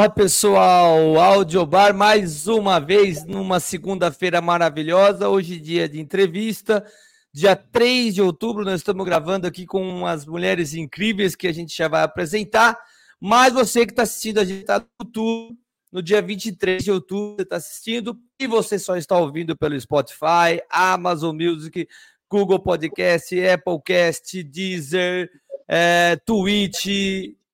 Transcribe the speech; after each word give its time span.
Fala 0.00 0.08
pessoal, 0.08 1.20
Audiobar 1.20 1.94
mais 1.94 2.46
uma 2.46 2.80
vez 2.80 3.26
numa 3.26 3.60
segunda-feira 3.60 4.40
maravilhosa, 4.40 5.28
hoje 5.28 5.60
dia 5.60 5.86
de 5.86 6.00
entrevista, 6.00 6.82
dia 7.30 7.54
3 7.54 8.14
de 8.14 8.22
outubro, 8.22 8.64
nós 8.64 8.80
estamos 8.80 9.04
gravando 9.04 9.46
aqui 9.46 9.66
com 9.66 9.86
umas 9.86 10.24
mulheres 10.24 10.72
incríveis 10.72 11.36
que 11.36 11.46
a 11.46 11.52
gente 11.52 11.76
já 11.76 11.86
vai 11.86 12.02
apresentar, 12.02 12.78
mas 13.20 13.52
você 13.52 13.84
que 13.84 13.92
está 13.92 14.04
assistindo 14.04 14.38
a 14.38 14.44
gente 14.46 14.60
está 14.60 14.78
no 14.78 14.86
YouTube, 15.02 15.58
no 15.92 16.02
dia 16.02 16.22
23 16.22 16.82
de 16.82 16.90
outubro 16.90 17.36
você 17.36 17.42
está 17.42 17.56
assistindo, 17.56 18.18
e 18.38 18.46
você 18.46 18.78
só 18.78 18.96
está 18.96 19.18
ouvindo 19.18 19.54
pelo 19.54 19.78
Spotify, 19.78 20.62
Amazon 20.70 21.36
Music, 21.36 21.86
Google 22.26 22.58
Podcast, 22.58 23.38
Applecast, 23.46 24.42
Deezer, 24.44 25.30
é, 25.68 26.16
Twitch, 26.24 26.86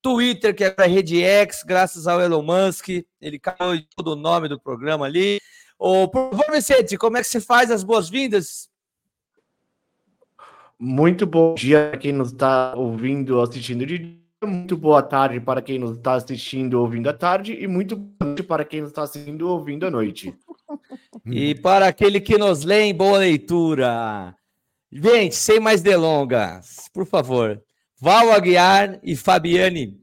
Twitter, 0.06 0.54
que 0.54 0.62
é 0.62 0.72
a 0.78 0.86
Rede 0.86 1.20
X, 1.20 1.64
graças 1.66 2.06
ao 2.06 2.20
Elon 2.20 2.40
Musk, 2.40 2.90
ele 3.20 3.40
caiu 3.40 3.84
todo 3.96 4.12
o 4.12 4.16
nome 4.16 4.48
do 4.48 4.56
programa 4.56 5.04
ali. 5.04 5.40
Ô, 5.76 6.06
por 6.06 6.30
favor, 6.30 6.44
Vicente, 6.52 6.96
como 6.96 7.16
é 7.16 7.22
que 7.22 7.26
você 7.26 7.40
faz 7.40 7.72
as 7.72 7.82
boas-vindas? 7.82 8.70
Muito 10.78 11.26
bom 11.26 11.54
dia 11.54 11.88
para 11.90 11.98
quem 11.98 12.12
nos 12.12 12.30
está 12.30 12.72
ouvindo, 12.76 13.40
assistindo 13.40 13.84
de 13.84 13.98
dia. 13.98 14.16
Muito 14.44 14.76
boa 14.76 15.02
tarde 15.02 15.40
para 15.40 15.60
quem 15.60 15.76
nos 15.76 15.96
está 15.96 16.14
assistindo, 16.14 16.74
ouvindo 16.74 17.10
à 17.10 17.12
tarde. 17.12 17.54
E 17.54 17.66
muito 17.66 17.96
boa 17.96 18.28
noite 18.28 18.44
para 18.44 18.64
quem 18.64 18.82
nos 18.82 18.90
está 18.90 19.02
assistindo, 19.02 19.48
ouvindo 19.48 19.86
à 19.86 19.90
noite. 19.90 20.32
E 21.28 21.56
para 21.56 21.88
aquele 21.88 22.20
que 22.20 22.38
nos 22.38 22.62
lê 22.62 22.82
em 22.82 22.94
boa 22.94 23.18
leitura. 23.18 24.36
Gente, 24.92 25.34
sem 25.34 25.58
mais 25.58 25.82
delongas, 25.82 26.88
por 26.94 27.04
favor, 27.04 27.60
Val 27.98 28.30
Aguiar 28.30 28.98
e 29.02 29.16
Fabiane, 29.16 29.98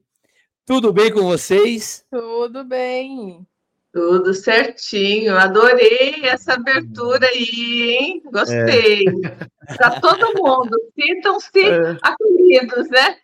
tudo 0.65 0.91
bem 0.91 1.13
com 1.13 1.21
vocês? 1.21 2.03
Tudo 2.09 2.63
bem. 2.63 3.45
Tudo 3.91 4.33
certinho. 4.33 5.37
Adorei 5.37 6.21
essa 6.23 6.53
abertura 6.53 7.27
aí, 7.27 7.97
hein? 7.99 8.23
Gostei. 8.31 9.05
É. 9.07 9.75
Para 9.75 9.99
todo 10.01 10.33
mundo. 10.35 10.75
Sintam-se 10.99 11.69
é. 11.69 11.97
acolhidos, 12.01 12.89
né? 12.89 13.17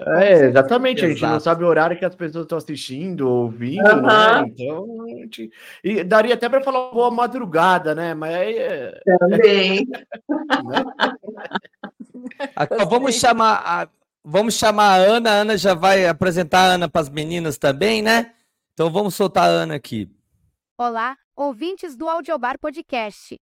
É, 0.00 0.46
exatamente. 0.46 1.04
Exato. 1.04 1.06
A 1.06 1.14
gente 1.14 1.32
não 1.32 1.40
sabe 1.40 1.62
o 1.62 1.68
horário 1.68 1.96
que 1.96 2.04
as 2.04 2.16
pessoas 2.16 2.44
estão 2.44 2.58
assistindo, 2.58 3.28
ouvindo, 3.28 3.88
uhum. 3.88 4.02
né? 4.02 4.44
Então, 4.48 5.06
gente... 5.06 5.50
e 5.84 6.02
daria 6.02 6.34
até 6.34 6.48
para 6.48 6.64
falar 6.64 6.90
boa 6.90 7.12
madrugada, 7.12 7.94
né? 7.94 8.12
Mas 8.12 8.34
aí. 8.34 8.58
É... 8.58 9.00
Também. 9.20 9.86
né? 10.64 10.84
Então, 12.60 12.88
vamos 12.88 13.14
chamar 13.14 13.62
a 13.64 13.88
Vamos 14.28 14.54
chamar 14.54 14.90
a 14.90 14.96
Ana. 14.96 15.30
A 15.30 15.34
Ana 15.34 15.56
já 15.56 15.72
vai 15.72 16.04
apresentar 16.04 16.58
a 16.58 16.72
Ana 16.72 16.88
para 16.88 17.00
as 17.00 17.08
meninas 17.08 17.56
também, 17.56 18.02
né? 18.02 18.34
Então 18.72 18.90
vamos 18.90 19.14
soltar 19.14 19.44
a 19.44 19.52
Ana 19.52 19.76
aqui. 19.76 20.10
Olá, 20.76 21.16
ouvintes 21.36 21.96
do 21.96 22.08
Audiobar 22.08 22.58
Podcast. 22.58 23.36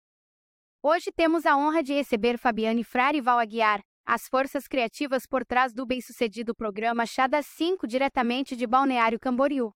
Hoje 0.82 1.12
temos 1.16 1.46
a 1.46 1.56
honra 1.56 1.84
de 1.84 1.94
receber 1.94 2.36
Fabiane 2.40 2.84
Frari 2.84 3.20
e 3.20 3.22
Val 3.22 3.38
Aguiar, 3.38 3.80
as 4.04 4.28
forças 4.28 4.68
criativas 4.68 5.28
por 5.28 5.46
trás 5.46 5.72
do 5.72 5.86
bem-sucedido 5.86 6.56
programa 6.56 7.06
Chá 7.06 7.28
das 7.28 7.46
5 7.46 7.86
diretamente 7.86 8.56
de 8.56 8.66
Balneário 8.66 9.20
Camboriú. 9.20 9.72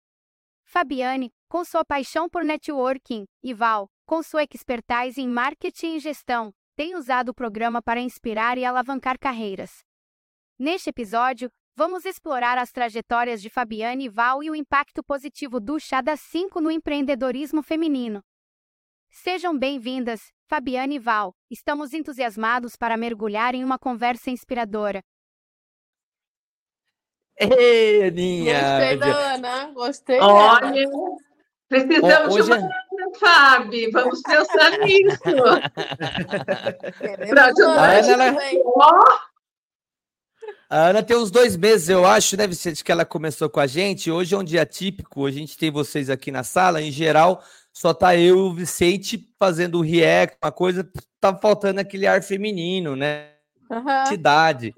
Fabiane, 0.64 1.32
com 1.50 1.66
sua 1.66 1.84
paixão 1.84 2.30
por 2.30 2.44
networking, 2.44 3.26
e 3.44 3.56
Val, 3.56 3.90
com 4.06 4.22
sua 4.22 4.44
expertise 4.44 5.20
em 5.20 5.28
marketing 5.28 5.96
e 5.96 6.00
gestão, 6.00 6.54
tem 6.76 6.96
usado 6.96 7.30
o 7.30 7.34
programa 7.34 7.82
para 7.82 8.00
inspirar 8.00 8.56
e 8.60 8.64
alavancar 8.64 9.18
carreiras. 9.18 9.80
Neste 10.64 10.92
episódio, 10.92 11.50
vamos 11.76 12.06
explorar 12.06 12.56
as 12.60 12.72
trajetórias 12.72 13.42
de 13.42 13.50
Fabiane 13.50 14.06
e 14.06 14.10
Val 14.10 14.44
e 14.44 14.52
o 14.52 14.56
impacto 14.56 15.04
positivo 15.04 15.60
do 15.60 15.80
Chá 15.80 16.02
das 16.02 16.20
5 16.20 16.62
no 16.62 16.70
empreendedorismo 16.70 17.64
feminino. 17.64 18.22
Sejam 19.10 19.58
bem-vindas, 19.58 20.32
Fabiane 20.48 20.98
e 20.98 21.00
Val. 21.00 21.34
Estamos 21.50 21.96
entusiasmados 21.96 22.76
para 22.76 22.96
mergulhar 22.96 23.56
em 23.56 23.64
uma 23.64 23.80
conversa 23.80 24.30
inspiradora. 24.30 25.02
Ei, 27.40 28.10
Aninha! 28.10 28.62
Gostei 28.62 28.98
da 28.98 29.34
Ana, 29.34 29.72
gostei. 29.72 30.20
Olha, 30.20 30.88
precisamos 31.68 32.36
Hoje... 32.36 32.44
de 32.44 32.52
uma 32.52 32.68
é- 32.68 32.70
Fábio, 33.20 33.92
vamos 33.92 34.22
pensar 34.22 34.78
nisso. 34.78 35.24
Para 37.32 37.46
ajudar 37.48 38.04
Ana, 38.04 38.12
ela... 38.12 38.38
A 40.72 40.88
Ana 40.88 41.04
tem 41.04 41.18
uns 41.18 41.30
dois 41.30 41.58
meses, 41.58 41.90
eu 41.90 42.06
acho, 42.06 42.38
né, 42.38 42.48
Vicente, 42.48 42.82
que 42.82 42.94
ela 42.94 43.04
começou 43.04 43.50
com 43.50 43.60
a 43.60 43.68
gente. 43.68 44.10
Hoje 44.10 44.34
é 44.34 44.38
um 44.38 44.44
dia 44.44 44.66
típico, 44.66 45.26
a 45.26 45.32
gente 45.32 45.58
tem 45.58 45.70
vocês 45.70 46.10
aqui 46.10 46.32
na 46.32 46.44
sala. 46.44 46.82
Em 46.82 46.90
geral, 46.90 47.44
só 47.74 47.94
tá 47.94 48.16
eu 48.16 48.38
e 48.38 48.40
o 48.40 48.54
Vicente 48.54 49.30
fazendo 49.38 49.80
o 49.80 49.82
react, 49.82 50.38
uma 50.42 50.50
coisa. 50.50 50.90
Tá 51.20 51.36
faltando 51.36 51.82
aquele 51.82 52.08
ar 52.08 52.24
feminino, 52.24 52.96
né? 52.96 53.32
Uhum. 53.70 54.06
Cidade. 54.08 54.74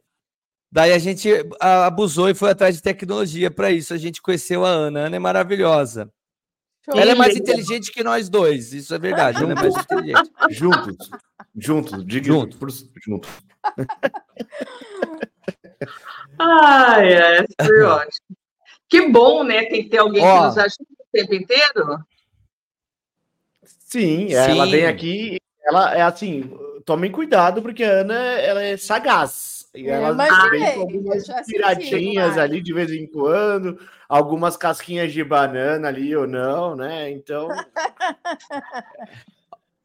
Daí 0.72 0.94
a 0.94 0.98
gente 0.98 1.30
abusou 1.60 2.28
e 2.28 2.34
foi 2.34 2.50
atrás 2.50 2.76
de 2.76 2.82
tecnologia 2.82 3.52
para 3.52 3.70
isso. 3.70 3.94
A 3.94 3.98
gente 3.98 4.20
conheceu 4.20 4.66
a 4.66 4.70
Ana. 4.70 5.04
A 5.04 5.06
Ana 5.06 5.18
é 5.18 5.20
maravilhosa. 5.20 6.12
Ela 6.88 7.12
é 7.12 7.16
mais 7.16 7.36
inteligente 7.36 7.92
que 7.92 8.04
nós 8.04 8.30
dois, 8.30 8.74
isso 8.74 8.96
é 8.96 8.98
verdade. 8.98 9.44
Ela 9.44 9.52
é 9.52 9.56
mais 9.56 9.76
inteligente. 9.78 10.32
Juntos. 10.50 11.10
Juntos, 11.56 12.04
diga 12.04 12.26
juntos. 12.26 12.90
Juntos. 13.06 13.30
Ai, 16.40 17.14
é, 17.14 17.46
foi 17.62 17.82
ótimo. 17.84 18.38
Que 18.90 19.08
bom, 19.10 19.44
né? 19.44 19.66
Tem 19.66 19.84
que 19.84 19.90
ter 19.90 19.98
alguém 19.98 20.24
Ó, 20.24 20.38
que 20.38 20.46
nos 20.46 20.58
ajude 20.58 20.94
o 21.00 21.06
tempo 21.12 21.34
inteiro. 21.34 22.06
Sim, 23.64 24.28
sim, 24.28 24.34
ela 24.34 24.66
vem 24.66 24.86
aqui, 24.86 25.40
ela 25.64 25.96
é 25.96 26.02
assim, 26.02 26.52
tomem 26.86 27.12
cuidado, 27.12 27.62
porque 27.62 27.84
a 27.84 28.02
Ana 28.02 28.14
ela 28.14 28.64
é 28.64 28.78
sagaz. 28.78 29.68
E 29.74 29.88
ela 29.88 30.14
vem 30.14 30.74
com 30.74 30.82
algumas 30.82 31.26
piradinhas 31.48 32.38
ali 32.38 32.62
de 32.62 32.74
vez 32.74 32.92
em 32.92 33.08
quando, 33.08 33.80
algumas 34.08 34.56
casquinhas 34.56 35.12
de 35.12 35.24
banana 35.24 35.88
ali 35.88 36.16
ou 36.16 36.28
não, 36.28 36.76
né? 36.76 37.10
Então. 37.10 37.48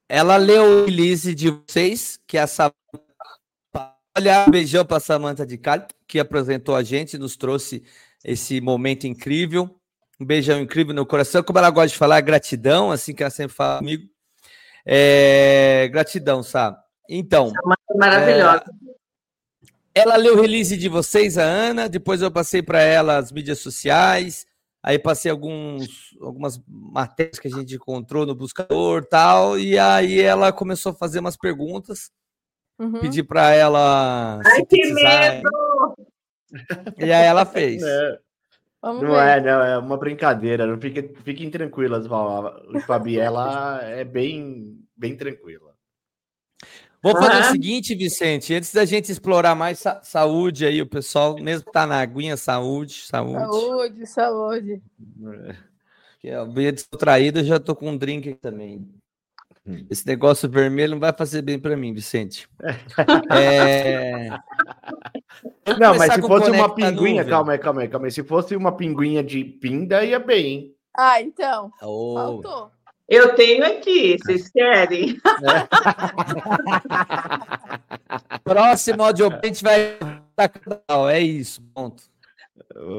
ela 0.06 0.36
leu 0.36 0.62
o 0.64 0.84
release 0.84 1.34
de 1.34 1.50
vocês, 1.50 2.20
que 2.26 2.36
é 2.36 2.42
essa 2.42 2.70
Olha, 4.18 4.46
beijão 4.50 4.84
para 4.84 4.98
Samanta 4.98 5.46
de 5.46 5.56
Cali, 5.56 5.84
que 6.04 6.18
apresentou 6.18 6.74
a 6.74 6.82
gente, 6.82 7.16
nos 7.16 7.36
trouxe 7.36 7.84
esse 8.24 8.60
momento 8.60 9.06
incrível. 9.06 9.72
Um 10.18 10.26
beijão 10.26 10.60
incrível 10.60 10.92
no 10.92 11.06
coração. 11.06 11.40
Como 11.40 11.56
ela 11.56 11.70
gosta 11.70 11.90
de 11.90 11.96
falar, 11.96 12.20
gratidão, 12.20 12.90
assim 12.90 13.14
que 13.14 13.22
ela 13.22 13.30
sempre 13.30 13.54
fala 13.54 13.78
comigo. 13.78 14.08
É, 14.84 15.88
gratidão, 15.92 16.42
sabe? 16.42 16.78
Então. 17.08 17.52
Maravilhosa. 17.94 18.64
É, 19.94 20.00
ela 20.00 20.16
leu 20.16 20.36
o 20.36 20.40
release 20.40 20.76
de 20.76 20.88
vocês, 20.88 21.38
a 21.38 21.44
Ana, 21.44 21.88
depois 21.88 22.20
eu 22.20 22.28
passei 22.28 22.60
para 22.60 22.82
ela 22.82 23.18
as 23.18 23.30
mídias 23.30 23.60
sociais, 23.60 24.48
aí 24.82 24.98
passei 24.98 25.30
alguns, 25.30 26.16
algumas 26.20 26.60
matérias 26.66 27.38
que 27.38 27.46
a 27.46 27.50
gente 27.52 27.76
encontrou 27.76 28.26
no 28.26 28.34
buscador 28.34 29.04
tal, 29.04 29.56
e 29.56 29.78
aí 29.78 30.20
ela 30.20 30.52
começou 30.52 30.90
a 30.90 30.96
fazer 30.96 31.20
umas 31.20 31.36
perguntas. 31.36 32.10
Uhum. 32.78 33.00
Pedi 33.00 33.22
para 33.22 33.52
ela. 33.54 34.40
Ai, 34.44 34.64
que 34.64 34.92
medo! 34.92 35.50
E 36.96 37.12
aí 37.12 37.26
ela 37.26 37.44
fez. 37.44 37.82
É. 37.82 38.18
não 38.82 39.00
ver. 39.00 39.28
é, 39.28 39.40
não, 39.40 39.62
é 39.62 39.78
uma 39.78 39.96
brincadeira. 39.96 40.66
Não 40.66 40.80
fiquem, 40.80 41.12
fiquem 41.24 41.50
tranquilas, 41.50 42.06
Fabi. 42.86 43.18
Ela 43.18 43.80
é 43.82 44.04
bem, 44.04 44.78
bem 44.96 45.16
tranquila. 45.16 45.68
Vou 47.00 47.12
fazer 47.12 47.36
uhum. 47.36 47.48
o 47.48 47.52
seguinte, 47.52 47.94
Vicente, 47.94 48.54
antes 48.54 48.72
da 48.72 48.84
gente 48.84 49.12
explorar 49.12 49.54
mais 49.54 49.78
sa 49.78 50.02
saúde 50.02 50.66
aí, 50.66 50.82
o 50.82 50.86
pessoal, 50.86 51.38
mesmo 51.38 51.64
que 51.64 51.72
tá 51.72 51.86
na 51.86 52.00
aguinha, 52.00 52.36
saúde, 52.36 53.04
saúde. 53.06 53.38
Saúde, 53.38 54.06
saúde. 54.06 54.82
É. 55.48 55.56
Que 56.20 56.28
é 56.28 56.44
bem 56.44 56.72
distraído, 56.72 57.38
eu 57.38 57.44
já 57.44 57.60
tô 57.60 57.76
com 57.76 57.90
um 57.90 57.96
drink 57.96 58.34
também. 58.34 58.84
Hum. 59.68 59.86
Esse 59.90 60.06
negócio 60.06 60.48
vermelho 60.48 60.92
não 60.92 61.00
vai 61.00 61.12
fazer 61.12 61.42
bem 61.42 61.58
para 61.58 61.76
mim, 61.76 61.92
Vicente. 61.92 62.48
é... 63.30 64.30
Não, 65.78 65.94
mas 65.94 66.14
se 66.14 66.22
fosse 66.22 66.50
uma 66.50 66.74
pinguinha, 66.74 67.22
calma 67.22 67.52
aí, 67.52 67.58
calma 67.58 67.82
aí, 67.82 67.88
calma 67.88 68.06
aí. 68.06 68.10
Se 68.10 68.24
fosse 68.24 68.56
uma 68.56 68.74
pinguinha 68.74 69.22
de 69.22 69.44
pinda, 69.44 70.02
ia 70.02 70.18
bem. 70.18 70.74
Ah, 70.96 71.20
então. 71.20 71.70
Oh. 71.82 72.14
Faltou. 72.14 72.70
Eu 73.06 73.34
tenho 73.34 73.64
aqui, 73.64 74.16
vocês 74.18 74.48
querem? 74.52 75.20
É. 75.42 75.68
Próximo 78.44 79.02
audio 79.02 79.28
a 79.30 79.46
gente 79.46 79.62
vai. 79.62 79.98
É 81.10 81.20
isso, 81.20 81.60
ponto. 81.74 82.02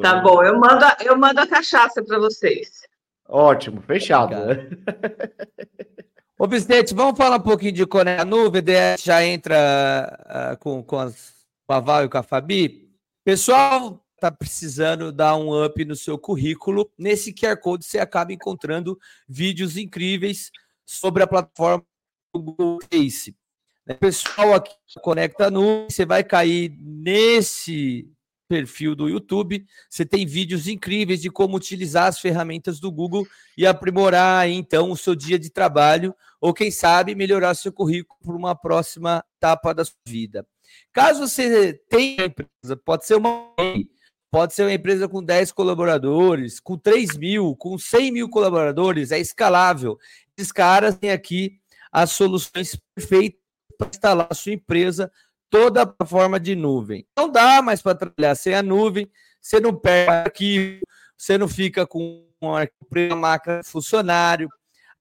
Tá 0.01 0.19
bom, 0.21 0.43
eu 0.43 0.59
mando, 0.59 0.85
eu 1.03 1.17
mando 1.17 1.39
a 1.39 1.47
cachaça 1.47 2.03
para 2.03 2.19
vocês. 2.19 2.81
Ótimo, 3.27 3.81
fechado. 3.81 4.35
Ô, 6.41 6.47
Vicente, 6.47 6.93
vamos 6.93 7.17
falar 7.17 7.35
um 7.35 7.41
pouquinho 7.41 7.73
de 7.73 7.85
Coné 7.85 8.23
Nuvem, 8.23 8.63
daí 8.63 8.95
já 8.97 9.21
entra 9.25 10.53
uh, 10.53 10.57
com, 10.59 10.81
com, 10.81 10.97
as, 10.97 11.33
com 11.67 11.73
a 11.73 11.81
Val 11.81 12.05
e 12.05 12.09
com 12.09 12.17
a 12.17 12.23
Fabi. 12.23 12.89
Pessoal, 13.25 14.01
está 14.15 14.31
precisando 14.31 15.11
dar 15.11 15.35
um 15.35 15.65
up 15.65 15.83
no 15.83 15.97
seu 15.97 16.17
currículo. 16.17 16.89
Nesse 16.97 17.33
QR 17.33 17.57
Code 17.57 17.83
você 17.83 17.99
acaba 17.99 18.31
encontrando 18.31 18.97
vídeos 19.27 19.75
incríveis 19.75 20.49
sobre 20.85 21.23
a 21.23 21.27
plataforma 21.27 21.83
do 22.33 22.41
Google 22.41 22.79
Face. 22.89 23.35
Né, 23.85 23.95
pessoal 23.95 24.53
aqui 24.53 24.71
Conecta 25.01 25.51
Nu, 25.51 25.87
você 25.89 26.05
vai 26.05 26.23
cair 26.23 26.73
nesse 26.79 28.09
perfil 28.49 28.95
do 28.95 29.07
YouTube. 29.07 29.63
Você 29.87 30.03
tem 30.03 30.25
vídeos 30.25 30.67
incríveis 30.67 31.21
de 31.21 31.29
como 31.29 31.55
utilizar 31.55 32.07
as 32.07 32.19
ferramentas 32.19 32.79
do 32.79 32.91
Google 32.91 33.25
e 33.55 33.65
aprimorar 33.65 34.49
então 34.49 34.91
o 34.91 34.97
seu 34.97 35.15
dia 35.15 35.37
de 35.37 35.51
trabalho, 35.51 36.15
ou 36.41 36.53
quem 36.53 36.71
sabe 36.71 37.13
melhorar 37.13 37.53
seu 37.53 37.71
currículo 37.71 38.19
para 38.21 38.35
uma 38.35 38.55
próxima 38.55 39.23
etapa 39.37 39.73
da 39.73 39.85
sua 39.85 39.95
vida. 40.05 40.45
Caso 40.91 41.27
você 41.27 41.73
tenha 41.87 42.25
empresa, 42.25 42.75
pode 42.83 43.05
ser 43.05 43.15
uma 43.15 43.53
pode 44.31 44.53
ser 44.53 44.63
uma 44.63 44.73
empresa 44.73 45.07
com 45.07 45.23
10 45.23 45.51
colaboradores, 45.51 46.59
com 46.59 46.77
3 46.77 47.17
mil, 47.17 47.55
com 47.55 47.79
100 47.79 48.11
mil 48.11 48.29
colaboradores, 48.29 49.11
é 49.11 49.19
escalável. 49.19 49.97
Esses 50.37 50.51
caras 50.51 50.95
têm 50.97 51.09
aqui 51.09 51.59
as 51.91 52.11
soluções 52.11 52.79
perfeitas 52.93 53.39
para 53.75 53.89
instalar 53.89 54.27
a 54.29 54.35
sua 54.35 54.53
empresa 54.53 55.11
toda 55.49 55.95
a 55.99 56.05
forma 56.05 56.39
de 56.39 56.55
nuvem. 56.55 57.05
Não 57.17 57.29
dá 57.29 57.61
mais 57.61 57.81
para 57.81 57.95
trabalhar 57.97 58.35
sem 58.35 58.53
a 58.53 58.63
nuvem, 58.63 59.09
você 59.41 59.59
não 59.59 59.75
perde 59.75 60.11
arquivo, 60.11 60.81
você 61.17 61.37
não 61.37 61.47
fica 61.47 61.85
com 61.85 62.25
uma 62.41 62.67
máquina 63.15 63.61
funcionário. 63.63 64.49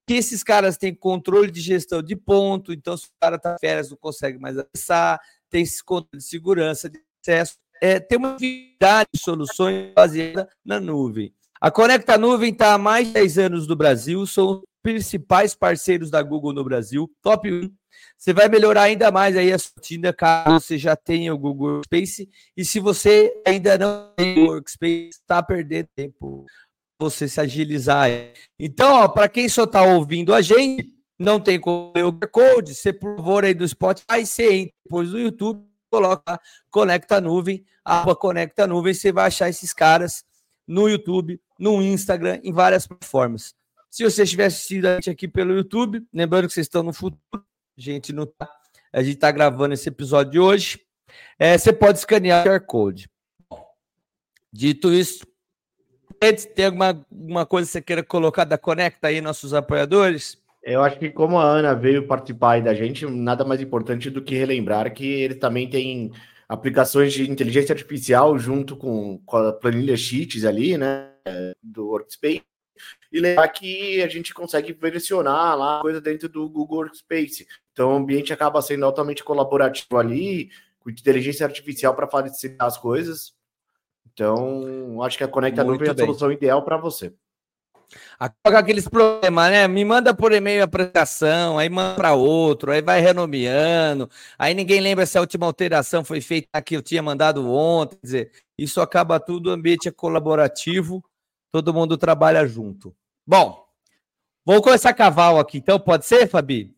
Que 0.06 0.14
esses 0.14 0.42
caras 0.42 0.78
têm 0.78 0.94
controle 0.94 1.50
de 1.50 1.60
gestão 1.60 2.02
de 2.02 2.16
ponto, 2.16 2.72
então 2.72 2.96
se 2.96 3.06
o 3.06 3.10
cara 3.20 3.36
está 3.36 3.56
férias 3.60 3.90
não 3.90 3.96
consegue 3.98 4.38
mais 4.38 4.56
acessar, 4.56 5.20
tem 5.50 5.62
esse 5.62 5.84
controle 5.84 6.22
de 6.22 6.28
segurança, 6.28 6.88
de 6.88 6.98
acesso, 7.22 7.58
é, 7.80 8.00
tem 8.00 8.18
uma 8.18 8.34
infinidade 8.34 9.08
de 9.12 9.20
soluções 9.20 9.92
baseadas 9.94 10.46
na 10.64 10.80
nuvem. 10.80 11.32
A 11.60 11.70
Conecta 11.70 12.16
Nuvem 12.16 12.52
está 12.52 12.74
há 12.74 12.78
mais 12.78 13.08
de 13.08 13.14
10 13.14 13.38
anos 13.38 13.66
no 13.66 13.74
Brasil, 13.74 14.24
são 14.26 14.50
os 14.50 14.62
principais 14.82 15.54
parceiros 15.54 16.10
da 16.10 16.22
Google 16.22 16.52
no 16.52 16.64
Brasil, 16.64 17.10
top 17.22 17.50
1 17.50 17.70
você 18.16 18.32
vai 18.32 18.48
melhorar 18.48 18.82
ainda 18.82 19.10
mais 19.10 19.36
aí 19.36 19.52
a 19.52 19.58
sua 19.58 19.72
rotina 19.76 20.12
caso 20.12 20.60
você 20.60 20.78
já 20.78 20.96
tenha 20.96 21.32
o 21.34 21.38
Google 21.38 21.74
Workspace. 21.74 22.28
E 22.56 22.64
se 22.64 22.80
você 22.80 23.32
ainda 23.46 23.78
não 23.78 24.12
tem 24.16 24.38
o 24.38 24.46
Workspace, 24.46 25.10
está 25.10 25.42
perdendo 25.42 25.88
tempo 25.94 26.44
você 27.00 27.28
se 27.28 27.40
agilizar. 27.40 28.08
Então, 28.58 29.08
para 29.12 29.28
quem 29.28 29.48
só 29.48 29.64
está 29.64 29.82
ouvindo 29.82 30.34
a 30.34 30.42
gente, 30.42 30.92
não 31.18 31.38
tem 31.38 31.60
como 31.60 31.92
o 31.94 32.28
Code, 32.28 32.74
você 32.74 32.92
por 32.92 33.16
favor 33.16 33.44
aí 33.44 33.54
do 33.54 33.66
Spotify, 33.66 34.24
você 34.24 34.52
entra 34.52 34.74
depois 34.84 35.10
do 35.10 35.18
YouTube, 35.18 35.64
coloca 35.90 36.40
Conecta 36.70 37.20
Nuvem, 37.20 37.64
aba 37.84 38.16
Conecta 38.16 38.66
Nuvem, 38.66 38.94
você 38.94 39.12
vai 39.12 39.26
achar 39.26 39.48
esses 39.48 39.72
caras 39.72 40.24
no 40.66 40.88
YouTube, 40.88 41.40
no 41.58 41.80
Instagram, 41.82 42.40
em 42.42 42.52
várias 42.52 42.86
plataformas. 42.86 43.54
Se 43.90 44.04
você 44.04 44.22
estiver 44.22 44.46
assistindo 44.46 44.86
a 44.86 44.94
gente 44.96 45.10
aqui 45.10 45.26
pelo 45.26 45.54
YouTube, 45.54 46.06
lembrando 46.12 46.46
que 46.46 46.52
vocês 46.52 46.66
estão 46.66 46.82
no 46.82 46.92
futuro, 46.92 47.20
a 47.34 47.80
gente 47.80 48.12
não 48.12 48.26
tá, 48.26 48.48
a 48.92 49.02
gente 49.02 49.14
está 49.14 49.30
gravando 49.30 49.74
esse 49.74 49.88
episódio 49.88 50.32
de 50.32 50.38
hoje. 50.38 50.80
É, 51.38 51.56
você 51.56 51.72
pode 51.72 51.98
escanear 51.98 52.46
o 52.46 52.50
QR 52.50 52.60
Code. 52.60 53.10
Dito 54.52 54.92
isso, 54.92 55.26
tem 56.54 56.66
alguma, 56.66 56.88
alguma 56.88 57.46
coisa 57.46 57.66
que 57.66 57.72
você 57.72 57.82
queira 57.82 58.02
colocar 58.02 58.44
da 58.44 58.58
Conecta 58.58 59.08
aí, 59.08 59.20
nossos 59.20 59.54
apoiadores? 59.54 60.36
Eu 60.62 60.82
acho 60.82 60.98
que 60.98 61.10
como 61.10 61.38
a 61.38 61.44
Ana 61.44 61.74
veio 61.74 62.06
participar 62.06 62.60
da 62.60 62.74
gente, 62.74 63.06
nada 63.06 63.44
mais 63.44 63.60
importante 63.60 64.10
do 64.10 64.22
que 64.22 64.34
relembrar 64.34 64.92
que 64.92 65.06
ele 65.06 65.34
também 65.36 65.68
tem 65.68 66.12
aplicações 66.48 67.12
de 67.12 67.30
inteligência 67.30 67.72
artificial 67.72 68.38
junto 68.38 68.76
com, 68.76 69.18
com 69.24 69.36
a 69.36 69.52
planilha 69.52 69.96
Sheets 69.96 70.44
ali, 70.44 70.76
né, 70.76 71.10
do 71.62 71.86
Workspace, 71.88 72.42
e 73.10 73.20
lembrar 73.20 73.48
que 73.48 74.02
a 74.02 74.08
gente 74.08 74.34
consegue 74.34 74.72
versionar 74.72 75.56
lá 75.56 75.80
coisa 75.80 76.00
dentro 76.00 76.28
do 76.28 76.48
Google 76.48 76.78
Workspace. 76.78 77.46
Então 77.72 77.92
o 77.92 77.96
ambiente 77.96 78.32
acaba 78.32 78.60
sendo 78.60 78.84
altamente 78.84 79.24
colaborativo 79.24 79.98
ali, 79.98 80.50
com 80.78 80.90
inteligência 80.90 81.46
artificial 81.46 81.94
para 81.94 82.08
facilitar 82.08 82.66
as 82.66 82.76
coisas. 82.76 83.32
Então, 84.12 85.00
acho 85.02 85.16
que 85.16 85.24
a 85.24 85.28
Conecta 85.28 85.62
Nuvem 85.62 85.88
é 85.88 85.92
a 85.92 85.96
solução 85.96 86.32
ideal 86.32 86.64
para 86.64 86.76
você. 86.76 87.12
Acaba 88.18 88.58
aqueles 88.58 88.86
problemas, 88.86 89.50
né? 89.50 89.66
Me 89.66 89.84
manda 89.84 90.12
por 90.12 90.32
e-mail 90.32 90.60
a 90.60 90.64
apresentação, 90.64 91.58
aí 91.58 91.68
manda 91.70 91.94
para 91.94 92.14
outro, 92.14 92.70
aí 92.70 92.82
vai 92.82 93.00
renomeando, 93.00 94.10
aí 94.38 94.52
ninguém 94.54 94.80
lembra 94.80 95.06
se 95.06 95.16
a 95.16 95.20
última 95.20 95.46
alteração 95.46 96.04
foi 96.04 96.20
feita 96.20 96.60
que 96.60 96.76
eu 96.76 96.82
tinha 96.82 97.02
mandado 97.02 97.48
ontem. 97.48 97.96
Quer 97.96 98.06
dizer, 98.06 98.32
isso 98.58 98.80
acaba 98.80 99.18
tudo, 99.18 99.48
o 99.48 99.52
ambiente 99.52 99.88
é 99.88 99.92
colaborativo, 99.92 101.02
todo 101.50 101.74
mundo 101.74 101.96
trabalha 101.96 102.46
junto. 102.46 102.94
Bom, 103.26 103.66
vou 104.44 104.62
começar 104.62 104.92
cavalo 104.94 105.38
aqui, 105.38 105.58
então 105.58 105.78
pode 105.78 106.06
ser, 106.06 106.28
Fabi? 106.28 106.74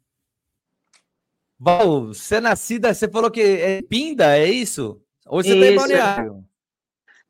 Val, 1.58 2.06
você 2.06 2.37
é 2.37 2.40
nascida, 2.40 2.94
você 2.94 3.06
falou 3.08 3.31
que 3.31 3.43
é 3.43 3.82
Pinda, 3.82 4.37
é 4.37 4.46
isso? 4.46 5.00
Ou 5.26 5.43
você 5.43 5.55
está 5.55 5.67
em 5.67 5.76
Balneário? 5.76 6.44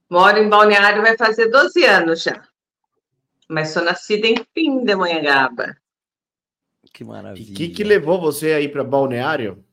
Moro 0.08 0.38
em 0.38 0.48
Balneário, 0.48 1.02
vai 1.02 1.16
fazer 1.16 1.48
12 1.48 1.84
anos 1.84 2.22
já. 2.22 2.42
Mas 3.48 3.70
sou 3.70 3.82
nascida 3.82 4.28
em 4.28 4.36
Pinda, 4.54 4.96
Manhangaba. 4.96 5.76
Que 6.92 7.04
maravilha. 7.04 7.52
O 7.52 7.56
que, 7.56 7.68
que 7.68 7.84
levou 7.84 8.20
você 8.20 8.52
aí 8.52 8.68
para 8.68 8.84
Balneário? 8.84 9.64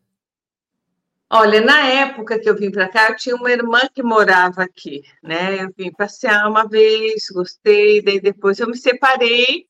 Olha, 1.29 1.59
na 1.59 1.85
época 1.85 2.39
que 2.39 2.49
eu 2.49 2.55
vim 2.55 2.71
para 2.71 2.87
cá, 2.87 3.09
eu 3.09 3.15
tinha 3.17 3.35
uma 3.35 3.51
irmã 3.51 3.81
que 3.93 4.01
morava 4.01 4.63
aqui, 4.63 5.03
né? 5.21 5.63
Eu 5.63 5.73
vim 5.77 5.91
passear 5.91 6.49
uma 6.49 6.65
vez, 6.65 7.25
gostei, 7.33 8.01
daí 8.01 8.19
depois 8.19 8.59
eu 8.59 8.67
me 8.67 8.77
separei 8.77 9.67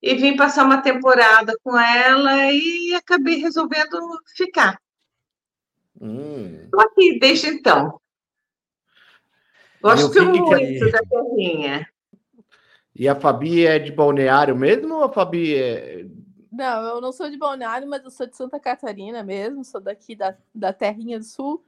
e 0.00 0.14
vim 0.14 0.34
passar 0.36 0.64
uma 0.64 0.80
temporada 0.80 1.58
com 1.62 1.78
ela 1.78 2.50
e 2.50 2.94
acabei 2.94 3.36
resolvendo 3.36 3.98
ficar. 4.34 4.78
Estou 5.94 6.08
hum. 6.08 6.68
aqui 6.80 7.18
desde 7.18 7.48
então. 7.48 8.00
Gosto 9.82 10.24
muito 10.24 10.90
da 10.90 11.00
terrinha. 11.00 11.86
E 12.96 13.06
a 13.06 13.14
Fabi 13.14 13.66
é 13.66 13.78
de 13.78 13.92
Balneário 13.92 14.56
mesmo 14.56 14.94
ou 14.94 15.04
a 15.04 15.12
Fabi 15.12 15.54
é... 15.54 16.06
Não, 16.54 16.82
eu 16.84 17.00
não 17.00 17.10
sou 17.10 17.28
de 17.28 17.36
Balneário, 17.36 17.88
mas 17.88 18.04
eu 18.04 18.10
sou 18.10 18.26
de 18.26 18.36
Santa 18.36 18.60
Catarina 18.60 19.22
mesmo, 19.24 19.64
sou 19.64 19.80
daqui 19.80 20.14
da, 20.14 20.36
da 20.54 20.72
Terrinha 20.72 21.18
do 21.18 21.24
Sul, 21.24 21.64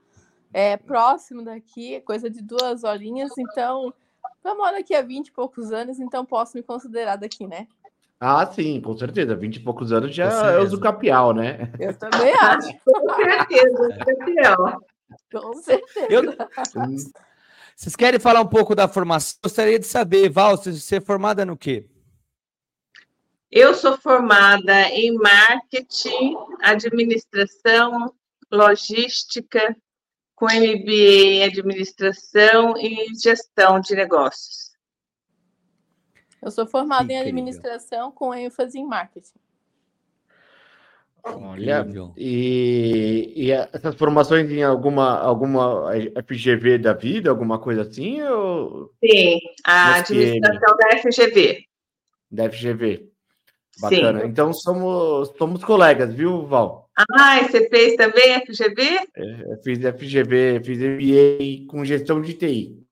é 0.52 0.76
próximo 0.76 1.42
daqui, 1.42 2.00
coisa 2.02 2.30
de 2.30 2.40
duas 2.40 2.84
horinhas, 2.84 3.32
então 3.36 3.92
eu 4.44 4.56
moro 4.56 4.76
aqui 4.76 4.94
há 4.94 5.02
20 5.02 5.26
e 5.26 5.32
poucos 5.32 5.72
anos, 5.72 5.98
então 5.98 6.24
posso 6.24 6.56
me 6.56 6.62
considerar 6.62 7.16
daqui, 7.16 7.48
né? 7.48 7.66
Ah, 8.20 8.46
sim, 8.46 8.80
com 8.80 8.96
certeza. 8.96 9.34
Vinte 9.34 9.56
e 9.56 9.60
poucos 9.60 9.92
anos 9.92 10.14
já 10.14 10.52
é 10.52 10.58
o 10.58 10.66
Zucapial, 10.66 11.34
né? 11.34 11.70
Eu 11.78 11.92
também 11.98 12.32
acho. 12.32 12.72
com 12.84 13.14
certeza, 13.14 13.88
Zucapial. 13.92 14.82
Com 15.32 15.54
certeza. 15.54 16.06
Eu... 16.08 16.22
Vocês 17.74 17.94
querem 17.94 18.18
falar 18.18 18.40
um 18.40 18.46
pouco 18.46 18.74
da 18.74 18.88
formação? 18.88 19.38
Gostaria 19.42 19.78
de 19.78 19.86
saber, 19.86 20.30
Val, 20.30 20.56
você 20.56 20.96
é 20.96 21.00
formada 21.00 21.44
no 21.44 21.58
quê? 21.58 21.86
Eu 23.50 23.74
sou 23.74 23.96
formada 23.96 24.88
em 24.90 25.14
marketing, 25.14 26.36
administração, 26.60 28.12
logística, 28.50 29.76
com 30.34 30.46
MBA 30.46 30.92
em 30.92 31.44
administração 31.44 32.76
e 32.76 33.14
gestão 33.14 33.80
de 33.80 33.94
negócios. 33.94 34.76
Eu 36.42 36.50
sou 36.50 36.66
formada 36.66 37.12
em 37.12 37.18
administração 37.18 38.12
com 38.12 38.34
ênfase 38.34 38.78
em 38.78 38.86
marketing. 38.86 39.38
Olha, 41.24 41.84
e, 42.16 43.32
e, 43.34 43.50
essas 43.50 43.96
formações 43.96 44.48
em 44.48 44.62
alguma, 44.62 45.18
alguma 45.18 45.90
FGV 46.24 46.78
da 46.78 46.92
vida, 46.92 47.30
alguma 47.30 47.58
coisa 47.58 47.82
assim? 47.82 48.22
Ou... 48.22 48.92
Sim, 49.04 49.40
a 49.64 49.96
administração 49.96 50.76
da 50.76 50.98
FGV. 50.98 51.64
Da 52.30 52.48
FGV. 52.48 53.15
Bacana. 53.80 54.20
Sim. 54.20 54.26
Então 54.26 54.52
somos, 54.52 55.32
somos 55.36 55.62
colegas, 55.62 56.12
viu, 56.14 56.46
Val? 56.46 56.88
Ah, 57.12 57.40
e 57.40 57.48
você 57.48 57.68
fez 57.68 57.94
também 57.96 58.40
FGV? 58.46 59.08
É, 59.14 59.56
fiz 59.62 59.78
FGV, 59.78 60.62
fiz 60.64 60.78
MBA 60.78 61.70
com 61.70 61.84
gestão 61.84 62.22
de 62.22 62.32
TI. 62.32 62.86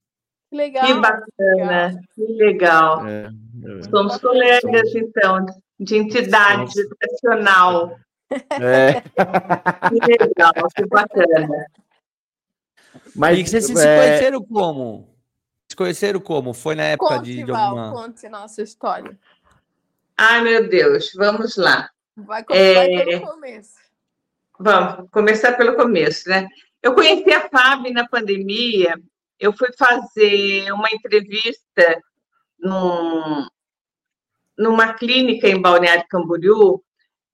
Que 0.50 0.56
legal. 0.56 0.86
Que 0.86 0.94
bacana, 0.94 2.00
que 2.14 2.22
legal. 2.34 3.06
É, 3.06 3.24
é. 3.24 3.82
Somos 3.90 4.18
colegas, 4.18 4.60
Somos... 4.60 4.94
então, 4.94 5.46
de 5.80 5.96
entidade 5.96 6.72
Somos... 6.72 6.76
educacional. 6.76 7.96
É. 8.60 9.02
Que 9.88 10.24
legal, 10.24 10.52
que 10.74 10.86
bacana. 10.86 11.66
Mas 13.14 13.38
e 13.38 13.46
vocês 13.46 13.66
se 13.66 13.86
é... 13.86 13.96
conheceram 13.96 14.42
como? 14.42 15.08
Se 15.70 15.76
conheceram 15.76 16.20
como? 16.20 16.52
Foi 16.52 16.74
na 16.74 16.84
época 16.84 17.16
conte, 17.16 17.24
de, 17.24 17.44
de 17.44 17.50
alguma... 17.50 17.90
Val, 17.90 17.92
conte 17.92 18.28
nossa 18.28 18.62
história. 18.62 19.16
Ai, 20.16 20.42
meu 20.42 20.68
Deus, 20.68 21.11
vamos 21.14 21.56
lá. 21.56 21.90
Vai 22.16 22.44
começar 22.44 22.85
é... 22.85 23.04
pelo 23.04 23.26
começo. 23.26 23.75
Vamos 24.59 25.11
começar 25.11 25.52
pelo 25.54 25.75
começo, 25.75 26.28
né? 26.28 26.47
Eu 26.83 26.94
conheci 26.94 27.33
a 27.33 27.49
Fábio 27.49 27.92
na 27.92 28.06
pandemia 28.06 28.94
eu 29.38 29.52
fui 29.52 29.68
fazer 29.76 30.73
uma 30.73 30.88
entrevista 30.92 32.02
num, 32.59 33.47
numa 34.56 34.94
clínica 34.94 35.49
em 35.49 35.61
Balneário 35.61 36.04
Camboriú 36.09 36.83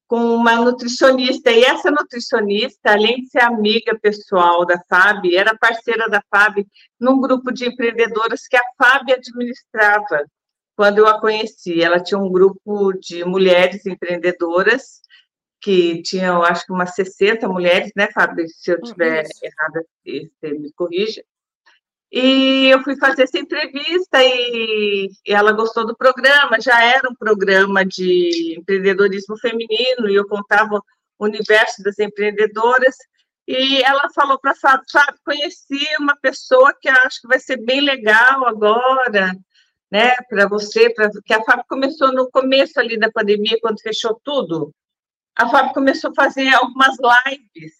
com 0.08 0.34
uma 0.34 0.56
nutricionista, 0.56 1.52
e 1.52 1.62
essa 1.62 1.88
nutricionista, 1.88 2.90
além 2.90 3.22
de 3.22 3.28
ser 3.28 3.42
amiga 3.42 3.96
pessoal 3.96 4.66
da 4.66 4.76
FAB, 4.88 5.36
era 5.36 5.56
parceira 5.56 6.08
da 6.08 6.20
FAB 6.28 6.66
num 6.98 7.20
grupo 7.20 7.52
de 7.52 7.68
empreendedoras 7.68 8.48
que 8.48 8.56
a 8.56 8.62
FAB 8.76 9.12
administrava 9.12 10.24
quando 10.80 10.96
eu 10.96 11.06
a 11.06 11.20
conheci. 11.20 11.82
Ela 11.82 12.02
tinha 12.02 12.18
um 12.18 12.32
grupo 12.32 12.94
de 12.94 13.22
mulheres 13.22 13.84
empreendedoras, 13.84 15.02
que 15.60 16.00
tinham, 16.00 16.42
acho 16.42 16.64
que 16.64 16.72
umas 16.72 16.94
60 16.94 17.46
mulheres, 17.46 17.92
né, 17.94 18.08
Fábio? 18.14 18.48
Se 18.48 18.72
eu 18.72 18.78
estiver 18.82 19.26
errada, 19.42 19.84
você 20.02 20.54
me 20.54 20.72
corrija. 20.72 21.22
E 22.10 22.68
eu 22.68 22.82
fui 22.82 22.96
fazer 22.96 23.24
essa 23.24 23.38
entrevista 23.38 24.24
e, 24.24 25.10
ela 25.26 25.52
gostou 25.52 25.86
do 25.86 25.94
programa. 25.94 26.58
Já 26.58 26.82
era 26.82 27.10
um 27.10 27.14
programa 27.14 27.84
de 27.84 28.56
empreendedorismo 28.58 29.36
feminino 29.36 30.08
e 30.08 30.14
eu 30.14 30.26
contava 30.26 30.82
o 31.18 31.24
universo 31.26 31.82
das 31.82 31.98
empreendedoras. 31.98 32.96
E 33.46 33.82
ela 33.82 34.08
falou 34.14 34.40
para 34.40 34.52
a 34.52 34.56
Fábio, 34.56 34.86
Fábio, 34.90 35.20
conheci 35.26 35.86
uma 35.98 36.16
pessoa 36.16 36.72
que 36.80 36.88
acho 36.88 37.20
que 37.20 37.28
vai 37.28 37.38
ser 37.38 37.58
bem 37.58 37.82
legal 37.82 38.46
agora, 38.46 39.34
né, 39.90 40.14
para 40.28 40.46
você, 40.46 40.90
pra, 40.90 41.10
que 41.24 41.32
a 41.32 41.42
Fábio 41.42 41.64
começou 41.68 42.12
no 42.12 42.30
começo 42.30 42.78
ali 42.78 42.98
da 42.98 43.10
pandemia, 43.10 43.58
quando 43.60 43.80
fechou 43.80 44.20
tudo. 44.24 44.72
A 45.36 45.48
Fábio 45.48 45.72
começou 45.72 46.10
a 46.10 46.14
fazer 46.14 46.48
algumas 46.48 46.96
lives 47.26 47.72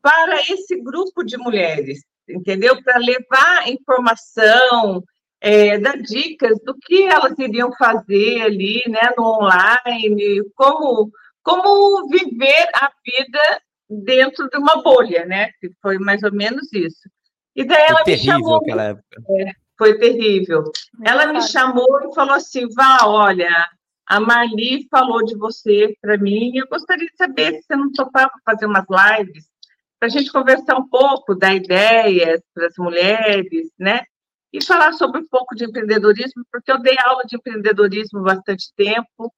para 0.00 0.40
esse 0.40 0.80
grupo 0.80 1.22
de 1.22 1.36
mulheres 1.36 2.00
entendeu? 2.28 2.82
Para 2.82 2.98
levar 2.98 3.68
informação, 3.68 5.02
é, 5.40 5.78
dar 5.78 5.96
dicas 5.98 6.58
do 6.64 6.74
que 6.74 7.04
elas 7.04 7.38
iriam 7.38 7.72
fazer 7.76 8.42
ali, 8.42 8.82
né, 8.88 9.12
no 9.16 9.24
online, 9.24 10.42
como, 10.54 11.10
como 11.42 12.08
viver 12.08 12.68
a 12.74 12.90
vida 13.04 13.62
dentro 13.88 14.48
de 14.48 14.56
uma 14.56 14.82
bolha, 14.82 15.26
né? 15.26 15.50
Que 15.60 15.70
foi 15.80 15.98
mais 15.98 16.22
ou 16.22 16.32
menos 16.32 16.72
isso. 16.72 17.08
E 17.54 17.64
daí 17.64 17.84
ela 17.88 18.04
foi 18.04 18.12
me 18.12 18.18
chamou. 18.18 18.56
Aquela 18.56 18.84
época. 18.84 19.22
É, 19.38 19.52
foi 19.78 19.98
terrível. 19.98 20.64
Ela 21.04 21.32
me 21.32 21.42
chamou 21.42 22.00
e 22.02 22.14
falou 22.14 22.34
assim: 22.34 22.66
Vá, 22.74 22.98
olha, 23.04 23.68
a 24.06 24.20
Marli 24.20 24.86
falou 24.90 25.24
de 25.24 25.36
você 25.36 25.96
para 26.00 26.18
mim, 26.18 26.56
eu 26.56 26.66
gostaria 26.68 27.06
de 27.06 27.16
saber 27.16 27.54
se 27.54 27.62
você 27.62 27.76
não 27.76 27.92
topava 27.92 28.32
fazer 28.44 28.66
umas 28.66 28.84
lives 28.88 29.52
para 29.98 30.08
a 30.08 30.10
gente 30.10 30.32
conversar 30.32 30.76
um 30.76 30.88
pouco 30.88 31.32
da 31.32 31.54
ideia 31.54 32.42
para 32.52 32.66
as 32.66 32.74
mulheres, 32.76 33.70
né? 33.78 34.02
E 34.52 34.62
falar 34.62 34.92
sobre 34.94 35.20
um 35.20 35.28
pouco 35.28 35.54
de 35.54 35.64
empreendedorismo, 35.64 36.44
porque 36.50 36.72
eu 36.72 36.82
dei 36.82 36.96
aula 37.04 37.22
de 37.24 37.36
empreendedorismo 37.36 38.20
bastante 38.20 38.72
tempo, 38.76 39.32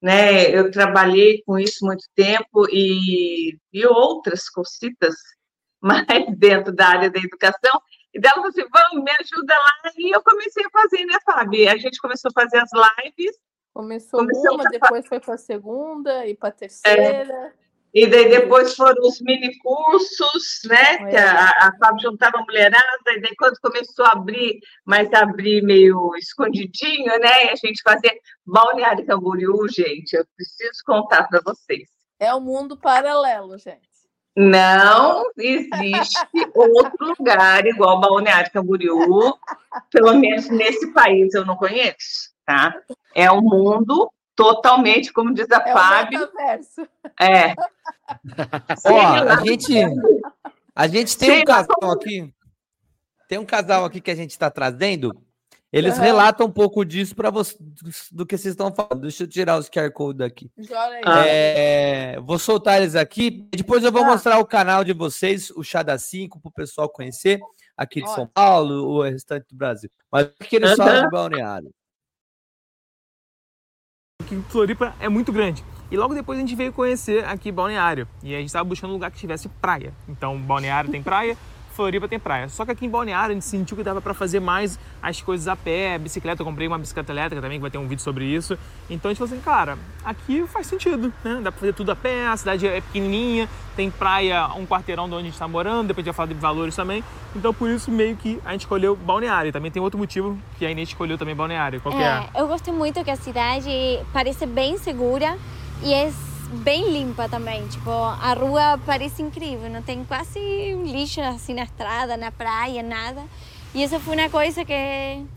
né? 0.00 0.48
Eu 0.48 0.70
trabalhei 0.70 1.42
com 1.44 1.58
isso 1.58 1.84
muito 1.84 2.04
tempo 2.14 2.68
e, 2.70 3.58
e 3.72 3.84
outras 3.84 4.48
cositas 4.48 5.16
mais 5.82 6.06
dentro 6.38 6.72
da 6.72 6.86
área 6.86 7.10
da 7.10 7.18
educação. 7.18 7.82
E 8.16 8.20
dela 8.20 8.36
falou 8.36 8.48
assim: 8.48 8.64
vamos, 8.72 9.04
me 9.04 9.12
ajuda 9.20 9.54
lá. 9.54 9.92
E 9.98 10.10
eu 10.10 10.22
comecei 10.22 10.64
a 10.64 10.70
fazer, 10.70 11.04
né, 11.04 11.18
Fábio? 11.24 11.70
A 11.70 11.76
gente 11.76 12.00
começou 12.00 12.30
a 12.30 12.40
fazer 12.40 12.56
as 12.56 12.70
lives. 12.72 13.36
Começou 13.74 14.22
uma, 14.54 14.64
depois 14.70 15.06
foi 15.06 15.20
para 15.20 15.34
a 15.34 15.38
segunda 15.38 16.26
e 16.26 16.34
para 16.34 16.48
a 16.48 16.52
terceira. 16.52 17.34
É. 17.34 17.52
E 17.92 18.06
daí 18.06 18.30
depois 18.30 18.74
foram 18.74 19.06
os 19.06 19.20
mini 19.20 19.54
cursos, 19.58 20.62
né? 20.64 21.10
Que 21.10 21.16
a, 21.16 21.48
a 21.48 21.76
Fábio 21.78 22.10
juntava 22.10 22.38
a 22.38 22.42
mulherada, 22.42 22.82
e 23.08 23.20
daí 23.20 23.36
quando 23.36 23.58
começou 23.60 24.06
a 24.06 24.12
abrir, 24.12 24.60
mas 24.84 25.12
abrir 25.12 25.62
meio 25.62 26.14
escondidinho, 26.16 27.18
né? 27.18 27.46
E 27.46 27.50
a 27.50 27.54
gente 27.54 27.82
fazia 27.82 28.12
Balneário 28.46 29.04
Camboriú, 29.04 29.68
gente, 29.68 30.14
eu 30.14 30.24
preciso 30.34 30.82
contar 30.86 31.24
para 31.28 31.42
vocês. 31.44 31.88
É 32.18 32.34
um 32.34 32.40
mundo 32.40 32.78
paralelo, 32.78 33.58
gente. 33.58 33.95
Não 34.36 35.30
existe 35.38 36.18
outro 36.54 37.14
lugar 37.18 37.66
igual 37.66 37.98
Balneário 37.98 38.52
Camboriú, 38.52 39.34
pelo 39.90 40.14
menos 40.14 40.48
nesse 40.50 40.92
país 40.92 41.32
eu 41.32 41.46
não 41.46 41.56
conheço, 41.56 42.34
tá? 42.44 42.74
É 43.14 43.32
um 43.32 43.40
mundo 43.40 44.12
totalmente, 44.36 45.10
como 45.10 45.32
diz 45.32 45.50
a 45.50 45.62
é 45.66 45.72
Fábio. 45.72 46.28
É. 47.18 47.54
Ó, 48.84 49.00
a 49.00 49.36
gente, 49.42 49.72
a 50.74 50.86
gente 50.86 51.16
tem 51.16 51.40
um 51.40 51.44
casal 51.44 51.90
aqui. 51.90 52.34
Tem 53.26 53.38
um 53.38 53.46
casal 53.46 53.84
aqui 53.86 54.02
que 54.02 54.10
a 54.10 54.14
gente 54.14 54.30
está 54.32 54.50
trazendo. 54.50 55.10
Eles 55.76 55.96
uhum. 55.96 56.02
relatam 56.02 56.46
um 56.46 56.50
pouco 56.50 56.84
disso 56.84 57.14
para 57.14 57.30
você 57.30 57.54
do 58.10 58.24
que 58.24 58.36
vocês 58.36 58.52
estão 58.52 58.72
falando. 58.74 59.02
Deixa 59.02 59.24
eu 59.24 59.28
tirar 59.28 59.58
os 59.58 59.68
QR 59.68 59.90
Code 59.90 60.18
daqui. 60.18 60.50
É, 61.04 62.18
vou 62.20 62.38
soltar 62.38 62.80
eles 62.80 62.94
aqui. 62.94 63.46
Depois 63.54 63.84
eu 63.84 63.92
vou 63.92 64.02
ah. 64.02 64.06
mostrar 64.06 64.38
o 64.38 64.46
canal 64.46 64.82
de 64.82 64.92
vocês, 64.92 65.50
o 65.50 65.62
Chá 65.62 65.82
da 65.82 65.98
5, 65.98 66.40
para 66.40 66.48
o 66.48 66.52
pessoal 66.52 66.88
conhecer 66.88 67.40
aqui 67.76 68.02
de 68.02 68.10
São 68.10 68.26
Paulo, 68.26 68.86
o 68.86 69.02
restante 69.02 69.46
do 69.50 69.56
Brasil. 69.56 69.90
Mas 70.10 70.26
o 70.26 70.44
que 70.44 70.56
eles 70.56 70.70
uhum. 70.70 70.76
falam 70.76 71.02
de 71.02 71.10
balneário? 71.10 71.70
que 74.26 74.36
Floripa 74.48 74.94
é 75.00 75.08
muito 75.08 75.32
grande. 75.32 75.64
E 75.90 75.96
logo 75.96 76.14
depois 76.14 76.36
a 76.38 76.40
gente 76.40 76.56
veio 76.56 76.72
conhecer 76.72 77.24
aqui 77.24 77.50
Balneário. 77.52 78.08
E 78.22 78.34
a 78.34 78.38
gente 78.38 78.48
estava 78.48 78.64
buscando 78.64 78.90
um 78.90 78.94
lugar 78.94 79.10
que 79.10 79.18
tivesse 79.18 79.48
praia. 79.48 79.94
Então, 80.08 80.36
Balneário 80.38 80.90
tem 80.90 81.02
praia, 81.02 81.36
Floripa 81.76 82.08
tem 82.08 82.18
praia. 82.18 82.48
Só 82.48 82.64
que 82.64 82.70
aqui 82.72 82.86
em 82.86 82.88
Balneário 82.88 83.32
a 83.32 83.34
gente 83.34 83.44
sentiu 83.44 83.76
que 83.76 83.82
dava 83.82 84.00
para 84.00 84.14
fazer 84.14 84.40
mais 84.40 84.78
as 85.02 85.20
coisas 85.20 85.46
a 85.46 85.54
pé, 85.54 85.98
bicicleta. 85.98 86.40
Eu 86.40 86.46
comprei 86.46 86.66
uma 86.66 86.78
bicicleta 86.78 87.12
elétrica 87.12 87.42
também, 87.42 87.58
que 87.58 87.62
vai 87.62 87.70
ter 87.70 87.76
um 87.76 87.86
vídeo 87.86 88.02
sobre 88.02 88.24
isso. 88.24 88.58
Então 88.88 89.10
a 89.10 89.12
gente 89.12 89.18
falou 89.18 89.32
assim, 89.32 89.42
cara, 89.42 89.78
aqui 90.02 90.46
faz 90.46 90.66
sentido, 90.66 91.12
né? 91.22 91.40
Dá 91.42 91.52
para 91.52 91.60
fazer 91.60 91.74
tudo 91.74 91.92
a 91.92 91.96
pé, 91.96 92.26
a 92.26 92.36
cidade 92.36 92.66
é 92.66 92.80
pequenininha, 92.80 93.46
tem 93.76 93.90
praia 93.90 94.46
um 94.56 94.66
quarteirão 94.66 95.06
de 95.06 95.14
onde 95.14 95.22
a 95.22 95.24
gente 95.26 95.34
está 95.34 95.46
morando, 95.46 95.88
depois 95.88 96.04
a 96.04 96.08
gente 96.08 96.16
vai 96.16 96.26
falar 96.26 96.34
de 96.34 96.40
valores 96.40 96.74
também. 96.74 97.04
Então 97.34 97.52
por 97.52 97.68
isso 97.68 97.90
meio 97.90 98.16
que 98.16 98.40
a 98.44 98.52
gente 98.52 98.62
escolheu 98.62 98.96
Balneário. 98.96 99.52
Também 99.52 99.70
tem 99.70 99.82
outro 99.82 99.98
motivo 99.98 100.38
que 100.58 100.64
a 100.64 100.70
Inês 100.70 100.88
escolheu 100.88 101.18
também 101.18 101.34
Balneário. 101.34 101.80
Qual 101.82 101.94
é, 102.00 102.02
é? 102.34 102.40
Eu 102.40 102.48
gosto 102.48 102.72
muito 102.72 103.04
que 103.04 103.10
a 103.10 103.16
cidade 103.16 103.70
parece 104.14 104.46
bem 104.46 104.78
segura 104.78 105.36
e 105.82 105.92
é 105.92 106.10
bem 106.46 106.90
limpa 106.90 107.28
também. 107.28 107.66
Tipo, 107.68 107.90
a 107.90 108.32
rua 108.34 108.78
parece 108.84 109.22
incrível, 109.22 109.70
não 109.70 109.82
tem 109.82 110.04
quase 110.04 110.38
lixo 110.84 111.20
assim 111.20 111.54
na 111.54 111.64
estrada, 111.64 112.16
na 112.16 112.30
praia, 112.30 112.82
nada. 112.82 113.22
E 113.74 113.82
isso 113.82 113.98
foi 114.00 114.16
uma 114.16 114.30
coisa 114.30 114.64
que, 114.64 114.72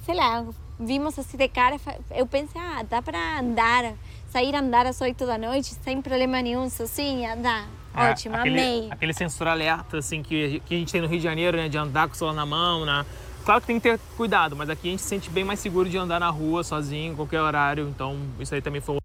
sei 0.05 0.15
lá, 0.15 0.45
vimos 0.79 1.19
assim 1.19 1.37
de 1.37 1.47
cara, 1.47 1.75
eu 2.11 2.25
pensei, 2.25 2.59
ah, 2.61 2.83
dá 2.89 3.01
para 3.01 3.39
andar, 3.39 3.93
sair 4.29 4.55
a 4.55 4.59
andar 4.59 4.85
às 4.85 5.01
8 5.01 5.25
da 5.25 5.37
noite 5.37 5.75
sem 5.83 6.01
problema 6.01 6.41
nenhum, 6.41 6.69
sozinha, 6.69 7.35
dá. 7.35 7.65
É, 7.93 8.11
Ótimo, 8.11 8.35
aquele, 8.37 8.59
amei. 8.59 8.87
Aquele 8.91 9.13
sensor 9.13 9.47
alerta, 9.47 9.97
assim, 9.97 10.23
que, 10.23 10.61
que 10.65 10.75
a 10.75 10.77
gente 10.77 10.91
tem 10.91 11.01
no 11.01 11.07
Rio 11.07 11.17
de 11.17 11.23
Janeiro, 11.23 11.57
né, 11.57 11.67
de 11.67 11.77
andar 11.77 12.07
com 12.07 12.13
o 12.13 12.17
celular 12.17 12.35
na 12.35 12.45
mão, 12.45 12.85
né? 12.85 13.05
Claro 13.43 13.61
que 13.61 13.67
tem 13.67 13.79
que 13.79 13.89
ter 13.89 13.99
cuidado, 14.15 14.55
mas 14.55 14.69
aqui 14.69 14.87
a 14.87 14.91
gente 14.91 15.01
se 15.01 15.09
sente 15.09 15.29
bem 15.29 15.43
mais 15.43 15.59
seguro 15.59 15.89
de 15.89 15.97
andar 15.97 16.19
na 16.19 16.29
rua 16.29 16.63
sozinho, 16.63 17.13
em 17.13 17.15
qualquer 17.15 17.41
horário, 17.41 17.89
então 17.89 18.17
isso 18.39 18.53
aí 18.53 18.61
também 18.61 18.79
foi 18.79 18.99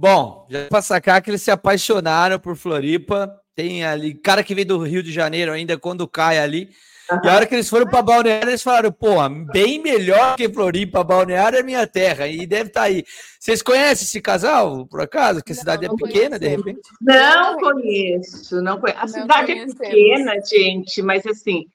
Bom, 0.00 0.46
já 0.48 0.66
para 0.70 0.80
sacar 0.80 1.20
que 1.20 1.30
eles 1.30 1.42
se 1.42 1.50
apaixonaram 1.50 2.38
por 2.38 2.56
Floripa. 2.56 3.38
Tem 3.54 3.84
ali, 3.84 4.14
cara 4.14 4.42
que 4.42 4.54
vem 4.54 4.64
do 4.64 4.78
Rio 4.78 5.02
de 5.02 5.12
Janeiro 5.12 5.52
ainda, 5.52 5.76
quando 5.76 6.08
cai 6.08 6.38
ali. 6.38 6.70
Uhum. 7.12 7.18
E 7.22 7.28
a 7.28 7.34
hora 7.34 7.44
que 7.44 7.54
eles 7.54 7.68
foram 7.68 7.86
para 7.86 8.00
Balneário, 8.00 8.48
eles 8.48 8.62
falaram: 8.62 8.90
pô, 8.90 9.16
bem 9.52 9.78
melhor 9.78 10.36
que 10.36 10.48
Floripa, 10.48 11.04
Balneário 11.04 11.58
é 11.58 11.62
minha 11.62 11.86
terra. 11.86 12.26
E 12.26 12.46
deve 12.46 12.68
estar 12.70 12.80
tá 12.80 12.86
aí. 12.86 13.04
Vocês 13.38 13.60
conhecem 13.60 14.06
esse 14.06 14.22
casal, 14.22 14.86
por 14.86 15.02
acaso? 15.02 15.44
Que 15.44 15.52
a 15.52 15.54
cidade 15.54 15.86
não, 15.86 15.92
é 15.92 15.96
pequena, 15.98 16.38
de 16.38 16.48
repente? 16.48 16.80
Não 17.02 17.58
conheço, 17.58 18.62
não 18.62 18.80
conheço. 18.80 19.00
A 19.00 19.02
não 19.02 19.08
cidade 19.08 19.52
é 19.52 19.66
pequena, 19.66 20.32
gente, 20.48 21.02
mas 21.02 21.26
assim, 21.26 21.66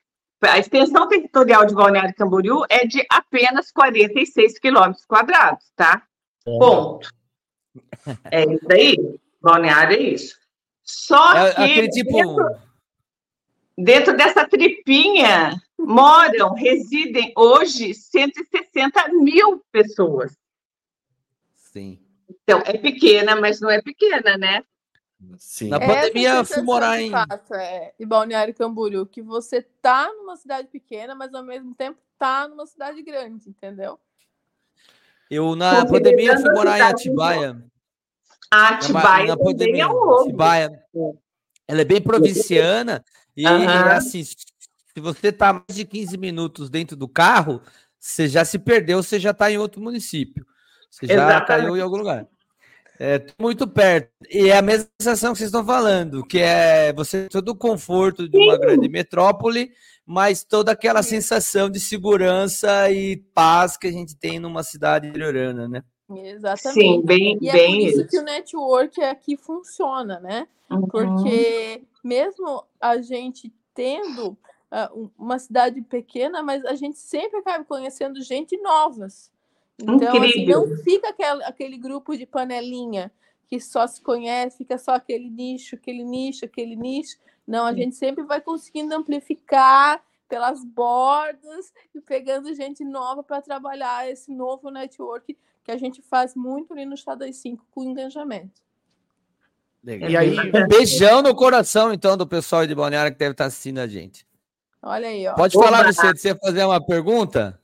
a 0.41 0.57
extensão 0.57 1.07
territorial 1.07 1.63
de 1.67 1.75
Balneário 1.75 2.15
Camboriú 2.15 2.65
é 2.71 2.87
de 2.87 3.05
apenas 3.07 3.71
46 3.71 4.57
quilômetros 4.57 5.05
quadrados, 5.05 5.63
tá? 5.75 6.01
Ponto. 6.43 7.07
É 7.07 7.24
isso 8.53 8.67
aí. 8.71 9.19
Balneário 9.41 9.97
é 9.97 9.99
isso. 10.01 10.37
Só 10.83 11.35
é, 11.35 11.53
que 11.53 11.89
tipo... 11.89 12.11
dentro, 12.11 12.59
dentro 13.77 14.17
dessa 14.17 14.47
tripinha 14.47 15.61
moram, 15.77 16.53
residem 16.53 17.33
hoje 17.35 17.93
160 17.93 19.09
mil 19.09 19.63
pessoas. 19.71 20.35
Sim. 21.53 21.99
Então, 22.29 22.61
é 22.65 22.77
pequena, 22.77 23.35
mas 23.35 23.59
não 23.59 23.69
é 23.69 23.81
pequena, 23.81 24.37
né? 24.37 24.63
Sim. 25.37 25.69
Na 25.69 25.79
pandemia, 25.79 26.35
eu 26.35 26.45
fui 26.45 26.61
morar 26.61 27.01
em. 27.01 27.09
Fato, 27.09 27.53
é, 27.55 27.93
em 27.99 28.05
Balneário 28.05 28.53
Camboriú, 28.53 29.05
que 29.05 29.21
você 29.21 29.61
tá 29.81 30.11
numa 30.13 30.35
cidade 30.35 30.67
pequena, 30.67 31.15
mas 31.15 31.33
ao 31.33 31.43
mesmo 31.43 31.73
tempo 31.73 31.99
tá 32.17 32.47
numa 32.47 32.65
cidade 32.65 33.01
grande, 33.01 33.49
entendeu? 33.49 33.99
Eu, 35.29 35.55
na 35.55 35.85
pandemia, 35.85 36.37
fui 36.37 36.51
morar 36.51 36.77
em 36.77 36.81
Atibaia. 36.81 37.57
A 38.51 38.69
Atibaia 38.69 39.27
na, 39.27 39.35
na 39.35 39.37
pandemia, 39.37 39.83
é 39.83 39.87
um 39.87 40.21
Atibaia, 40.21 40.79
ela 41.67 41.81
é 41.81 41.85
bem 41.85 42.01
provinciana 42.01 43.03
e 43.35 43.45
uhum. 43.45 43.67
assim, 43.89 44.23
Se 44.23 44.99
você 44.99 45.27
está 45.27 45.51
mais 45.53 45.75
de 45.75 45.83
15 45.83 46.17
minutos 46.17 46.69
dentro 46.69 46.95
do 46.95 47.07
carro, 47.07 47.61
você 47.99 48.27
já 48.27 48.45
se 48.45 48.59
perdeu, 48.59 49.01
você 49.01 49.19
já 49.19 49.31
está 49.31 49.51
em 49.51 49.57
outro 49.57 49.81
município. 49.81 50.45
Você 50.89 51.07
já 51.07 51.13
Exatamente. 51.13 51.47
caiu 51.47 51.75
em 51.75 51.81
algum 51.81 51.97
lugar. 51.97 52.27
É 52.97 53.21
muito 53.37 53.67
perto. 53.67 54.09
E 54.29 54.49
é 54.49 54.57
a 54.57 54.61
mesma 54.61 54.87
sensação 55.01 55.33
que 55.33 55.39
vocês 55.39 55.49
estão 55.49 55.65
falando, 55.65 56.25
que 56.25 56.39
é 56.39 56.93
você 56.93 57.27
todo 57.27 57.49
o 57.49 57.55
conforto 57.55 58.29
de 58.29 58.37
uma 58.37 58.53
Sim. 58.53 58.61
grande 58.61 58.87
metrópole, 58.87 59.71
mas 60.05 60.43
toda 60.43 60.71
aquela 60.71 61.01
sensação 61.01 61.69
de 61.69 61.79
segurança 61.79 62.89
e 62.91 63.17
paz 63.33 63.75
que 63.75 63.87
a 63.87 63.91
gente 63.91 64.15
tem 64.15 64.39
numa 64.39 64.63
cidade 64.63 65.07
interiorana, 65.07 65.67
né? 65.67 65.83
Exatamente. 66.09 66.81
Sim, 66.81 67.01
bem, 67.03 67.37
e 67.41 67.49
é 67.49 67.51
bem 67.51 67.79
por 67.79 67.87
isso, 67.87 68.01
isso 68.01 68.09
que 68.09 68.19
o 68.19 68.23
network 68.23 69.01
aqui 69.01 69.35
funciona, 69.35 70.19
né? 70.19 70.47
Uhum. 70.69 70.87
Porque 70.87 71.81
mesmo 72.03 72.63
a 72.79 73.01
gente 73.01 73.51
tendo 73.73 74.37
uh, 74.71 75.11
uma 75.17 75.39
cidade 75.39 75.81
pequena, 75.81 76.43
mas 76.43 76.63
a 76.65 76.75
gente 76.75 76.99
sempre 76.99 77.39
acaba 77.39 77.63
conhecendo 77.63 78.21
gente 78.21 78.55
novas. 78.61 79.31
Então, 79.81 80.21
assim, 80.21 80.45
não 80.45 80.77
fica 80.77 81.09
aquele, 81.09 81.43
aquele 81.43 81.77
grupo 81.77 82.15
de 82.15 82.25
panelinha 82.25 83.11
que 83.47 83.59
só 83.59 83.85
se 83.85 84.01
conhece, 84.01 84.57
fica 84.57 84.77
só 84.77 84.95
aquele 84.95 85.29
nicho, 85.29 85.75
aquele 85.75 86.03
nicho, 86.03 86.45
aquele 86.45 86.75
nicho. 86.75 87.17
Não, 87.47 87.65
a 87.65 87.71
Sim. 87.71 87.77
gente 87.77 87.95
sempre 87.95 88.23
vai 88.23 88.41
conseguindo 88.41 88.93
amplificar 88.95 90.01
pelas 90.27 90.63
bordas 90.63 91.71
e 91.93 92.01
pegando 92.01 92.53
gente 92.55 92.83
nova 92.83 93.23
para 93.23 93.41
trabalhar 93.41 94.09
esse 94.09 94.31
novo 94.31 94.69
network 94.69 95.37
que 95.63 95.71
a 95.71 95.77
gente 95.77 96.01
faz 96.01 96.35
muito 96.35 96.73
ali 96.73 96.85
no 96.85 96.97
Chá 96.97 97.15
das 97.15 97.35
5 97.37 97.65
com 97.71 97.83
engajamento. 97.83 98.61
Legal. 99.83 100.09
E 100.09 100.17
aí, 100.17 100.35
um 100.39 100.67
beijão 100.67 101.21
no 101.21 101.35
coração, 101.35 101.93
então, 101.93 102.17
do 102.17 102.25
pessoal 102.25 102.65
de 102.65 102.73
Balneário 102.73 103.11
que 103.11 103.19
deve 103.19 103.31
estar 103.31 103.45
assistindo 103.45 103.77
a 103.79 103.87
gente. 103.87 104.25
Olha 104.81 105.07
aí, 105.07 105.27
ó. 105.27 105.35
Pode 105.35 105.53
falar, 105.53 105.85
você, 105.85 106.07
você 106.07 106.35
fazer 106.35 106.63
uma 106.63 106.83
pergunta? 106.83 107.59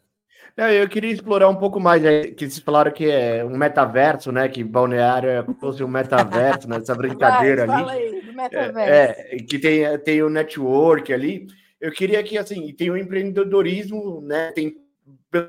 Eu 0.57 0.87
queria 0.89 1.11
explorar 1.11 1.47
um 1.49 1.55
pouco 1.55 1.79
mais, 1.79 2.01
né, 2.01 2.23
que 2.23 2.49
vocês 2.49 2.59
falaram 2.59 2.91
que 2.91 3.09
é 3.09 3.43
um 3.43 3.57
metaverso, 3.57 4.31
né? 4.31 4.47
Que 4.49 4.63
Balneário 4.63 5.29
é 5.29 5.43
fosse 5.59 5.83
um 5.83 5.87
metaverso, 5.87 6.67
nessa 6.67 6.93
né, 6.93 6.97
brincadeira 6.99 7.65
Vai, 7.65 7.75
ali. 7.75 7.85
Fala 7.85 7.91
aí, 7.93 8.21
do 8.21 8.33
metaverso. 8.33 8.79
É, 8.79 9.35
é, 9.35 9.37
que 9.37 9.59
tem, 9.59 9.99
tem 9.99 10.21
o 10.21 10.29
network 10.29 11.13
ali. 11.13 11.47
Eu 11.79 11.91
queria 11.91 12.21
que, 12.21 12.37
assim, 12.37 12.73
tem 12.73 12.89
o 12.89 12.97
empreendedorismo, 12.97 14.21
né? 14.21 14.51
Tem, 14.51 14.75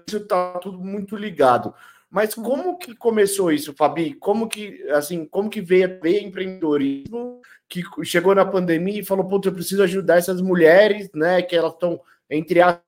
isso 0.07 0.27
tá 0.27 0.59
tudo 0.59 0.79
muito 0.79 1.17
ligado. 1.17 1.75
Mas 2.11 2.35
como 2.35 2.79
que 2.79 2.95
começou 2.95 3.51
isso, 3.51 3.75
Fabi? 3.75 4.15
Como 4.15 4.47
que, 4.47 4.83
assim, 4.91 5.25
como 5.25 5.49
que 5.49 5.61
veio 5.61 5.87
a 5.87 6.01
ver 6.01 6.23
empreendedorismo 6.23 7.41
que 7.69 7.83
chegou 8.05 8.35
na 8.35 8.45
pandemia 8.45 9.01
e 9.01 9.05
falou, 9.05 9.27
putz, 9.27 9.47
eu 9.47 9.53
preciso 9.53 9.83
ajudar 9.83 10.19
essas 10.19 10.41
mulheres, 10.41 11.11
né? 11.15 11.41
Que 11.41 11.57
elas 11.57 11.73
estão 11.73 12.01
entre 12.31 12.61
as 12.61 12.79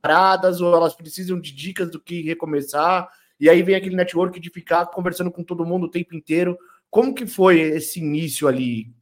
paradas 0.00 0.60
ou 0.60 0.74
elas 0.74 0.94
precisam 0.94 1.40
de 1.40 1.52
dicas 1.52 1.90
do 1.90 2.00
que 2.00 2.22
recomeçar. 2.22 3.08
E 3.40 3.48
aí 3.48 3.62
vem 3.62 3.74
aquele 3.74 3.96
network 3.96 4.38
de 4.40 4.50
ficar 4.50 4.86
conversando 4.86 5.30
com 5.30 5.44
todo 5.44 5.64
mundo 5.64 5.86
o 5.86 5.90
tempo 5.90 6.14
inteiro. 6.14 6.58
Como 6.90 7.14
que 7.14 7.26
foi 7.26 7.60
esse 7.60 8.00
início 8.00 8.48
ali? 8.48 8.92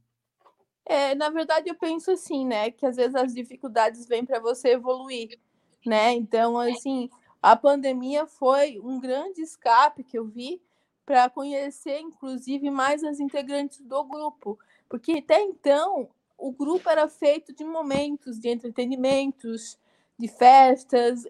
É, 0.85 1.15
na 1.15 1.29
verdade, 1.29 1.69
eu 1.69 1.75
penso 1.75 2.11
assim, 2.11 2.45
né? 2.45 2.71
Que 2.71 2.85
às 2.85 2.95
vezes 2.95 3.15
as 3.15 3.33
dificuldades 3.33 4.07
vêm 4.07 4.25
para 4.25 4.39
você 4.39 4.69
evoluir, 4.69 5.37
né? 5.85 6.13
Então, 6.13 6.57
assim, 6.57 7.09
a 7.41 7.55
pandemia 7.55 8.25
foi 8.25 8.79
um 8.79 8.99
grande 8.99 9.41
escape 9.41 10.03
que 10.03 10.17
eu 10.17 10.25
vi 10.25 10.61
para 11.05 11.29
conhecer, 11.29 11.99
inclusive, 11.99 12.69
mais 12.69 13.03
as 13.03 13.19
integrantes 13.19 13.81
do 13.81 14.03
grupo, 14.03 14.59
porque 14.89 15.13
até 15.13 15.41
então 15.41 16.09
o 16.37 16.51
grupo 16.51 16.89
era 16.89 17.07
feito 17.07 17.53
de 17.53 17.63
momentos 17.63 18.37
de 18.37 18.49
entretenimentos, 18.49 19.77
de 20.17 20.27
festas, 20.27 21.23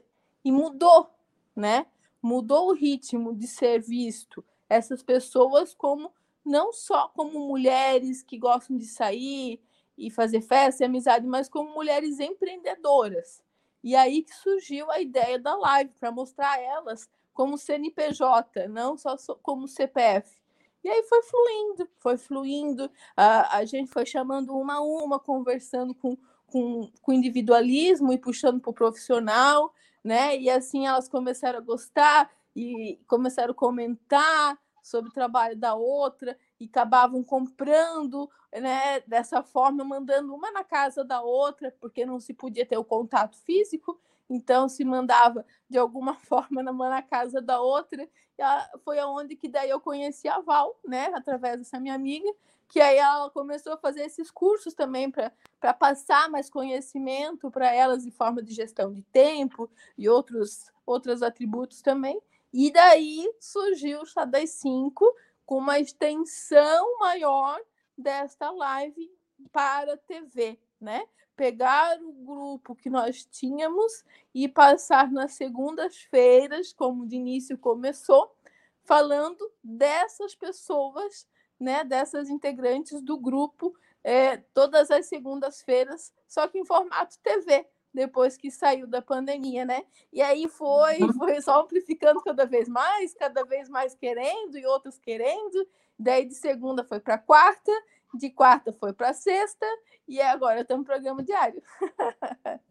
e 0.43 0.52
mudou, 0.52 1.10
né? 1.56 1.86
Mudou 2.21 2.69
o 2.69 2.73
ritmo 2.73 3.36
de 3.36 3.47
ser 3.47 3.82
visto 3.82 4.43
essas 4.69 5.04
pessoas 5.04 5.73
como 5.73 6.12
não 6.45 6.71
só 6.71 7.10
como 7.10 7.39
mulheres 7.47 8.23
que 8.23 8.38
gostam 8.38 8.78
de 8.78 8.86
sair 8.86 9.62
e 9.97 10.10
fazer 10.10 10.41
festa 10.41 10.84
e 10.84 10.86
amizade, 10.86 11.28
mas 11.28 11.50
como 11.50 11.73
mulheres 11.73 12.19
empreendedoras. 12.19 13.41
E 13.84 13.95
aí 13.95 14.23
que 14.23 14.34
surgiu 14.34 14.89
a 14.89 15.02
ideia 15.02 15.38
da 15.38 15.56
live, 15.56 15.91
para 16.00 16.12
mostrar 16.12 16.62
elas 16.62 17.10
como 17.34 17.58
CNPJ, 17.58 18.67
não 18.67 18.97
só 18.97 19.15
como 19.41 19.67
CPF. 19.67 20.41
E 20.84 20.89
aí 20.89 21.04
foi 21.04 21.21
fluindo, 21.23 21.89
foi 22.00 22.17
fluindo, 22.17 22.89
a, 23.15 23.58
a 23.58 23.65
gente 23.65 23.91
foi 23.91 24.06
chamando 24.06 24.56
uma 24.58 24.76
a 24.76 24.82
uma, 24.82 25.19
conversando 25.19 25.93
com, 25.93 26.17
com, 26.47 26.89
com 27.01 27.13
individualismo 27.13 28.12
e 28.12 28.17
puxando 28.17 28.60
para 28.60 28.71
o 28.71 28.73
profissional, 28.73 29.73
né? 30.03 30.38
E 30.38 30.49
assim 30.49 30.88
elas 30.88 31.07
começaram 31.07 31.60
a 31.60 31.62
gostar 31.62 32.31
e 32.55 32.99
começaram 33.07 33.51
a 33.51 33.55
comentar 33.55 34.57
sobre 34.81 35.10
o 35.10 35.13
trabalho 35.13 35.55
da 35.55 35.75
outra 35.75 36.38
e 36.60 36.65
acabavam 36.65 37.21
comprando, 37.23 38.29
né, 38.53 39.01
dessa 39.01 39.43
forma, 39.43 39.83
mandando 39.83 40.33
uma 40.33 40.49
na 40.49 40.63
casa 40.63 41.03
da 41.03 41.21
outra, 41.21 41.75
porque 41.79 42.05
não 42.05 42.19
se 42.19 42.33
podia 42.33 42.65
ter 42.65 42.77
o 42.77 42.86
contato 42.86 43.38
físico, 43.43 43.99
então 44.29 44.69
se 44.69 44.83
mandava 44.86 45.45
de 45.69 45.77
alguma 45.77 46.15
forma 46.25 46.62
uma 46.71 46.89
na 46.89 47.01
casa 47.01 47.41
da 47.41 47.60
outra. 47.60 48.07
E 48.39 48.79
foi 48.83 48.97
aonde 48.97 49.36
que 49.36 49.49
daí 49.49 49.69
eu 49.69 49.79
conheci 49.79 50.27
a 50.27 50.39
Val, 50.39 50.79
né, 50.86 51.12
através 51.13 51.57
dessa 51.57 51.79
minha 51.79 51.93
amiga, 51.93 52.33
que 52.69 52.80
aí 52.80 52.97
ela 52.97 53.30
começou 53.30 53.73
a 53.73 53.77
fazer 53.77 54.01
esses 54.01 54.30
cursos 54.30 54.73
também 54.73 55.10
para 55.10 55.73
passar 55.73 56.30
mais 56.30 56.49
conhecimento 56.49 57.49
para 57.49 57.73
elas 57.73 58.06
em 58.06 58.12
forma 58.12 58.41
de 58.41 58.53
gestão 58.53 58.93
de 58.93 59.01
tempo 59.03 59.69
e 59.97 60.10
outros 60.10 60.71
outros 60.86 61.21
atributos 61.21 61.82
também. 61.82 62.19
E 62.53 62.71
daí 62.71 63.30
surgiu 63.39 64.01
o 64.01 64.06
Chá 64.06 64.23
das 64.23 64.51
5 64.51 65.06
com 65.45 65.58
uma 65.58 65.80
extensão 65.80 66.99
maior 66.99 67.60
desta 67.97 68.49
live 68.49 69.12
para 69.51 69.97
TV, 69.97 70.58
né? 70.80 71.06
Pegar 71.36 71.99
o 72.01 72.12
grupo 72.12 72.75
que 72.75 72.89
nós 72.89 73.25
tínhamos 73.25 74.03
e 74.34 74.47
passar 74.47 75.12
nas 75.12 75.34
segundas-feiras, 75.34 76.73
como 76.73 77.06
de 77.06 77.15
início 77.15 77.58
começou, 77.58 78.36
falando 78.84 79.51
dessas 79.63 80.34
pessoas, 80.34 81.27
né? 81.59 81.83
Dessas 81.83 82.29
integrantes 82.29 83.01
do 83.01 83.17
grupo, 83.17 83.73
é, 84.03 84.37
todas 84.53 84.89
as 84.91 85.05
segundas-feiras, 85.07 86.13
só 86.27 86.47
que 86.47 86.57
em 86.57 86.65
formato 86.65 87.17
TV, 87.21 87.67
depois 87.93 88.37
que 88.37 88.51
saiu 88.51 88.87
da 88.87 89.01
pandemia, 89.01 89.65
né? 89.65 89.83
E 90.13 90.21
aí 90.21 90.47
foi, 90.47 90.99
uhum. 91.01 91.13
foi 91.13 91.41
só 91.41 91.61
amplificando 91.61 92.21
cada 92.21 92.45
vez 92.45 92.67
mais, 92.67 93.13
cada 93.13 93.43
vez 93.43 93.67
mais 93.69 93.95
querendo 93.95 94.57
e 94.57 94.65
outros 94.65 94.99
querendo. 94.99 95.67
Daí 95.97 96.25
de 96.25 96.35
segunda 96.35 96.83
foi 96.83 96.99
para 96.99 97.17
quarta, 97.17 97.71
de 98.13 98.29
quarta 98.29 98.71
foi 98.71 98.93
para 98.93 99.13
sexta 99.13 99.65
e 100.07 100.21
agora 100.21 100.61
estamos 100.61 100.85
no 100.85 100.85
programa 100.85 101.23
diário. 101.23 101.61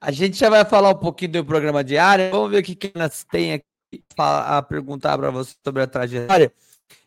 A 0.00 0.10
gente 0.10 0.36
já 0.36 0.48
vai 0.48 0.64
falar 0.64 0.90
um 0.90 0.98
pouquinho 0.98 1.32
do 1.32 1.44
programa 1.44 1.84
diário. 1.84 2.30
Vamos 2.30 2.50
ver 2.50 2.58
o 2.58 2.62
que 2.62 2.90
elas 2.94 3.22
têm 3.22 3.52
aqui 3.52 3.66
a 4.16 4.62
perguntar 4.62 5.18
para 5.18 5.30
você 5.30 5.54
sobre 5.62 5.82
a 5.82 5.86
trajetória. 5.86 6.52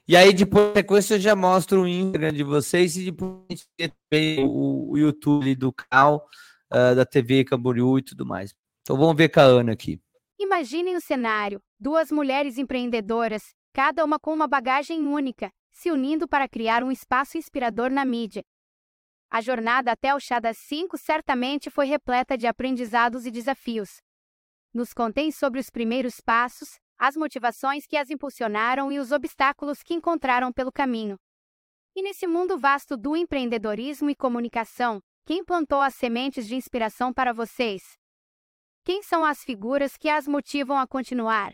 E 0.06 0.18
aí, 0.18 0.34
depois, 0.34 0.68
na 0.70 0.76
sequência, 0.76 1.16
eu 1.16 1.20
já 1.20 1.36
mostro 1.36 1.84
o 1.84 1.88
Instagram 1.88 2.34
de 2.34 2.44
vocês 2.44 2.98
e 2.98 3.06
depois 3.06 3.66
a 3.80 3.84
gente 3.84 3.96
tem 4.10 4.46
o 4.46 4.98
YouTube 4.98 5.56
do 5.56 5.72
canal 5.72 6.28
uh, 6.72 6.94
da 6.94 7.06
TV 7.06 7.46
Camboriú 7.46 7.98
e 7.98 8.02
tudo 8.02 8.26
mais. 8.26 8.54
Então 8.82 8.98
vamos 8.98 9.16
ver 9.16 9.30
com 9.30 9.40
a 9.40 9.44
Ana 9.44 9.72
aqui. 9.72 10.02
Imaginem 10.38 10.98
o 10.98 11.02
cenário: 11.02 11.62
duas 11.80 12.12
mulheres 12.12 12.58
empreendedoras, 12.58 13.54
cada 13.74 14.04
uma 14.04 14.20
com 14.20 14.34
uma 14.34 14.48
bagagem 14.48 15.08
única, 15.08 15.50
se 15.72 15.90
unindo 15.90 16.28
para 16.28 16.50
criar 16.50 16.84
um 16.84 16.92
espaço 16.92 17.38
inspirador 17.38 17.90
na 17.90 18.04
mídia. 18.04 18.44
A 19.32 19.40
jornada 19.40 19.92
até 19.92 20.14
o 20.14 20.20
Chá 20.20 20.40
das 20.40 20.58
5 20.58 20.98
certamente 20.98 21.70
foi 21.70 21.86
repleta 21.86 22.38
de 22.38 22.46
aprendizados 22.46 23.26
e 23.26 23.32
desafios. 23.32 24.02
Nos 24.74 24.94
contem 24.94 25.32
sobre 25.32 25.60
os 25.60 25.70
primeiros 25.70 26.20
passos, 26.20 26.78
as 26.98 27.16
motivações 27.16 27.86
que 27.86 27.98
as 27.98 28.10
impulsionaram 28.10 28.92
e 28.92 29.00
os 29.00 29.12
obstáculos 29.12 29.84
que 29.84 29.94
encontraram 29.94 30.52
pelo 30.52 30.72
caminho. 30.72 31.18
E 31.96 32.02
nesse 32.02 32.26
mundo 32.26 32.58
vasto 32.58 32.98
do 32.98 33.16
empreendedorismo 33.16 34.10
e 34.10 34.16
comunicação, 34.16 35.00
quem 35.26 35.44
plantou 35.44 35.80
as 35.80 35.96
sementes 35.96 36.48
de 36.48 36.56
inspiração 36.56 37.14
para 37.14 37.32
vocês? 37.32 37.98
Quem 38.84 39.02
são 39.02 39.24
as 39.24 39.44
figuras 39.44 39.96
que 39.96 40.10
as 40.10 40.28
motivam 40.28 40.78
a 40.78 40.88
continuar? 40.88 41.54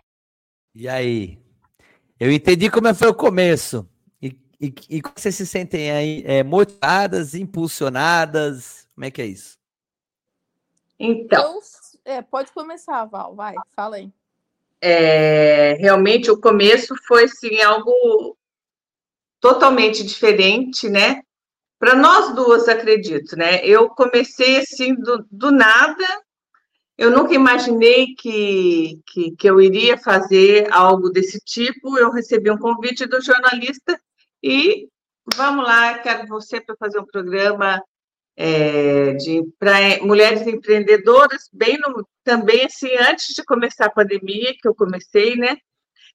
E 0.74 0.88
aí? 0.88 1.38
Eu 2.20 2.32
entendi 2.32 2.70
como 2.70 2.94
foi 2.96 3.10
o 3.10 3.14
começo. 3.14 3.88
E, 4.22 4.28
e, 4.60 4.74
e 4.90 5.02
vocês 5.02 5.36
se 5.36 5.46
sentem 5.46 5.92
aí 5.92 6.24
é, 6.26 6.44
motivadas, 6.44 7.36
impulsionadas? 7.36 8.88
Como 8.96 9.06
é 9.06 9.12
que 9.12 9.22
é 9.22 9.26
isso? 9.28 9.58
Então. 11.00 11.60
é, 12.04 12.22
pode 12.22 12.52
começar, 12.52 13.06
Val, 13.06 13.36
vai, 13.36 13.56
fala 13.76 13.98
aí. 13.98 14.12
É, 14.82 15.74
realmente 15.74 16.32
o 16.32 16.40
começo 16.40 16.96
foi 17.08 17.26
assim, 17.26 17.62
algo 17.62 18.38
totalmente 19.40 20.04
diferente, 20.04 20.90
né? 20.90 21.22
Para 21.78 21.96
nós 21.96 22.36
duas, 22.36 22.68
acredito, 22.68 23.36
né? 23.38 23.66
Eu 23.66 23.90
comecei 23.90 24.58
assim 24.58 24.94
do, 24.96 25.26
do 25.32 25.52
nada. 25.52 26.06
Eu 26.98 27.10
nunca 27.12 27.34
imaginei 27.34 28.14
que, 28.16 29.00
que, 29.08 29.32
que 29.32 29.50
eu 29.50 29.62
iria 29.62 29.98
fazer 29.98 30.68
algo 30.72 31.10
desse 31.10 31.40
tipo. 31.40 31.98
Eu 31.98 32.12
recebi 32.12 32.52
um 32.52 32.58
convite 32.58 33.06
do 33.06 33.22
jornalista 33.22 34.00
e 34.44 34.90
vamos 35.36 35.66
lá, 35.66 36.00
quero 36.00 36.28
você 36.28 36.60
para 36.60 36.76
fazer 36.78 37.00
um 37.00 37.06
programa 37.06 37.82
é, 38.42 39.14
de 39.16 39.44
pra, 39.60 39.74
mulheres 40.02 40.48
empreendedoras, 40.48 41.50
bem 41.52 41.78
no, 41.78 42.08
também 42.24 42.64
assim, 42.66 42.90
antes 43.10 43.36
de 43.36 43.44
começar 43.44 43.88
a 43.88 43.92
pandemia, 43.92 44.56
que 44.58 44.66
eu 44.66 44.74
comecei, 44.74 45.36
né? 45.36 45.58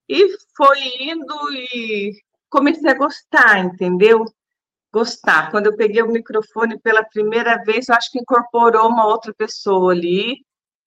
E 0.08 0.34
foi 0.56 0.78
indo 1.00 1.52
e 1.52 2.12
comecei 2.48 2.90
a 2.90 2.94
gostar, 2.94 3.58
entendeu? 3.58 4.24
gostar. 4.94 5.50
Quando 5.50 5.66
eu 5.66 5.76
peguei 5.76 6.00
o 6.02 6.12
microfone 6.12 6.78
pela 6.78 7.02
primeira 7.02 7.60
vez, 7.64 7.88
eu 7.88 7.96
acho 7.96 8.12
que 8.12 8.20
incorporou 8.20 8.88
uma 8.88 9.06
outra 9.06 9.34
pessoa 9.34 9.92
ali, 9.92 10.36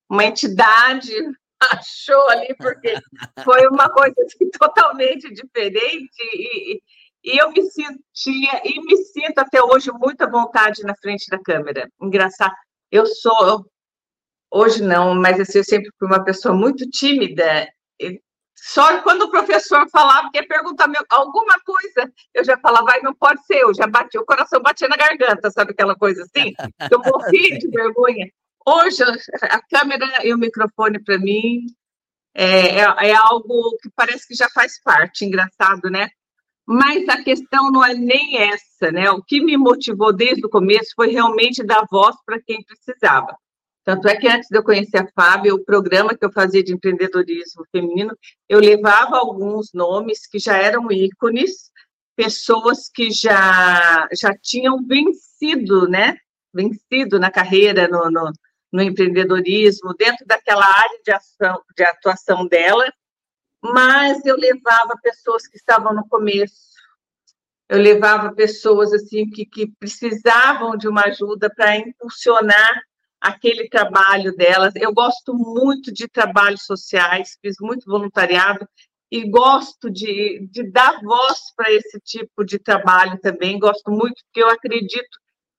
uma 0.09 0.23
entidade 0.23 1.11
achou 1.59 2.29
ali, 2.29 2.55
porque 2.55 2.95
foi 3.43 3.67
uma 3.67 3.89
coisa 3.89 4.15
assim, 4.25 4.49
totalmente 4.57 5.29
diferente 5.33 6.23
e, 6.33 6.81
e 7.27 7.37
eu 7.41 7.51
me 7.51 7.61
sentia 7.63 8.61
e 8.63 8.79
me 8.81 8.97
sinto 8.97 9.39
até 9.39 9.61
hoje 9.61 9.91
muito 9.91 10.21
à 10.21 10.29
vontade 10.29 10.83
na 10.83 10.95
frente 10.95 11.25
da 11.29 11.39
câmera. 11.39 11.89
Engraçado, 12.01 12.55
eu 12.91 13.05
sou 13.05 13.65
hoje 14.51 14.81
não, 14.81 15.13
mas 15.13 15.39
assim, 15.39 15.57
eu 15.57 15.63
sempre 15.63 15.91
fui 15.99 16.07
uma 16.07 16.23
pessoa 16.23 16.55
muito 16.55 16.89
tímida 16.89 17.67
só 18.59 19.01
quando 19.03 19.23
o 19.23 19.31
professor 19.31 19.87
falava 19.89 20.31
que 20.31 20.39
ia 20.39 20.47
perguntar 20.47 20.89
alguma 21.09 21.59
coisa, 21.63 22.11
eu 22.33 22.43
já 22.43 22.57
falava, 22.57 22.85
vai, 22.85 23.01
não 23.01 23.13
pode 23.13 23.45
ser, 23.45 23.61
eu 23.61 23.73
já 23.73 23.85
bati, 23.85 24.17
o 24.17 24.25
coração 24.25 24.61
batia 24.61 24.87
na 24.87 24.97
garganta, 24.97 25.51
sabe 25.51 25.71
aquela 25.71 25.95
coisa 25.95 26.23
assim? 26.23 26.53
Eu 26.91 26.99
morri 26.99 27.57
de 27.59 27.69
vergonha. 27.69 28.27
Hoje, 28.65 29.03
a 29.43 29.61
câmera 29.61 30.25
e 30.25 30.33
o 30.33 30.37
microfone, 30.37 31.01
para 31.01 31.17
mim, 31.19 31.67
é, 32.35 32.79
é, 32.79 33.09
é, 33.09 33.15
algo 33.15 33.77
que 33.81 33.89
parece 33.95 34.27
que 34.27 34.35
já 34.35 34.49
faz 34.49 34.81
parte, 34.81 35.23
engraçado, 35.23 35.89
né? 35.89 36.09
Mas 36.67 37.07
a 37.07 37.23
questão 37.23 37.71
não 37.71 37.83
é 37.83 37.93
nem 37.93 38.37
essa, 38.39 38.91
né? 38.91 39.09
O 39.09 39.23
que 39.23 39.39
me 39.39 39.55
motivou 39.55 40.11
desde 40.11 40.45
o 40.45 40.49
começo 40.49 40.91
foi 40.95 41.11
realmente 41.11 41.63
dar 41.63 41.85
voz 41.89 42.15
para 42.25 42.41
quem 42.41 42.61
precisava. 42.61 43.37
Tanto 43.85 44.09
é 44.09 44.17
que 44.17 44.27
antes 44.27 44.49
de 44.49 44.57
eu 44.57 44.63
conhecer 44.63 44.97
a 44.97 45.07
Fábio, 45.15 45.55
o 45.55 45.63
programa 45.63 46.13
que 46.13 46.25
eu 46.25 46.31
fazia 46.31 46.61
de 46.61 46.73
empreendedorismo 46.73 47.63
feminino, 47.71 48.13
eu 48.49 48.59
levava 48.59 49.17
alguns 49.17 49.71
nomes 49.73 50.27
que 50.27 50.39
já 50.39 50.57
eram 50.57 50.91
ícones, 50.91 51.71
pessoas 52.13 52.89
que 52.93 53.11
já, 53.11 54.05
já 54.11 54.33
tinham 54.41 54.85
vencido, 54.85 55.87
né? 55.87 56.17
Vencido 56.53 57.17
na 57.17 57.31
carreira, 57.31 57.87
no, 57.87 58.11
no, 58.11 58.29
no 58.73 58.81
empreendedorismo, 58.81 59.95
dentro 59.97 60.25
daquela 60.25 60.65
área 60.65 60.99
de, 61.05 61.11
ação, 61.13 61.61
de 61.77 61.83
atuação 61.85 62.45
dela, 62.45 62.91
mas 63.63 64.25
eu 64.25 64.37
levava 64.37 64.97
pessoas 65.01 65.47
que 65.47 65.57
estavam 65.57 65.93
no 65.93 66.07
começo, 66.07 66.67
eu 67.69 67.79
levava 67.79 68.33
pessoas 68.33 68.93
assim 68.93 69.29
que, 69.29 69.45
que 69.45 69.67
precisavam 69.79 70.77
de 70.77 70.87
uma 70.87 71.03
ajuda 71.03 71.49
para 71.53 71.77
impulsionar 71.77 72.81
aquele 73.19 73.67
trabalho 73.67 74.35
delas. 74.35 74.73
Eu 74.75 74.93
gosto 74.93 75.33
muito 75.33 75.91
de 75.91 76.07
trabalhos 76.07 76.63
sociais, 76.63 77.37
fiz 77.41 77.55
muito 77.59 77.85
voluntariado 77.85 78.67
e 79.11 79.29
gosto 79.29 79.89
de, 79.89 80.47
de 80.51 80.63
dar 80.63 81.01
voz 81.01 81.53
para 81.55 81.71
esse 81.71 81.99
tipo 81.99 82.45
de 82.45 82.57
trabalho 82.59 83.19
também. 83.19 83.59
Gosto 83.59 83.91
muito, 83.91 84.23
porque 84.25 84.41
eu 84.41 84.49
acredito 84.49 85.17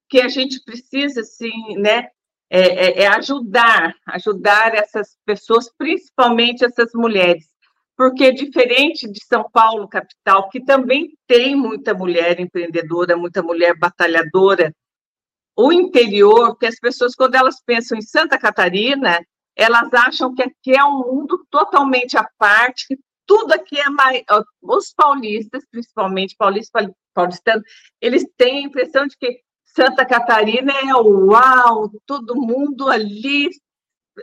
que 0.08 0.20
a 0.20 0.28
gente 0.28 0.62
precisa, 0.64 1.22
sim, 1.22 1.76
né, 1.76 2.08
é, 2.50 2.60
é, 2.60 3.02
é 3.02 3.06
ajudar, 3.08 3.94
ajudar 4.06 4.74
essas 4.74 5.18
pessoas, 5.26 5.70
principalmente 5.76 6.64
essas 6.64 6.92
mulheres. 6.94 7.46
Porque 7.98 8.30
diferente 8.30 9.10
de 9.10 9.18
São 9.24 9.50
Paulo, 9.50 9.88
capital, 9.88 10.48
que 10.50 10.64
também 10.64 11.18
tem 11.26 11.56
muita 11.56 11.92
mulher 11.92 12.38
empreendedora, 12.38 13.16
muita 13.16 13.42
mulher 13.42 13.76
batalhadora, 13.76 14.72
o 15.56 15.72
interior, 15.72 16.50
porque 16.50 16.66
as 16.66 16.78
pessoas, 16.78 17.16
quando 17.16 17.34
elas 17.34 17.60
pensam 17.60 17.98
em 17.98 18.00
Santa 18.00 18.38
Catarina, 18.38 19.20
elas 19.56 19.92
acham 19.92 20.32
que 20.32 20.44
aqui 20.44 20.76
é 20.76 20.84
um 20.84 20.98
mundo 21.12 21.44
totalmente 21.50 22.16
à 22.16 22.24
parte, 22.38 22.86
que 22.86 22.96
tudo 23.26 23.52
aqui 23.52 23.80
é 23.80 23.90
mais. 23.90 24.22
Os 24.62 24.94
paulistas, 24.94 25.64
principalmente 25.68 26.36
paulistas, 26.38 26.88
paulistanos, 27.12 27.64
eles 28.00 28.24
têm 28.36 28.58
a 28.58 28.68
impressão 28.68 29.08
de 29.08 29.16
que 29.16 29.40
Santa 29.64 30.06
Catarina 30.06 30.72
é 30.72 30.94
uau, 30.94 31.90
todo 32.06 32.36
mundo 32.36 32.88
ali 32.88 33.50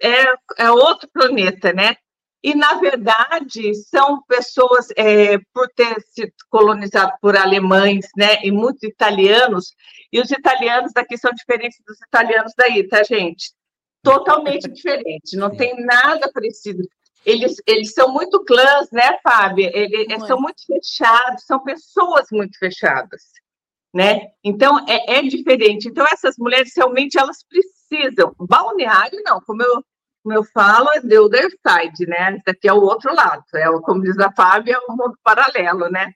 é, 0.02 0.64
é 0.64 0.72
outro 0.72 1.10
planeta, 1.12 1.74
né? 1.74 1.98
E, 2.46 2.54
na 2.54 2.76
verdade, 2.76 3.74
são 3.74 4.22
pessoas, 4.28 4.90
é, 4.96 5.40
por 5.52 5.68
ter 5.76 6.00
sido 6.12 6.32
colonizado 6.48 7.12
por 7.20 7.36
alemães, 7.36 8.06
né, 8.16 8.38
e 8.44 8.52
muitos 8.52 8.84
italianos, 8.84 9.74
e 10.14 10.22
os 10.22 10.30
italianos 10.30 10.94
daqui 10.94 11.18
são 11.18 11.32
diferentes 11.32 11.80
dos 11.84 12.00
italianos 12.04 12.54
daí, 12.56 12.88
tá, 12.88 13.02
gente? 13.02 13.52
Totalmente 14.04 14.70
diferente, 14.70 15.36
não 15.36 15.50
tem 15.58 15.84
nada 15.84 16.32
parecido. 16.32 16.84
Eles, 17.26 17.56
eles 17.66 17.96
são 17.96 18.14
muito 18.14 18.46
clãs, 18.46 18.92
né, 18.92 19.18
Fábio? 19.24 19.68
Eles 19.74 20.28
são 20.28 20.40
muito 20.40 20.64
fechados, 20.68 21.46
são 21.48 21.64
pessoas 21.64 22.28
muito 22.32 22.60
fechadas, 22.60 23.24
né? 23.92 24.22
Então, 24.44 24.86
é, 24.88 25.18
é 25.18 25.22
diferente. 25.24 25.88
Então, 25.88 26.06
essas 26.14 26.36
mulheres, 26.38 26.74
realmente, 26.78 27.18
elas 27.18 27.44
precisam. 27.44 28.36
Balneário, 28.38 29.20
não, 29.26 29.42
como 29.42 29.64
eu 29.64 29.84
como 30.26 30.36
eu 30.36 30.44
falo, 30.44 30.90
é 30.96 31.02
the 31.02 31.20
other 31.20 31.48
side, 31.52 32.08
né? 32.08 32.32
Isso 32.32 32.50
aqui 32.50 32.68
é 32.68 32.74
o 32.74 32.82
outro 32.82 33.14
lado, 33.14 33.44
é 33.54 33.70
o, 33.70 33.80
como 33.80 34.02
diz 34.02 34.18
a 34.18 34.32
Fábia, 34.32 34.74
é 34.74 34.92
um 34.92 34.96
mundo 34.96 35.16
paralelo, 35.24 35.88
né? 35.92 36.12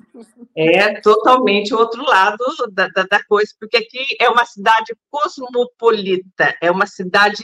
É 0.56 1.00
totalmente 1.00 1.76
o 1.76 1.78
outro 1.78 2.02
lado 2.02 2.44
da, 2.72 2.88
da, 2.88 3.04
da, 3.04 3.24
coisa, 3.26 3.54
porque 3.60 3.78
aqui 3.78 4.04
é 4.20 4.28
uma 4.28 4.46
cidade 4.46 4.96
cosmopolita, 5.12 6.56
é 6.60 6.72
uma 6.72 6.88
cidade, 6.88 7.44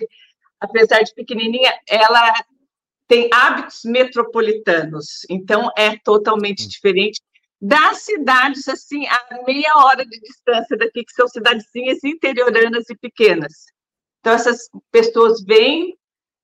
apesar 0.60 1.04
de 1.04 1.13
pequenininha, 1.13 1.71
ela 1.88 2.34
tem 3.08 3.30
hábitos 3.32 3.82
metropolitanos, 3.86 5.23
então 5.30 5.69
é 5.78 5.95
totalmente 5.99 6.67
diferente 6.67 7.21
das 7.62 7.99
cidades, 7.99 8.67
assim, 8.67 9.06
a 9.06 9.43
meia 9.45 9.71
hora 9.75 10.04
de 10.04 10.19
distância 10.19 10.75
daqui, 10.75 11.06
que 11.06 11.13
são 11.13 11.28
cidadezinhas 11.28 12.04
interioranas 12.04 12.89
e 12.89 12.95
pequenas. 12.95 13.54
Então, 14.19 14.34
essas 14.34 14.67
pessoas 14.91 15.43
vêm 15.43 15.95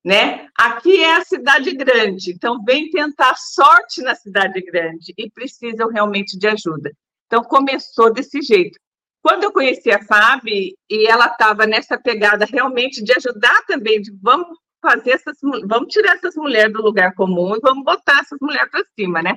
né? 0.03 0.47
Aqui 0.57 1.03
é 1.03 1.15
a 1.15 1.23
cidade 1.23 1.71
grande, 1.71 2.31
então 2.31 2.63
vem 2.63 2.89
tentar 2.89 3.35
sorte 3.35 4.01
na 4.01 4.15
cidade 4.15 4.59
grande 4.61 5.13
e 5.17 5.29
precisam 5.29 5.89
realmente 5.89 6.37
de 6.37 6.47
ajuda. 6.47 6.91
Então 7.27 7.43
começou 7.43 8.11
desse 8.11 8.41
jeito. 8.41 8.79
Quando 9.21 9.43
eu 9.43 9.51
conheci 9.51 9.91
a 9.91 10.03
Fábio 10.03 10.53
e 10.89 11.07
ela 11.07 11.27
estava 11.27 11.67
nessa 11.67 11.97
pegada 11.97 12.45
realmente 12.45 13.03
de 13.03 13.13
ajudar 13.13 13.63
também, 13.67 14.01
de 14.01 14.11
vamos 14.21 14.57
fazer 14.81 15.11
essas, 15.11 15.37
vamos 15.67 15.93
tirar 15.93 16.15
essas 16.15 16.35
mulheres 16.35 16.73
do 16.73 16.81
lugar 16.81 17.13
comum 17.13 17.55
e 17.55 17.59
vamos 17.61 17.83
botar 17.83 18.19
essas 18.21 18.39
mulheres 18.41 18.71
para 18.71 18.83
cima, 18.99 19.21
né? 19.21 19.35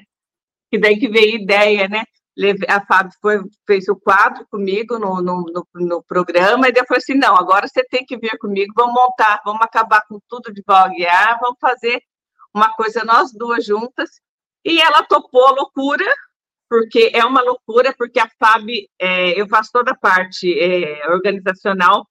Que 0.71 0.79
daí 0.79 0.99
que 0.99 1.09
veio 1.09 1.35
a 1.35 1.43
ideia, 1.43 1.89
né? 1.89 2.05
A 2.69 2.85
Fábio 2.85 3.13
foi, 3.21 3.41
fez 3.67 3.89
o 3.89 3.97
quadro 3.97 4.47
comigo 4.51 4.99
no, 4.99 5.23
no, 5.23 5.43
no, 5.43 5.67
no 5.75 6.03
programa, 6.03 6.69
e 6.69 6.73
depois 6.73 7.03
assim, 7.03 7.15
não, 7.15 7.37
agora 7.37 7.69
você 7.69 7.85
tem 7.85 8.05
que 8.05 8.17
vir 8.17 8.37
comigo, 8.39 8.73
vamos 8.77 8.95
montar, 8.95 9.41
vamos 9.45 9.63
acabar 9.63 10.03
com 10.09 10.19
tudo 10.29 10.53
de 10.53 10.63
Valguiar, 10.67 11.39
vamos 11.41 11.59
fazer 11.61 12.03
uma 12.53 12.73
coisa 12.75 13.05
nós 13.05 13.33
duas 13.33 13.65
juntas, 13.65 14.11
e 14.65 14.81
ela 14.81 15.05
topou 15.05 15.47
a 15.47 15.53
loucura, 15.53 16.05
porque 16.69 17.11
é 17.15 17.25
uma 17.25 17.41
loucura, 17.41 17.95
porque 17.97 18.19
a 18.19 18.29
Fábio, 18.39 18.89
é, 18.99 19.41
eu 19.41 19.47
faço 19.47 19.71
toda 19.73 19.93
a 19.93 19.97
parte 19.97 20.53
é, 20.59 21.09
organizacional, 21.11 22.07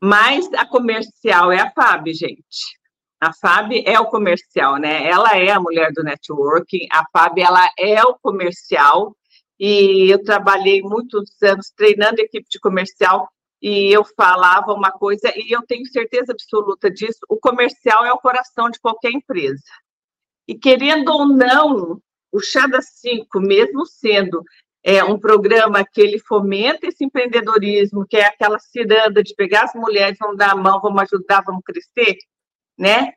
mas 0.00 0.52
a 0.54 0.66
comercial 0.66 1.52
é 1.52 1.60
a 1.60 1.70
Fábio, 1.70 2.12
gente. 2.12 2.81
A 3.22 3.32
Fábio 3.32 3.80
é 3.86 4.00
o 4.00 4.06
comercial, 4.06 4.78
né? 4.78 5.06
Ela 5.06 5.38
é 5.38 5.52
a 5.52 5.60
mulher 5.60 5.92
do 5.92 6.02
networking, 6.02 6.88
a 6.90 7.04
Fábio 7.12 7.44
ela 7.44 7.64
é 7.78 8.02
o 8.02 8.18
comercial, 8.20 9.16
e 9.60 10.12
eu 10.12 10.24
trabalhei 10.24 10.82
muitos 10.82 11.30
anos 11.40 11.70
treinando 11.70 12.20
equipe 12.20 12.48
de 12.50 12.58
comercial, 12.58 13.28
e 13.62 13.92
eu 13.92 14.04
falava 14.16 14.72
uma 14.72 14.90
coisa, 14.90 15.32
e 15.36 15.54
eu 15.54 15.62
tenho 15.62 15.86
certeza 15.86 16.32
absoluta 16.32 16.90
disso, 16.90 17.20
o 17.28 17.36
comercial 17.36 18.04
é 18.04 18.12
o 18.12 18.18
coração 18.18 18.68
de 18.68 18.80
qualquer 18.80 19.12
empresa. 19.12 19.62
E 20.48 20.58
querendo 20.58 21.12
ou 21.12 21.28
não, 21.28 22.00
o 22.32 22.40
Chá 22.40 22.66
das 22.66 22.86
Cinco, 22.94 23.38
mesmo 23.38 23.86
sendo 23.86 24.42
é, 24.82 25.04
um 25.04 25.16
programa 25.16 25.84
que 25.84 26.00
ele 26.00 26.18
fomenta 26.18 26.88
esse 26.88 27.04
empreendedorismo, 27.04 28.04
que 28.04 28.16
é 28.16 28.24
aquela 28.24 28.58
ciranda 28.58 29.22
de 29.22 29.32
pegar 29.36 29.62
as 29.62 29.74
mulheres, 29.76 30.18
vamos 30.18 30.38
dar 30.38 30.50
a 30.50 30.56
mão, 30.56 30.80
vamos 30.80 31.02
ajudar, 31.02 31.44
vamos 31.46 31.62
crescer, 31.64 32.16
né? 32.78 33.12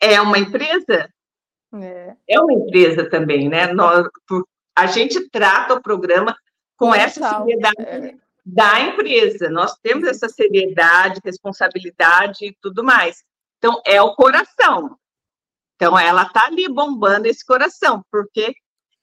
É 0.00 0.20
uma 0.20 0.38
empresa? 0.38 1.08
É, 1.74 2.16
é 2.28 2.40
uma 2.40 2.52
empresa 2.52 3.08
também, 3.08 3.48
né? 3.48 3.72
Nós, 3.72 4.06
a 4.76 4.86
gente 4.86 5.28
trata 5.28 5.74
o 5.74 5.82
programa 5.82 6.36
com 6.76 6.94
essa 6.94 7.38
seriedade. 7.38 7.82
É. 7.82 8.14
da 8.44 8.80
empresa. 8.80 9.50
Nós 9.50 9.76
temos 9.82 10.08
essa 10.08 10.28
seriedade, 10.28 11.20
responsabilidade 11.24 12.46
e 12.46 12.56
tudo 12.60 12.82
mais. 12.82 13.22
Então, 13.58 13.80
é 13.84 14.00
o 14.00 14.14
coração. 14.14 14.96
Então, 15.76 15.98
ela 15.98 16.22
está 16.22 16.46
ali 16.46 16.68
bombando 16.68 17.26
esse 17.26 17.44
coração, 17.44 18.02
porque 18.10 18.54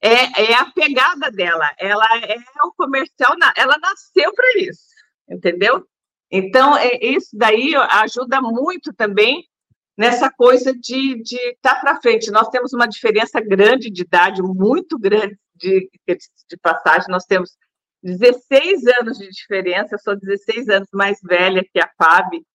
é, 0.01 0.51
é 0.51 0.53
a 0.55 0.65
pegada 0.71 1.31
dela. 1.31 1.71
Ela 1.77 2.05
é 2.23 2.37
o 2.63 2.73
comercial, 2.73 3.35
ela 3.55 3.77
nasceu 3.77 4.33
para 4.33 4.59
isso, 4.59 4.87
entendeu? 5.29 5.87
Então, 6.29 6.75
é, 6.75 6.97
isso 7.01 7.29
daí 7.33 7.73
ajuda 7.75 8.41
muito 8.41 8.93
também 8.93 9.47
nessa 9.97 10.31
coisa 10.31 10.73
de 10.73 11.21
estar 11.23 11.75
tá 11.75 11.81
para 11.81 12.01
frente. 12.01 12.31
Nós 12.31 12.49
temos 12.49 12.71
uma 12.73 12.87
diferença 12.87 13.41
grande 13.41 13.89
de 13.89 14.03
idade, 14.03 14.41
muito 14.41 14.97
grande 14.99 15.37
de, 15.55 15.89
de 16.07 16.57
passagem. 16.61 17.07
Nós 17.09 17.25
temos 17.25 17.57
16 18.03 18.85
anos 18.99 19.17
de 19.17 19.29
diferença, 19.29 19.95
eu 19.95 19.99
sou 19.99 20.15
16 20.15 20.69
anos 20.69 20.87
mais 20.93 21.19
velha 21.23 21.65
que 21.73 21.79
a 21.79 21.89
Fábio. 21.97 22.45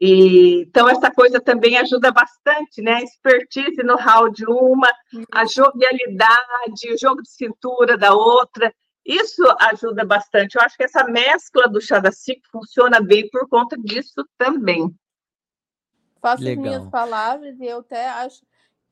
E, 0.00 0.62
então, 0.62 0.88
essa 0.88 1.10
coisa 1.10 1.38
também 1.38 1.76
ajuda 1.76 2.10
bastante, 2.10 2.80
né? 2.80 2.94
A 2.94 3.02
expertise 3.02 3.82
no 3.82 3.96
de 4.30 4.46
uma, 4.46 4.90
a 5.30 5.44
jovialidade, 5.44 6.94
o 6.94 6.98
jogo 6.98 7.20
de 7.20 7.30
cintura 7.30 7.98
da 7.98 8.14
outra. 8.14 8.72
Isso 9.04 9.42
ajuda 9.60 10.04
bastante. 10.04 10.54
Eu 10.54 10.62
acho 10.62 10.76
que 10.76 10.84
essa 10.84 11.04
mescla 11.04 11.68
do 11.68 11.82
chá 11.82 11.98
da 11.98 12.10
SIC 12.10 12.40
funciona 12.50 13.00
bem 13.00 13.28
por 13.28 13.46
conta 13.46 13.76
disso 13.76 14.26
também. 14.38 14.90
Faço 16.20 16.42
Legal. 16.42 16.64
as 16.64 16.70
minhas 16.70 16.90
palavras 16.90 17.58
e 17.60 17.66
eu 17.66 17.80
até 17.80 18.08
acho 18.08 18.42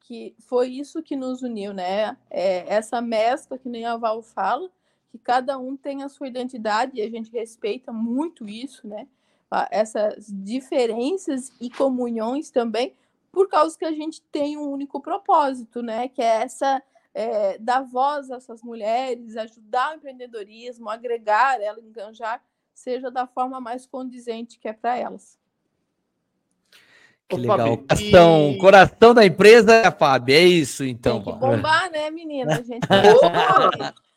que 0.01 0.35
foi 0.39 0.69
isso 0.69 1.03
que 1.03 1.15
nos 1.15 1.43
uniu, 1.43 1.75
né? 1.75 2.17
É 2.31 2.65
essa 2.73 3.01
mescla 3.01 3.59
que 3.59 3.69
nem 3.69 3.85
a 3.85 3.97
Val 3.97 4.23
fala, 4.23 4.71
que 5.11 5.19
cada 5.19 5.59
um 5.59 5.77
tem 5.77 6.03
a 6.03 6.09
sua 6.09 6.29
identidade 6.29 6.93
e 6.95 7.03
a 7.03 7.11
gente 7.11 7.31
respeita 7.31 7.93
muito 7.93 8.49
isso, 8.49 8.87
né? 8.89 9.07
Essas 9.71 10.27
diferenças 10.29 11.53
e 11.61 11.71
comunhões 11.71 12.51
também, 12.51 12.95
por 13.31 13.49
causa 13.49 13.79
que 13.79 13.85
a 13.85 13.93
gente 13.93 14.23
tem 14.33 14.57
um 14.57 14.71
único 14.71 15.01
propósito, 15.01 15.83
né? 15.83 16.09
Que 16.09 16.23
é 16.23 16.43
essa 16.43 16.83
é, 17.15 17.59
dar 17.59 17.83
voz 17.83 18.31
a 18.31 18.37
essas 18.37 18.63
mulheres, 18.63 19.37
ajudar 19.37 19.93
o 19.93 19.97
empreendedorismo, 19.97 20.89
agregar 20.89 21.61
ela, 21.61 21.81
enganjar, 21.81 22.43
seja 22.73 23.11
da 23.11 23.27
forma 23.27 23.61
mais 23.61 23.87
condizente 23.87 24.59
que 24.59 24.69
é 24.69 24.73
para 24.73 24.97
elas. 24.97 25.38
Que 27.29 27.37
Ô, 27.37 27.39
legal. 27.39 27.77
Coração, 27.77 28.51
e... 28.51 28.59
coração 28.59 29.15
da 29.15 29.27
empresa 29.27 29.75
é 29.75 29.87
a 29.87 29.93
Fábio, 29.93 30.35
é 30.35 30.41
isso 30.41 30.83
então. 30.83 31.23
Tem 31.23 31.35
que 31.35 31.39
bombar, 31.39 31.91
né, 31.91 32.11
menina? 32.11 32.57
A 32.57 32.63
gente 32.63 32.87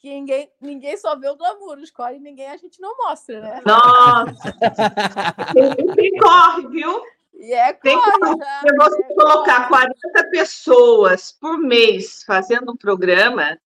que 0.00 0.08
ninguém, 0.08 0.50
ninguém 0.60 0.96
só 0.96 1.16
vê 1.16 1.28
o 1.28 1.36
glamour, 1.36 1.78
escolhe 1.78 2.18
ninguém 2.18 2.48
a 2.48 2.56
gente 2.56 2.80
não 2.80 2.96
mostra, 2.96 3.40
né? 3.40 3.62
Nossa! 3.64 4.34
Sempre 5.54 6.18
corre, 6.18 6.68
viu? 6.68 7.02
E 7.34 7.52
é 7.52 7.72
Tem 7.72 7.96
corre, 7.96 8.10
que, 8.12 8.74
você 8.74 9.02
é 9.02 9.14
colocar 9.14 9.68
40 9.68 9.94
pessoas 10.30 11.30
por 11.32 11.58
mês 11.58 12.24
fazendo 12.24 12.72
um 12.72 12.76
programa, 12.76 13.56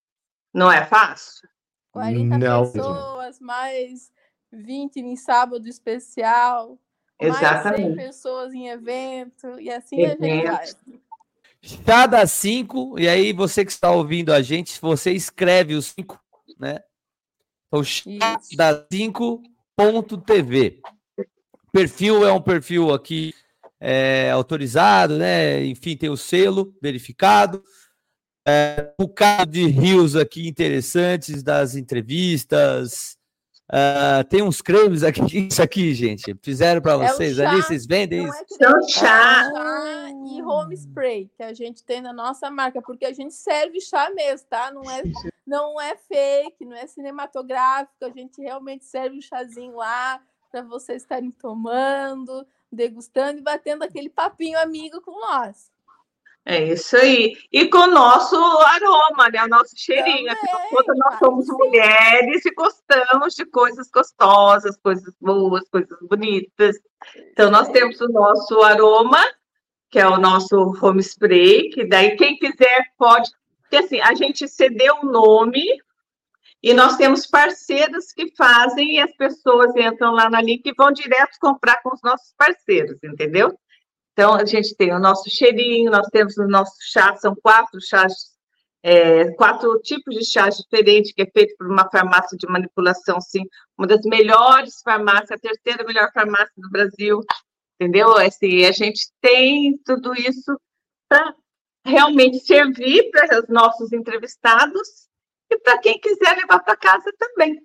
não 0.52 0.70
é 0.70 0.84
fácil? 0.84 1.48
40 1.92 2.38
não. 2.38 2.70
pessoas, 2.70 3.40
mais 3.40 4.12
20 4.52 4.98
em 4.98 5.16
sábado 5.16 5.66
especial. 5.66 6.78
Exatamente. 7.26 7.80
Mais 7.80 7.94
100 7.94 8.06
pessoas 8.06 8.52
em 8.52 8.68
evento, 8.68 9.60
e 9.60 9.70
assim 9.70 10.02
evento. 10.02 10.50
a 10.50 10.64
gente 10.64 10.76
vai. 10.84 11.00
Cada 11.86 12.26
cinco, 12.26 12.98
e 12.98 13.08
aí 13.08 13.32
você 13.32 13.64
que 13.64 13.70
está 13.70 13.90
ouvindo 13.90 14.32
a 14.32 14.42
gente, 14.42 14.80
você 14.80 15.12
escreve 15.12 15.74
os 15.74 15.86
cinco, 15.86 16.20
né? 16.58 16.80
Então, 17.68 17.82
da 18.56 18.84
5.tv. 18.88 20.80
Perfil 21.72 22.26
é 22.26 22.32
um 22.32 22.42
perfil 22.42 22.92
aqui 22.92 23.32
é, 23.80 24.30
autorizado, 24.30 25.16
né? 25.16 25.64
Enfim, 25.64 25.96
tem 25.96 26.10
o 26.10 26.16
selo 26.16 26.74
verificado. 26.82 27.62
É, 28.46 28.92
um 28.98 29.06
bocado 29.06 29.52
de 29.52 29.66
rios 29.66 30.16
aqui 30.16 30.48
interessantes 30.48 31.42
das 31.42 31.76
entrevistas, 31.76 33.16
Uh, 33.72 34.22
tem 34.28 34.42
uns 34.42 34.60
cremes 34.60 35.02
aqui, 35.02 35.22
isso 35.48 35.62
aqui, 35.62 35.94
gente. 35.94 36.36
Fizeram 36.42 36.82
para 36.82 36.92
é 36.92 37.08
vocês 37.08 37.38
é 37.38 37.46
ali, 37.46 37.62
vocês 37.62 37.86
vendem 37.86 38.26
isso? 38.26 38.36
É, 38.60 38.66
é 38.66 38.88
chá. 38.88 39.50
chá 39.50 40.10
e 40.26 40.42
home 40.42 40.74
spray 40.74 41.30
que 41.34 41.42
a 41.42 41.54
gente 41.54 41.82
tem 41.82 42.02
na 42.02 42.12
nossa 42.12 42.50
marca, 42.50 42.82
porque 42.82 43.06
a 43.06 43.14
gente 43.14 43.32
serve 43.32 43.80
chá 43.80 44.10
mesmo, 44.10 44.46
tá? 44.50 44.70
Não 44.70 44.82
é, 44.90 45.02
não 45.46 45.80
é 45.80 45.96
fake, 45.96 46.66
não 46.66 46.76
é 46.76 46.86
cinematográfico, 46.86 48.04
a 48.04 48.10
gente 48.10 48.42
realmente 48.42 48.84
serve 48.84 49.16
o 49.16 49.22
chazinho 49.22 49.76
lá 49.76 50.20
para 50.50 50.60
vocês 50.60 51.00
estarem 51.00 51.30
tomando, 51.30 52.46
degustando 52.70 53.38
e 53.38 53.42
batendo 53.42 53.84
aquele 53.84 54.10
papinho 54.10 54.58
amigo 54.58 55.00
com 55.00 55.18
nós. 55.18 55.71
É 56.44 56.60
isso 56.72 56.96
aí. 56.96 57.36
E 57.52 57.68
com 57.68 57.78
o 57.78 57.86
nosso 57.86 58.36
aroma, 58.36 59.28
né? 59.32 59.44
O 59.44 59.48
nosso 59.48 59.74
cheirinho. 59.76 60.32
Afinal 60.32 60.96
nós 60.96 61.18
somos 61.18 61.46
mulheres 61.46 62.44
e 62.44 62.52
gostamos 62.52 63.34
de 63.34 63.44
coisas 63.46 63.88
gostosas, 63.90 64.76
coisas 64.76 65.14
boas, 65.20 65.68
coisas 65.68 65.96
bonitas. 66.02 66.76
Então, 67.30 67.50
nós 67.50 67.68
temos 67.68 68.00
o 68.00 68.08
nosso 68.08 68.60
aroma, 68.60 69.22
que 69.88 70.00
é 70.00 70.06
o 70.06 70.18
nosso 70.18 70.56
home 70.82 71.00
spray, 71.00 71.70
que 71.70 71.84
daí 71.84 72.16
quem 72.16 72.36
quiser 72.36 72.86
pode. 72.98 73.30
Porque 73.60 73.76
assim, 73.76 74.00
a 74.00 74.14
gente 74.14 74.48
cedeu 74.48 74.96
o 75.02 75.06
nome 75.06 75.64
e 76.62 76.74
nós 76.74 76.96
temos 76.96 77.26
parceiros 77.26 78.12
que 78.12 78.34
fazem 78.36 78.96
e 78.96 79.00
as 79.00 79.12
pessoas 79.16 79.74
entram 79.76 80.12
lá 80.12 80.28
na 80.28 80.42
link 80.42 80.66
e 80.66 80.74
vão 80.74 80.92
direto 80.92 81.38
comprar 81.40 81.80
com 81.82 81.94
os 81.94 82.02
nossos 82.02 82.34
parceiros, 82.36 82.98
entendeu? 83.02 83.56
Então, 84.12 84.34
a 84.34 84.44
gente 84.44 84.74
tem 84.76 84.92
o 84.92 84.98
nosso 84.98 85.30
cheirinho, 85.30 85.90
nós 85.90 86.06
temos 86.08 86.36
o 86.36 86.46
nosso 86.46 86.76
chá, 86.80 87.16
são 87.16 87.34
quatro 87.34 87.80
chás, 87.80 88.12
é, 88.82 89.30
quatro 89.32 89.78
tipos 89.80 90.14
de 90.14 90.24
chás 90.24 90.56
diferentes, 90.56 91.12
que 91.12 91.22
é 91.22 91.30
feito 91.30 91.54
por 91.56 91.66
uma 91.66 91.88
farmácia 91.90 92.36
de 92.36 92.46
manipulação, 92.46 93.20
sim, 93.20 93.44
uma 93.78 93.86
das 93.86 94.02
melhores 94.04 94.82
farmácias, 94.84 95.30
a 95.30 95.38
terceira 95.38 95.84
melhor 95.84 96.10
farmácia 96.12 96.52
do 96.56 96.68
Brasil, 96.68 97.20
entendeu? 97.80 98.16
Assim, 98.18 98.64
a 98.66 98.72
gente 98.72 99.10
tem 99.20 99.78
tudo 99.84 100.12
isso 100.14 100.60
para 101.08 101.34
realmente 101.84 102.38
servir 102.40 103.10
para 103.10 103.40
os 103.40 103.48
nossos 103.48 103.92
entrevistados 103.92 105.08
e 105.50 105.58
para 105.58 105.78
quem 105.78 105.98
quiser 105.98 106.36
levar 106.36 106.60
para 106.60 106.76
casa 106.76 107.10
também. 107.18 107.60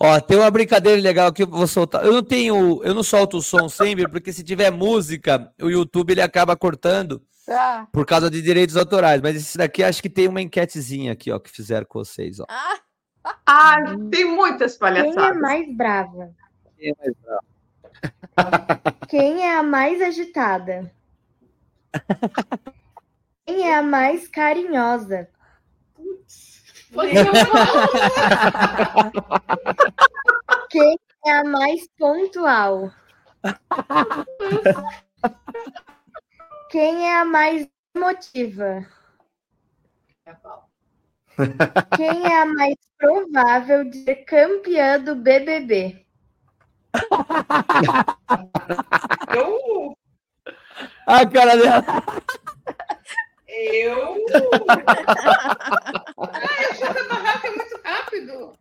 Ó, 0.00 0.20
tem 0.20 0.36
uma 0.36 0.50
brincadeira 0.50 1.00
legal 1.00 1.32
que 1.32 1.42
eu 1.42 1.46
vou 1.46 1.66
soltar. 1.66 2.04
Eu 2.04 2.12
não 2.12 2.22
tenho, 2.22 2.82
eu 2.82 2.94
não 2.94 3.02
solto 3.02 3.36
o 3.36 3.42
som 3.42 3.68
sempre, 3.68 4.08
porque 4.08 4.32
se 4.32 4.42
tiver 4.42 4.70
música, 4.70 5.52
o 5.60 5.70
YouTube 5.70 6.10
ele 6.10 6.20
acaba 6.20 6.56
cortando 6.56 7.22
ah. 7.48 7.86
por 7.92 8.04
causa 8.04 8.28
de 8.30 8.42
direitos 8.42 8.76
autorais. 8.76 9.20
Mas 9.22 9.36
esse 9.36 9.56
daqui 9.56 9.82
acho 9.82 10.02
que 10.02 10.10
tem 10.10 10.26
uma 10.28 10.42
enquetezinha 10.42 11.12
aqui, 11.12 11.30
ó, 11.30 11.38
que 11.38 11.50
fizeram 11.50 11.86
com 11.86 12.00
vocês, 12.00 12.40
ó. 12.40 12.46
Ah, 12.48 12.78
ah 13.46 13.76
tem 14.10 14.24
muitas 14.24 14.76
palhaçadas. 14.76 15.14
Quem 15.14 15.24
é 15.24 15.32
mais 15.32 15.76
brava? 15.76 16.34
Quem 16.76 16.90
é 16.90 16.94
mais 16.98 17.14
brava? 17.22 17.44
Quem 19.08 19.46
é 19.46 19.56
a 19.56 19.62
mais 19.62 20.02
agitada? 20.02 20.92
Quem 23.46 23.68
é 23.68 23.76
a 23.76 23.82
mais 23.82 24.26
carinhosa? 24.26 25.28
Putz. 25.94 26.53
Quem 30.70 30.96
é 31.26 31.32
a 31.32 31.44
mais 31.44 31.88
pontual? 31.98 32.92
Quem 36.70 37.08
é 37.08 37.20
a 37.20 37.24
mais 37.24 37.66
emotiva? 37.94 38.86
Quem 41.96 42.26
é 42.26 42.42
a 42.42 42.46
mais 42.46 42.76
provável 42.96 43.84
de 43.84 44.04
ser 44.04 44.16
campeã 44.24 45.00
do 45.00 45.16
BBB? 45.16 46.06
Eu? 49.34 49.96
A 51.06 51.26
cara 51.26 51.56
dela. 51.56 51.84
Eu. 53.56 54.16
Ai, 56.32 56.64
eu 56.64 56.74
sou 56.74 57.08
barraca 57.08 57.50
muito 57.50 57.80
rápido. 57.84 58.52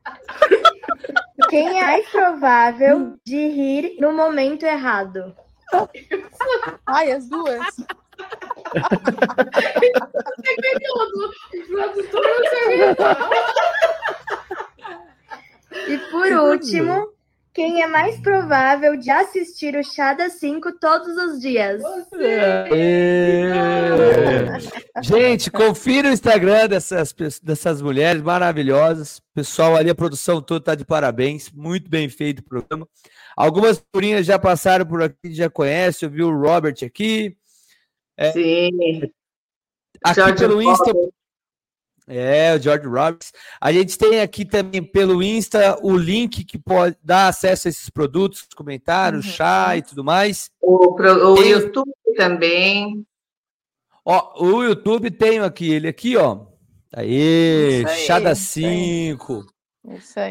Quem 1.50 1.80
é 1.80 1.84
mais 1.84 2.08
provável 2.10 3.18
de 3.26 3.48
rir 3.48 3.96
no 4.00 4.14
momento 4.14 4.64
errado? 4.64 5.36
Ai, 6.86 7.12
as 7.12 7.28
duas. 7.28 7.66
E 15.88 15.98
por 16.12 16.32
último, 16.32 17.14
quem 17.54 17.84
é 17.84 17.88
mais 17.88 18.20
provável 18.20 18.98
de 18.98 19.12
assistir 19.12 19.76
o 19.76 19.84
Chá 19.84 20.14
das 20.14 20.34
5 20.34 20.80
todos 20.80 21.16
os 21.18 21.40
dias? 21.40 21.84
É. 22.20 22.68
Gente, 25.04 25.52
confira 25.52 26.10
o 26.10 26.12
Instagram 26.12 26.68
dessas, 26.68 27.14
dessas 27.42 27.82
mulheres 27.82 28.24
maravilhosas. 28.24 29.22
Pessoal 29.36 29.76
ali, 29.76 29.90
a 29.92 29.96
produção 29.96 30.42
toda 30.42 30.60
está 30.60 30.74
de 30.76 30.84
parabéns. 30.84 31.52
Muito 31.52 31.90
bem 31.90 32.10
feito 32.10 32.40
o 32.40 32.44
programa. 32.44 32.88
Algumas 33.38 33.80
purinhas 33.80 34.26
já 34.26 34.40
passaram 34.40 34.86
por 34.86 35.04
aqui, 35.04 35.34
já 35.34 35.50
conhece. 35.50 36.06
Eu 36.06 36.10
vi 36.10 36.24
o 36.24 36.36
Robert 36.36 36.78
aqui. 36.84 37.38
É, 38.18 38.32
Sim. 38.32 39.12
Aqui 40.04 40.16
George 40.16 40.38
pelo 40.38 40.62
Insta. 40.62 40.92
É, 42.08 42.54
o 42.54 42.60
George 42.62 42.86
Roberts. 42.86 43.32
A 43.62 43.72
gente 43.72 43.98
tem 43.98 44.20
aqui 44.20 44.44
também 44.44 44.84
pelo 44.84 45.24
Insta 45.24 45.78
o 45.82 45.96
link 45.96 46.44
que 46.44 46.58
pode 46.58 46.98
dar 47.04 47.28
acesso 47.28 47.68
a 47.68 47.70
esses 47.70 47.90
produtos, 47.90 48.46
comentários, 48.56 49.26
uhum. 49.26 49.32
chá 49.32 49.78
e 49.78 49.82
tudo 49.82 50.04
mais. 50.04 50.52
O, 50.62 50.94
pro, 50.94 51.32
o 51.32 51.36
tem... 51.36 51.52
YouTube 51.52 51.92
também. 52.18 53.06
Ó, 54.06 54.46
o 54.46 54.64
YouTube 54.64 55.12
tem 55.12 55.40
aqui, 55.40 55.72
ele 55.72 55.88
aqui, 55.88 56.18
ó. 56.18 56.42
Aí, 56.94 57.86
aí 57.88 57.98
chá 58.06 58.20
das 58.20 58.40
5. 58.40 59.46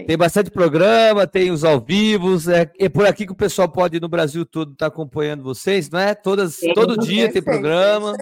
Tem 0.06 0.16
bastante 0.16 0.50
programa, 0.50 1.26
tem 1.26 1.50
os 1.50 1.64
ao 1.64 1.78
vivos. 1.80 2.48
É, 2.48 2.70
é 2.78 2.88
por 2.88 3.06
aqui 3.06 3.26
que 3.26 3.32
o 3.32 3.37
pessoal 3.37 3.68
pode 3.68 3.96
ir 3.96 4.00
no 4.00 4.08
Brasil 4.08 4.46
todo 4.46 4.72
estar 4.72 4.87
tá 4.88 4.94
acompanhando 4.94 5.42
vocês, 5.42 5.90
não 5.90 5.98
é? 5.98 6.14
Todas, 6.14 6.58
todo 6.74 6.96
dia 6.96 7.30
tem 7.30 7.42
programa. 7.42 8.14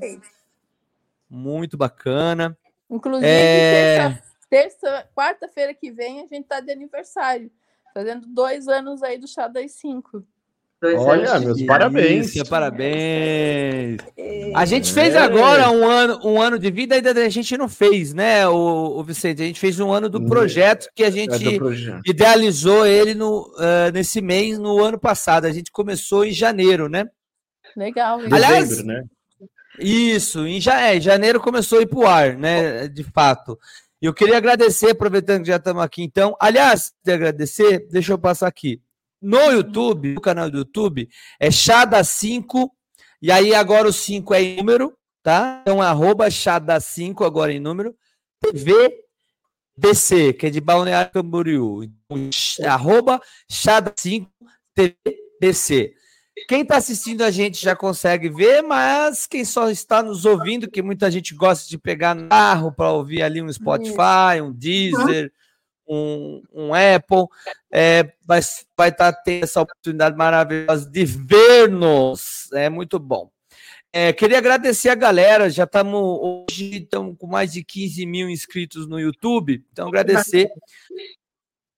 Muito 1.28 1.76
bacana. 1.76 2.56
Inclusive, 2.90 3.26
é... 3.26 3.96
terça, 3.96 4.22
terça 4.48 5.09
quarta-feira 5.14 5.72
que 5.72 5.90
vem, 5.90 6.18
a 6.18 6.22
gente 6.22 6.42
está 6.42 6.61
de 6.61 6.72
aniversário. 6.72 7.50
Fazendo 7.94 8.26
dois 8.26 8.68
anos 8.68 9.03
aí 9.03 9.18
do 9.18 9.26
Chá 9.26 9.48
das 9.48 9.72
Cinco. 9.72 10.24
Olha, 10.83 11.38
meus 11.40 11.62
parabéns. 11.64 12.35
Isso, 12.35 12.48
parabéns. 12.48 13.98
A 14.55 14.64
gente 14.64 14.92
fez 14.92 15.14
agora 15.14 15.70
um 15.70 15.87
ano, 15.87 16.18
um 16.24 16.40
ano 16.40 16.59
de 16.59 16.70
vida, 16.70 16.94
ainda 16.94 17.11
a 17.11 17.29
gente 17.29 17.57
não 17.59 17.68
fez, 17.68 18.14
né, 18.14 18.48
o, 18.48 18.98
o 18.98 19.05
Vicente? 19.05 19.42
A 19.42 19.44
gente 19.44 19.61
fez 19.61 19.79
um 19.79 19.92
ano 19.92 20.09
do 20.09 20.18
hum. 20.18 20.26
projeto 20.26 20.88
que 20.94 21.05
a 21.05 21.09
é 21.09 21.11
gente 21.11 21.35
é 21.35 22.00
idealizou 22.07 22.87
ele 22.87 23.14
no, 23.14 23.42
uh, 23.42 23.92
nesse 23.92 24.22
mês, 24.22 24.59
no 24.59 24.83
ano 24.83 24.98
passado. 24.98 25.44
A 25.44 25.53
gente 25.53 25.70
começou 25.70 26.24
em 26.24 26.33
janeiro, 26.33 26.88
né? 26.88 27.07
Legal. 27.76 28.18
Aliás, 28.31 28.70
Dezembro, 28.70 28.94
né? 28.94 29.05
Isso, 29.78 30.46
em, 30.46 30.61
ja, 30.61 30.80
é, 30.88 30.96
em 30.96 31.00
janeiro 31.00 31.40
começou 31.40 31.78
a 31.78 31.83
ir 31.83 31.87
para 31.87 31.98
o 31.98 32.06
ar, 32.06 32.37
né? 32.37 32.88
De 32.88 33.04
fato. 33.04 33.59
Eu 34.00 34.14
queria 34.14 34.38
agradecer, 34.38 34.90
aproveitando 34.90 35.42
que 35.42 35.48
já 35.48 35.56
estamos 35.56 35.83
aqui, 35.83 36.02
então. 36.02 36.35
Aliás, 36.40 36.92
de 37.04 37.12
agradecer, 37.12 37.87
deixa 37.90 38.12
eu 38.12 38.18
passar 38.18 38.48
aqui. 38.48 38.80
No 39.20 39.52
YouTube, 39.52 40.14
no 40.14 40.20
canal 40.20 40.50
do 40.50 40.59
YouTube, 40.59 41.09
é 41.38 41.48
Chada5, 41.48 42.70
e 43.20 43.30
aí 43.30 43.54
agora 43.54 43.87
o 43.88 43.92
5 43.92 44.33
é 44.33 44.42
em 44.42 44.56
número, 44.56 44.96
tá? 45.22 45.61
Então, 45.61 45.83
arroba 45.83 46.28
Chada5, 46.28 47.26
agora 47.26 47.52
em 47.52 47.61
número, 47.61 47.94
TV 48.40 48.90
DC, 49.76 50.33
que 50.33 50.46
é 50.46 50.50
de 50.50 50.61
Balneário 50.61 51.12
Camboriú. 51.12 51.85
Então, 51.85 52.30
arroba 52.66 53.20
Chada5 53.50 54.26
TV 54.74 54.96
DC. 55.40 55.94
Quem 56.48 56.62
está 56.62 56.76
assistindo 56.76 57.22
a 57.22 57.31
gente 57.31 57.62
já 57.62 57.74
consegue 57.74 58.29
ver, 58.29 58.62
mas 58.62 59.26
quem 59.26 59.44
só 59.44 59.70
está 59.70 60.03
nos 60.03 60.24
ouvindo, 60.24 60.70
que 60.70 60.83
muita 60.83 61.11
gente 61.11 61.35
gosta 61.35 61.68
de 61.68 61.79
pegar 61.79 62.14
no 62.14 62.29
carro 62.29 62.72
para 62.72 62.90
ouvir 62.90 63.22
ali 63.22 63.42
um 63.42 63.53
Spotify, 63.53 64.40
um 64.42 64.53
Deezer, 64.53 65.33
um, 65.88 66.42
um 66.53 66.70
Apple, 66.72 67.26
é, 67.70 68.12
vai 68.24 68.38
estar 68.38 68.92
tá 68.92 69.12
tendo 69.12 69.44
essa 69.44 69.61
oportunidade 69.61 70.16
maravilhosa 70.16 70.88
de 70.88 71.05
ver-nos. 71.05 72.50
É 72.53 72.68
muito 72.68 72.98
bom. 72.98 73.31
É, 73.92 74.12
queria 74.12 74.38
agradecer 74.38 74.88
a 74.88 74.94
galera, 74.94 75.50
já 75.50 75.64
estamos 75.64 76.00
hoje 76.00 76.76
estamos 76.76 77.16
com 77.18 77.26
mais 77.26 77.53
de 77.53 77.64
15 77.64 78.07
mil 78.07 78.31
inscritos 78.31 78.87
no 78.87 79.00
YouTube, 79.00 79.64
então 79.72 79.88
agradecer 79.88 80.48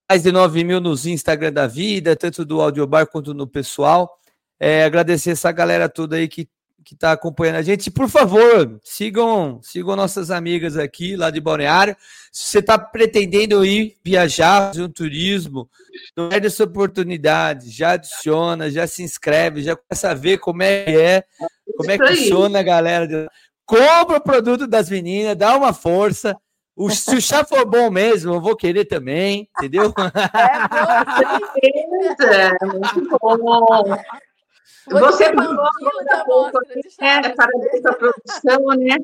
mais 0.07 0.21
de 0.21 0.31
9 0.31 0.63
mil 0.63 0.79
nos 0.79 1.07
Instagram 1.07 1.51
da 1.51 1.65
vida, 1.65 2.15
tanto 2.15 2.45
do 2.45 2.61
Audiobar 2.61 3.07
quanto 3.07 3.33
no 3.33 3.47
pessoal. 3.47 4.19
É, 4.63 4.85
agradecer 4.85 5.31
essa 5.31 5.51
galera 5.51 5.89
toda 5.89 6.15
aí 6.15 6.27
que 6.27 6.47
que 6.83 6.93
está 6.93 7.13
acompanhando 7.13 7.55
a 7.55 7.61
gente. 7.61 7.89
Por 7.89 8.09
favor, 8.09 8.79
sigam, 8.83 9.59
sigam 9.63 9.95
nossas 9.95 10.29
amigas 10.29 10.77
aqui 10.77 11.15
lá 11.15 11.31
de 11.31 11.39
Balneário. 11.39 11.95
Se 12.31 12.43
você 12.43 12.59
está 12.59 12.77
pretendendo 12.77 13.65
ir 13.65 13.95
viajar, 14.03 14.67
fazer 14.67 14.83
um 14.83 14.89
turismo, 14.89 15.69
não 16.15 16.29
perde 16.29 16.47
essa 16.47 16.65
oportunidade. 16.65 17.69
Já 17.69 17.91
adiciona, 17.91 18.69
já 18.69 18.85
se 18.85 19.01
inscreve, 19.01 19.63
já 19.63 19.75
começa 19.75 20.11
a 20.11 20.13
ver 20.13 20.39
como 20.39 20.61
é 20.61 20.83
que 20.83 20.91
é, 20.91 21.23
como 21.77 21.89
é 21.89 21.97
que 21.97 22.07
funciona, 22.07 22.61
galera. 22.61 23.29
Compra 23.65 24.17
o 24.17 24.21
produto 24.21 24.67
das 24.67 24.89
meninas, 24.89 25.37
dá 25.37 25.55
uma 25.55 25.73
força. 25.73 26.37
O, 26.75 26.89
se 26.89 27.15
o 27.15 27.21
chá 27.21 27.45
for 27.45 27.65
bom 27.65 27.89
mesmo, 27.91 28.33
eu 28.33 28.41
vou 28.41 28.55
querer 28.55 28.85
também, 28.85 29.47
entendeu? 29.57 29.93
É, 32.19 32.47
é 32.61 32.65
muito 32.65 33.17
bom. 33.21 33.95
Você 34.89 35.33
falou 35.33 35.53
um 35.53 36.25
pouco, 36.25 36.59
né, 37.01 37.29
parabéns 37.35 37.85
à 37.85 37.93
produção, 37.93 38.65
né? 38.77 38.97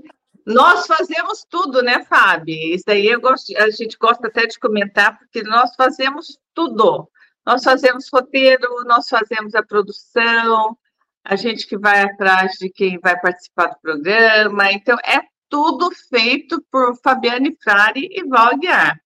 Nós 0.46 0.88
fazemos 0.88 1.46
tudo, 1.50 1.82
né, 1.82 2.04
Fábio? 2.06 2.56
Isso 2.56 2.90
aí 2.90 3.08
eu 3.08 3.22
gosto, 3.22 3.56
a 3.58 3.70
gente 3.70 3.98
gosta 4.00 4.28
até 4.28 4.48
de 4.48 4.60
comentar, 4.60 5.18
porque 5.18 5.44
nós 5.44 5.74
fazemos 5.76 6.40
tudo. 6.54 7.10
Nós 7.46 7.64
fazemos 7.64 8.10
roteiro, 8.12 8.84
nós 8.86 9.08
fazemos 9.08 9.56
a 9.56 9.64
produção, 9.64 10.78
a 11.24 11.36
gente 11.36 11.68
que 11.68 11.78
vai 11.78 12.02
atrás 12.02 12.54
de 12.54 12.70
quem 12.70 13.00
vai 13.00 13.20
participar 13.20 13.68
do 13.68 13.80
programa. 13.80 14.72
Então, 14.72 14.98
é 15.06 15.22
tudo 15.48 15.92
feito 16.10 16.64
por 16.72 16.96
Fabiane 16.98 17.56
Frari 17.64 18.08
e 18.12 18.28
Val 18.28 18.58
Guiar. 18.58 19.00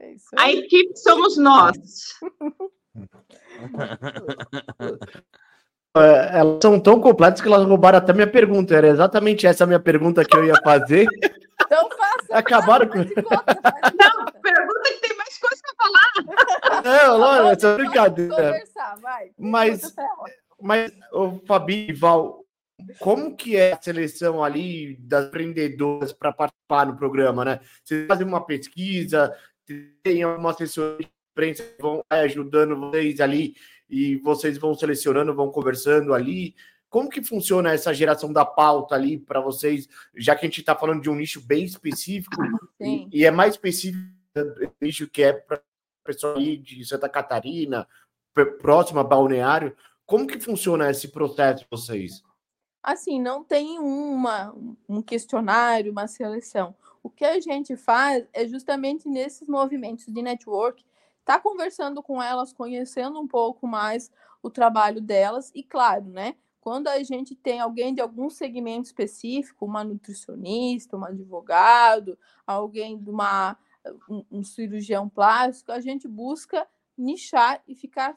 É 0.00 0.14
a 0.38 0.50
equipe 0.50 0.96
somos 0.96 1.36
nós. 1.36 2.18
É, 5.96 6.38
elas 6.38 6.58
são 6.62 6.78
tão 6.78 7.00
completas 7.00 7.40
que 7.40 7.48
elas 7.48 7.66
roubaram 7.66 7.98
até 7.98 8.12
minha 8.12 8.26
pergunta. 8.26 8.74
Era 8.74 8.88
exatamente 8.88 9.46
essa 9.46 9.64
a 9.64 9.66
minha 9.66 9.80
pergunta 9.80 10.24
que 10.24 10.36
eu 10.36 10.44
ia 10.44 10.54
fazer. 10.62 11.06
Então 11.62 11.88
faça. 11.90 12.26
Acabaram 12.30 12.88
com. 12.88 12.98
Não, 12.98 13.04
pergunta 14.40 14.92
que 14.92 15.00
tem 15.00 15.16
mais 15.16 15.38
coisa 15.38 15.62
para 15.62 15.74
falar. 15.84 16.82
Não, 16.84 17.18
não, 17.18 17.50
essa 17.50 17.68
é 17.68 17.74
brincadeira. 17.76 18.34
Conversar, 18.34 18.96
vai. 19.00 19.30
Mas, 19.38 19.94
mas 20.60 20.92
o 21.12 21.40
Fabi 21.46 21.92
Val, 21.92 22.44
como 22.98 23.36
que 23.36 23.56
é 23.56 23.72
a 23.72 23.82
seleção 23.82 24.42
ali 24.42 24.96
das 25.00 25.26
empreendedoras 25.26 26.12
para 26.12 26.32
participar 26.32 26.86
no 26.86 26.96
programa, 26.96 27.44
né? 27.44 27.60
Vocês 27.84 28.06
fazem 28.06 28.26
uma 28.26 28.44
pesquisa, 28.44 29.36
tem 30.02 30.24
uma 30.24 30.50
assessoria 30.50 30.98
de 31.06 31.12
imprensa 31.32 31.62
que 31.62 31.82
vão 31.82 32.04
ajudando 32.10 32.78
vocês 32.78 33.20
ali 33.20 33.54
e 33.90 34.16
vocês 34.16 34.56
vão 34.56 34.74
selecionando, 34.74 35.34
vão 35.34 35.50
conversando 35.50 36.14
ali. 36.14 36.54
Como 36.88 37.08
que 37.08 37.22
funciona 37.22 37.72
essa 37.72 37.92
geração 37.92 38.32
da 38.32 38.44
pauta 38.44 38.94
ali 38.94 39.18
para 39.18 39.40
vocês, 39.40 39.88
já 40.16 40.34
que 40.34 40.46
a 40.46 40.48
gente 40.48 40.60
está 40.60 40.74
falando 40.74 41.02
de 41.02 41.10
um 41.10 41.14
nicho 41.14 41.40
bem 41.40 41.64
específico 41.64 42.36
e, 42.80 43.08
e, 43.12 43.24
é 43.24 43.30
mais 43.30 43.54
específico 43.54 44.00
do 44.34 44.72
nicho 44.80 45.08
que 45.08 45.22
é 45.22 45.32
para 45.32 45.60
pessoa 46.04 46.36
aí 46.36 46.56
de 46.56 46.84
Santa 46.84 47.08
Catarina, 47.08 47.86
próxima 48.60 49.04
balneário. 49.04 49.76
Como 50.06 50.26
que 50.26 50.40
funciona 50.40 50.90
esse 50.90 51.08
processo 51.08 51.62
de 51.62 51.68
vocês? 51.70 52.22
Assim, 52.82 53.20
não 53.20 53.44
tem 53.44 53.78
uma, 53.78 54.54
um 54.88 55.02
questionário, 55.02 55.92
uma 55.92 56.08
seleção. 56.08 56.74
O 57.02 57.10
que 57.10 57.24
a 57.24 57.38
gente 57.40 57.76
faz 57.76 58.26
é 58.32 58.46
justamente 58.48 59.08
nesses 59.08 59.46
movimentos 59.46 60.06
de 60.06 60.22
network 60.22 60.84
tá 61.24 61.38
conversando 61.38 62.02
com 62.02 62.22
elas, 62.22 62.52
conhecendo 62.52 63.20
um 63.20 63.28
pouco 63.28 63.66
mais 63.66 64.10
o 64.42 64.50
trabalho 64.50 65.00
delas 65.00 65.50
e 65.54 65.62
claro, 65.62 66.06
né? 66.06 66.36
Quando 66.60 66.88
a 66.88 67.02
gente 67.02 67.34
tem 67.34 67.58
alguém 67.58 67.94
de 67.94 68.00
algum 68.00 68.28
segmento 68.28 68.86
específico, 68.86 69.64
uma 69.64 69.82
nutricionista, 69.82 70.96
um 70.96 71.04
advogado, 71.04 72.18
alguém 72.46 72.98
de 72.98 73.08
uma 73.08 73.56
um, 74.08 74.24
um 74.30 74.44
cirurgião 74.44 75.08
plástico, 75.08 75.72
a 75.72 75.80
gente 75.80 76.06
busca 76.06 76.68
nichar 76.96 77.62
e 77.66 77.74
ficar 77.74 78.14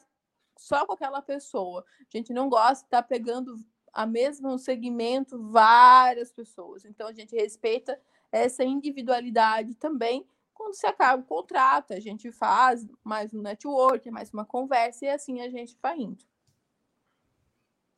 só 0.58 0.86
com 0.86 0.92
aquela 0.92 1.22
pessoa. 1.22 1.84
A 2.00 2.16
gente 2.16 2.32
não 2.32 2.48
gosta 2.48 2.82
de 2.82 2.86
estar 2.86 3.02
tá 3.02 3.08
pegando 3.08 3.56
a 3.92 4.06
mesmo 4.06 4.58
segmento 4.58 5.38
várias 5.50 6.32
pessoas. 6.32 6.84
Então 6.84 7.08
a 7.08 7.12
gente 7.12 7.34
respeita 7.34 7.98
essa 8.30 8.64
individualidade 8.64 9.74
também 9.74 10.26
quando 10.54 10.74
se 10.74 10.86
acaba 10.86 11.20
o 11.20 11.26
contrato, 11.26 11.92
a 11.92 12.00
gente 12.00 12.30
faz 12.32 12.86
mais 13.02 13.34
um 13.34 13.42
network, 13.42 14.10
mais 14.10 14.32
uma 14.32 14.46
conversa, 14.46 15.04
e 15.04 15.08
assim 15.08 15.40
a 15.40 15.50
gente 15.50 15.76
vai 15.82 15.98
indo. 15.98 16.24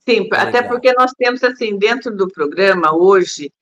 Sim, 0.08 0.20
Legal. 0.20 0.48
até 0.48 0.62
porque 0.62 0.92
nós 0.94 1.12
temos, 1.12 1.42
assim, 1.44 1.76
dentro 1.76 2.16
do 2.16 2.28
programa, 2.28 2.94
hoje, 2.94 3.52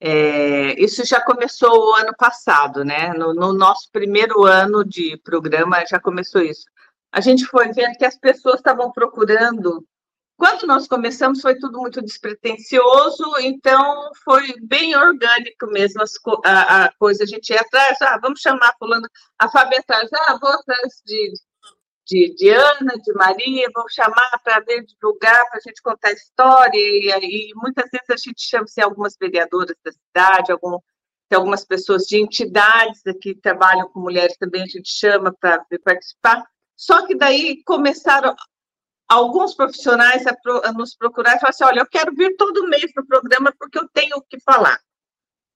é, 0.00 0.78
isso 0.78 1.04
já 1.04 1.20
começou 1.20 1.70
o 1.70 1.94
ano 1.94 2.14
passado, 2.16 2.84
né? 2.84 3.12
No, 3.14 3.32
no, 3.32 3.52
nosso 3.52 3.90
primeiro 3.90 4.44
ano 4.44 4.84
de 4.84 5.16
programa 5.24 5.84
já 5.86 5.98
começou 5.98 6.42
isso. 6.42 6.66
a 7.10 7.20
gente 7.20 7.46
foi 7.46 7.72
vendo 7.72 7.96
que 7.96 8.04
as 8.04 8.18
pessoas 8.18 8.56
estavam 8.56 8.92
procurando. 8.92 9.86
Quando 10.36 10.66
nós 10.66 10.88
começamos, 10.88 11.40
foi 11.40 11.56
tudo 11.58 11.78
muito 11.78 12.02
despretensioso, 12.02 13.24
então 13.40 14.10
foi 14.24 14.52
bem 14.62 14.96
orgânico 14.96 15.66
mesmo 15.68 16.02
as, 16.02 16.12
a, 16.44 16.84
a, 16.84 16.92
coisa. 16.94 17.22
A 17.22 17.26
gente 17.26 17.50
ia 17.50 17.60
atrás, 17.60 18.00
ah, 18.02 18.18
vamos 18.20 18.40
chamar 18.40 18.74
fulano, 18.78 19.08
a 19.38 19.48
Fábia 19.48 19.78
atrás, 19.78 20.08
ah, 20.12 20.38
vou 20.40 20.50
atrás 20.50 21.02
de, 21.06 21.32
de, 22.06 22.34
de 22.34 22.48
Ana, 22.50 22.94
de 23.00 23.12
Maria, 23.14 23.68
vou 23.74 23.84
chamar 23.88 24.40
para 24.42 24.60
ver 24.60 24.84
divulgar, 24.84 25.48
para 25.48 25.58
a 25.58 25.68
gente 25.68 25.80
contar 25.80 26.08
a 26.08 26.12
história, 26.12 26.76
e, 26.76 27.50
e 27.50 27.52
muitas 27.54 27.88
vezes 27.90 28.10
a 28.10 28.16
gente 28.16 28.42
chama 28.42 28.66
se 28.66 28.80
algumas 28.80 29.16
vereadoras 29.18 29.76
da 29.84 29.92
cidade, 29.92 30.50
algum, 30.50 30.78
algumas 31.32 31.64
pessoas 31.64 32.02
de 32.04 32.20
entidades 32.20 33.02
que 33.22 33.36
trabalham 33.36 33.88
com 33.90 34.00
mulheres 34.00 34.36
também, 34.36 34.62
a 34.62 34.66
gente 34.66 34.90
chama 34.90 35.32
para 35.32 35.64
participar. 35.84 36.44
Só 36.76 37.06
que 37.06 37.14
daí 37.14 37.62
começaram 37.64 38.34
alguns 39.08 39.54
profissionais 39.54 40.26
a, 40.26 40.34
pro, 40.34 40.64
a 40.64 40.72
nos 40.72 40.94
procurar 40.96 41.36
e 41.36 41.40
falar 41.40 41.50
assim: 41.50 41.64
olha, 41.64 41.80
eu 41.80 41.86
quero 41.86 42.14
vir 42.14 42.36
todo 42.36 42.68
mês 42.68 42.90
no 42.96 43.06
programa 43.06 43.52
porque 43.58 43.78
eu 43.78 43.88
tenho 43.92 44.16
o 44.16 44.22
que 44.22 44.38
falar. 44.40 44.80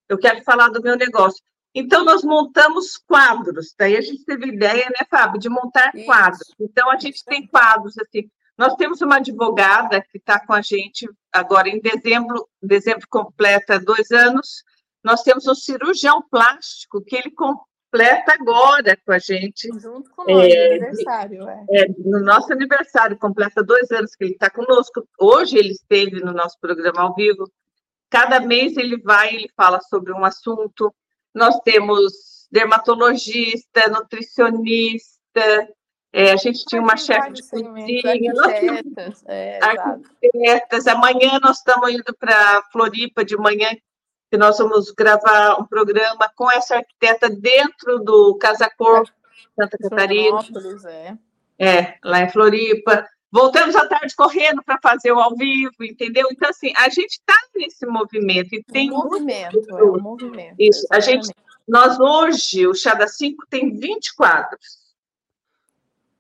Eu 0.09 0.19
quero 0.19 0.43
falar 0.43 0.69
do 0.69 0.83
meu 0.83 0.97
negócio. 0.97 1.43
Então, 1.75 2.05
nós 2.05 2.23
montamos 2.25 2.97
quadros. 2.97 3.75
Daí 3.79 3.97
a 3.97 4.01
gente 4.01 4.25
teve 4.25 4.47
ideia, 4.47 4.87
né, 4.87 5.07
Fábio, 5.11 5.39
de 5.39 5.49
montar 5.49 5.95
Isso. 5.95 6.07
quadros. 6.07 6.55
Então, 6.59 6.91
a 6.91 6.99
gente 6.99 7.23
tem 7.25 7.47
quadros 7.47 7.95
assim. 7.99 8.29
Nós 8.57 8.75
temos 8.75 9.01
uma 9.01 9.17
advogada 9.17 10.01
que 10.11 10.19
está 10.19 10.45
com 10.45 10.53
a 10.53 10.63
gente 10.63 11.09
agora 11.33 11.69
em 11.69 11.81
dezembro, 11.81 12.49
dezembro 12.61 13.07
completa 13.09 13.79
dois 13.79 14.11
anos. 14.11 14.65
Nós 15.05 15.23
temos 15.23 15.47
um 15.47 15.55
cirurgião 15.55 16.21
plástico 16.29 17.05
que 17.05 17.17
ele 17.17 17.31
completa 17.91 18.35
agora 18.35 18.97
com 19.05 19.13
a 19.13 19.19
gente. 19.19 19.69
Junto 19.81 20.11
com 20.11 20.33
o 20.33 20.41
é, 20.41 20.67
aniversário, 20.67 21.49
é. 21.49 21.65
é. 21.71 21.87
No 21.99 22.21
nosso 22.21 22.53
aniversário, 22.53 23.19
completa 23.19 23.63
dois 23.63 23.91
anos 23.91 24.15
que 24.15 24.25
ele 24.25 24.33
está 24.33 24.51
conosco. 24.51 25.07
Hoje 25.19 25.57
ele 25.57 25.73
esteve 25.73 26.21
no 26.21 26.33
nosso 26.33 26.59
programa 26.61 27.03
ao 27.03 27.15
vivo. 27.15 27.51
Cada 28.11 28.41
mês 28.41 28.77
ele 28.77 29.01
vai, 29.01 29.35
ele 29.35 29.51
fala 29.57 29.81
sobre 29.81 30.13
um 30.13 30.25
assunto. 30.25 30.95
Nós 31.35 31.59
temos 31.61 32.47
dermatologista, 32.51 33.89
nutricionista, 33.89 35.69
é, 36.11 36.33
a 36.33 36.37
gente 36.37 36.65
tinha 36.65 36.81
uma 36.81 36.97
chefe 36.97 37.33
de 37.33 37.43
cozinha, 37.43 38.03
arquitetas, 38.43 39.25
é, 39.27 39.59
arquitetas. 39.63 40.87
Amanhã 40.87 41.39
nós 41.43 41.59
estamos 41.59 41.91
indo 41.91 42.17
para 42.19 42.63
Floripa 42.73 43.23
de 43.23 43.37
manhã, 43.37 43.69
que 44.31 44.37
nós 44.37 44.59
vamos 44.59 44.91
gravar 44.91 45.61
um 45.61 45.65
programa 45.65 46.31
com 46.37 46.51
essa 46.51 46.77
arquiteta 46.77 47.31
dentro 47.31 47.99
do 48.01 48.37
Casa 48.37 48.71
Cor, 48.77 49.09
Santa 49.59 49.79
Catarina. 49.79 50.39
É. 51.59 51.79
é, 51.79 51.99
lá 52.05 52.21
em 52.21 52.31
Floripa. 52.31 53.09
Voltamos 53.31 53.77
à 53.77 53.87
tarde 53.87 54.15
correndo 54.17 54.63
para 54.63 54.79
fazer 54.83 55.13
o 55.13 55.19
ao 55.19 55.37
vivo, 55.37 55.83
entendeu? 55.83 56.29
Então, 56.31 56.49
assim, 56.49 56.73
a 56.77 56.89
gente 56.89 57.13
está 57.13 57.37
nesse 57.55 57.85
movimento 57.87 58.55
e 58.55 58.63
tem. 58.63 58.91
Um 58.91 58.97
movimento, 58.97 59.59
é 59.71 59.83
um 59.83 60.01
movimento. 60.01 60.55
Isso, 60.59 60.87
a 60.91 61.01
gente. 61.01 61.31
Nós 61.67 62.01
hoje, 62.01 62.67
o 62.67 62.75
Chá 62.75 62.95
da 62.95 63.07
5 63.07 63.47
tem 63.51 63.77
20 63.77 64.15
quadros. 64.15 64.89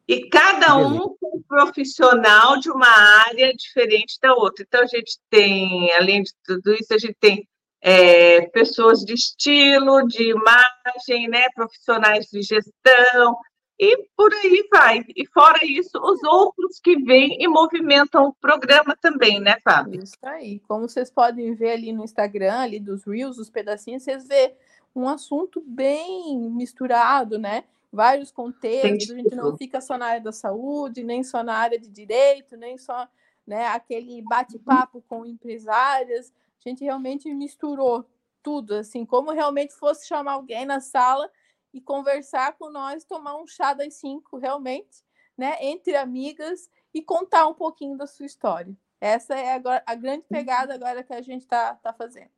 E 0.06 0.28
cada 0.28 0.76
um 0.76 1.16
com 1.20 1.38
um 1.38 1.42
profissional 1.42 2.59
de 2.59 2.70
uma 2.70 2.88
área 3.26 3.54
diferente 3.54 4.18
da 4.20 4.34
outra. 4.34 4.64
Então, 4.66 4.82
a 4.82 4.86
gente 4.86 5.18
tem, 5.30 5.92
além 5.94 6.22
de 6.22 6.32
tudo 6.44 6.74
isso, 6.74 6.92
a 6.92 6.98
gente 6.98 7.16
tem 7.18 7.48
é, 7.81 8.43
pessoas 8.49 9.01
de 9.01 9.14
estilo, 9.14 10.07
de 10.07 10.31
imagem, 10.31 11.29
né, 11.29 11.49
profissionais 11.55 12.26
de 12.26 12.43
gestão, 12.43 13.37
e 13.79 14.09
por 14.16 14.33
aí 14.35 14.66
vai. 14.72 15.05
E 15.16 15.24
fora 15.26 15.64
isso, 15.64 15.99
os 16.03 16.22
outros 16.24 16.81
que 16.81 16.97
vêm 17.05 17.37
e 17.41 17.47
movimentam 17.47 18.26
o 18.26 18.35
programa 18.35 18.97
também, 19.01 19.41
né, 19.41 19.59
Fábio? 19.62 20.03
Isso 20.03 20.16
aí. 20.22 20.59
Como 20.66 20.89
vocês 20.89 21.11
podem 21.11 21.55
ver 21.55 21.70
ali 21.70 21.93
no 21.93 22.03
Instagram, 22.03 22.59
ali 22.59 22.81
dos 22.81 23.05
Reels, 23.05 23.39
os 23.39 23.49
pedacinhos, 23.49 24.03
vocês 24.03 24.26
vê 24.26 24.53
um 24.95 25.07
assunto 25.09 25.62
bem 25.64 26.37
misturado, 26.51 27.39
né? 27.39 27.64
Vários 27.93 28.33
contextos, 28.33 29.12
a 29.12 29.16
gente 29.16 29.35
não 29.35 29.57
fica 29.57 29.81
só 29.81 29.97
na 29.97 30.07
área 30.07 30.20
da 30.20 30.33
saúde, 30.33 31.05
nem 31.05 31.22
só 31.22 31.43
na 31.45 31.55
área 31.55 31.79
de 31.79 31.89
direito, 31.89 32.57
nem 32.57 32.76
só 32.76 33.09
né, 33.47 33.66
aquele 33.68 34.20
bate-papo 34.22 35.03
com 35.09 35.24
empresárias, 35.24 36.31
a 36.64 36.68
gente 36.68 36.84
realmente 36.84 37.32
misturou 37.34 38.09
tudo, 38.42 38.74
assim, 38.74 39.04
como 39.04 39.32
realmente 39.32 39.74
fosse 39.74 40.06
chamar 40.06 40.32
alguém 40.32 40.64
na 40.64 40.80
sala 40.80 41.30
e 41.72 41.80
conversar 41.80 42.56
com 42.56 42.70
nós, 42.70 43.04
tomar 43.04 43.36
um 43.36 43.46
chá 43.46 43.74
das 43.74 43.94
cinco, 43.94 44.38
realmente, 44.38 45.02
né, 45.36 45.56
entre 45.61 45.96
amigas 45.96 46.68
e 46.92 47.02
contar 47.02 47.46
um 47.46 47.54
pouquinho 47.54 47.96
da 47.96 48.06
sua 48.06 48.26
história. 48.26 48.74
Essa 49.00 49.34
é 49.34 49.52
agora 49.52 49.82
a 49.86 49.94
grande 49.94 50.22
uhum. 50.22 50.36
pegada 50.36 50.74
agora 50.74 51.04
que 51.04 51.12
a 51.12 51.22
gente 51.22 51.42
está 51.42 51.74
tá 51.74 51.92
fazendo. 51.92 52.30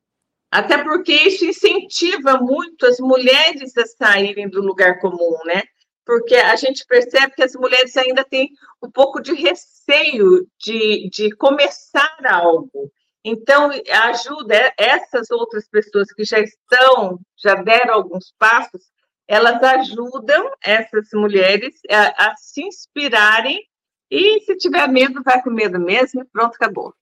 Até 0.50 0.82
porque 0.82 1.12
isso 1.12 1.44
incentiva 1.44 2.38
muito 2.38 2.84
as 2.84 2.98
mulheres 2.98 3.76
a 3.78 3.86
saírem 3.86 4.48
do 4.48 4.60
lugar 4.60 4.98
comum, 4.98 5.38
né? 5.44 5.62
Porque 6.04 6.34
a 6.34 6.56
gente 6.56 6.84
percebe 6.86 7.34
que 7.36 7.42
as 7.42 7.54
mulheres 7.54 7.96
ainda 7.96 8.24
têm 8.24 8.50
um 8.82 8.90
pouco 8.90 9.20
de 9.20 9.32
receio 9.32 10.48
de, 10.58 11.08
de 11.08 11.30
começar 11.36 12.16
algo. 12.24 12.90
Então, 13.24 13.70
ajuda 14.08 14.72
essas 14.78 15.30
outras 15.30 15.68
pessoas 15.68 16.10
que 16.12 16.24
já 16.24 16.38
estão, 16.40 17.20
já 17.36 17.54
deram 17.56 17.94
alguns 17.94 18.32
passos, 18.38 18.82
elas 19.28 19.62
ajudam 19.62 20.50
essas 20.62 21.08
mulheres 21.12 21.78
a, 21.90 22.30
a 22.30 22.36
se 22.36 22.62
inspirarem 22.62 23.62
e 24.10 24.40
se 24.40 24.56
tiver 24.56 24.88
medo, 24.88 25.22
vai 25.22 25.40
com 25.42 25.50
medo 25.50 25.78
mesmo 25.78 26.22
e 26.22 26.24
pronto, 26.24 26.54
acabou. 26.54 26.92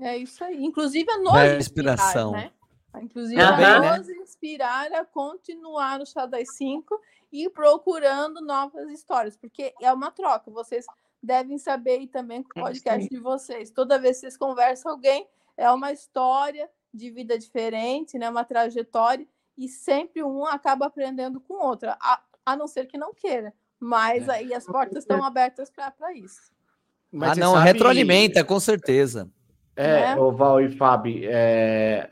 É 0.00 0.16
isso 0.16 0.42
aí. 0.42 0.64
Inclusive 0.64 1.10
a 1.10 1.18
nos 1.18 1.34
é 1.34 1.56
inspiração. 1.58 2.30
Inspirar, 2.30 2.52
né? 2.94 3.02
Inclusive 3.02 3.40
uhum. 3.40 3.48
a 3.48 3.98
nos 3.98 4.08
inspirar 4.08 4.92
a 4.92 5.04
continuar 5.04 5.98
no 5.98 6.06
Chá 6.06 6.26
das 6.26 6.56
Cinco 6.56 7.00
e 7.30 7.48
procurando 7.50 8.40
novas 8.40 8.90
histórias, 8.90 9.36
porque 9.36 9.72
é 9.80 9.92
uma 9.92 10.10
troca. 10.10 10.50
Vocês 10.50 10.84
devem 11.22 11.58
saber 11.58 12.00
e 12.00 12.06
também 12.06 12.42
com 12.42 12.60
o 12.60 12.62
é 12.62 12.66
podcast 12.66 13.08
de 13.08 13.20
vocês. 13.20 13.70
Toda 13.70 13.98
vez 13.98 14.16
que 14.16 14.20
vocês 14.22 14.36
conversam 14.36 14.92
alguém, 14.92 15.28
é 15.58 15.70
uma 15.70 15.92
história 15.92 16.70
de 16.94 17.10
vida 17.10 17.36
diferente, 17.36 18.16
né? 18.16 18.30
Uma 18.30 18.44
trajetória 18.44 19.26
e 19.56 19.68
sempre 19.68 20.22
um 20.22 20.46
acaba 20.46 20.86
aprendendo 20.86 21.40
com 21.40 21.54
o 21.54 21.66
outro, 21.66 21.90
a, 21.90 22.22
a 22.46 22.56
não 22.56 22.68
ser 22.68 22.86
que 22.86 22.96
não 22.96 23.12
queira. 23.12 23.52
Mas 23.78 24.28
é. 24.28 24.36
aí 24.36 24.54
as 24.54 24.64
portas 24.64 24.98
estão 24.98 25.22
abertas 25.22 25.70
para 25.70 26.14
isso. 26.14 26.52
Mas 27.10 27.32
ah, 27.32 27.40
não, 27.40 27.54
sabe... 27.54 27.66
retroalimenta, 27.66 28.44
com 28.44 28.60
certeza. 28.60 29.28
É, 29.74 30.14
né? 30.14 30.16
o 30.16 30.32
Val 30.32 30.60
e 30.60 30.70
Fábio, 30.70 31.22
é... 31.24 32.10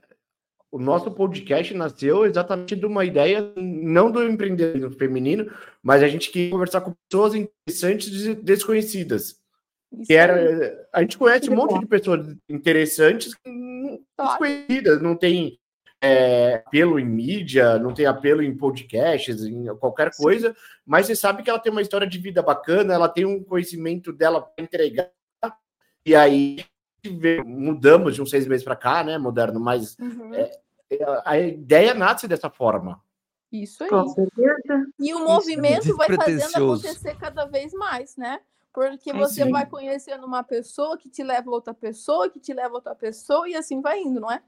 o 0.71 0.79
nosso 0.79 1.11
podcast 1.11 1.75
nasceu 1.75 2.25
exatamente 2.25 2.77
de 2.77 2.87
uma 2.87 3.05
ideia, 3.05 3.53
não 3.57 4.11
do 4.11 4.23
empreendedorismo 4.23 4.91
feminino, 4.93 5.53
mas 5.83 6.03
a 6.03 6.09
gente 6.09 6.31
queria 6.31 6.51
conversar 6.51 6.81
com 6.81 6.95
pessoas 7.09 7.35
interessantes 7.35 8.25
e 8.25 8.35
desconhecidas. 8.35 9.41
Que 10.07 10.15
era, 10.15 10.89
a 10.93 11.01
gente 11.01 11.17
conhece 11.17 11.49
um 11.49 11.55
monte 11.55 11.79
de 11.79 11.87
pessoas 11.87 12.37
interessantes 12.49 13.33
desconhecidas, 14.19 15.01
não 15.01 15.17
tem 15.17 15.59
é, 16.01 16.63
apelo 16.67 16.99
em 16.99 17.05
mídia, 17.05 17.79
não 17.79 17.95
tem 17.95 18.07
apelo 18.07 18.43
em 18.43 18.57
podcasts, 18.57 19.45
em 19.45 19.67
qualquer 19.77 20.15
coisa, 20.15 20.51
Sim. 20.51 20.55
mas 20.85 21.07
você 21.07 21.17
sabe 21.17 21.43
que 21.43 21.51
ela 21.51 21.59
tem 21.59 21.73
uma 21.73 21.83
história 21.83 22.07
de 22.07 22.19
vida 22.19 22.43
bacana, 22.43 22.95
ela 22.95 23.09
tem 23.09 23.25
um 23.25 23.43
conhecimento 23.43 24.13
dela 24.13 24.41
para 24.41 24.63
entregar, 24.63 25.11
e 26.05 26.15
aí 26.15 26.65
mudamos 27.45 28.15
de 28.15 28.23
uns 28.23 28.31
seis 28.31 28.47
meses 28.47 28.65
para 28.65 28.77
cá, 28.77 29.05
né, 29.05 29.17
moderno, 29.17 29.61
mas 29.61 29.97
uhum. 29.99 30.35
é, 30.35 30.51
é 30.91 31.23
a 31.25 31.39
ideia 31.39 31.95
nasce 31.95 32.29
dessa 32.29 32.51
forma. 32.51 33.01
Isso 33.51 33.85
aí. 33.85 33.91
E 34.99 35.15
o 35.15 35.21
movimento 35.21 35.97
vai 35.97 36.13
fazendo 36.15 36.57
acontecer 36.57 37.17
cada 37.17 37.45
vez 37.47 37.73
mais, 37.73 38.17
né? 38.17 38.41
Porque 38.77 39.11
você 39.11 39.43
Sim. 39.43 39.51
vai 39.51 39.65
conhecendo 39.65 40.27
uma 40.27 40.45
pessoa 40.45 40.99
que 40.99 41.09
te 41.09 41.23
leva 41.23 41.49
a 41.49 41.55
outra 41.55 41.73
pessoa, 41.73 42.29
que 42.29 42.39
te 42.39 42.53
leva 42.53 42.69
a 42.69 42.75
outra 42.75 42.95
pessoa, 42.95 43.49
e 43.49 43.57
assim 43.57 43.81
vai 43.81 44.01
indo, 44.01 44.21
não 44.21 44.31
é? 44.31 44.43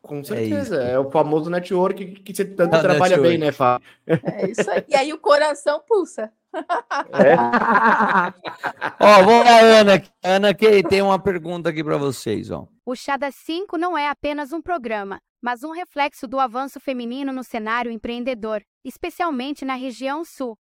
Com 0.00 0.20
é 0.20 0.24
certeza. 0.24 0.82
É, 0.82 0.92
é 0.92 0.98
o 0.98 1.10
famoso 1.10 1.50
network 1.50 2.06
que, 2.06 2.22
que 2.22 2.34
você 2.34 2.46
tanto 2.46 2.70
trabalha 2.70 3.18
network. 3.18 3.28
bem, 3.28 3.36
né, 3.36 3.52
Fábio? 3.52 3.86
É 4.06 4.50
isso 4.50 4.70
aí. 4.70 4.84
E 4.88 4.96
aí 4.96 5.12
o 5.12 5.18
coração 5.18 5.78
pulsa. 5.86 6.32
É. 6.54 7.34
ó, 8.98 9.22
vamos 9.22 9.44
lá, 9.44 9.60
Ana. 9.60 10.02
Ana, 10.22 10.54
que 10.54 10.82
tem 10.84 11.02
uma 11.02 11.18
pergunta 11.18 11.68
aqui 11.68 11.84
para 11.84 11.98
vocês, 11.98 12.50
ó. 12.50 12.66
O 12.86 12.96
Chá 12.96 13.18
das 13.18 13.34
5 13.34 13.76
não 13.76 13.96
é 13.96 14.08
apenas 14.08 14.54
um 14.54 14.62
programa, 14.62 15.20
mas 15.42 15.62
um 15.62 15.70
reflexo 15.70 16.26
do 16.26 16.40
avanço 16.40 16.80
feminino 16.80 17.30
no 17.30 17.44
cenário 17.44 17.92
empreendedor, 17.92 18.62
especialmente 18.82 19.66
na 19.66 19.74
região 19.74 20.24
sul. 20.24 20.56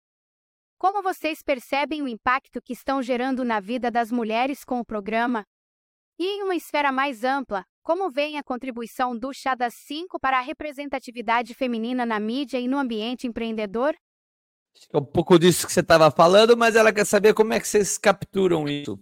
Como 0.80 1.02
vocês 1.02 1.42
percebem 1.42 2.00
o 2.00 2.08
impacto 2.08 2.58
que 2.62 2.72
estão 2.72 3.02
gerando 3.02 3.44
na 3.44 3.60
vida 3.60 3.90
das 3.90 4.10
mulheres 4.10 4.64
com 4.64 4.80
o 4.80 4.84
programa? 4.84 5.44
E 6.18 6.24
em 6.24 6.42
uma 6.42 6.56
esfera 6.56 6.90
mais 6.90 7.22
ampla, 7.22 7.66
como 7.82 8.08
vem 8.08 8.38
a 8.38 8.42
contribuição 8.42 9.14
do 9.14 9.30
Chá 9.30 9.54
das 9.54 9.74
5 9.74 10.18
para 10.18 10.38
a 10.38 10.40
representatividade 10.40 11.52
feminina 11.52 12.06
na 12.06 12.18
mídia 12.18 12.58
e 12.58 12.66
no 12.66 12.78
ambiente 12.78 13.26
empreendedor? 13.26 13.94
É 14.90 14.96
um 14.96 15.04
pouco 15.04 15.38
disso 15.38 15.66
que 15.66 15.72
você 15.74 15.80
estava 15.80 16.10
falando, 16.10 16.56
mas 16.56 16.74
ela 16.74 16.94
quer 16.94 17.04
saber 17.04 17.34
como 17.34 17.52
é 17.52 17.60
que 17.60 17.68
vocês 17.68 17.98
capturam 17.98 18.66
isso. 18.66 18.98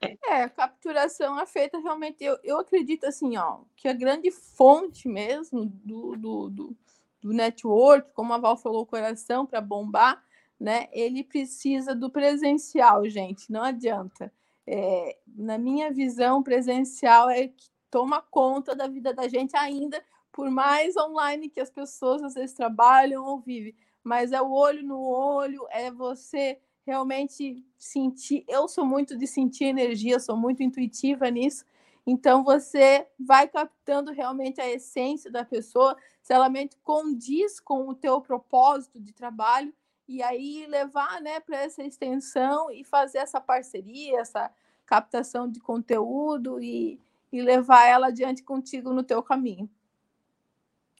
É, 0.00 0.44
a 0.44 0.48
capturação 0.48 1.38
é 1.38 1.44
feita 1.44 1.78
realmente. 1.78 2.24
Eu, 2.24 2.38
eu 2.42 2.58
acredito 2.58 3.04
assim, 3.04 3.36
ó, 3.36 3.60
que 3.76 3.86
a 3.86 3.92
grande 3.92 4.30
fonte 4.30 5.06
mesmo 5.06 5.66
do, 5.66 6.16
do, 6.16 6.48
do, 6.48 6.76
do 7.22 7.32
network, 7.32 8.12
como 8.12 8.32
a 8.32 8.38
Val 8.38 8.56
falou, 8.56 8.84
coração 8.84 9.46
para 9.46 9.60
bombar, 9.60 10.22
né? 10.58 10.88
Ele 10.92 11.22
precisa 11.22 11.94
do 11.94 12.10
presencial, 12.10 13.08
gente. 13.08 13.50
Não 13.50 13.62
adianta. 13.62 14.32
É, 14.66 15.16
na 15.26 15.58
minha 15.58 15.90
visão, 15.92 16.42
presencial 16.42 17.30
é 17.30 17.48
que 17.48 17.70
toma 17.90 18.22
conta 18.22 18.74
da 18.74 18.88
vida 18.88 19.12
da 19.12 19.28
gente 19.28 19.56
ainda, 19.56 20.02
por 20.32 20.50
mais 20.50 20.96
online 20.96 21.48
que 21.48 21.60
as 21.60 21.70
pessoas 21.70 22.22
às 22.22 22.34
vezes 22.34 22.54
trabalham 22.54 23.24
ou 23.24 23.40
vivem. 23.40 23.74
Mas 24.02 24.32
é 24.32 24.40
o 24.40 24.50
olho 24.50 24.82
no 24.82 25.00
olho, 25.00 25.66
é 25.70 25.90
você 25.90 26.58
realmente 26.84 27.64
sentir. 27.78 28.44
Eu 28.48 28.66
sou 28.66 28.84
muito 28.84 29.16
de 29.16 29.26
sentir 29.26 29.64
energia, 29.64 30.18
sou 30.18 30.36
muito 30.36 30.62
intuitiva 30.62 31.30
nisso. 31.30 31.64
Então 32.06 32.42
você 32.42 33.06
vai 33.18 33.46
captando 33.46 34.10
realmente 34.10 34.60
a 34.60 34.68
essência 34.68 35.30
da 35.30 35.44
pessoa, 35.44 35.96
se 36.22 36.32
ela 36.32 36.44
realmente 36.44 36.76
condiz 36.82 37.58
com 37.58 37.88
o 37.88 37.94
teu 37.94 38.20
propósito 38.20 39.00
de 39.00 39.12
trabalho 39.12 39.74
e 40.08 40.22
aí 40.22 40.66
levar, 40.68 41.20
né, 41.20 41.40
para 41.40 41.58
essa 41.58 41.82
extensão 41.82 42.70
e 42.70 42.84
fazer 42.84 43.18
essa 43.18 43.40
parceria, 43.40 44.20
essa 44.20 44.50
captação 44.86 45.50
de 45.50 45.58
conteúdo 45.60 46.60
e, 46.60 47.00
e 47.32 47.42
levar 47.42 47.86
ela 47.86 48.08
adiante 48.08 48.42
contigo 48.42 48.92
no 48.92 49.02
teu 49.02 49.22
caminho. 49.22 49.68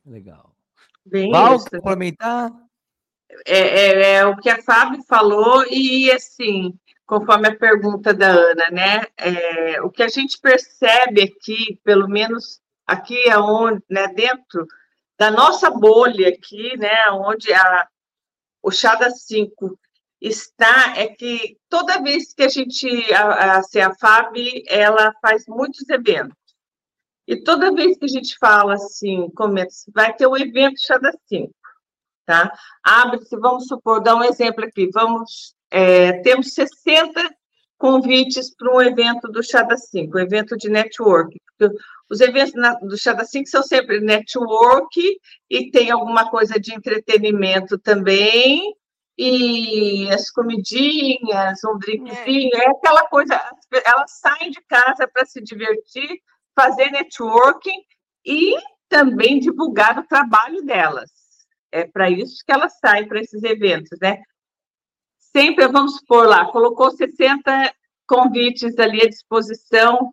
Legal. 0.05 0.53
Bem, 1.05 1.31
Val, 1.31 1.59
complementar? 1.59 2.53
É, 3.47 3.59
é, 3.59 4.15
é, 4.15 4.27
o 4.27 4.37
que 4.37 4.51
a 4.51 4.63
Fábio 4.63 5.03
falou, 5.05 5.65
e 5.71 6.11
assim, 6.11 6.79
conforme 7.07 7.49
a 7.49 7.57
pergunta 7.57 8.13
da 8.13 8.29
Ana, 8.29 8.71
né? 8.71 9.03
É, 9.17 9.81
o 9.83 9.91
que 9.91 10.03
a 10.03 10.09
gente 10.09 10.39
percebe 10.41 11.23
aqui, 11.23 11.81
pelo 11.83 12.09
menos 12.09 12.61
aqui 12.87 13.29
é 13.29 13.39
onde, 13.39 13.83
né, 13.89 14.09
dentro 14.09 14.67
da 15.23 15.31
nossa 15.31 15.71
bolha 15.71 16.31
aqui, 16.31 16.77
né, 16.77 17.09
onde 17.13 17.53
a, 17.53 17.87
o 18.61 18.73
chá 18.73 18.97
das 18.97 19.23
cinco 19.23 19.79
está, 20.21 20.97
é 20.97 21.07
que 21.07 21.57
toda 21.69 22.03
vez 22.03 22.35
que 22.35 22.43
a 22.43 22.49
gente, 22.49 23.15
a, 23.15 23.59
assim, 23.59 23.79
a 23.79 23.95
Fábio, 23.95 24.51
ela 24.67 25.13
faz 25.23 25.45
muitos 25.47 25.89
eventos. 25.89 26.37
E 27.25 27.37
toda 27.37 27.73
vez 27.73 27.97
que 27.97 28.05
a 28.05 28.09
gente 28.09 28.37
fala 28.37 28.75
assim, 28.75 29.31
comenta, 29.31 29.73
vai 29.95 30.13
ter 30.13 30.27
o 30.27 30.33
um 30.33 30.37
evento 30.37 30.83
chá 30.85 30.99
das 30.99 31.15
cinco 31.29 31.55
tá? 32.27 32.53
Abre-se, 32.83 33.37
vamos 33.37 33.69
supor, 33.69 34.03
dar 34.03 34.17
um 34.17 34.25
exemplo 34.25 34.65
aqui, 34.65 34.91
vamos, 34.93 35.55
é, 35.71 36.21
temos 36.23 36.53
60 36.53 37.31
convites 37.79 38.53
para 38.57 38.75
um 38.75 38.81
evento 38.81 39.29
do 39.29 39.43
Chada 39.43 39.77
5, 39.77 40.17
um 40.17 40.21
evento 40.21 40.57
de 40.57 40.69
network. 40.69 41.37
Os 42.13 42.21
eventos 42.21 42.53
na, 42.53 42.75
do 42.75 42.99
Chada 42.99 43.25
5 43.25 43.49
são 43.49 43.63
sempre 43.63 43.99
network 43.99 45.01
e 45.49 45.71
tem 45.71 45.91
alguma 45.91 46.29
coisa 46.29 46.61
de 46.61 46.75
entretenimento 46.75 47.79
também, 47.79 48.77
e 49.17 50.11
as 50.11 50.31
comidinhas, 50.31 51.65
um 51.65 51.79
drinkzinho, 51.79 52.51
é. 52.55 52.65
é 52.65 52.69
aquela 52.69 53.09
coisa, 53.09 53.43
elas 53.87 54.11
saem 54.21 54.51
de 54.51 54.61
casa 54.69 55.09
para 55.09 55.25
se 55.25 55.43
divertir, 55.43 56.21
fazer 56.55 56.91
networking 56.91 57.81
e 58.27 58.57
também 58.91 59.39
divulgar 59.39 59.99
o 59.99 60.07
trabalho 60.07 60.63
delas. 60.67 61.11
É 61.71 61.87
para 61.87 62.11
isso 62.11 62.45
que 62.45 62.53
ela 62.53 62.69
sai 62.69 63.07
para 63.07 63.21
esses 63.21 63.43
eventos, 63.43 63.99
né? 64.03 64.21
Sempre, 65.19 65.67
vamos 65.67 65.99
por 66.07 66.27
lá, 66.27 66.45
colocou 66.53 66.91
60 66.91 67.75
convites 68.07 68.79
ali 68.79 69.01
à 69.01 69.09
disposição, 69.09 70.13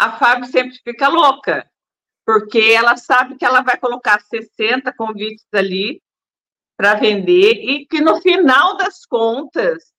a 0.00 0.12
Fábio 0.12 0.46
sempre 0.46 0.78
fica 0.82 1.08
louca, 1.08 1.70
porque 2.24 2.58
ela 2.58 2.96
sabe 2.96 3.36
que 3.36 3.44
ela 3.44 3.60
vai 3.60 3.76
colocar 3.76 4.18
60 4.18 4.90
convites 4.94 5.46
ali 5.52 6.00
para 6.74 6.94
vender 6.94 7.52
e 7.52 7.84
que 7.84 8.00
no 8.00 8.18
final 8.22 8.78
das 8.78 9.04
contas 9.04 9.92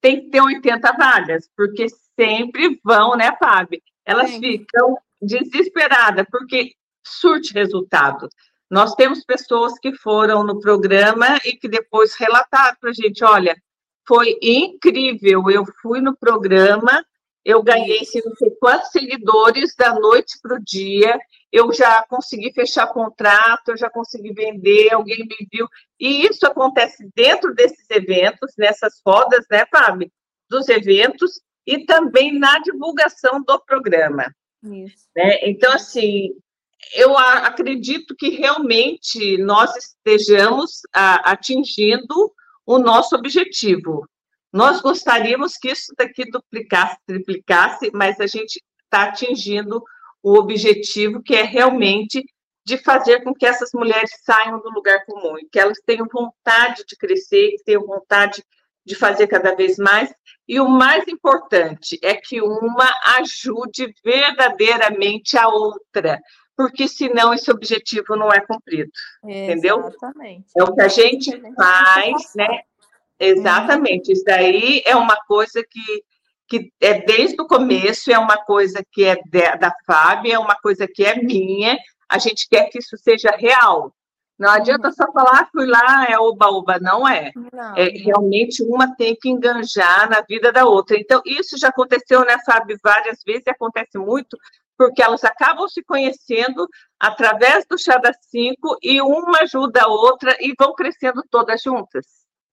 tem 0.00 0.22
que 0.22 0.30
ter 0.30 0.40
80 0.40 0.92
vagas, 0.94 1.48
porque 1.56 1.86
sempre 2.18 2.80
vão, 2.84 3.16
né, 3.16 3.36
Fábio? 3.38 3.80
Elas 4.04 4.30
Sim. 4.30 4.40
ficam 4.40 4.98
desesperadas, 5.22 6.26
porque 6.28 6.72
surte 7.04 7.54
resultado. 7.54 8.28
Nós 8.68 8.96
temos 8.96 9.24
pessoas 9.24 9.78
que 9.78 9.94
foram 9.94 10.42
no 10.42 10.58
programa 10.58 11.38
e 11.44 11.52
que 11.52 11.68
depois 11.68 12.16
relataram 12.16 12.76
para 12.80 12.90
a 12.90 12.92
gente: 12.92 13.22
olha, 13.22 13.56
foi 14.06 14.36
incrível, 14.42 15.48
eu 15.48 15.64
fui 15.80 16.00
no 16.00 16.16
programa, 16.16 17.04
eu 17.48 17.62
ganhei 17.62 18.00
não 18.26 18.36
sei 18.36 18.50
quantos 18.60 18.90
seguidores 18.90 19.74
da 19.74 19.94
noite 19.94 20.38
para 20.42 20.54
o 20.54 20.62
dia, 20.62 21.18
eu 21.50 21.72
já 21.72 22.04
consegui 22.06 22.52
fechar 22.52 22.88
contrato, 22.88 23.70
eu 23.70 23.76
já 23.78 23.88
consegui 23.88 24.34
vender, 24.34 24.92
alguém 24.92 25.20
me 25.20 25.48
viu. 25.50 25.66
E 25.98 26.26
isso 26.26 26.46
acontece 26.46 27.08
dentro 27.16 27.54
desses 27.54 27.88
eventos, 27.88 28.52
nessas 28.58 29.00
rodas, 29.04 29.46
né, 29.50 29.64
Fábio? 29.72 30.12
Dos 30.50 30.68
eventos 30.68 31.40
e 31.66 31.86
também 31.86 32.38
na 32.38 32.58
divulgação 32.58 33.42
do 33.42 33.58
programa. 33.64 34.30
Isso. 34.62 35.08
Né? 35.16 35.38
Então, 35.44 35.72
assim, 35.72 36.34
eu 36.92 37.16
acredito 37.16 38.14
que 38.14 38.28
realmente 38.28 39.38
nós 39.38 39.74
estejamos 39.74 40.82
atingindo 40.92 42.30
o 42.66 42.78
nosso 42.78 43.16
objetivo. 43.16 44.06
Nós 44.52 44.80
gostaríamos 44.80 45.56
que 45.56 45.70
isso 45.70 45.92
daqui 45.96 46.24
duplicasse, 46.30 46.96
triplicasse, 47.06 47.90
mas 47.92 48.18
a 48.20 48.26
gente 48.26 48.62
está 48.84 49.04
atingindo 49.04 49.82
o 50.22 50.38
objetivo 50.38 51.22
que 51.22 51.34
é 51.34 51.42
realmente 51.42 52.24
de 52.64 52.76
fazer 52.76 53.22
com 53.22 53.34
que 53.34 53.46
essas 53.46 53.70
mulheres 53.72 54.10
saiam 54.24 54.60
do 54.60 54.70
lugar 54.70 55.04
comum 55.06 55.38
e 55.38 55.48
que 55.50 55.58
elas 55.58 55.78
tenham 55.86 56.06
vontade 56.12 56.84
de 56.86 56.96
crescer, 56.96 57.52
que 57.52 57.64
tenham 57.64 57.86
vontade 57.86 58.42
de 58.84 58.94
fazer 58.94 59.26
cada 59.26 59.54
vez 59.54 59.76
mais. 59.78 60.12
E 60.46 60.58
o 60.60 60.68
mais 60.68 61.06
importante 61.08 61.98
é 62.02 62.14
que 62.14 62.40
uma 62.40 62.90
ajude 63.18 63.92
verdadeiramente 64.04 65.36
a 65.36 65.48
outra, 65.48 66.20
porque 66.56 66.88
senão 66.88 67.32
esse 67.32 67.50
objetivo 67.50 68.16
não 68.16 68.30
é 68.30 68.40
cumprido. 68.40 68.90
Entendeu? 69.24 69.86
Exatamente. 69.86 70.46
É 70.56 70.62
o 70.62 70.74
que 70.74 70.80
a 70.82 70.88
gente 70.88 71.54
faz, 71.54 72.34
né? 72.34 72.62
Exatamente. 73.18 74.12
Isso 74.12 74.24
daí 74.24 74.82
é 74.84 74.94
uma 74.94 75.16
coisa 75.26 75.62
que, 75.68 76.04
que 76.48 76.72
é 76.80 77.00
desde 77.02 77.40
o 77.40 77.46
começo, 77.46 78.10
é 78.12 78.18
uma 78.18 78.36
coisa 78.36 78.82
que 78.92 79.04
é 79.04 79.16
de, 79.16 79.56
da 79.56 79.72
Fábio, 79.86 80.32
é 80.32 80.38
uma 80.38 80.56
coisa 80.56 80.86
que 80.86 81.04
é 81.04 81.16
minha. 81.16 81.76
A 82.08 82.18
gente 82.18 82.48
quer 82.48 82.68
que 82.70 82.78
isso 82.78 82.96
seja 82.96 83.30
real. 83.30 83.92
Não 84.38 84.50
adianta 84.50 84.92
só 84.92 85.10
falar, 85.10 85.40
ah, 85.40 85.48
fui 85.50 85.66
lá, 85.66 86.06
é 86.08 86.16
oba-oba. 86.16 86.78
Não 86.78 87.08
é. 87.08 87.32
Não, 87.52 87.76
é. 87.76 87.88
Realmente 87.88 88.62
uma 88.62 88.94
tem 88.94 89.16
que 89.20 89.28
enganjar 89.28 90.08
na 90.08 90.20
vida 90.20 90.52
da 90.52 90.64
outra. 90.64 90.96
Então, 90.96 91.20
isso 91.26 91.58
já 91.58 91.68
aconteceu, 91.68 92.24
né, 92.24 92.38
Fábio, 92.46 92.78
várias 92.82 93.18
vezes, 93.26 93.42
e 93.46 93.50
acontece 93.50 93.98
muito 93.98 94.38
porque 94.78 95.02
elas 95.02 95.24
acabam 95.24 95.68
se 95.68 95.82
conhecendo 95.82 96.68
através 97.00 97.66
do 97.66 97.76
chá 97.76 97.98
das 97.98 98.16
cinco 98.30 98.78
e 98.80 99.02
uma 99.02 99.40
ajuda 99.40 99.82
a 99.82 99.88
outra 99.88 100.36
e 100.38 100.54
vão 100.56 100.72
crescendo 100.72 101.24
todas 101.28 101.60
juntas. 101.60 102.06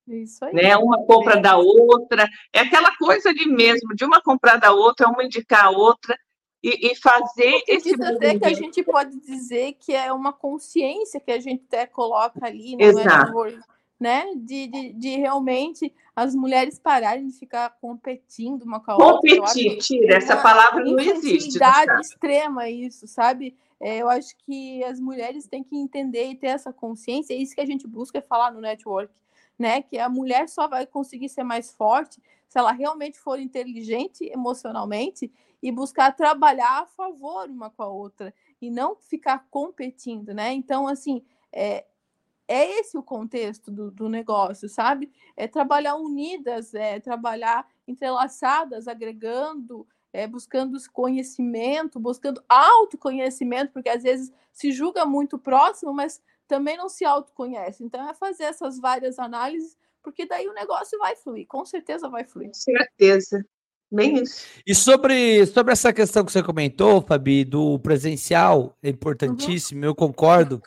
Isso 0.07 0.45
aí. 0.45 0.53
Né? 0.53 0.77
Uma 0.77 1.03
compra 1.05 1.37
é. 1.37 1.41
da 1.41 1.57
outra, 1.57 2.27
é 2.53 2.59
aquela 2.59 2.95
coisa 2.97 3.29
ali 3.29 3.47
mesmo, 3.47 3.95
de 3.95 4.05
uma 4.05 4.21
comprar 4.21 4.57
da 4.57 4.71
outra, 4.71 5.09
uma 5.09 5.23
indicar 5.23 5.65
a 5.65 5.69
outra 5.69 6.17
e, 6.63 6.91
e 6.91 6.95
fazer 6.95 7.63
esse 7.67 7.95
dizer 7.95 8.39
que 8.39 8.45
a 8.45 8.53
gente 8.53 8.83
pode 8.83 9.19
dizer 9.19 9.73
que 9.73 9.93
é 9.93 10.11
uma 10.11 10.33
consciência 10.33 11.19
que 11.19 11.31
a 11.31 11.39
gente 11.39 11.63
até 11.67 11.85
coloca 11.85 12.45
ali, 12.45 12.75
não 12.75 12.85
é 12.85 12.89
Exato. 12.89 13.45
é 13.45 13.59
né? 13.99 14.25
De, 14.35 14.67
de, 14.67 14.93
de, 14.93 15.09
realmente 15.17 15.93
as 16.15 16.35
mulheres 16.35 16.77
pararem 16.77 17.27
de 17.27 17.33
ficar 17.37 17.69
competindo 17.79 18.63
uma 18.63 18.79
com 18.79 18.91
a 18.91 18.95
outra. 18.95 19.37
Competir, 19.37 19.77
tira, 19.77 20.15
essa 20.15 20.35
palavra 20.37 20.83
não 20.83 20.99
existe. 20.99 21.57
extrema 22.01 22.69
isso, 22.69 23.07
sabe? 23.07 23.55
É, 23.79 24.01
eu 24.01 24.09
acho 24.09 24.35
que 24.45 24.83
as 24.83 24.99
mulheres 24.99 25.47
têm 25.47 25.63
que 25.63 25.75
entender 25.77 26.29
e 26.29 26.35
ter 26.35 26.47
essa 26.47 26.73
consciência, 26.73 27.33
é 27.33 27.37
isso 27.37 27.53
que 27.53 27.61
a 27.61 27.65
gente 27.65 27.87
busca 27.87 28.21
falar 28.21 28.51
no 28.51 28.61
network, 28.61 29.13
né? 29.57 29.81
Que 29.81 29.97
a 29.97 30.09
mulher 30.09 30.49
só 30.49 30.67
vai 30.67 30.85
conseguir 30.85 31.29
ser 31.29 31.43
mais 31.43 31.71
forte 31.71 32.21
se 32.47 32.59
ela 32.59 32.71
realmente 32.71 33.19
for 33.19 33.39
inteligente 33.39 34.23
emocionalmente 34.31 35.31
e 35.61 35.71
buscar 35.71 36.11
trabalhar 36.15 36.83
a 36.83 36.85
favor 36.85 37.49
uma 37.49 37.69
com 37.69 37.83
a 37.83 37.87
outra 37.87 38.33
e 38.61 38.69
não 38.69 38.95
ficar 38.95 39.47
competindo, 39.49 40.33
né? 40.33 40.53
Então, 40.53 40.87
assim, 40.87 41.23
é, 41.51 41.85
é 42.47 42.79
esse 42.79 42.97
o 42.97 43.03
contexto 43.03 43.71
do, 43.71 43.91
do 43.91 44.07
negócio, 44.07 44.69
sabe? 44.69 45.11
É 45.35 45.47
trabalhar 45.47 45.95
unidas, 45.95 46.73
é 46.73 46.99
trabalhar 46.99 47.67
entrelaçadas, 47.87 48.87
agregando, 48.87 49.87
é, 50.13 50.27
buscando 50.27 50.77
conhecimento, 50.93 51.99
buscando 51.99 52.43
autoconhecimento, 52.47 53.73
porque 53.73 53.89
às 53.89 54.03
vezes 54.03 54.31
se 54.51 54.71
julga 54.71 55.05
muito 55.05 55.37
próximo, 55.37 55.93
mas 55.93 56.21
também 56.47 56.77
não 56.77 56.89
se 56.89 57.05
autoconhece. 57.05 57.83
Então, 57.83 58.07
é 58.09 58.13
fazer 58.13 58.43
essas 58.43 58.79
várias 58.79 59.19
análises, 59.19 59.77
porque 60.03 60.25
daí 60.25 60.47
o 60.47 60.53
negócio 60.53 60.97
vai 60.99 61.15
fluir, 61.15 61.47
com 61.47 61.65
certeza 61.65 62.09
vai 62.09 62.23
fluir. 62.23 62.51
Certeza. 62.53 63.45
Bem 63.91 64.21
isso. 64.21 64.45
E 64.65 64.73
sobre, 64.73 65.45
sobre 65.45 65.71
essa 65.71 65.93
questão 65.93 66.25
que 66.25 66.31
você 66.31 66.41
comentou, 66.43 67.01
Fabi, 67.01 67.45
do 67.45 67.79
presencial, 67.79 68.75
é 68.81 68.89
importantíssimo, 68.89 69.81
uhum. 69.81 69.87
eu 69.87 69.95
concordo. 69.95 70.61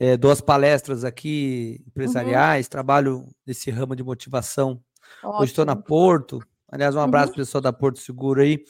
É, 0.00 0.16
duas 0.16 0.40
palestras 0.40 1.04
aqui 1.04 1.82
empresariais, 1.86 2.66
uhum. 2.66 2.70
trabalho 2.70 3.28
nesse 3.44 3.70
ramo 3.70 3.96
de 3.96 4.02
motivação. 4.04 4.80
Ótimo. 5.22 5.42
Hoje 5.42 5.52
estou 5.52 5.64
na 5.64 5.74
Porto. 5.74 6.40
Aliás, 6.70 6.94
um 6.94 7.00
abraço 7.00 7.28
uhum. 7.28 7.34
para 7.34 7.42
o 7.42 7.44
pessoal 7.44 7.62
da 7.62 7.72
Porto 7.72 7.98
Seguro 7.98 8.40
aí. 8.40 8.62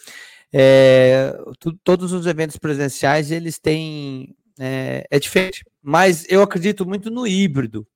É, 0.52 1.36
tu, 1.58 1.72
todos 1.84 2.12
os 2.12 2.26
eventos 2.26 2.56
presenciais, 2.56 3.30
eles 3.30 3.58
têm. 3.58 4.34
É, 4.58 5.06
é, 5.10 5.18
diferente, 5.20 5.64
mas 5.80 6.26
eu 6.28 6.42
acredito 6.42 6.86
muito 6.86 7.10
no 7.10 7.26
híbrido. 7.26 7.86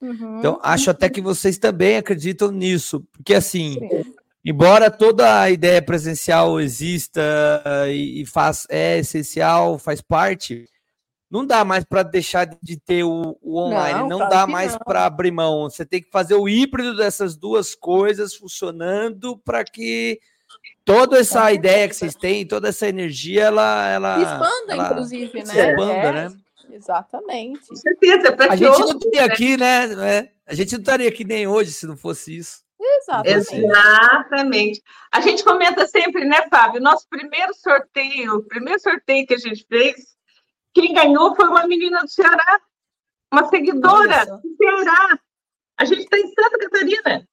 Uhum. 0.00 0.38
Então, 0.38 0.58
acho 0.62 0.90
até 0.90 1.08
que 1.08 1.20
vocês 1.20 1.58
também 1.58 1.96
acreditam 1.96 2.50
nisso, 2.50 3.06
porque 3.12 3.34
assim, 3.34 3.74
Sim. 3.74 4.14
embora 4.44 4.90
toda 4.90 5.40
a 5.40 5.50
ideia 5.50 5.82
presencial 5.82 6.60
exista 6.60 7.20
uh, 7.64 7.88
e, 7.88 8.22
e, 8.22 8.26
faz, 8.26 8.66
é 8.70 8.98
essencial, 8.98 9.78
faz 9.78 10.00
parte, 10.00 10.66
não 11.30 11.44
dá 11.44 11.64
mais 11.64 11.84
para 11.84 12.02
deixar 12.02 12.46
de 12.62 12.78
ter 12.78 13.04
o, 13.04 13.36
o 13.42 13.58
online, 13.58 14.00
não, 14.00 14.20
não 14.20 14.28
dá 14.28 14.46
mais 14.46 14.76
para 14.76 15.04
abrir 15.04 15.32
mão. 15.32 15.68
Você 15.68 15.84
tem 15.84 16.00
que 16.00 16.10
fazer 16.10 16.34
o 16.34 16.48
híbrido 16.48 16.96
dessas 16.96 17.36
duas 17.36 17.74
coisas 17.74 18.34
funcionando 18.34 19.36
para 19.38 19.64
que 19.64 20.20
toda 20.84 21.18
essa 21.18 21.50
é. 21.50 21.54
ideia 21.54 21.88
que 21.88 21.96
vocês 21.96 22.14
têm, 22.14 22.46
toda 22.46 22.68
essa 22.68 22.88
energia, 22.88 23.44
ela. 23.44 23.88
ela 23.88 24.18
expanda, 24.18 24.72
ela 24.72 24.86
inclusive, 24.86 25.44
né? 25.44 25.70
Expanda, 25.70 25.92
é, 25.92 26.12
né? 26.12 26.36
Exatamente. 26.70 27.66
Com 27.68 27.76
certeza, 27.76 28.36
a 28.38 28.56
gente 28.56 28.78
não 28.78 28.98
estaria 28.98 29.24
aqui, 29.24 29.56
né? 29.56 29.84
É, 30.08 30.30
a 30.46 30.54
gente 30.54 30.72
não 30.72 30.80
estaria 30.80 31.08
aqui 31.08 31.24
nem 31.24 31.46
hoje 31.46 31.72
se 31.72 31.86
não 31.86 31.96
fosse 31.96 32.36
isso. 32.36 32.64
Exatamente. 32.78 33.56
Exatamente. 33.56 34.82
A 35.12 35.20
gente 35.20 35.42
comenta 35.42 35.86
sempre, 35.86 36.24
né, 36.24 36.46
Fábio? 36.48 36.80
Nosso 36.80 37.06
primeiro 37.08 37.54
sorteio, 37.54 38.36
o 38.36 38.42
primeiro 38.42 38.80
sorteio 38.80 39.26
que 39.26 39.34
a 39.34 39.38
gente 39.38 39.64
fez, 39.68 40.16
quem 40.74 40.92
ganhou 40.92 41.34
foi 41.34 41.46
uma 41.46 41.66
menina 41.66 42.02
do 42.02 42.08
Ceará, 42.08 42.60
uma 43.32 43.48
seguidora 43.48 44.26
do 44.26 44.56
Ceará. 44.56 45.18
A 45.78 45.84
gente 45.84 46.02
está 46.02 46.18
em 46.18 46.32
Santa 46.34 46.58
Catarina. 46.58 47.28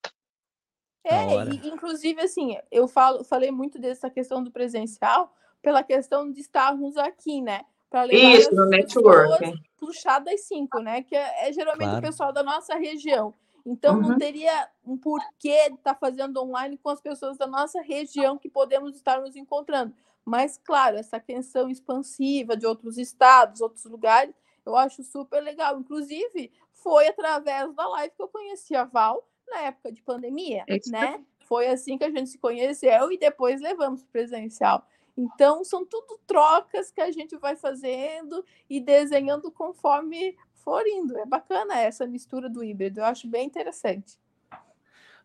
É, 1.04 1.43
e, 1.49 1.68
inclusive, 1.68 2.22
assim, 2.22 2.58
eu 2.72 2.88
falo, 2.88 3.24
falei 3.24 3.51
muito 3.51 3.78
dessa 3.78 4.10
questão 4.10 4.43
do 4.43 4.51
presencial 4.51 5.34
pela 5.62 5.84
questão 5.84 6.32
de 6.32 6.39
estarmos 6.39 6.97
aqui, 6.97 7.41
né? 7.41 7.62
Para 7.89 8.04
levar 8.04 8.39
Isso, 8.39 8.56
no 8.56 8.66
network. 8.66 9.54
Puxar 9.78 10.20
das 10.20 10.41
cinco, 10.41 10.80
né? 10.80 11.04
Que 11.04 11.16
é, 11.16 11.49
é 11.49 11.54
geralmente 11.54 11.89
claro. 11.89 11.99
o 11.99 12.01
pessoal 12.01 12.34
da 12.34 12.41
nossa 12.41 12.76
região. 12.76 13.34
Então, 13.66 13.95
uhum. 13.95 14.01
não 14.01 14.18
teria 14.18 14.68
um 14.86 14.97
porquê 14.97 15.70
de 15.70 15.76
estar 15.76 15.93
tá 15.93 15.95
fazendo 15.95 16.41
online 16.41 16.78
com 16.78 16.89
as 16.89 16.99
pessoas 16.99 17.38
da 17.38 17.47
nossa 17.47 17.82
região 17.82 18.38
que 18.38 18.49
podemos 18.49 18.95
estar 18.95 19.22
nos 19.22 19.36
encontrando. 19.36 19.93
Mas, 20.26 20.58
claro, 20.58 20.97
essa 20.97 21.20
questão 21.20 21.70
expansiva 21.70 22.58
de 22.58 22.66
outros 22.66 22.97
estados, 22.97 23.62
outros 23.62 23.86
lugares, 23.86 24.34
eu 24.66 24.76
acho 24.76 25.04
super 25.04 25.41
legal. 25.41 25.80
Inclusive, 25.80 26.51
foi 26.72 27.08
através 27.08 27.74
da 27.74 27.88
live 27.88 28.14
que 28.16 28.22
eu 28.22 28.28
conheci 28.28 28.76
a 28.76 28.84
Val 28.86 29.26
na 29.54 29.62
época 29.62 29.91
de 29.91 30.01
pandemia, 30.01 30.64
é 30.68 30.80
né? 30.89 31.24
Foi 31.41 31.68
assim 31.68 31.97
que 31.97 32.04
a 32.04 32.10
gente 32.10 32.30
se 32.30 32.38
conheceu 32.38 33.12
e 33.12 33.18
depois 33.18 33.62
levamos 33.62 34.04
presencial. 34.04 34.88
Então, 35.16 35.64
são 35.64 35.86
tudo 35.86 36.20
trocas 36.26 36.89
que 36.91 37.01
a 37.01 37.12
gente 37.12 37.38
vai 37.38 37.56
fazendo 37.56 38.43
e 38.70 38.80
desenhando 38.80 39.51
conforme 39.51 40.36
for 40.54 40.86
indo. 40.88 41.18
É 41.18 41.26
bacana 41.26 41.80
essa 41.80 42.08
mistura 42.08 42.49
do 42.49 42.64
híbrido, 42.64 42.99
eu 42.99 43.06
acho 43.06 43.28
bem 43.28 43.45
interessante. 43.45 44.18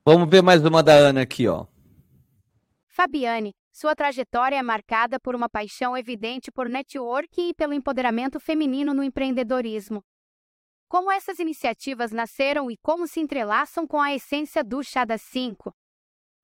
Vamos 0.05 0.29
ver 0.29 0.43
mais 0.43 0.65
uma 0.65 0.83
da 0.83 0.93
Ana 0.93 1.23
aqui, 1.23 1.49
ó. 1.49 1.67
Fabiane, 2.87 3.55
sua 3.73 3.95
trajetória 3.95 4.57
é 4.57 4.63
marcada 4.63 5.21
por 5.21 5.35
uma 5.35 5.49
paixão 5.49 5.97
evidente 5.97 6.51
por 6.51 6.69
network 6.69 7.41
e 7.41 7.55
pelo 7.55 7.73
empoderamento 7.73 8.41
feminino 8.41 8.93
no 8.93 9.05
empreendedorismo. 9.05 10.05
Como 10.89 11.13
essas 11.13 11.39
iniciativas 11.39 12.13
nasceram 12.13 12.71
e 12.71 12.77
como 12.79 13.07
se 13.07 13.21
entrelaçam 13.21 13.87
com 13.87 14.01
a 14.01 14.15
essência 14.15 14.65
do 14.65 14.83
Chá 14.83 15.05
das 15.05 15.21
5? 15.21 15.71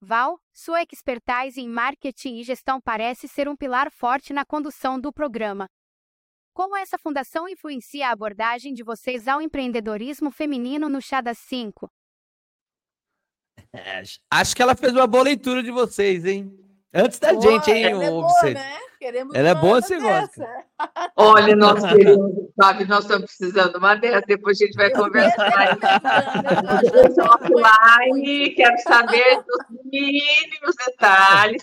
Val, 0.02 0.38
sua 0.52 0.82
expertise 0.82 1.62
em 1.62 1.66
marketing 1.66 2.36
e 2.36 2.42
gestão 2.42 2.78
parece 2.78 3.26
ser 3.26 3.48
um 3.48 3.56
pilar 3.56 3.90
forte 3.90 4.34
na 4.34 4.44
condução 4.44 5.00
do 5.00 5.10
programa. 5.10 5.66
Como 6.52 6.76
essa 6.76 6.98
fundação 6.98 7.48
influencia 7.48 8.08
a 8.08 8.12
abordagem 8.12 8.74
de 8.74 8.84
vocês 8.84 9.26
ao 9.26 9.40
empreendedorismo 9.40 10.30
feminino 10.30 10.90
no 10.90 11.00
Chá 11.00 11.22
das 11.22 11.38
5? 11.38 11.90
É, 13.72 14.02
acho 14.30 14.54
que 14.54 14.62
ela 14.62 14.76
fez 14.76 14.92
uma 14.92 15.06
boa 15.06 15.24
leitura 15.24 15.62
de 15.62 15.70
vocês, 15.70 16.26
hein? 16.26 16.54
Antes 16.92 17.18
da 17.18 17.32
boa, 17.32 17.50
gente, 17.50 17.70
hein, 17.70 17.84
é 17.86 17.94
boa, 17.94 18.42
né? 18.42 18.78
Queremos 19.04 19.34
ela 19.34 19.50
é 19.50 19.54
boa, 19.54 19.82
você 19.82 20.00
gosta. 20.00 20.48
Olha, 21.14 21.54
nós 21.54 21.84
queremos, 21.84 22.32
sabe, 22.58 22.86
nós 22.86 23.04
estamos 23.04 23.26
precisando 23.26 23.72
de 23.72 23.76
uma 23.76 23.94
dessa, 23.96 24.22
depois 24.26 24.58
a 24.58 24.64
gente 24.64 24.76
vai 24.76 24.90
conversar. 24.92 25.78
offline, 27.20 28.54
quero 28.54 28.78
saber 28.78 29.42
dos 29.42 29.66
mínimos 29.92 30.74
detalhes. 30.86 31.62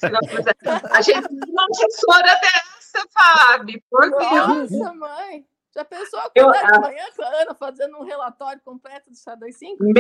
A 0.92 1.02
gente 1.02 1.28
uma 1.50 1.66
assessora 1.72 2.40
dessa, 2.42 3.08
Fábio, 3.12 3.82
por 3.90 4.08
Deus. 4.08 4.72
Nossa, 4.72 4.94
mãe. 4.94 5.44
Já 5.74 5.86
pensou 5.86 6.20
acordar 6.20 6.64
eu, 6.66 6.72
de 6.72 6.80
manhã 6.80 7.06
com 7.16 7.24
a 7.24 7.28
Ana 7.28 7.56
fazendo 7.56 7.98
um 7.98 8.04
relatório 8.04 8.60
completo 8.64 9.10
do 9.10 9.16
Chá 9.16 9.36
25? 9.36 9.82
Meu 9.82 9.94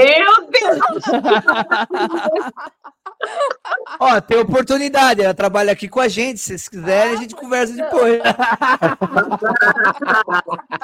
Deus! 0.49 1.03
Ó, 3.99 4.19
tem 4.19 4.39
oportunidade, 4.39 5.21
ela 5.21 5.33
trabalha 5.33 5.71
aqui 5.71 5.87
com 5.87 5.99
a 5.99 6.07
gente, 6.07 6.39
se 6.39 6.47
vocês 6.47 6.67
quiserem, 6.67 7.11
ah, 7.11 7.13
a 7.13 7.21
gente 7.21 7.35
conversa 7.35 7.73
então. 7.73 7.85
depois. 7.85 8.19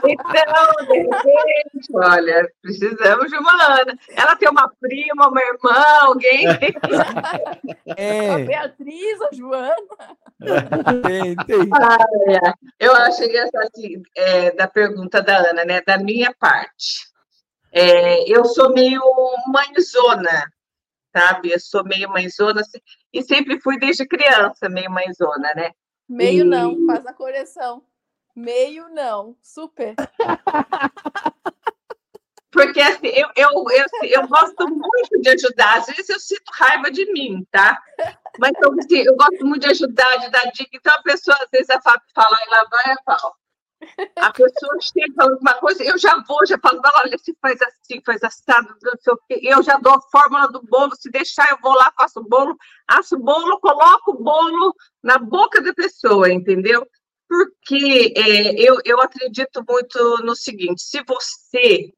então, 0.05 0.85
de 0.85 0.97
repente, 0.99 1.88
olha, 1.93 2.47
precisamos 2.61 3.29
de 3.29 3.38
uma 3.38 3.81
Ana. 3.81 3.97
Ela 4.09 4.35
tem 4.35 4.49
uma 4.49 4.71
prima, 4.79 5.27
uma 5.27 5.41
irmã, 5.41 5.83
alguém? 6.01 6.45
É. 7.95 8.33
A 8.33 8.38
Beatriz, 8.39 9.21
a 9.21 9.29
Joana. 9.33 9.75
Tem, 11.03 11.35
tem. 11.35 11.69
Ah, 11.73 12.53
eu 12.79 12.93
achei 12.93 13.35
essa 13.35 13.59
assim, 13.59 14.03
é, 14.15 14.51
da 14.51 14.67
pergunta 14.78 15.23
da 15.23 15.38
Ana, 15.49 15.65
né? 15.65 15.82
Da 15.82 15.97
minha 15.97 16.32
parte. 16.36 17.07
É, 17.71 18.32
eu 18.32 18.45
sou 18.45 18.71
meio 18.71 19.01
mãezona, 19.47 20.53
sabe? 21.11 21.51
Eu 21.51 21.59
sou 21.59 21.84
meio 21.84 22.07
mãezona 22.09 22.61
assim, 22.61 22.78
e 23.11 23.23
sempre 23.23 23.59
fui 23.59 23.80
desde 23.80 24.05
criança 24.07 24.69
meio 24.69 24.91
mãezona, 24.91 25.51
né? 25.55 25.71
Meio 26.07 26.45
e... 26.45 26.47
não, 26.47 26.86
faz 26.86 27.07
a 27.07 27.13
correção. 27.13 27.84
Meio 28.36 28.88
não, 28.89 29.36
super. 29.41 29.95
Porque 32.51 32.80
assim, 32.80 33.07
eu, 33.07 33.30
eu, 33.36 33.49
eu, 33.71 33.86
eu, 34.03 34.28
gosto 34.28 34.69
muito 34.69 35.21
de 35.21 35.30
ajudar, 35.30 35.80
às 35.80 35.88
vezes 35.88 36.07
eu 36.09 36.19
sinto 36.19 36.49
raiva 36.53 36.91
de 36.91 37.11
mim, 37.11 37.45
tá? 37.51 37.82
Mas 38.39 38.51
então, 38.55 38.73
assim, 38.80 38.99
eu 38.99 39.15
gosto 39.15 39.43
muito 39.45 39.63
de 39.63 39.71
ajudar, 39.71 40.17
de 40.17 40.30
dar 40.30 40.51
dica. 40.51 40.69
Então 40.73 40.93
a 40.93 41.01
pessoa, 41.01 41.36
às 41.41 41.49
vezes, 41.51 41.69
a 41.69 41.82
Fábio 41.82 42.07
fala 42.13 42.38
e 42.45 42.49
lá 42.49 42.65
vai 42.69 42.93
a 42.93 42.97
pau. 43.03 43.36
A 44.17 44.32
pessoa 44.32 44.78
chega 44.82 45.13
falando 45.15 45.34
alguma 45.34 45.53
coisa, 45.55 45.84
eu 45.84 45.97
já 45.97 46.21
vou, 46.28 46.45
já 46.45 46.57
falo, 46.57 46.82
olha, 47.03 47.17
se 47.17 47.36
faz 47.41 47.59
assim, 47.61 48.01
faz 48.05 48.23
assado, 48.23 48.75
não 48.82 48.93
sei 48.99 49.13
o 49.13 49.19
quê. 49.28 49.39
Eu 49.43 49.61
já 49.61 49.78
dou 49.78 49.93
a 49.93 50.01
fórmula 50.11 50.47
do 50.47 50.61
bolo, 50.63 50.95
se 50.95 51.09
deixar, 51.09 51.49
eu 51.51 51.57
vou 51.61 51.73
lá, 51.73 51.91
faço 51.95 52.19
o 52.19 52.28
bolo, 52.28 52.55
asso 52.88 53.15
o 53.15 53.19
bolo, 53.19 53.59
coloco 53.59 54.11
o 54.11 54.23
bolo 54.23 54.75
na 55.03 55.17
boca 55.17 55.61
da 55.61 55.73
pessoa, 55.73 56.32
entendeu? 56.32 56.88
Porque 57.28 58.13
é, 58.15 58.53
eu, 58.59 58.80
eu 58.86 58.99
acredito 59.01 59.63
muito 59.67 60.17
no 60.23 60.36
seguinte: 60.36 60.82
se 60.82 61.03
você 61.05 61.91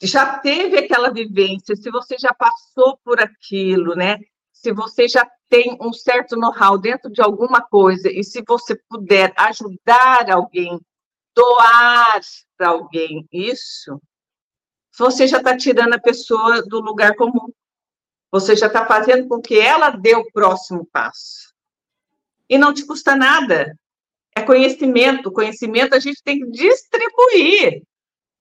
já 0.00 0.38
teve 0.38 0.78
aquela 0.78 1.10
vivência, 1.10 1.76
se 1.76 1.90
você 1.90 2.16
já 2.18 2.32
passou 2.32 2.98
por 3.04 3.20
aquilo, 3.20 3.94
né? 3.94 4.18
Se 4.52 4.72
você 4.72 5.08
já 5.08 5.28
tem 5.52 5.76
um 5.82 5.92
certo 5.92 6.34
know-how 6.34 6.78
dentro 6.78 7.10
de 7.10 7.20
alguma 7.20 7.60
coisa 7.60 8.10
e 8.10 8.24
se 8.24 8.42
você 8.48 8.74
puder 8.88 9.34
ajudar 9.36 10.30
alguém, 10.30 10.80
doar 11.36 12.20
para 12.56 12.68
alguém 12.68 13.28
isso, 13.30 14.00
você 14.96 15.26
já 15.26 15.36
está 15.36 15.54
tirando 15.54 15.92
a 15.92 16.00
pessoa 16.00 16.62
do 16.62 16.80
lugar 16.80 17.14
comum. 17.16 17.52
Você 18.30 18.56
já 18.56 18.66
está 18.66 18.86
fazendo 18.86 19.28
com 19.28 19.42
que 19.42 19.60
ela 19.60 19.90
dê 19.90 20.14
o 20.14 20.24
próximo 20.32 20.88
passo. 20.90 21.52
E 22.48 22.56
não 22.56 22.72
te 22.72 22.86
custa 22.86 23.14
nada. 23.14 23.78
É 24.34 24.40
conhecimento. 24.40 25.30
Conhecimento 25.30 25.94
a 25.94 26.00
gente 26.00 26.22
tem 26.22 26.38
que 26.38 26.50
distribuir. 26.50 27.82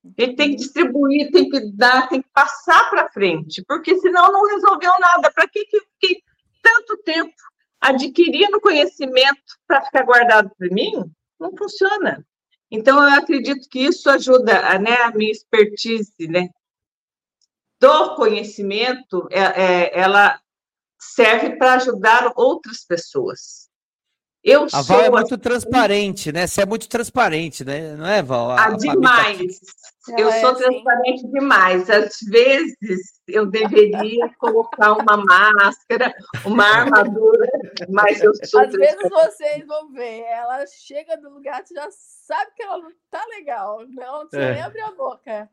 A 0.05 0.21
gente 0.21 0.35
tem 0.37 0.51
que 0.51 0.55
distribuir, 0.55 1.29
tem 1.29 1.49
que 1.49 1.71
dar, 1.73 2.07
tem 2.07 2.21
que 2.21 2.29
passar 2.33 2.89
para 2.89 3.11
frente, 3.11 3.61
porque 3.67 3.97
senão 3.99 4.31
não 4.31 4.47
resolveu 4.47 4.93
nada. 4.97 5.29
Para 5.29 5.47
que, 5.47 5.65
que, 5.65 5.81
que 5.99 6.30
tanto 6.61 6.97
tempo 7.03 7.33
adquirindo 7.79 8.61
conhecimento 8.61 9.41
para 9.67 9.83
ficar 9.83 10.03
guardado 10.03 10.51
para 10.57 10.69
mim, 10.69 11.03
não 11.39 11.55
funciona. 11.57 12.25
Então, 12.69 13.03
eu 13.03 13.19
acredito 13.19 13.67
que 13.67 13.79
isso 13.79 14.09
ajuda 14.09 14.79
né, 14.79 14.95
a 15.01 15.11
minha 15.11 15.31
expertise 15.31 16.27
né, 16.27 16.49
do 17.79 18.15
conhecimento, 18.15 19.27
é, 19.31 19.39
é, 19.39 19.99
ela 19.99 20.39
serve 20.99 21.57
para 21.57 21.73
ajudar 21.73 22.31
outras 22.35 22.85
pessoas. 22.85 23.70
Eu 24.43 24.65
a 24.73 24.81
Val 24.81 25.01
é 25.01 25.09
muito 25.09 25.37
transparente, 25.37 26.31
né? 26.31 26.47
Você 26.47 26.61
é 26.61 26.65
muito 26.65 26.89
transparente, 26.89 27.63
né? 27.63 27.95
Não 27.95 28.07
é, 28.07 28.23
Val? 28.23 28.49
A, 28.49 28.65
ah, 28.65 28.69
demais. 28.71 29.59
Tá 29.59 30.15
eu 30.17 30.29
é, 30.29 30.41
sou 30.41 30.55
transparente 30.55 31.21
sim. 31.21 31.31
demais. 31.31 31.89
Às 31.89 32.17
vezes 32.27 33.21
eu 33.27 33.45
deveria 33.45 34.29
colocar 34.39 34.93
uma 34.93 35.17
máscara, 35.17 36.11
uma 36.43 36.65
armadura, 36.65 37.47
mas 37.87 38.19
eu 38.19 38.31
sou. 38.43 38.61
Às 38.61 38.71
vezes 38.71 39.09
vocês 39.09 39.67
vão 39.67 39.91
ver, 39.91 40.21
ela 40.21 40.65
chega 40.65 41.17
no 41.17 41.29
lugar, 41.29 41.61
você 41.63 41.75
já 41.75 41.87
sabe 41.91 42.51
que 42.55 42.63
ela 42.63 42.79
não 42.79 42.91
tá 43.11 43.23
legal, 43.37 43.85
não 43.89 44.27
precisa 44.27 44.51
é. 44.51 44.53
nem 44.53 44.63
abrir 44.63 44.81
a 44.81 44.91
boca. 44.91 45.49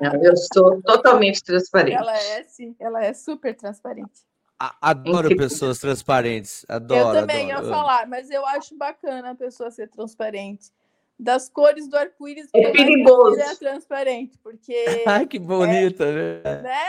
Não, 0.00 0.24
eu 0.24 0.34
sou 0.54 0.80
totalmente 0.80 1.44
transparente. 1.44 1.98
Ela 1.98 2.16
é, 2.16 2.44
sim, 2.44 2.74
ela 2.80 3.04
é 3.04 3.12
super 3.12 3.54
transparente. 3.54 4.29
Adoro 4.60 5.34
pessoas 5.36 5.78
transparentes. 5.78 6.66
Adoro. 6.68 7.16
Eu 7.16 7.20
também 7.20 7.50
adoro. 7.50 7.66
ia 7.66 7.72
falar, 7.72 8.06
mas 8.06 8.30
eu 8.30 8.44
acho 8.44 8.76
bacana 8.76 9.30
a 9.30 9.34
pessoa 9.34 9.70
ser 9.70 9.88
transparente. 9.88 10.70
Das 11.18 11.48
cores 11.48 11.88
do 11.88 11.96
arco-íris, 11.96 12.48
é 12.54 12.70
perigoso. 12.70 13.40
É 13.40 13.54
transparente, 13.54 14.38
porque. 14.42 14.74
Ai, 15.06 15.26
que 15.26 15.38
bonita, 15.38 16.04
é, 16.04 16.62
né? 16.62 16.88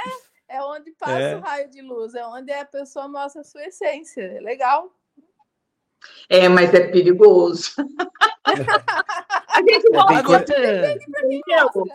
É 0.49 0.61
onde 0.61 0.91
passa 0.91 1.13
é. 1.13 1.35
o 1.37 1.39
raio 1.39 1.69
de 1.69 1.81
luz, 1.81 2.13
é 2.13 2.25
onde 2.25 2.51
a 2.51 2.65
pessoa 2.65 3.07
mostra 3.07 3.39
a 3.39 3.45
sua 3.45 3.63
essência. 3.63 4.21
É 4.21 4.41
legal. 4.41 4.93
É, 6.29 6.49
mas 6.49 6.73
é 6.73 6.87
perigoso. 6.87 7.71
a 8.43 9.59
gente 9.59 9.87
é 9.87 9.97
mostra, 9.97 10.55
é, 10.57 10.81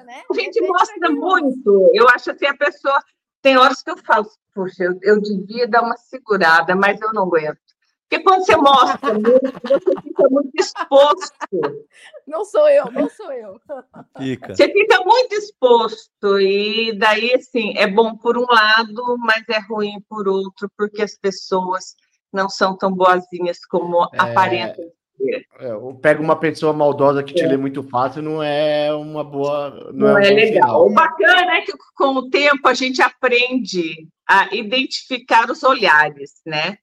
né? 0.04 0.22
a 0.30 0.34
gente 0.34 0.60
mostra 0.62 1.10
muito. 1.10 1.90
Eu 1.92 2.08
acho 2.08 2.30
assim, 2.30 2.46
a 2.46 2.56
pessoa 2.56 3.02
tem 3.46 3.56
horas 3.56 3.80
que 3.80 3.88
eu 3.92 3.96
falo, 3.98 4.26
puxa, 4.52 4.82
eu, 4.82 4.98
eu 5.02 5.22
devia 5.22 5.68
dar 5.68 5.82
uma 5.82 5.96
segurada, 5.96 6.74
mas 6.74 7.00
eu 7.00 7.12
não 7.12 7.22
aguento. 7.22 7.60
Porque 8.08 8.24
quando 8.24 8.44
você 8.44 8.56
mostra 8.56 9.14
muito, 9.14 9.52
você 9.62 10.00
fica 10.02 10.28
muito 10.28 10.50
exposto. 10.58 11.86
Não 12.26 12.44
sou 12.44 12.68
eu, 12.68 12.90
não 12.90 13.08
sou 13.08 13.30
eu. 13.32 13.60
Fica. 14.18 14.52
Você 14.52 14.68
fica 14.72 15.00
muito 15.04 15.32
exposto, 15.36 16.40
e 16.40 16.98
daí, 16.98 17.34
assim, 17.34 17.72
é 17.76 17.86
bom 17.86 18.16
por 18.16 18.36
um 18.36 18.46
lado, 18.50 19.16
mas 19.18 19.44
é 19.48 19.60
ruim 19.60 20.04
por 20.08 20.26
outro, 20.26 20.68
porque 20.76 21.02
as 21.02 21.16
pessoas 21.16 21.94
não 22.32 22.48
são 22.48 22.76
tão 22.76 22.92
boazinhas 22.92 23.64
como 23.64 24.08
é... 24.12 24.18
aparentam 24.18 24.90
é, 25.20 25.44
pega 26.00 26.20
uma 26.20 26.36
pessoa 26.38 26.72
maldosa 26.72 27.22
que 27.22 27.34
te 27.34 27.42
é. 27.42 27.48
lê 27.48 27.56
muito 27.56 27.82
fácil, 27.82 28.22
não 28.22 28.42
é 28.42 28.92
uma 28.92 29.24
boa. 29.24 29.90
Não, 29.92 30.08
não 30.08 30.18
é, 30.18 30.28
é 30.28 30.30
legal. 30.30 30.86
O 30.86 30.90
bacana 30.90 31.56
é 31.56 31.62
que 31.62 31.72
com 31.94 32.14
o 32.14 32.28
tempo 32.28 32.68
a 32.68 32.74
gente 32.74 33.00
aprende 33.00 34.08
a 34.28 34.54
identificar 34.54 35.50
os 35.50 35.62
olhares, 35.62 36.40
né? 36.44 36.78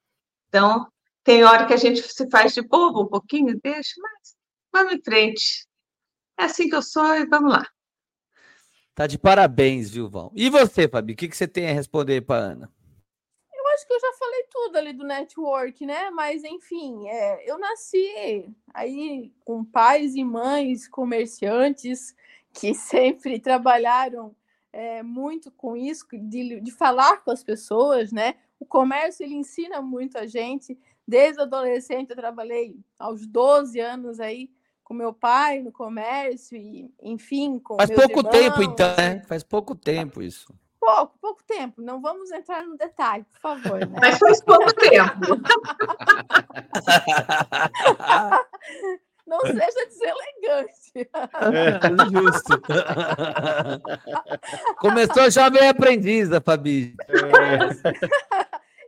Então, 0.50 0.88
tem 1.24 1.44
hora 1.44 1.66
que 1.66 1.74
a 1.74 1.78
gente 1.78 2.02
se 2.02 2.30
faz 2.30 2.54
de 2.54 2.62
bobo 2.62 3.04
um 3.04 3.08
pouquinho, 3.08 3.60
deixa, 3.64 3.94
mas 4.02 4.36
vamos 4.74 4.94
em 4.94 5.02
frente. 5.02 5.68
É 6.40 6.46
assim 6.46 6.68
que 6.68 6.76
eu 6.76 6.82
sou 6.82 7.16
e 7.16 7.26
vamos 7.26 7.52
lá. 7.52 7.68
Tá 8.96 9.08
de 9.08 9.18
parabéns, 9.18 9.90
viu, 9.90 10.10
Val? 10.10 10.32
E 10.36 10.50
você, 10.50 10.88
Fabi, 10.88 11.14
o 11.14 11.16
que, 11.16 11.28
que 11.28 11.36
você 11.36 11.48
tem 11.48 11.70
a 11.70 11.74
responder 11.74 12.22
para 12.22 12.44
Ana? 12.44 12.72
Acho 13.74 13.88
que 13.88 13.94
eu 13.94 14.00
já 14.00 14.14
falei 14.18 14.44
tudo 14.52 14.78
ali 14.78 14.94
do 14.94 15.04
network, 15.04 15.86
né? 15.86 16.10
Mas 16.12 16.44
enfim, 16.44 17.08
é, 17.08 17.50
eu 17.50 17.58
nasci 17.58 18.54
aí 18.74 19.32
com 19.44 19.64
pais 19.64 20.16
e 20.16 20.24
mães 20.24 20.88
comerciantes 20.88 22.16
que 22.54 22.74
sempre 22.76 23.40
trabalharam 23.40 24.36
é, 24.72 25.04
muito 25.04 25.52
com 25.52 25.76
isso, 25.76 26.06
de, 26.12 26.60
de 26.60 26.72
falar 26.72 27.24
com 27.24 27.32
as 27.32 27.44
pessoas, 27.44 28.12
né? 28.12 28.36
O 28.60 28.66
comércio 28.66 29.24
ele 29.24 29.36
ensina 29.36 29.82
muito 29.82 30.18
a 30.18 30.26
gente. 30.26 30.78
Desde 31.08 31.42
adolescente 31.42 32.12
eu 32.12 32.16
trabalhei 32.16 32.80
aos 32.98 33.28
12 33.28 33.80
anos 33.80 34.20
aí 34.20 34.50
com 34.84 34.94
meu 34.94 35.14
pai 35.14 35.62
no 35.62 35.72
comércio 35.72 36.58
e 36.58 36.90
enfim 37.02 37.60
com 37.60 37.76
faz 37.78 37.90
pouco 37.90 38.20
irmãos. 38.20 38.32
tempo 38.32 38.64
então 38.64 38.96
né? 38.98 39.22
faz 39.22 39.44
pouco 39.44 39.76
tempo 39.76 40.22
isso 40.22 40.54
pouco, 40.84 41.18
pouco 41.20 41.44
tempo. 41.44 41.82
Não 41.82 42.02
vamos 42.02 42.32
entrar 42.32 42.66
no 42.66 42.78
detalhe, 42.78 43.24
por 43.24 43.40
favor. 43.40 43.80
Né? 43.80 44.00
Mas 44.02 44.20
faz 44.20 44.42
pouco 44.42 44.74
tempo. 44.74 45.40
Não 49.26 49.40
seja 49.40 49.86
deselegante. 49.88 51.10
É, 51.54 51.80
justo. 52.12 52.62
Começou 54.80 55.32
jovem 55.32 55.70
aprendiz, 55.70 56.30
a 56.32 56.42
Fabi. 56.42 56.94
É. 57.08 57.14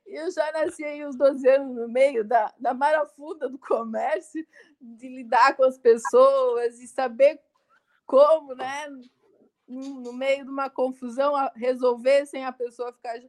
Eu 0.06 0.30
já 0.32 0.52
nasci 0.52 0.84
aí 0.84 1.06
uns 1.06 1.16
12 1.16 1.48
anos 1.48 1.74
no 1.76 1.88
meio 1.88 2.26
da, 2.26 2.54
da 2.60 2.74
marafunda 2.74 3.48
do 3.50 3.58
comércio, 3.58 4.46
de 4.80 5.08
lidar 5.08 5.56
com 5.56 5.64
as 5.64 5.78
pessoas 5.78 6.80
e 6.80 6.88
saber 6.88 7.40
como, 8.06 8.54
né, 8.56 8.88
no 9.68 10.14
meio 10.14 10.44
de 10.46 10.50
uma 10.50 10.70
confusão, 10.70 11.34
resolver 11.56 12.26
sem 12.26 12.46
a 12.46 12.52
pessoa 12.52 12.94
ficar 12.94 13.20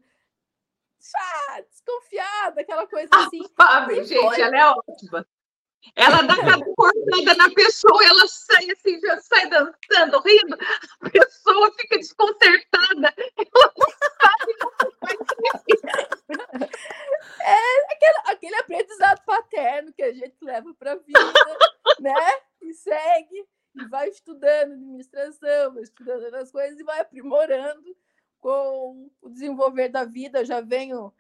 chá, 1.01 1.61
desconfiada, 1.71 2.61
aquela 2.61 2.87
coisa 2.87 3.09
ah, 3.13 3.27
assim. 3.27 3.41
Fábio, 3.57 4.05
gente, 4.05 4.21
foi. 4.21 4.41
ela 4.41 4.59
é 4.59 4.67
ótima. 4.67 5.27
Ela 5.95 6.23
dá 6.23 6.35
aquela 6.35 6.65
cortada 6.75 7.35
na 7.35 7.51
pessoa, 7.51 8.05
ela 8.05 8.27
sai 8.27 8.71
assim, 8.71 8.99
já 9.01 9.19
sai 9.21 9.49
dançando, 9.49 10.21
rindo, 10.21 10.59
a 11.01 11.11
pessoa 11.11 11.73
fica 11.75 11.99
desconcertada, 11.99 13.15
ela 13.17 13.73
não 13.77 13.87
sabe 14.21 14.57
É 17.41 17.93
aquele, 17.93 18.19
aquele 18.25 18.57
aprendizado 18.57 19.25
paterno 19.25 19.93
que 19.93 20.03
a 20.03 20.13
gente 20.13 20.37
leva 20.43 20.75
para 20.75 20.93
a 20.93 20.97
vida, 20.97 21.33
né? 22.01 22.41
E 22.63 22.75
segue 22.75 23.47
e 23.77 23.85
vai 23.87 24.09
estudando 24.09 24.73
administração, 24.73 25.75
vai 25.75 25.83
estudando 25.83 26.25
outras 26.25 26.51
coisas 26.51 26.79
e 26.79 26.85
vai 26.85 27.01
aprimorando 27.01 27.97
com 28.41 29.11
o 29.21 29.29
desenvolver 29.29 29.89
da 29.89 30.05
vida. 30.05 30.41
Eu 30.41 30.45
já 30.45 30.61
venho 30.61 31.13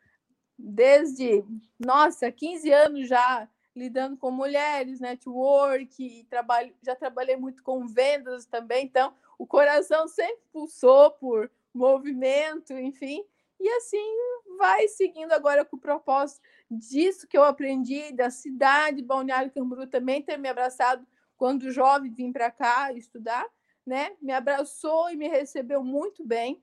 desde, 0.58 1.44
nossa, 1.78 2.30
15 2.32 2.72
anos 2.72 3.08
já 3.08 3.48
lidando 3.74 4.16
com 4.16 4.30
mulheres, 4.30 5.00
network, 5.00 6.26
trabalho, 6.30 6.74
já 6.82 6.96
trabalhei 6.96 7.36
muito 7.36 7.62
com 7.62 7.86
vendas 7.86 8.46
também, 8.46 8.86
então 8.86 9.12
o 9.38 9.46
coração 9.46 10.08
sempre 10.08 10.40
pulsou 10.50 11.10
por 11.10 11.50
movimento, 11.74 12.72
enfim, 12.72 13.22
e 13.60 13.68
assim 13.68 14.16
vai 14.56 14.88
seguindo 14.88 15.32
agora 15.32 15.62
com 15.62 15.76
o 15.76 15.80
propósito 15.80 16.40
disso 16.70 17.26
que 17.28 17.36
eu 17.36 17.44
aprendi 17.44 18.12
da 18.12 18.30
cidade, 18.30 19.02
Balneário 19.02 19.52
Camboriú 19.52 19.86
também 19.86 20.22
ter 20.22 20.38
me 20.38 20.48
abraçado 20.48 21.06
quando 21.36 21.70
jovem 21.70 22.12
vim 22.12 22.32
para 22.32 22.50
cá 22.50 22.92
estudar, 22.92 23.46
né? 23.86 24.16
Me 24.20 24.32
abraçou 24.32 25.10
e 25.10 25.16
me 25.16 25.28
recebeu 25.28 25.82
muito 25.82 26.24
bem. 26.24 26.62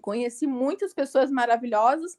Conheci 0.00 0.46
muitas 0.46 0.94
pessoas 0.94 1.30
maravilhosas. 1.30 2.18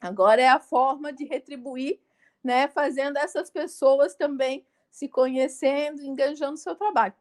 Agora 0.00 0.40
é 0.40 0.48
a 0.48 0.60
forma 0.60 1.12
de 1.12 1.24
retribuir, 1.24 2.00
né? 2.42 2.68
Fazendo 2.68 3.18
essas 3.18 3.50
pessoas 3.50 4.14
também 4.14 4.64
se 4.90 5.08
conhecendo, 5.08 6.02
enganjando 6.02 6.56
seu 6.56 6.74
trabalho. 6.74 7.14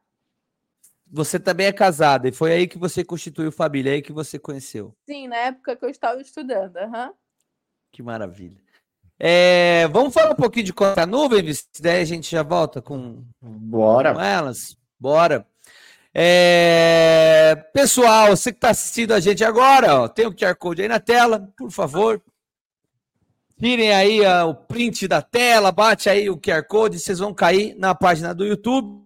Você 1.12 1.40
também 1.40 1.66
é 1.66 1.74
casada 1.74 2.28
e 2.28 2.32
foi 2.32 2.54
aí 2.54 2.68
que 2.68 2.78
você 2.78 3.04
constituiu 3.04 3.52
família, 3.52 3.92
é 3.92 3.94
aí 3.96 4.02
que 4.02 4.14
você 4.14 4.38
conheceu. 4.38 4.96
Sim, 5.08 5.28
na 5.28 5.38
época 5.38 5.76
que 5.76 5.84
eu 5.84 5.90
estava 5.90 6.22
estudando. 6.22 6.76
Uhum. 6.78 7.14
Que 7.92 8.04
maravilha. 8.04 8.62
É, 9.22 9.86
vamos 9.92 10.14
falar 10.14 10.32
um 10.32 10.36
pouquinho 10.36 10.66
de 10.66 10.74
conta 10.74 11.06
nuvem, 11.06 11.54
se 11.54 11.66
daí 11.82 12.02
a 12.02 12.06
gente 12.06 12.32
já 12.32 12.42
volta 12.42 12.82
com, 12.82 13.22
Bora. 13.42 14.14
com 14.14 14.22
elas. 14.22 14.78
Bora. 14.98 15.46
É, 16.14 17.54
pessoal, 17.74 18.30
você 18.30 18.52
que 18.52 18.58
está 18.58 18.70
assistindo 18.70 19.14
a 19.14 19.20
gente 19.20 19.44
agora, 19.44 20.02
ó, 20.02 20.08
tem 20.08 20.26
o 20.26 20.34
QR 20.34 20.56
Code 20.56 20.82
aí 20.82 20.88
na 20.88 21.02
tela, 21.02 21.52
por 21.58 21.70
favor. 21.70 22.22
Tirem 23.60 23.94
aí 23.94 24.22
ó, 24.26 24.52
o 24.52 24.56
print 24.56 25.06
da 25.06 25.22
tela, 25.22 25.70
bate 25.70 26.10
aí 26.10 26.30
o 26.30 26.38
QR 26.38 26.64
Code, 26.64 26.98
vocês 26.98 27.20
vão 27.20 27.34
cair 27.34 27.76
na 27.76 27.94
página 27.94 28.34
do 28.34 28.46
YouTube, 28.46 29.04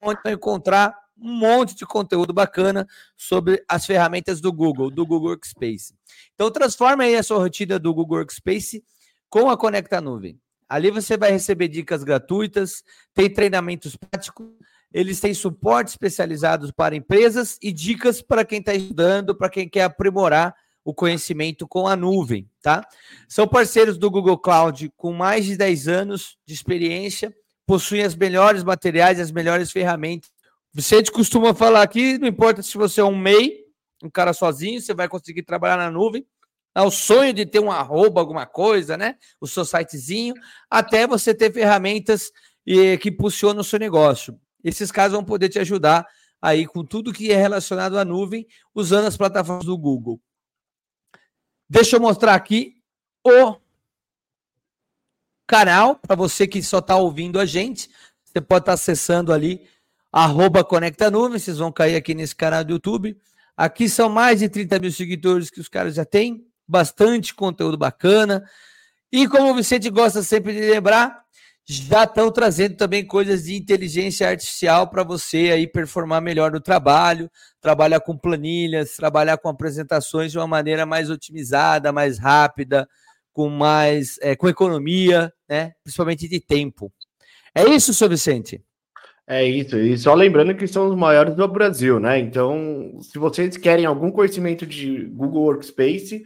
onde 0.00 0.20
vão 0.22 0.32
encontrar 0.32 0.96
um 1.20 1.32
monte 1.32 1.74
de 1.74 1.84
conteúdo 1.84 2.32
bacana 2.32 2.86
sobre 3.16 3.64
as 3.68 3.84
ferramentas 3.84 4.40
do 4.40 4.52
Google, 4.52 4.88
do 4.88 5.04
Google 5.04 5.30
Workspace. 5.30 5.92
Então 6.34 6.48
transforma 6.48 7.02
aí 7.02 7.16
a 7.16 7.24
sua 7.24 7.38
rotina 7.38 7.76
do 7.76 7.92
Google 7.92 8.18
Workspace 8.18 8.84
com 9.28 9.50
a 9.50 9.56
Conecta 9.56 10.00
Nuvem. 10.00 10.40
Ali 10.68 10.90
você 10.90 11.16
vai 11.16 11.30
receber 11.30 11.68
dicas 11.68 12.04
gratuitas, 12.04 12.82
tem 13.14 13.32
treinamentos 13.32 13.96
práticos, 13.96 14.48
eles 14.92 15.20
têm 15.20 15.34
suporte 15.34 15.88
especializado 15.88 16.72
para 16.74 16.96
empresas 16.96 17.58
e 17.62 17.72
dicas 17.72 18.20
para 18.22 18.44
quem 18.44 18.58
está 18.58 18.74
estudando, 18.74 19.34
para 19.34 19.48
quem 19.48 19.68
quer 19.68 19.84
aprimorar 19.84 20.54
o 20.84 20.94
conhecimento 20.94 21.68
com 21.68 21.86
a 21.86 21.94
nuvem, 21.94 22.48
tá? 22.62 22.86
São 23.28 23.46
parceiros 23.46 23.98
do 23.98 24.10
Google 24.10 24.38
Cloud 24.38 24.90
com 24.96 25.12
mais 25.12 25.44
de 25.44 25.56
10 25.56 25.88
anos 25.88 26.38
de 26.46 26.54
experiência, 26.54 27.34
possuem 27.66 28.02
as 28.02 28.14
melhores 28.14 28.64
materiais, 28.64 29.20
as 29.20 29.30
melhores 29.30 29.70
ferramentas. 29.70 30.30
Vicente 30.72 31.12
costuma 31.12 31.54
falar 31.54 31.82
aqui, 31.82 32.16
não 32.16 32.26
importa 32.26 32.62
se 32.62 32.78
você 32.78 33.00
é 33.00 33.04
um 33.04 33.16
MEI, 33.16 33.64
um 34.02 34.08
cara 34.08 34.32
sozinho, 34.32 34.80
você 34.80 34.94
vai 34.94 35.08
conseguir 35.08 35.42
trabalhar 35.42 35.76
na 35.76 35.90
nuvem. 35.90 36.26
É 36.74 36.82
o 36.82 36.90
sonho 36.90 37.32
de 37.32 37.44
ter 37.44 37.60
um 37.60 37.72
arroba, 37.72 38.20
alguma 38.20 38.46
coisa, 38.46 38.96
né? 38.96 39.16
O 39.40 39.46
seu 39.46 39.64
sitezinho, 39.64 40.34
até 40.70 41.06
você 41.06 41.34
ter 41.34 41.52
ferramentas 41.52 42.30
que 42.64 43.08
impulsionam 43.08 43.60
o 43.60 43.64
seu 43.64 43.78
negócio. 43.78 44.38
Esses 44.62 44.92
caras 44.92 45.12
vão 45.12 45.24
poder 45.24 45.48
te 45.48 45.58
ajudar 45.58 46.06
aí 46.40 46.66
com 46.66 46.84
tudo 46.84 47.12
que 47.12 47.32
é 47.32 47.36
relacionado 47.36 47.98
à 47.98 48.04
nuvem, 48.04 48.46
usando 48.74 49.06
as 49.06 49.16
plataformas 49.16 49.64
do 49.64 49.76
Google. 49.76 50.20
Deixa 51.68 51.96
eu 51.96 52.00
mostrar 52.00 52.34
aqui 52.34 52.76
o 53.24 53.56
canal 55.46 55.96
para 55.96 56.14
você 56.14 56.46
que 56.46 56.62
só 56.62 56.78
está 56.78 56.96
ouvindo 56.96 57.40
a 57.40 57.46
gente. 57.46 57.90
Você 58.24 58.40
pode 58.40 58.62
estar 58.62 58.72
tá 58.72 58.74
acessando 58.74 59.32
ali 59.32 59.66
arroba 60.12 60.64
Conecta 60.64 61.10
Nuvem, 61.10 61.38
vocês 61.38 61.58
vão 61.58 61.72
cair 61.72 61.96
aqui 61.96 62.14
nesse 62.14 62.34
canal 62.34 62.64
do 62.64 62.72
YouTube. 62.72 63.18
Aqui 63.56 63.88
são 63.88 64.08
mais 64.08 64.40
de 64.40 64.48
30 64.48 64.78
mil 64.78 64.92
seguidores 64.92 65.50
que 65.50 65.60
os 65.60 65.68
caras 65.68 65.94
já 65.94 66.04
têm, 66.04 66.46
bastante 66.68 67.34
conteúdo 67.34 67.78
bacana. 67.78 68.44
E 69.10 69.26
como 69.26 69.50
o 69.50 69.54
Vicente 69.54 69.88
gosta 69.88 70.22
sempre 70.22 70.52
de 70.52 70.60
lembrar, 70.60 71.22
já 71.64 72.04
estão 72.04 72.30
trazendo 72.30 72.76
também 72.76 73.04
coisas 73.04 73.44
de 73.44 73.54
inteligência 73.54 74.28
artificial 74.28 74.88
para 74.88 75.02
você 75.02 75.50
aí 75.52 75.66
performar 75.66 76.22
melhor 76.22 76.52
no 76.52 76.60
trabalho, 76.60 77.30
trabalhar 77.60 78.00
com 78.00 78.16
planilhas, 78.16 78.96
trabalhar 78.96 79.36
com 79.38 79.48
apresentações 79.48 80.32
de 80.32 80.38
uma 80.38 80.46
maneira 80.46 80.86
mais 80.86 81.10
otimizada, 81.10 81.92
mais 81.92 82.18
rápida, 82.18 82.88
com 83.32 83.48
mais 83.48 84.18
é, 84.20 84.34
com 84.34 84.48
economia, 84.48 85.32
né? 85.48 85.72
Principalmente 85.82 86.28
de 86.28 86.40
tempo. 86.40 86.92
É 87.54 87.64
isso, 87.64 87.92
senhor 87.92 88.10
Vicente? 88.10 88.62
É 89.30 89.44
isso, 89.44 89.76
e 89.76 89.98
só 89.98 90.14
lembrando 90.14 90.54
que 90.54 90.66
são 90.66 90.88
os 90.88 90.96
maiores 90.96 91.34
do 91.34 91.46
Brasil, 91.46 92.00
né? 92.00 92.18
Então, 92.18 92.98
se 93.02 93.18
vocês 93.18 93.58
querem 93.58 93.84
algum 93.84 94.10
conhecimento 94.10 94.64
de 94.64 95.04
Google 95.04 95.42
Workspace, 95.42 96.24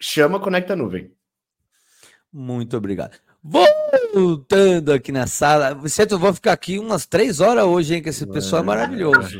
chama 0.00 0.40
Conecta 0.40 0.76
Nuvem. 0.76 1.12
Muito 2.32 2.76
obrigado. 2.76 3.18
Voltando 3.42 4.92
aqui 4.92 5.10
na 5.12 5.26
sala. 5.26 5.74
Vicente, 5.74 6.12
eu 6.12 6.18
vou 6.18 6.34
ficar 6.34 6.52
aqui 6.52 6.78
umas 6.78 7.06
três 7.06 7.40
horas 7.40 7.64
hoje, 7.64 7.94
hein? 7.94 8.02
Que 8.02 8.10
esse 8.10 8.26
pessoal 8.26 8.62
é 8.62 8.66
maravilhoso. 8.66 9.38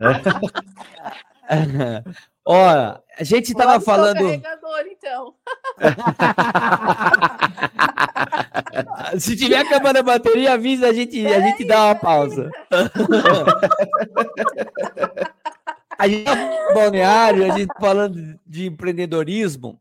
Olha, 2.44 3.00
a 3.18 3.24
gente 3.24 3.52
estava 3.52 3.80
falando. 3.80 4.16
Carregador, 4.16 4.84
então. 4.90 5.34
Se 9.20 9.36
tiver 9.36 9.58
acabando 9.58 9.98
a 9.98 10.02
bateria, 10.02 10.54
avisa 10.54 10.88
a 10.88 10.92
gente, 10.92 11.24
a 11.26 11.40
gente 11.40 11.64
dá 11.64 11.86
uma 11.86 11.94
pausa. 11.94 12.50
a 15.98 16.08
gente 16.08 16.24
tá 16.24 16.74
balneário, 16.74 17.52
a 17.52 17.58
gente 17.58 17.68
tá 17.68 17.78
falando 17.78 18.40
de 18.46 18.66
empreendedorismo. 18.66 19.80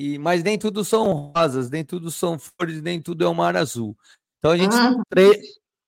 E, 0.00 0.16
mas 0.18 0.42
nem 0.42 0.58
tudo 0.58 0.82
são 0.82 1.30
rosas, 1.36 1.68
nem 1.68 1.84
tudo 1.84 2.10
são 2.10 2.38
flores, 2.38 2.80
nem 2.80 3.02
tudo 3.02 3.22
é 3.22 3.28
o 3.28 3.34
mar 3.34 3.54
azul. 3.54 3.94
Então 4.38 4.52
a 4.52 4.56
gente 4.56 4.74
ah. 4.74 4.94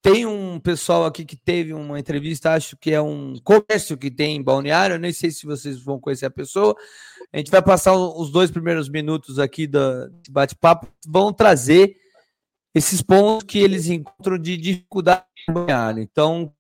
tem 0.03 0.27
um 0.27 0.61
pessoal 0.61 1.07
aqui 1.07 1.25
que 1.25 1.35
teve 1.35 1.73
uma 1.73 1.99
entrevista, 1.99 2.53
acho 2.53 2.77
que 2.77 2.91
é 2.91 3.01
um 3.01 3.37
comércio 3.43 3.97
que 3.97 4.11
tem 4.11 4.37
em 4.37 4.43
Balneário, 4.43 4.97
eu 4.97 5.01
nem 5.01 5.15
sei 5.15 5.31
se 5.31 5.47
vocês 5.47 5.83
vão 5.83 5.99
conhecer 5.99 6.27
a 6.27 6.31
pessoa. 6.31 6.77
A 7.33 7.39
gente 7.39 7.51
vai 7.51 7.63
passar 7.63 7.95
os 7.95 8.31
dois 8.31 8.51
primeiros 8.51 8.91
minutos 8.91 9.39
aqui 9.39 9.67
do 9.67 9.81
bate-papo, 10.29 10.87
vão 11.07 11.33
trazer 11.33 11.97
esses 12.75 13.01
pontos 13.01 13.47
que 13.47 13.61
eles 13.61 13.89
encontram 13.89 14.37
de 14.37 14.59
dificuldade 14.59 15.25
em 15.49 15.55
Balneário. 15.55 16.03
Então, 16.03 16.53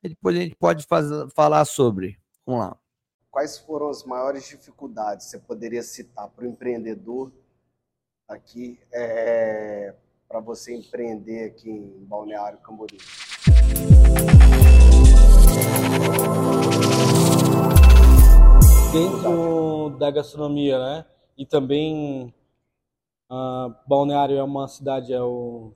depois 0.00 0.36
a 0.36 0.40
gente 0.42 0.54
pode 0.54 0.84
fazer, 0.84 1.28
falar 1.34 1.64
sobre. 1.64 2.16
Vamos 2.46 2.66
lá 2.66 2.79
quais 3.30 3.58
foram 3.58 3.88
as 3.88 4.02
maiores 4.04 4.48
dificuldades 4.48 5.26
você 5.26 5.38
poderia 5.38 5.82
citar 5.82 6.28
para 6.28 6.44
o 6.44 6.48
empreendedor 6.48 7.30
aqui 8.28 8.78
é, 8.92 9.94
para 10.28 10.40
você 10.40 10.74
empreender 10.74 11.44
aqui 11.44 11.70
em 11.70 12.04
Balneário 12.04 12.58
Camboriú? 12.58 12.98
Dentro 18.92 19.90
da 19.98 20.10
gastronomia, 20.10 20.78
né? 20.78 21.06
E 21.38 21.46
também 21.46 22.34
uh, 23.30 23.74
Balneário 23.86 24.36
é 24.36 24.42
uma 24.42 24.66
cidade, 24.66 25.12
é 25.12 25.22
o 25.22 25.72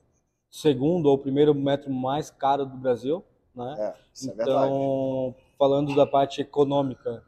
segundo 0.50 1.06
ou 1.06 1.16
primeiro 1.16 1.54
metro 1.54 1.90
mais 1.92 2.30
caro 2.30 2.66
do 2.66 2.76
Brasil, 2.76 3.24
né? 3.54 3.76
É, 3.78 3.94
isso 4.12 4.30
é 4.30 4.34
então, 4.34 5.34
é 5.38 5.42
falando 5.56 5.94
da 5.94 6.06
parte 6.06 6.40
econômica, 6.40 7.24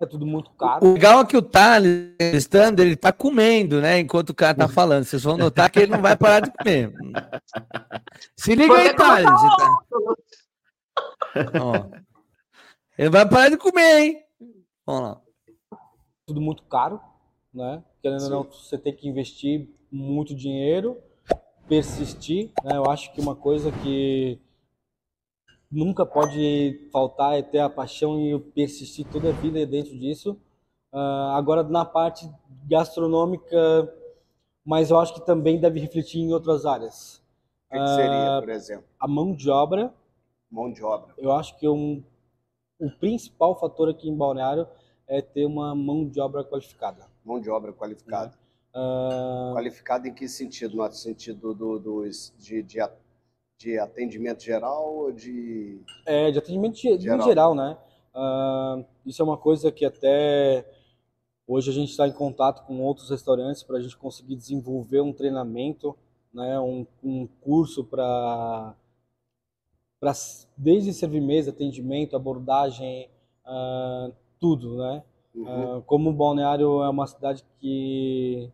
é 0.00 0.06
tudo 0.06 0.26
muito 0.26 0.50
caro. 0.50 0.86
O 0.86 0.94
legal 0.94 1.20
é 1.20 1.26
que 1.26 1.36
o 1.36 1.42
Thales, 1.42 2.14
estando, 2.20 2.80
ele 2.80 2.96
tá 2.96 3.12
comendo, 3.12 3.80
né? 3.80 3.98
Enquanto 3.98 4.30
o 4.30 4.34
cara 4.34 4.54
tá 4.54 4.68
falando. 4.68 5.04
Vocês 5.04 5.22
vão 5.22 5.36
notar 5.36 5.70
que 5.70 5.80
ele 5.80 5.92
não 5.92 6.02
vai 6.02 6.16
parar 6.16 6.40
de 6.40 6.50
comer. 6.50 6.92
Se 8.36 8.54
liga 8.54 8.74
aí, 8.74 8.94
Thales. 8.94 9.26
Tá... 9.56 9.78
Ó. 11.60 11.86
Ele 12.98 13.10
vai 13.10 13.28
parar 13.28 13.48
de 13.50 13.56
comer, 13.56 14.00
hein? 14.00 14.22
Vamos 14.86 15.02
lá. 15.02 15.20
Tudo 16.26 16.40
muito 16.40 16.62
caro, 16.64 17.00
né? 17.52 17.82
Querendo 18.02 18.24
ou 18.24 18.30
não, 18.30 18.42
você 18.44 18.76
tem 18.76 18.94
que 18.94 19.08
investir 19.08 19.68
muito 19.90 20.34
dinheiro, 20.34 20.98
persistir, 21.68 22.50
né? 22.62 22.76
Eu 22.76 22.90
acho 22.90 23.12
que 23.12 23.20
uma 23.20 23.34
coisa 23.34 23.70
que 23.70 24.40
nunca 25.76 26.06
pode 26.06 26.88
faltar 26.90 27.38
é 27.38 27.42
ter 27.42 27.58
a 27.58 27.68
paixão 27.68 28.18
e 28.18 28.38
persistir 28.38 29.06
toda 29.06 29.28
a 29.28 29.32
vida 29.32 29.64
dentro 29.66 29.96
disso. 29.98 30.32
Uh, 30.92 31.34
agora, 31.34 31.62
na 31.62 31.84
parte 31.84 32.28
gastronômica, 32.66 33.92
mas 34.64 34.90
eu 34.90 34.98
acho 34.98 35.12
que 35.12 35.26
também 35.26 35.60
deve 35.60 35.78
refletir 35.78 36.20
em 36.20 36.32
outras 36.32 36.64
áreas. 36.64 37.22
O 37.68 37.74
que, 37.74 37.78
que 37.78 37.88
seria, 37.94 38.38
uh, 38.38 38.40
por 38.40 38.48
exemplo? 38.48 38.84
A 38.98 39.06
mão 39.06 39.34
de 39.34 39.50
obra. 39.50 39.92
Mão 40.50 40.72
de 40.72 40.82
obra. 40.82 41.12
Eu 41.18 41.32
acho 41.32 41.58
que 41.58 41.68
um, 41.68 42.02
o 42.78 42.90
principal 42.98 43.58
fator 43.58 43.90
aqui 43.90 44.08
em 44.08 44.16
Balneário 44.16 44.66
é 45.06 45.20
ter 45.20 45.44
uma 45.44 45.74
mão 45.74 46.08
de 46.08 46.18
obra 46.20 46.42
qualificada. 46.42 47.06
Mão 47.22 47.38
de 47.38 47.50
obra 47.50 47.72
qualificada. 47.72 48.32
Uh... 48.74 49.54
Qualificada 49.54 50.08
em 50.08 50.14
que 50.14 50.26
sentido? 50.28 50.76
No 50.76 50.90
sentido 50.92 51.52
do, 51.52 51.78
do, 51.78 52.10
de, 52.38 52.62
de 52.62 52.80
de 53.58 53.78
atendimento 53.78 54.42
geral 54.42 54.94
ou 54.94 55.12
de. 55.12 55.80
É, 56.04 56.30
de 56.30 56.38
atendimento 56.38 56.76
geral, 56.76 57.22
geral 57.22 57.54
né? 57.54 57.76
Uh, 58.14 58.84
isso 59.04 59.20
é 59.20 59.24
uma 59.24 59.36
coisa 59.36 59.70
que 59.70 59.84
até 59.84 60.66
hoje 61.46 61.70
a 61.70 61.74
gente 61.74 61.90
está 61.90 62.08
em 62.08 62.12
contato 62.12 62.66
com 62.66 62.80
outros 62.80 63.10
restaurantes 63.10 63.62
para 63.62 63.76
a 63.76 63.80
gente 63.80 63.96
conseguir 63.96 64.36
desenvolver 64.36 65.00
um 65.00 65.12
treinamento, 65.12 65.96
né? 66.32 66.58
um, 66.58 66.86
um 67.02 67.26
curso 67.40 67.84
para 67.84 68.74
desde 70.56 70.92
servir 70.92 71.20
mesa, 71.20 71.50
atendimento, 71.50 72.16
abordagem, 72.16 73.08
uh, 73.44 74.12
tudo, 74.38 74.76
né? 74.78 75.02
Uhum. 75.34 75.78
Uh, 75.78 75.82
como 75.82 76.10
o 76.10 76.14
Balneário 76.14 76.82
é 76.82 76.88
uma 76.88 77.06
cidade 77.06 77.44
que 77.58 78.50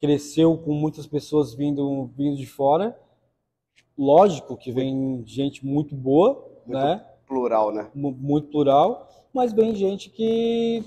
cresceu 0.00 0.56
com 0.58 0.72
muitas 0.72 1.06
pessoas 1.06 1.54
vindo, 1.54 2.10
vindo 2.16 2.36
de 2.36 2.46
fora, 2.46 2.98
Lógico 4.00 4.56
que 4.56 4.72
vem 4.72 5.22
gente 5.26 5.66
muito 5.66 5.94
boa, 5.94 6.42
muito 6.66 6.82
né? 6.82 7.04
Plural, 7.26 7.70
né? 7.70 7.90
muito 7.94 8.48
plural, 8.48 9.06
mas 9.30 9.52
vem 9.52 9.74
gente 9.74 10.08
que 10.08 10.82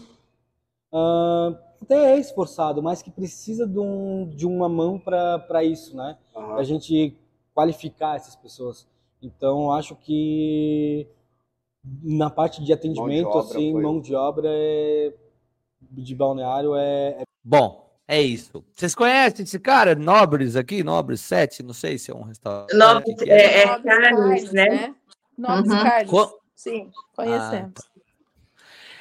uh, 0.92 1.56
até 1.80 2.16
é 2.16 2.18
esforçado, 2.18 2.82
mas 2.82 3.04
que 3.04 3.12
precisa 3.12 3.68
de, 3.68 3.78
um, 3.78 4.28
de 4.28 4.48
uma 4.48 4.68
mão 4.68 4.98
para 4.98 5.64
isso, 5.64 5.96
né? 5.96 6.18
Uhum. 6.36 6.56
A 6.56 6.64
gente 6.64 7.16
qualificar 7.54 8.16
essas 8.16 8.36
pessoas. 8.36 8.88
Então, 9.22 9.72
acho 9.72 9.96
que 9.96 11.08
na 12.02 12.32
parte 12.32 12.64
de 12.64 12.74
atendimento, 12.74 13.30
mão 13.30 13.42
de 13.42 13.48
assim, 13.48 13.72
foi... 13.74 13.82
mão 13.84 14.02
de 14.02 14.16
obra 14.16 14.50
é, 14.50 15.14
de 15.92 16.16
balneário 16.16 16.76
é, 16.76 17.10
é... 17.10 17.24
Bom, 17.44 17.83
é 18.08 18.22
isso. 18.22 18.64
Vocês 18.74 18.94
conhecem 18.94 19.44
esse 19.44 19.60
cara? 19.60 19.96
Nobres 19.96 20.56
aqui? 20.56 20.84
Nobres 20.84 21.22
7? 21.22 21.64
Não 21.64 21.74
sei 21.74 21.98
se 21.98 22.12
é 22.12 22.16
um 22.16 22.24
restaurante. 22.24 22.74
Nobres, 22.74 23.22
é, 23.22 23.32
é, 23.32 23.64
é 23.64 23.80
Carnes, 23.80 24.52
né? 24.52 24.70
né? 24.70 24.96
Nobres 25.38 25.72
uhum. 25.72 25.84
Carnes. 25.84 26.10
Co... 26.10 26.40
Sim, 26.56 26.92
conhecemos. 27.16 27.72
Ah, 27.78 27.82
tá. 27.82 27.94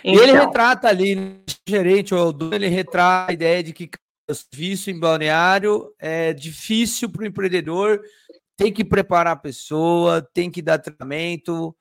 E 0.04 0.10
ele 0.10 0.32
então. 0.32 0.46
retrata 0.46 0.88
ali, 0.88 1.40
gerente 1.66 2.14
ou 2.14 2.34
ele 2.52 2.68
retrata 2.68 3.30
a 3.30 3.34
ideia 3.34 3.62
de 3.62 3.72
que 3.72 3.88
o 4.28 4.34
serviço 4.34 4.90
em 4.90 4.98
balneário 4.98 5.92
é 5.98 6.32
difícil 6.32 7.08
para 7.08 7.22
o 7.22 7.26
empreendedor, 7.26 8.00
tem 8.56 8.72
que 8.72 8.84
preparar 8.84 9.34
a 9.34 9.36
pessoa, 9.36 10.26
tem 10.34 10.50
que 10.50 10.62
dar 10.62 10.78
treinamento, 10.78 11.74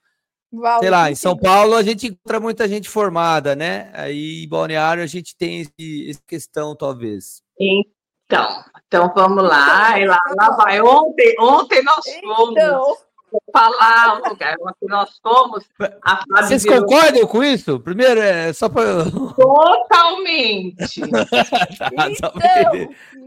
Sei 0.80 0.89
lá, 0.89 1.10
em 1.10 1.16
São 1.16 1.38
Paulo 1.38 1.76
a 1.76 1.84
gente 1.84 2.08
encontra 2.08 2.39
muita 2.39 2.68
gente 2.68 2.89
formada, 2.89 3.56
né? 3.56 3.89
Aí 3.93 4.43
em 4.43 4.49
Balneário 4.49 5.02
a 5.02 5.08
gente 5.08 5.36
tem 5.36 5.62
esse, 5.62 6.10
essa 6.10 6.22
questão, 6.28 6.76
talvez. 6.76 7.41
Então, 7.58 8.47
então 8.86 9.12
vamos 9.16 9.43
lá. 9.43 9.97
E 9.97 10.06
lá, 10.06 10.20
lá 10.38 10.56
vai. 10.58 10.82
Ontem, 10.82 11.36
ontem 11.39 11.82
nós 11.84 12.04
fomos. 12.22 12.52
Então. 12.52 12.97
Vou 13.32 13.41
falar 13.54 14.20
o 14.20 14.30
lugar 14.30 14.58
onde 14.60 14.76
nós 14.89 15.18
fomos. 15.24 15.64
Vocês 16.28 16.64
virou... 16.64 16.82
concordam 16.82 17.26
com 17.26 17.41
isso? 17.41 17.80
Primeiro, 17.80 18.20
é 18.20 18.52
só 18.52 18.68
para. 18.68 19.06
Totalmente. 19.10 20.99
tá, 21.80 22.10
então, 22.10 22.34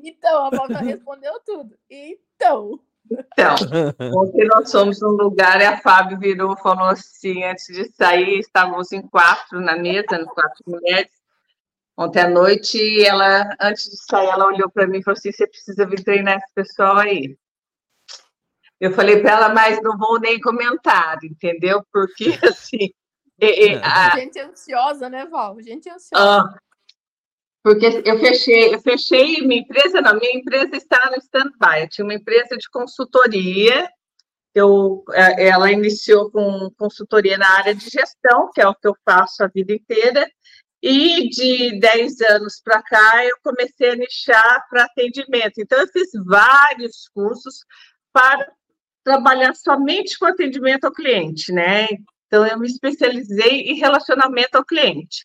então, 0.04 0.44
a 0.44 0.50
Volta 0.50 0.78
respondeu 0.80 1.32
tudo. 1.42 1.74
Então. 1.88 2.78
Então, 3.10 3.54
ontem 4.16 4.46
nós 4.46 4.70
fomos 4.70 5.00
num 5.00 5.10
lugar 5.10 5.60
e 5.60 5.64
a 5.64 5.80
Fábio 5.80 6.18
virou 6.18 6.56
falou 6.56 6.88
assim, 6.88 7.44
antes 7.44 7.66
de 7.66 7.90
sair, 7.94 8.38
estávamos 8.38 8.92
em 8.92 9.02
quatro 9.02 9.60
na 9.60 9.76
mesa, 9.76 10.24
quatro 10.26 10.64
mulheres. 10.66 11.10
Ontem 11.96 12.20
à 12.20 12.28
noite, 12.28 13.04
ela, 13.04 13.48
antes 13.60 13.88
de 13.88 13.96
sair, 13.96 14.26
ela 14.26 14.46
olhou 14.46 14.68
para 14.68 14.86
mim 14.86 14.98
e 14.98 15.02
falou 15.02 15.16
assim: 15.16 15.30
você 15.30 15.46
precisa 15.46 15.86
vir 15.86 16.02
treinar 16.02 16.38
esse 16.38 16.52
pessoal 16.52 16.96
aí. 16.96 17.36
Eu 18.80 18.92
falei 18.92 19.20
para 19.20 19.30
ela, 19.30 19.48
mas 19.50 19.80
não 19.80 19.96
vou 19.96 20.18
nem 20.18 20.40
comentar, 20.40 21.18
entendeu? 21.22 21.84
Porque 21.92 22.36
assim. 22.42 22.92
É, 23.40 23.76
a... 23.82 24.16
Gente 24.16 24.40
ansiosa, 24.40 25.08
né, 25.08 25.24
Val? 25.26 25.60
Gente 25.60 25.88
ansiosa. 25.88 26.42
Ah, 26.42 26.58
porque 27.64 27.86
eu 28.04 28.18
fechei, 28.18 28.74
eu 28.74 28.80
fechei 28.82 29.40
minha 29.40 29.62
empresa, 29.62 30.02
não, 30.02 30.18
minha 30.18 30.36
empresa 30.36 30.76
está 30.76 31.10
no 31.10 31.16
stand-by. 31.16 31.88
Tinha 31.88 32.04
uma 32.04 32.12
empresa 32.12 32.58
de 32.58 32.68
consultoria, 32.68 33.88
eu, 34.54 35.02
é, 35.12 35.48
ela 35.48 35.72
iniciou 35.72 36.30
com 36.30 36.70
consultoria 36.76 37.38
na 37.38 37.48
área 37.56 37.74
de 37.74 37.88
gestão, 37.88 38.50
que 38.52 38.60
é 38.60 38.68
o 38.68 38.74
que 38.74 38.86
eu 38.86 38.94
faço 39.02 39.42
a 39.42 39.48
vida 39.48 39.72
inteira, 39.72 40.30
e 40.82 41.30
de 41.30 41.80
10 41.80 42.20
anos 42.32 42.60
para 42.62 42.82
cá 42.82 43.24
eu 43.24 43.38
comecei 43.42 43.92
a 43.92 43.96
nichar 43.96 44.66
para 44.68 44.84
atendimento. 44.84 45.54
Então, 45.56 45.80
eu 45.80 45.88
fiz 45.88 46.10
vários 46.26 47.08
cursos 47.14 47.64
para 48.12 48.46
trabalhar 49.02 49.54
somente 49.54 50.18
com 50.18 50.26
atendimento 50.26 50.84
ao 50.84 50.92
cliente, 50.92 51.50
né? 51.50 51.86
Então, 52.26 52.46
eu 52.46 52.58
me 52.58 52.66
especializei 52.66 53.62
em 53.70 53.76
relacionamento 53.76 54.56
ao 54.56 54.64
cliente. 54.66 55.24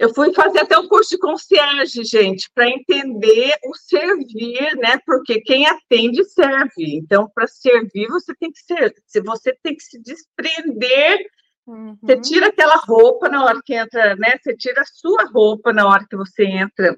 Eu 0.00 0.14
fui 0.14 0.32
fazer 0.32 0.60
até 0.60 0.78
o 0.78 0.88
curso 0.88 1.10
de 1.10 1.18
concierge, 1.18 2.02
gente, 2.04 2.50
para 2.54 2.66
entender 2.66 3.54
o 3.66 3.74
servir, 3.74 4.74
né? 4.78 4.98
Porque 5.04 5.42
quem 5.42 5.66
atende 5.66 6.24
serve. 6.24 6.96
Então, 6.96 7.30
para 7.34 7.46
servir, 7.46 8.08
você 8.08 8.34
tem 8.34 8.50
que 8.50 8.60
ser, 8.60 8.94
você 9.22 9.54
tem 9.62 9.76
que 9.76 9.82
se 9.82 10.00
desprender. 10.00 11.18
Uhum. 11.66 11.98
Você 12.00 12.18
tira 12.18 12.46
aquela 12.46 12.76
roupa 12.76 13.28
na 13.28 13.44
hora 13.44 13.60
que 13.62 13.74
entra, 13.74 14.16
né? 14.16 14.38
Você 14.42 14.56
tira 14.56 14.80
a 14.80 14.86
sua 14.86 15.26
roupa 15.26 15.70
na 15.70 15.86
hora 15.86 16.06
que 16.08 16.16
você 16.16 16.44
entra 16.44 16.96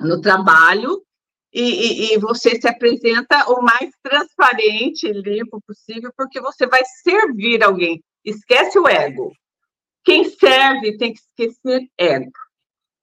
no 0.00 0.20
trabalho 0.20 1.00
e, 1.52 1.62
e, 1.62 2.12
e, 2.12 2.18
você 2.18 2.60
se 2.60 2.66
apresenta 2.66 3.48
o 3.52 3.62
mais 3.62 3.88
transparente 4.02 5.06
e 5.06 5.12
limpo 5.12 5.62
possível, 5.64 6.10
porque 6.16 6.40
você 6.40 6.66
vai 6.66 6.82
servir 7.04 7.62
alguém. 7.62 8.02
Esquece 8.24 8.76
o 8.80 8.88
ego. 8.88 9.30
Quem 10.06 10.22
serve 10.22 10.96
tem 10.96 11.12
que 11.12 11.18
esquecer 11.18 11.90
ego. 11.98 12.30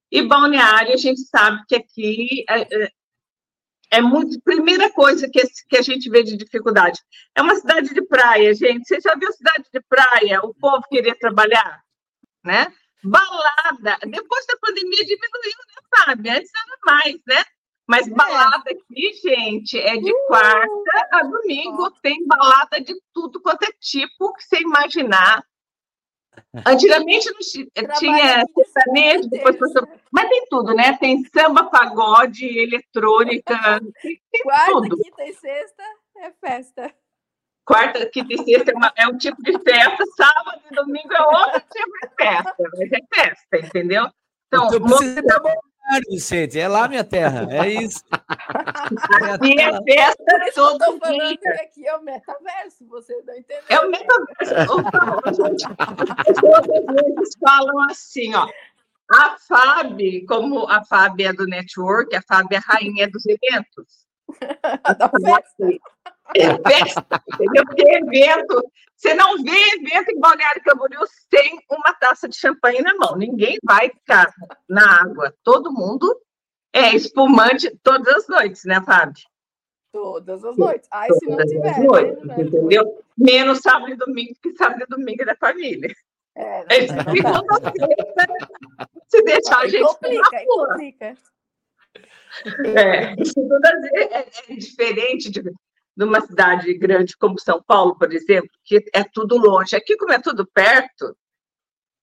E 0.10 0.22
balneário, 0.22 0.94
a 0.94 0.98
gente 0.98 1.20
sabe 1.24 1.62
que 1.68 1.76
aqui 1.76 2.46
é, 2.50 2.62
é, 2.62 2.92
é 3.92 4.02
muito. 4.02 4.42
Primeira 4.42 4.90
coisa 4.90 5.30
que, 5.30 5.42
que 5.68 5.76
a 5.76 5.82
gente 5.82 6.10
vê 6.10 6.24
de 6.24 6.38
dificuldade 6.38 7.02
é 7.36 7.42
uma 7.42 7.56
cidade 7.58 7.94
de 7.94 8.02
praia, 8.04 8.56
gente. 8.56 8.88
Você 8.88 9.02
já 9.02 9.16
viu 9.16 9.34
cidade 9.34 9.66
de 9.74 9.82
praia? 9.82 10.40
O 10.46 10.54
povo 10.54 10.82
queria 10.90 11.14
trabalhar, 11.20 11.84
né? 12.42 12.74
Balada. 13.04 13.98
Depois 14.08 14.46
da 14.46 14.56
pandemia 14.62 15.04
diminuiu, 15.04 15.58
né, 15.68 15.82
Fábio? 15.94 16.32
Antes 16.32 16.52
era 16.56 16.78
mais, 16.86 17.16
né? 17.28 17.44
Mas 17.86 18.08
é. 18.08 18.12
balada 18.12 18.72
aqui, 18.72 19.14
gente, 19.22 19.78
é 19.78 19.98
de 19.98 20.14
quarta 20.28 21.10
a 21.12 21.24
domingo. 21.24 21.92
Tem 22.02 22.26
balada 22.26 22.80
de 22.80 22.94
tudo 23.14 23.42
quanto 23.42 23.64
é 23.64 23.74
tipo 23.78 24.34
que 24.36 24.44
você 24.44 24.62
imaginar. 24.62 25.44
Antigamente 26.66 27.32
não 27.32 27.96
tinha 27.98 28.46
sertanejo, 28.74 29.30
depois 29.30 29.58
passou... 29.58 29.88
mas 30.12 30.30
tem 30.30 30.46
tudo, 30.50 30.74
né? 30.76 30.96
Tem 30.98 31.24
samba, 31.26 31.64
pagode, 31.66 32.46
eletrônica, 32.46 33.56
tem, 34.02 34.22
tem 34.32 34.42
Quarta, 34.44 34.72
tudo. 34.72 34.98
quinta 34.98 35.24
e 35.24 35.34
sexta 35.34 35.84
é 36.18 36.32
festa. 36.32 36.94
Quarta, 37.66 38.06
quinta 38.06 38.34
e 38.34 38.38
sexta 38.44 38.72
é, 38.72 38.76
uma, 38.76 38.94
é 38.96 39.08
um 39.08 39.18
tipo 39.18 39.42
de 39.42 39.58
festa, 39.60 40.04
sábado 40.16 40.62
e 40.70 40.76
domingo 40.76 41.14
é 41.14 41.22
outro 41.22 41.62
tipo 41.62 41.92
de 42.02 42.16
festa, 42.16 42.56
mas 42.78 42.92
é 42.92 43.00
festa, 43.14 43.58
entendeu? 43.58 44.08
Então, 44.48 44.68
então 44.68 44.80
você 44.88 45.22
Vicente, 46.10 46.60
é 46.60 46.68
lá 46.68 46.88
minha 46.88 47.04
terra, 47.04 47.48
é 47.52 47.70
isso. 47.70 48.04
Aqui 48.10 49.60
é 49.60 49.84
festa 49.84 50.52
todo 50.56 51.00
dia. 51.00 51.38
Que 51.38 51.48
aqui 51.48 51.88
é 51.88 51.96
o 51.96 52.04
metaverso, 52.04 52.88
você 52.88 53.22
não 53.26 53.36
entendeu? 53.36 53.64
É 53.70 53.80
o 53.80 53.90
metaverso. 53.90 54.76
Eles 57.06 57.30
falam 57.40 57.90
assim, 57.90 58.34
ó. 58.34 58.48
A 59.12 59.38
FAB, 59.38 60.26
como 60.28 60.68
a 60.68 60.84
FAB 60.86 61.22
é 61.22 61.34
do 61.34 61.46
network, 61.46 62.16
a 62.16 62.22
FAB 62.22 62.54
é 62.54 62.58
a 62.58 62.62
rainha 62.62 63.10
dos 63.10 63.24
eventos. 63.26 64.08
da 64.98 65.10
festa. 65.10 65.68
É 66.36 66.70
festa, 66.70 67.24
entendeu? 67.34 67.66
Porque 67.66 67.84
evento, 67.84 68.64
você 68.96 69.14
não 69.14 69.44
vê 69.44 69.58
evento 69.76 70.10
em 70.10 70.20
Balneário 70.20 70.64
Camboriú 70.64 71.02
sem 71.30 71.60
uma 71.70 71.94
taça 71.94 72.28
de 72.28 72.38
champanhe 72.38 72.82
na 72.82 72.96
mão. 72.96 73.18
Ninguém 73.18 73.58
vai 73.64 73.90
ficar 73.90 74.34
na 74.68 75.02
água. 75.02 75.34
Todo 75.44 75.72
mundo 75.72 76.16
é 76.74 76.96
espumante 76.96 77.70
todas 77.84 78.16
as 78.16 78.28
noites, 78.28 78.64
né, 78.66 78.82
Fábio? 78.82 79.24
Todas 79.92 80.44
as 80.44 80.58
noites. 80.58 80.88
Ai, 80.92 81.08
todas 81.10 81.20
se 81.20 81.28
não 81.28 81.38
tiver. 81.38 81.80
Né, 81.80 81.86
noites, 81.86 82.24
né? 82.26 82.36
entendeu? 82.40 83.04
Menos 83.16 83.60
sábado 83.60 83.92
e 83.92 83.96
domingo, 83.96 84.34
que 84.42 84.56
sábado 84.56 84.82
e 84.82 84.88
domingo 84.88 85.22
é 85.22 85.26
da 85.26 85.36
família. 85.36 85.94
É, 86.36 86.88
não, 86.88 87.14
segunda-feira, 87.14 88.28
se 89.08 89.22
deixar 89.22 89.60
a 89.60 89.68
gente. 89.68 89.84
Complica, 89.84 90.46
complica. 90.48 91.18
É, 92.76 93.24
segunda 93.24 93.70
é, 93.94 94.20
é 94.50 94.56
diferente 94.56 95.30
de, 95.30 95.44
de 95.96 96.04
uma 96.04 96.22
cidade 96.22 96.74
grande 96.74 97.16
como 97.18 97.40
São 97.40 97.62
Paulo, 97.62 97.98
por 97.98 98.12
exemplo, 98.12 98.50
que 98.64 98.84
é 98.94 99.04
tudo 99.04 99.38
longe. 99.38 99.76
Aqui, 99.76 99.96
como 99.96 100.12
é 100.12 100.20
tudo 100.20 100.46
perto, 100.46 101.16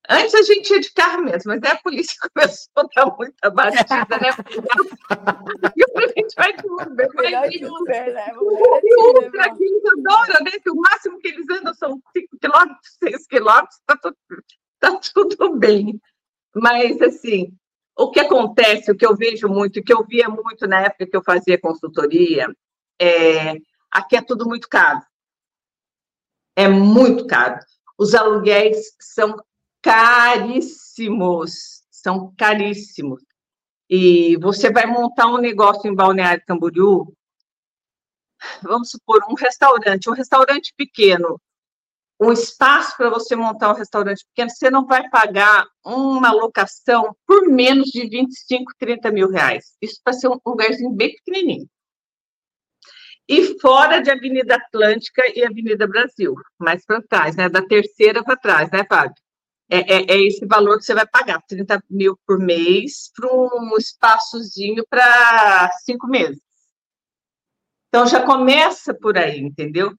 antes 0.08 0.34
a 0.34 0.42
gente 0.42 0.70
ia 0.70 0.80
de 0.80 0.92
carro 0.92 1.24
mesmo, 1.24 1.52
mas 1.52 1.62
aí 1.62 1.70
a 1.72 1.82
polícia 1.82 2.14
começou 2.34 2.70
a 2.76 2.82
dar 2.94 3.16
muita 3.16 3.50
batida, 3.50 4.18
né? 4.18 4.30
e 5.76 5.82
a 5.82 6.08
gente 6.08 6.34
vai 6.36 6.56
de 6.56 6.66
Uber. 6.68 7.08
Vai 7.14 7.48
de 7.48 7.66
Uber, 7.66 8.14
né? 8.14 8.32
E 8.82 9.18
Uber 9.18 9.40
aqui 9.40 9.64
Isadora, 9.64 10.44
né? 10.44 10.52
Que 10.62 10.70
o 10.70 10.76
máximo 10.76 11.18
que 11.18 11.28
eles 11.28 11.48
andam 11.50 11.74
são 11.74 12.00
5 12.16 12.38
quilômetros, 12.40 12.96
6 13.02 13.26
quilômetros, 13.26 13.80
tá 13.86 13.96
tudo, 13.96 14.16
tá 14.78 15.00
tudo 15.12 15.56
bem. 15.56 16.00
Mas, 16.54 17.00
assim, 17.02 17.52
o 17.96 18.10
que 18.10 18.20
acontece, 18.20 18.90
o 18.90 18.96
que 18.96 19.06
eu 19.06 19.16
vejo 19.16 19.48
muito, 19.48 19.78
o 19.78 19.82
que 19.82 19.92
eu 19.92 20.04
via 20.04 20.28
muito 20.28 20.66
na 20.66 20.80
época 20.80 21.06
que 21.06 21.16
eu 21.16 21.22
fazia 21.22 21.60
consultoria, 21.60 22.46
é, 23.00 23.54
aqui 23.90 24.16
é 24.16 24.22
tudo 24.22 24.46
muito 24.46 24.68
caro. 24.68 25.00
É 26.56 26.68
muito 26.68 27.26
caro. 27.26 27.58
Os 27.98 28.14
aluguéis 28.14 28.94
são 29.00 29.36
caríssimos, 29.82 31.82
são 31.90 32.32
caríssimos. 32.36 33.22
E 33.88 34.36
você 34.36 34.70
vai 34.70 34.86
montar 34.86 35.26
um 35.26 35.38
negócio 35.38 35.90
em 35.90 35.94
Balneário 35.94 36.44
Camboriú, 36.46 37.12
vamos 38.62 38.90
supor, 38.90 39.20
um 39.28 39.34
restaurante, 39.34 40.08
um 40.08 40.12
restaurante 40.12 40.72
pequeno, 40.76 41.40
um 42.20 42.32
espaço 42.32 42.96
para 42.96 43.08
você 43.08 43.34
montar 43.34 43.70
um 43.70 43.76
restaurante 43.76 44.24
pequeno, 44.26 44.50
você 44.50 44.70
não 44.70 44.86
vai 44.86 45.08
pagar 45.08 45.66
uma 45.84 46.30
locação 46.30 47.16
por 47.26 47.48
menos 47.48 47.88
de 47.88 48.06
25, 48.08 48.72
30 48.78 49.10
mil 49.10 49.30
reais. 49.30 49.76
Isso 49.80 50.00
para 50.04 50.12
ser 50.12 50.28
um 50.28 50.38
lugarzinho 50.46 50.92
bem 50.92 51.14
pequenininho. 51.14 51.68
E 53.30 53.60
fora 53.60 54.02
de 54.02 54.10
Avenida 54.10 54.56
Atlântica 54.56 55.22
e 55.32 55.44
Avenida 55.44 55.86
Brasil, 55.86 56.34
mais 56.58 56.84
para 56.84 57.00
trás, 57.00 57.36
né? 57.36 57.48
Da 57.48 57.62
terceira 57.62 58.24
para 58.24 58.36
trás, 58.36 58.68
né, 58.72 58.84
Fábio? 58.88 59.14
É, 59.70 59.78
é, 59.78 60.14
é, 60.14 60.26
esse 60.26 60.44
valor 60.44 60.78
que 60.78 60.84
você 60.84 60.94
vai 60.94 61.06
pagar, 61.06 61.40
30 61.46 61.80
mil 61.88 62.18
por 62.26 62.40
mês, 62.40 63.08
para 63.14 63.32
um 63.32 63.76
espaçozinho 63.78 64.84
para 64.90 65.70
cinco 65.84 66.08
meses. 66.08 66.42
Então 67.86 68.04
já 68.04 68.20
começa 68.20 68.92
por 68.92 69.16
aí, 69.16 69.38
entendeu? 69.38 69.94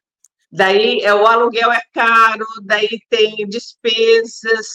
Daí 0.52 1.00
é, 1.00 1.14
o 1.14 1.26
aluguel 1.26 1.72
é 1.72 1.82
caro, 1.94 2.46
daí 2.66 3.00
tem 3.10 3.48
despesas, 3.48 4.68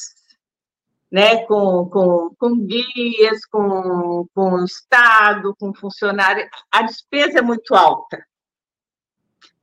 né, 1.13 1.45
com, 1.45 1.91
com, 1.91 2.35
com 2.39 2.67
guias, 2.67 3.45
com, 3.51 4.27
com 4.35 4.51
o 4.55 4.65
Estado, 4.65 5.55
com 5.61 5.75
funcionário. 5.75 6.49
A 6.73 6.81
despesa 6.81 7.41
é 7.41 7.43
muito 7.43 7.75
alta. 7.75 8.25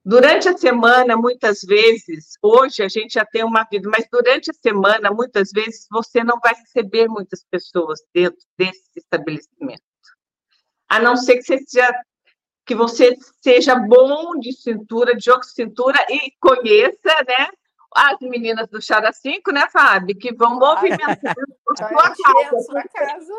Durante 0.06 0.50
a 0.50 0.58
semana, 0.58 1.16
muitas 1.16 1.62
vezes, 1.62 2.34
hoje 2.42 2.84
a 2.84 2.90
gente 2.90 3.14
já 3.14 3.26
tem 3.26 3.42
uma 3.44 3.64
vida, 3.64 3.90
mas 3.90 4.06
durante 4.12 4.52
a 4.52 4.54
semana, 4.54 5.10
muitas 5.12 5.50
vezes, 5.52 5.88
você 5.90 6.22
não 6.24 6.40
vai 6.42 6.54
receber 6.54 7.08
muitas 7.08 7.46
pessoas 7.50 8.02
dentro 8.14 8.40
desse 8.58 8.90
estabelecimento. 8.98 9.82
a 10.90 11.00
não 11.00 11.16
ser 11.16 11.38
que 11.38 11.44
você 11.44 11.58
seja, 11.66 12.04
que 12.66 12.76
você 12.76 13.18
seja 13.42 13.76
bom 13.76 14.38
de 14.40 14.52
cintura, 14.52 15.16
de 15.16 15.24
jogo 15.24 15.40
de 15.40 15.54
cintura 15.54 16.06
e 16.10 16.34
conheça, 16.40 17.24
né? 17.26 17.48
As 17.96 18.20
meninas 18.20 18.68
do 18.68 18.82
Chara 18.82 19.14
5, 19.14 19.52
né, 19.52 19.70
Fábio, 19.72 20.18
que 20.18 20.34
vão 20.34 20.60
movimentar 20.60 21.18
a 21.70 22.16
sua 22.16 22.84
casa. 22.84 23.34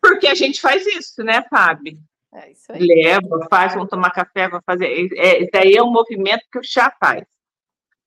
Porque 0.00 0.28
a 0.28 0.34
gente 0.34 0.60
faz 0.60 0.86
isso, 0.86 1.24
né, 1.24 1.42
Fábio? 1.50 1.98
É 2.34 2.50
isso 2.50 2.72
aí. 2.72 2.84
Leva, 2.84 3.46
faz, 3.48 3.74
vão 3.74 3.86
tomar 3.86 4.10
café, 4.10 4.48
vão 4.48 4.60
fazer. 4.66 5.08
É, 5.16 5.48
daí 5.52 5.76
é 5.76 5.82
um 5.82 5.92
movimento 5.92 6.44
que 6.50 6.58
o 6.58 6.64
chá 6.64 6.92
faz, 6.98 7.24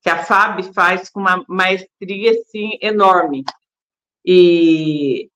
que 0.01 0.09
a 0.09 0.23
FAB 0.23 0.63
faz 0.73 1.09
com 1.09 1.21
uma 1.21 1.43
maestria 1.47 2.31
assim, 2.31 2.77
enorme. 2.81 3.45
E 4.25 5.29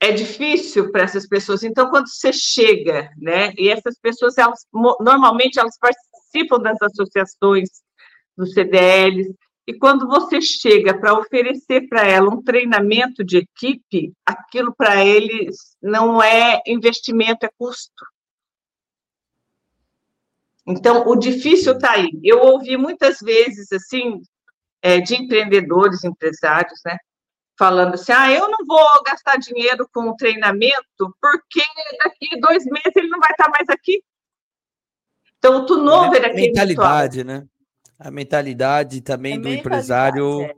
é 0.00 0.12
difícil 0.12 0.90
para 0.90 1.02
essas 1.02 1.28
pessoas. 1.28 1.62
Então, 1.62 1.90
quando 1.90 2.08
você 2.08 2.32
chega, 2.32 3.10
né, 3.18 3.52
e 3.58 3.68
essas 3.68 3.98
pessoas, 3.98 4.38
elas, 4.38 4.66
normalmente, 4.72 5.58
elas 5.58 5.76
participam 5.78 6.58
das 6.60 6.80
associações, 6.80 7.68
dos 8.34 8.54
CDLs, 8.54 9.34
e 9.68 9.74
quando 9.74 10.08
você 10.08 10.40
chega 10.40 10.98
para 10.98 11.12
oferecer 11.12 11.86
para 11.90 12.02
ela 12.02 12.30
um 12.30 12.42
treinamento 12.42 13.22
de 13.22 13.36
equipe, 13.36 14.14
aquilo 14.24 14.74
para 14.74 15.04
eles 15.04 15.76
não 15.82 16.22
é 16.22 16.62
investimento, 16.66 17.44
é 17.44 17.50
custo. 17.58 18.06
Então, 20.66 21.06
o 21.06 21.14
difícil 21.14 21.74
está 21.74 21.90
aí. 21.90 22.08
Eu 22.24 22.38
ouvi 22.38 22.78
muitas 22.78 23.18
vezes, 23.20 23.70
assim, 23.70 24.22
é, 24.80 25.00
de 25.02 25.16
empreendedores, 25.16 26.02
empresários, 26.02 26.80
né? 26.82 26.96
Falando 27.58 27.92
assim, 27.92 28.12
ah, 28.12 28.32
eu 28.32 28.48
não 28.48 28.64
vou 28.66 29.02
gastar 29.06 29.36
dinheiro 29.36 29.86
com 29.92 30.16
treinamento, 30.16 31.14
porque 31.20 31.62
daqui 32.02 32.40
dois 32.40 32.64
meses 32.64 32.96
ele 32.96 33.08
não 33.08 33.20
vai 33.20 33.32
estar 33.32 33.50
mais 33.50 33.68
aqui. 33.68 34.02
Então, 35.36 35.58
o 35.58 35.66
turnover 35.66 36.24
é 36.24 36.32
Mentalidade, 36.32 37.22
né? 37.22 37.46
A 37.98 38.10
mentalidade 38.10 39.00
também 39.00 39.34
é 39.34 39.38
do 39.38 39.48
empresário. 39.48 40.42
É. 40.42 40.54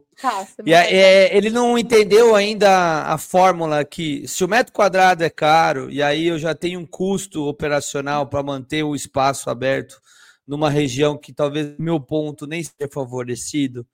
e 0.67 0.75
é, 0.75 1.35
ele 1.35 1.49
não 1.49 1.79
entendeu 1.79 2.35
ainda 2.35 3.05
a 3.05 3.17
fórmula 3.17 3.85
que 3.85 4.29
se 4.29 4.45
o 4.45 4.49
metro 4.49 4.73
quadrado 4.73 5.25
é 5.25 5.31
caro 5.31 5.91
e 5.91 6.03
aí 6.03 6.27
eu 6.27 6.39
já 6.39 6.55
tenho 6.55 6.79
um 6.79 6.87
custo 6.87 7.49
operacional 7.49 8.27
para 8.27 8.43
manter 8.43 8.83
o 8.83 8.95
espaço 8.95 9.49
aberto 9.49 9.99
numa 10.47 10.69
região 10.69 11.17
que 11.17 11.33
talvez 11.33 11.75
meu 11.79 11.99
ponto 11.99 12.47
nem 12.47 12.63
seja 12.63 12.91
favorecido, 12.93 13.87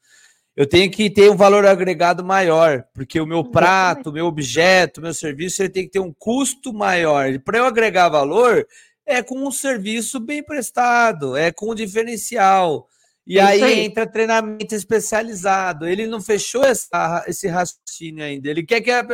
eu 0.57 0.67
tenho 0.67 0.91
que 0.91 1.11
ter 1.11 1.31
um 1.31 1.37
valor 1.37 1.67
agregado 1.67 2.25
maior, 2.25 2.83
porque 2.95 3.21
o 3.21 3.27
meu 3.27 3.45
prato, 3.45 4.09
o 4.09 4.13
meu 4.13 4.25
objeto, 4.25 4.99
o 4.99 5.03
meu 5.03 5.13
serviço, 5.13 5.61
ele 5.61 5.69
tem 5.69 5.85
que 5.85 5.91
ter 5.91 6.01
um 6.01 6.15
custo 6.19 6.73
maior. 6.73 7.39
Para 7.41 7.59
eu 7.59 7.67
agregar 7.67 8.09
valor, 8.09 8.67
é 9.05 9.23
com 9.23 9.47
um 9.47 9.53
serviço 9.53 10.19
bem 10.19 10.43
prestado, 10.43 11.37
é 11.37 11.53
com 11.53 11.73
um 11.73 11.75
diferencial. 11.75 12.89
E 13.27 13.41
aí, 13.41 13.63
aí, 13.63 13.81
entra 13.81 14.07
treinamento 14.07 14.75
especializado. 14.75 15.87
Ele 15.87 16.07
não 16.07 16.21
fechou 16.21 16.63
essa, 16.63 17.25
esse 17.27 17.49
raciocínio 17.49 18.25
ainda. 18.25 18.49
Ele 18.49 18.65
quer 18.65 18.81
que 18.81 18.91
a 18.91 19.05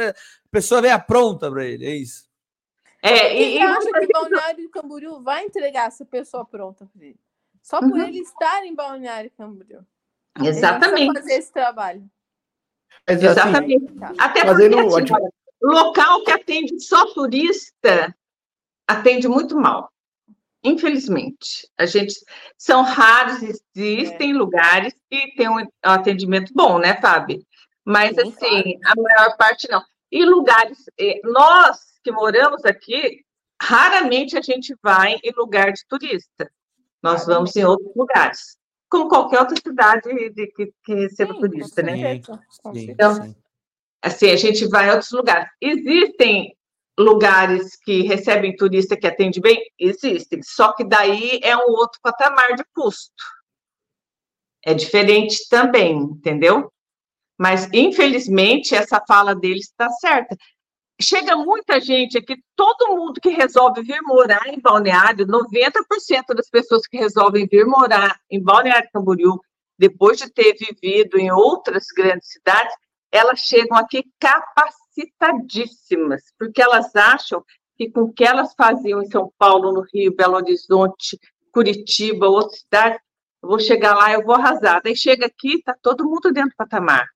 pessoa 0.51 0.83
venha 0.83 0.99
pronta 0.99 1.51
para 1.51 1.65
ele, 1.65 1.87
é 1.87 1.97
isso. 1.97 2.31
É, 3.03 3.37
e, 3.37 3.57
e 3.57 3.61
acha 3.61 3.91
que 3.91 4.07
Balneário 4.13 4.71
Camboriú 4.71 5.21
vai 5.21 5.45
entregar 5.45 5.89
essa 5.89 6.05
pessoa 6.05 6.45
pronta 6.45 6.87
para 6.87 7.07
ele? 7.07 7.19
Só 7.61 7.81
por 7.81 7.91
uhum. 7.91 8.03
ele 8.03 8.19
estar 8.19 8.65
em 8.65 8.75
Balneário 8.75 9.31
Camboriú. 9.37 9.81
Exatamente. 10.41 11.15
fazer 11.15 11.35
esse 11.35 11.53
trabalho. 11.53 12.09
Assim, 13.07 13.27
Exatamente. 13.27 13.93
Tá. 13.95 14.13
Até 14.19 14.45
porque 14.45 14.67
assim, 14.67 15.27
local 15.61 16.25
que 16.25 16.31
atende 16.31 16.81
só 16.81 17.13
turista 17.13 18.15
atende 18.87 19.29
muito 19.29 19.57
mal. 19.57 19.92
Infelizmente, 20.65 21.69
a 21.77 21.87
gente 21.87 22.15
são 22.57 22.83
raros, 22.83 23.43
existem 23.75 24.31
é. 24.31 24.35
lugares 24.35 24.95
que 25.11 25.35
tem 25.35 25.49
um 25.49 25.67
atendimento 25.83 26.53
bom, 26.55 26.79
né, 26.79 27.01
Fábio? 27.01 27.45
Mas 27.85 28.15
Sim, 28.15 28.21
assim, 28.21 28.79
claro. 28.79 28.81
a 28.85 29.03
maior 29.03 29.37
parte 29.37 29.69
não. 29.69 29.83
E 30.11 30.25
lugares, 30.25 30.79
eh, 31.01 31.21
nós 31.25 31.79
que 32.05 32.13
moramos 32.13 32.65
aqui, 32.65 33.25
raramente 33.61 34.37
a 34.37 34.43
gente 34.43 34.75
vai 34.83 35.17
em 35.23 35.33
lugar 35.37 35.73
de 35.73 35.85
turista. 35.89 36.51
Nós 37.03 37.27
vamos 37.27 37.57
em 37.57 37.65
outros 37.65 37.95
lugares, 37.97 38.57
como 38.89 39.09
qualquer 39.09 39.41
outra 39.41 39.57
cidade 39.57 40.31
de, 40.31 40.47
que, 40.49 40.73
que 40.85 40.95
receba 40.95 41.35
sim, 41.35 41.41
turista, 41.41 41.83
né? 41.83 41.97
Sim, 41.97 42.91
então, 42.91 43.15
sim. 43.15 43.37
assim, 44.01 44.31
a 44.31 44.37
gente 44.37 44.67
vai 44.69 44.89
em 44.89 44.91
outros 44.93 45.11
lugares. 45.11 45.49
Existem 45.61 46.57
lugares 46.99 47.77
que 47.77 48.03
recebem 48.03 48.57
turista 48.57 48.97
que 48.97 49.07
atende 49.07 49.41
bem? 49.41 49.61
Existem, 49.79 50.43
só 50.43 50.73
que 50.73 50.85
daí 50.85 51.41
é 51.43 51.57
um 51.57 51.71
outro 51.71 51.99
patamar 52.03 52.55
de 52.55 52.65
custo. 52.75 53.13
É 54.65 54.75
diferente 54.75 55.49
também, 55.49 55.97
entendeu? 55.97 56.73
Mas, 57.39 57.69
infelizmente, 57.73 58.75
essa 58.75 59.03
fala 59.07 59.35
deles 59.35 59.65
está 59.65 59.89
certa. 59.91 60.37
Chega 61.01 61.35
muita 61.35 61.81
gente 61.81 62.17
aqui, 62.17 62.37
todo 62.55 62.95
mundo 62.95 63.21
que 63.21 63.31
resolve 63.31 63.83
vir 63.83 64.01
morar 64.03 64.47
em 64.47 64.61
Balneário, 64.61 65.27
90% 65.27 66.35
das 66.37 66.49
pessoas 66.49 66.87
que 66.87 66.97
resolvem 66.97 67.49
vir 67.51 67.67
morar 67.67 68.21
em 68.31 68.41
Balneário 68.41 68.89
Camboriú, 68.93 69.41
depois 69.77 70.19
de 70.19 70.31
ter 70.31 70.55
vivido 70.55 71.19
em 71.19 71.33
outras 71.33 71.87
grandes 71.97 72.29
cidades, 72.31 72.73
elas 73.11 73.41
chegam 73.41 73.77
aqui 73.77 74.05
capacitadíssimas, 74.93 76.23
porque 76.39 76.63
elas 76.63 76.95
acham 76.95 77.45
que 77.77 77.91
com 77.91 78.03
o 78.03 78.13
que 78.13 78.25
elas 78.25 78.55
faziam 78.55 79.03
em 79.03 79.11
São 79.11 79.33
Paulo, 79.39 79.73
no 79.73 79.85
Rio, 79.93 80.15
Belo 80.15 80.37
Horizonte, 80.37 81.19
Curitiba, 81.51 82.29
outra 82.29 82.57
cidade, 82.57 82.99
eu 83.43 83.49
vou 83.49 83.59
chegar 83.59 83.95
lá, 83.95 84.13
eu 84.13 84.23
vou 84.23 84.35
arrasar. 84.35 84.81
Daí 84.83 84.95
chega 84.95 85.27
aqui, 85.27 85.57
está 85.57 85.75
todo 85.81 86.05
mundo 86.05 86.33
dentro 86.33 86.51
do 86.51 86.57
patamar. 86.57 87.07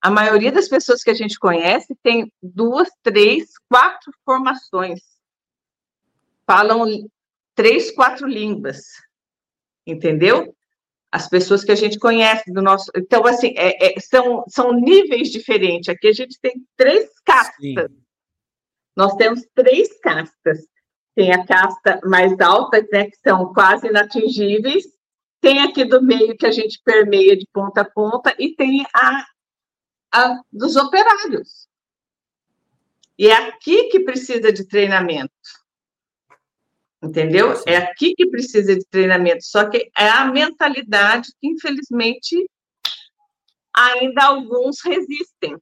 A 0.00 0.10
maioria 0.10 0.52
das 0.52 0.68
pessoas 0.68 1.02
que 1.02 1.10
a 1.10 1.14
gente 1.14 1.38
conhece 1.38 1.94
tem 2.02 2.32
duas, 2.42 2.88
três, 3.02 3.50
quatro 3.68 4.12
formações. 4.24 5.00
Falam 6.46 6.84
três, 7.54 7.90
quatro 7.90 8.26
línguas. 8.26 8.84
Entendeu? 9.86 10.54
As 11.14 11.28
pessoas 11.28 11.62
que 11.62 11.70
a 11.70 11.76
gente 11.76 11.96
conhece 11.96 12.52
do 12.52 12.60
nosso. 12.60 12.90
Então, 12.96 13.24
assim, 13.24 13.54
é, 13.56 13.94
é, 13.96 14.00
são, 14.00 14.44
são 14.48 14.72
níveis 14.72 15.30
diferentes. 15.30 15.88
Aqui 15.88 16.08
a 16.08 16.12
gente 16.12 16.36
tem 16.40 16.66
três 16.76 17.08
castas. 17.24 17.54
Sim. 17.60 17.76
Nós 18.96 19.14
temos 19.14 19.46
três 19.54 19.96
castas. 20.00 20.66
Tem 21.14 21.32
a 21.32 21.46
casta 21.46 22.00
mais 22.02 22.32
alta, 22.40 22.84
né, 22.90 23.04
que 23.04 23.16
são 23.24 23.54
quase 23.54 23.86
inatingíveis. 23.86 24.86
Tem 25.40 25.60
aqui 25.60 25.84
do 25.84 26.02
meio 26.02 26.36
que 26.36 26.46
a 26.46 26.50
gente 26.50 26.82
permeia 26.84 27.36
de 27.36 27.46
ponta 27.52 27.82
a 27.82 27.88
ponta, 27.88 28.34
e 28.36 28.52
tem 28.56 28.84
a, 28.92 29.24
a 30.12 30.40
dos 30.52 30.74
operários. 30.74 31.68
E 33.16 33.28
é 33.28 33.36
aqui 33.36 33.84
que 33.84 34.00
precisa 34.00 34.52
de 34.52 34.66
treinamento. 34.66 35.30
Entendeu? 37.04 37.52
É 37.66 37.76
aqui 37.76 38.14
que 38.14 38.26
precisa 38.26 38.74
de 38.74 38.84
treinamento, 38.86 39.44
só 39.44 39.68
que 39.68 39.90
é 39.96 40.08
a 40.08 40.24
mentalidade 40.26 41.28
que, 41.40 41.46
infelizmente, 41.46 42.48
ainda 43.76 44.24
alguns 44.24 44.80
resistem. 44.82 45.56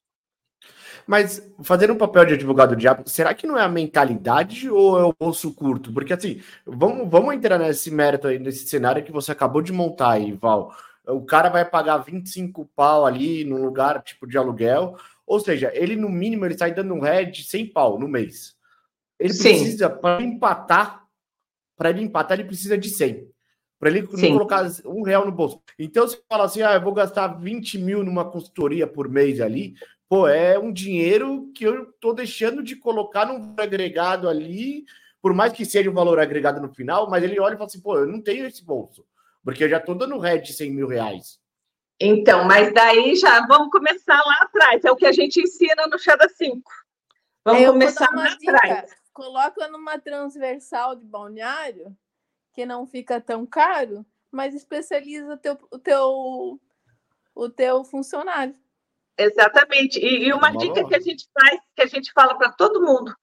Mas 1.06 1.43
fazendo 1.62 1.94
um 1.94 1.98
papel 1.98 2.24
de 2.24 2.35
advogado 2.35 2.70
do 2.70 2.77
diabo, 2.77 3.09
será 3.09 3.35
que 3.35 3.47
não 3.47 3.59
é 3.59 3.62
a 3.62 3.69
mentalidade 3.69 4.70
ou 4.70 5.01
é 5.01 5.05
o 5.05 5.14
bolso 5.19 5.52
curto? 5.52 5.93
Porque 5.93 6.12
assim, 6.12 6.40
vamos, 6.64 7.10
vamos 7.10 7.35
entrar 7.35 7.59
nesse 7.59 7.90
mérito 7.90 8.28
aí, 8.28 8.39
nesse 8.39 8.69
cenário 8.69 9.02
que 9.02 9.10
você 9.10 9.32
acabou 9.32 9.62
de 9.62 9.73
montar 9.73 10.12
aí, 10.12 10.32
Val. 10.32 10.73
O 11.09 11.23
cara 11.23 11.48
vai 11.48 11.64
pagar 11.64 11.98
25 11.98 12.70
pau 12.77 13.05
ali 13.05 13.44
num 13.44 13.64
lugar 13.64 14.01
tipo 14.05 14.28
de 14.28 14.39
aluguel, 14.39 14.97
ou 15.27 15.40
seja, 15.40 15.73
ele 15.74 15.97
no 15.97 16.09
mínimo 16.09 16.44
ele 16.44 16.56
sai 16.56 16.73
dando 16.73 16.94
um 16.94 17.01
head 17.01 17.43
100 17.43 17.66
pau 17.66 17.98
no 17.98 18.06
mês. 18.06 18.55
Ele 19.19 19.32
Sim. 19.32 19.43
precisa, 19.43 19.90
para 19.90 20.23
empatar, 20.23 21.02
para 21.82 21.90
ele 21.90 22.02
empatar, 22.02 22.38
ele 22.38 22.46
precisa 22.46 22.78
de 22.78 22.88
100. 22.88 23.28
Para 23.76 23.90
ele 23.90 24.06
Sim. 24.06 24.28
não 24.28 24.32
colocar 24.34 24.64
um 24.86 25.02
real 25.02 25.26
no 25.26 25.32
bolso. 25.32 25.60
Então, 25.76 26.06
você 26.06 26.16
fala 26.28 26.44
assim: 26.44 26.62
ah, 26.62 26.74
eu 26.74 26.80
vou 26.80 26.94
gastar 26.94 27.26
20 27.26 27.76
mil 27.78 28.04
numa 28.04 28.24
consultoria 28.24 28.86
por 28.86 29.09
mês 29.09 29.40
ali. 29.40 29.74
Pô, 30.09 30.28
é 30.28 30.56
um 30.56 30.72
dinheiro 30.72 31.50
que 31.52 31.64
eu 31.64 31.90
estou 31.90 32.14
deixando 32.14 32.62
de 32.62 32.76
colocar 32.76 33.26
num 33.26 33.52
agregado 33.59 34.28
ali, 34.28 34.84
por 35.20 35.34
mais 35.34 35.52
que 35.52 35.64
seja 35.64 35.90
um 35.90 35.94
valor 35.94 36.20
agregado 36.20 36.60
no 36.60 36.72
final, 36.72 37.10
mas 37.10 37.24
ele 37.24 37.40
olha 37.40 37.54
e 37.54 37.56
fala 37.56 37.66
assim: 37.66 37.80
pô, 37.80 37.98
eu 37.98 38.06
não 38.06 38.20
tenho 38.20 38.46
esse 38.46 38.64
bolso, 38.64 39.04
porque 39.44 39.64
eu 39.64 39.68
já 39.68 39.78
estou 39.78 39.96
dando 39.96 40.20
red 40.20 40.38
de 40.38 40.52
100 40.52 40.70
mil 40.70 40.86
reais. 40.86 41.40
Então, 41.98 42.44
mas 42.44 42.72
daí 42.72 43.16
já 43.16 43.44
vamos 43.48 43.72
começar 43.72 44.22
lá 44.24 44.36
atrás. 44.42 44.84
É 44.84 44.90
o 44.92 44.96
que 44.96 45.06
a 45.06 45.12
gente 45.12 45.40
ensina 45.40 45.88
no 45.88 45.98
Chá 45.98 46.14
da 46.14 46.28
5. 46.28 46.62
Vamos 47.44 47.62
eu 47.62 47.72
começar 47.72 48.09
lá 48.14 48.28
dica. 48.28 48.56
atrás 48.56 49.02
coloca 49.12 49.68
numa 49.68 49.98
transversal 49.98 50.97
de 50.97 51.05
balneário, 51.05 51.97
que 52.52 52.66
não 52.66 52.86
fica 52.86 53.20
tão 53.20 53.47
caro, 53.47 54.05
mas 54.30 54.55
especializa 54.55 55.36
teu, 55.36 55.59
o, 55.70 55.78
teu, 55.78 56.60
o 57.34 57.48
teu 57.48 57.84
funcionário. 57.84 58.56
Exatamente. 59.16 59.98
E, 59.98 60.28
e 60.28 60.32
uma 60.32 60.51
dica 60.51 60.86
que 60.86 60.94
a 60.94 61.01
gente 61.01 61.28
faz, 61.32 61.60
que 61.76 61.82
a 61.82 61.86
gente 61.86 62.12
fala 62.12 62.36
para 62.36 62.51
todo 62.52 62.82
mundo, 62.82 63.14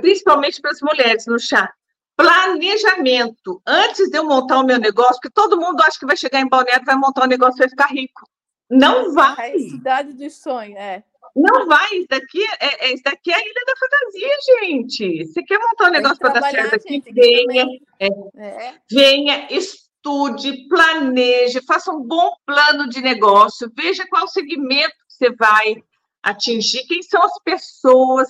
principalmente 0.00 0.60
para 0.60 0.70
as 0.70 0.80
mulheres 0.80 1.26
no 1.26 1.38
chá. 1.38 1.72
Planejamento. 2.16 3.60
Antes 3.66 4.08
de 4.08 4.16
eu 4.16 4.24
montar 4.24 4.58
o 4.58 4.64
meu 4.64 4.78
negócio, 4.78 5.16
porque 5.16 5.30
todo 5.30 5.60
mundo 5.60 5.82
acha 5.82 5.98
que 5.98 6.06
vai 6.06 6.16
chegar 6.16 6.40
em 6.40 6.48
Balneário, 6.48 6.86
vai 6.86 6.96
montar 6.96 7.24
um 7.24 7.28
negócio 7.28 7.58
e 7.58 7.60
vai 7.60 7.68
ficar 7.68 7.88
rico. 7.88 8.26
Não 8.70 9.12
vai. 9.12 9.52
É 9.52 9.54
a 9.54 9.58
cidade 9.58 10.12
do 10.14 10.30
sonho, 10.30 10.76
é. 10.76 11.04
Não 11.36 11.66
vai, 11.66 11.86
isso 11.98 12.06
daqui 12.08 12.42
é, 12.60 12.86
é, 12.86 12.94
isso 12.94 13.02
daqui 13.04 13.30
é 13.30 13.34
a 13.34 13.40
ilha 13.40 13.64
da 13.66 13.74
fantasia, 13.76 14.36
gente. 14.58 15.26
Você 15.26 15.42
quer 15.42 15.58
montar 15.58 15.88
um 15.88 15.92
negócio 15.92 16.18
para 16.18 16.40
dar 16.40 16.50
certo 16.50 16.76
aqui? 16.76 16.94
Gente, 16.94 17.12
venha, 17.12 17.66
é, 18.00 18.08
é. 18.38 18.74
venha, 18.90 19.46
estude, 19.50 20.66
planeje, 20.66 21.60
faça 21.66 21.92
um 21.92 22.02
bom 22.02 22.32
plano 22.46 22.88
de 22.88 23.02
negócio, 23.02 23.70
veja 23.76 24.06
qual 24.08 24.26
segmento 24.26 24.94
que 25.06 25.14
você 25.14 25.30
vai 25.30 25.76
atingir, 26.22 26.86
quem 26.86 27.02
são 27.02 27.22
as 27.22 27.38
pessoas, 27.42 28.28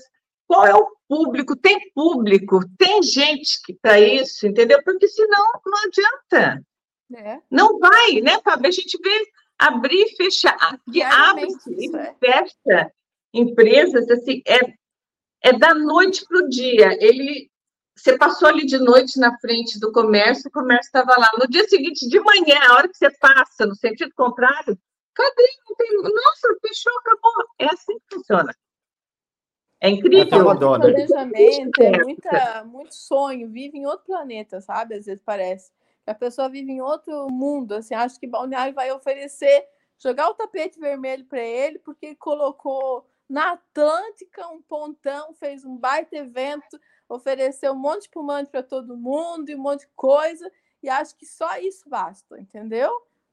qual 0.48 0.66
é 0.66 0.74
o 0.74 0.88
público, 1.08 1.54
tem 1.54 1.78
público, 1.94 2.58
tem 2.76 3.04
gente 3.04 3.62
que 3.64 3.72
para 3.72 4.00
isso, 4.00 4.48
entendeu? 4.48 4.82
Porque 4.82 5.06
senão 5.06 5.46
não 5.64 5.78
adianta. 5.84 6.60
É. 7.14 7.38
Não 7.48 7.78
vai, 7.78 8.20
né, 8.20 8.40
Fábio? 8.42 8.66
A 8.66 8.72
gente 8.72 8.98
vê 9.00 9.26
abrir 9.58 10.04
e 10.04 10.16
fechar, 10.16 10.78
que 10.92 11.02
abre 11.02 11.46
e 11.68 11.96
é. 11.96 12.14
fecha 12.14 12.92
empresas, 13.32 14.08
assim, 14.10 14.42
é, 14.46 14.58
é 15.42 15.58
da 15.58 15.74
noite 15.74 16.24
para 16.26 16.38
o 16.38 16.48
dia. 16.48 16.96
Ele, 17.00 17.50
você 17.96 18.16
passou 18.16 18.48
ali 18.48 18.66
de 18.66 18.78
noite 18.78 19.18
na 19.18 19.38
frente 19.38 19.78
do 19.78 19.92
comércio, 19.92 20.48
o 20.48 20.52
comércio 20.52 20.86
estava 20.86 21.18
lá. 21.18 21.30
No 21.38 21.48
dia 21.48 21.68
seguinte, 21.68 22.08
de 22.08 22.20
manhã, 22.20 22.58
a 22.68 22.74
hora 22.74 22.88
que 22.88 22.96
você 22.96 23.10
passa, 23.18 23.66
no 23.66 23.74
sentido 23.74 24.12
contrário, 24.14 24.78
cadê? 25.14 25.48
Não 25.68 25.76
tem, 25.76 25.92
nossa, 26.02 26.58
fechou, 26.60 26.92
acabou. 26.98 27.32
É 27.58 27.66
assim 27.66 27.98
que 27.98 28.16
funciona. 28.16 28.52
É 29.80 29.90
incrível. 29.90 30.50
É 30.50 30.56
planejamento, 30.56 31.82
é 31.82 32.02
muita, 32.02 32.64
muito 32.64 32.94
sonho, 32.94 33.48
vive 33.50 33.78
em 33.78 33.86
outro 33.86 34.06
planeta, 34.06 34.60
sabe? 34.60 34.94
Às 34.94 35.06
vezes 35.06 35.22
parece. 35.24 35.70
A 36.06 36.14
pessoa 36.14 36.48
vive 36.48 36.70
em 36.70 36.80
outro 36.80 37.28
mundo, 37.30 37.74
assim, 37.74 37.94
acho 37.94 38.18
que 38.18 38.26
Balneário 38.26 38.74
vai 38.74 38.92
oferecer, 38.92 39.66
jogar 39.98 40.28
o 40.28 40.34
tapete 40.34 40.78
vermelho 40.78 41.24
para 41.24 41.40
ele, 41.40 41.78
porque 41.80 42.14
colocou 42.14 43.06
na 43.28 43.52
Atlântica 43.52 44.46
um 44.48 44.62
pontão, 44.62 45.34
fez 45.34 45.64
um 45.64 45.76
baita 45.76 46.16
evento, 46.16 46.80
ofereceu 47.08 47.72
um 47.72 47.78
monte 47.78 48.02
de 48.02 48.04
espumante 48.04 48.50
para 48.50 48.62
todo 48.62 48.96
mundo 48.96 49.50
e 49.50 49.56
um 49.56 49.60
monte 49.60 49.80
de 49.80 49.88
coisa, 49.96 50.50
e 50.82 50.88
acho 50.88 51.16
que 51.16 51.26
só 51.26 51.58
isso 51.58 51.88
basta, 51.88 52.38
entendeu? 52.38 52.90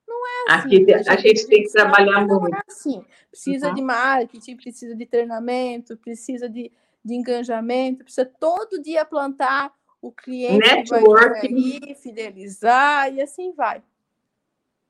Não 0.08 0.28
é 0.28 0.56
assim. 0.56 0.84
Aqui, 0.84 0.94
a, 0.94 0.98
gente, 0.98 1.10
a 1.10 1.16
gente 1.16 1.48
tem 1.48 1.64
que 1.64 1.72
trabalhar 1.72 2.26
muito. 2.26 2.56
É 2.56 2.62
assim. 2.68 3.06
Precisa 3.30 3.70
uhum. 3.70 3.76
de 3.76 3.82
marketing, 3.82 4.56
precisa 4.58 4.96
de 4.96 5.06
treinamento, 5.06 5.98
precisa 5.98 6.50
de, 6.50 6.72
de 7.04 7.14
engajamento, 7.14 8.04
precisa 8.04 8.26
todo 8.26 8.82
dia 8.82 9.06
plantar 9.06 9.74
o 10.04 10.12
cliente 10.12 10.58
Networking. 10.58 11.80
vai 11.80 11.96
fidelizar 11.96 13.14
e 13.14 13.22
assim 13.22 13.54
vai. 13.54 13.82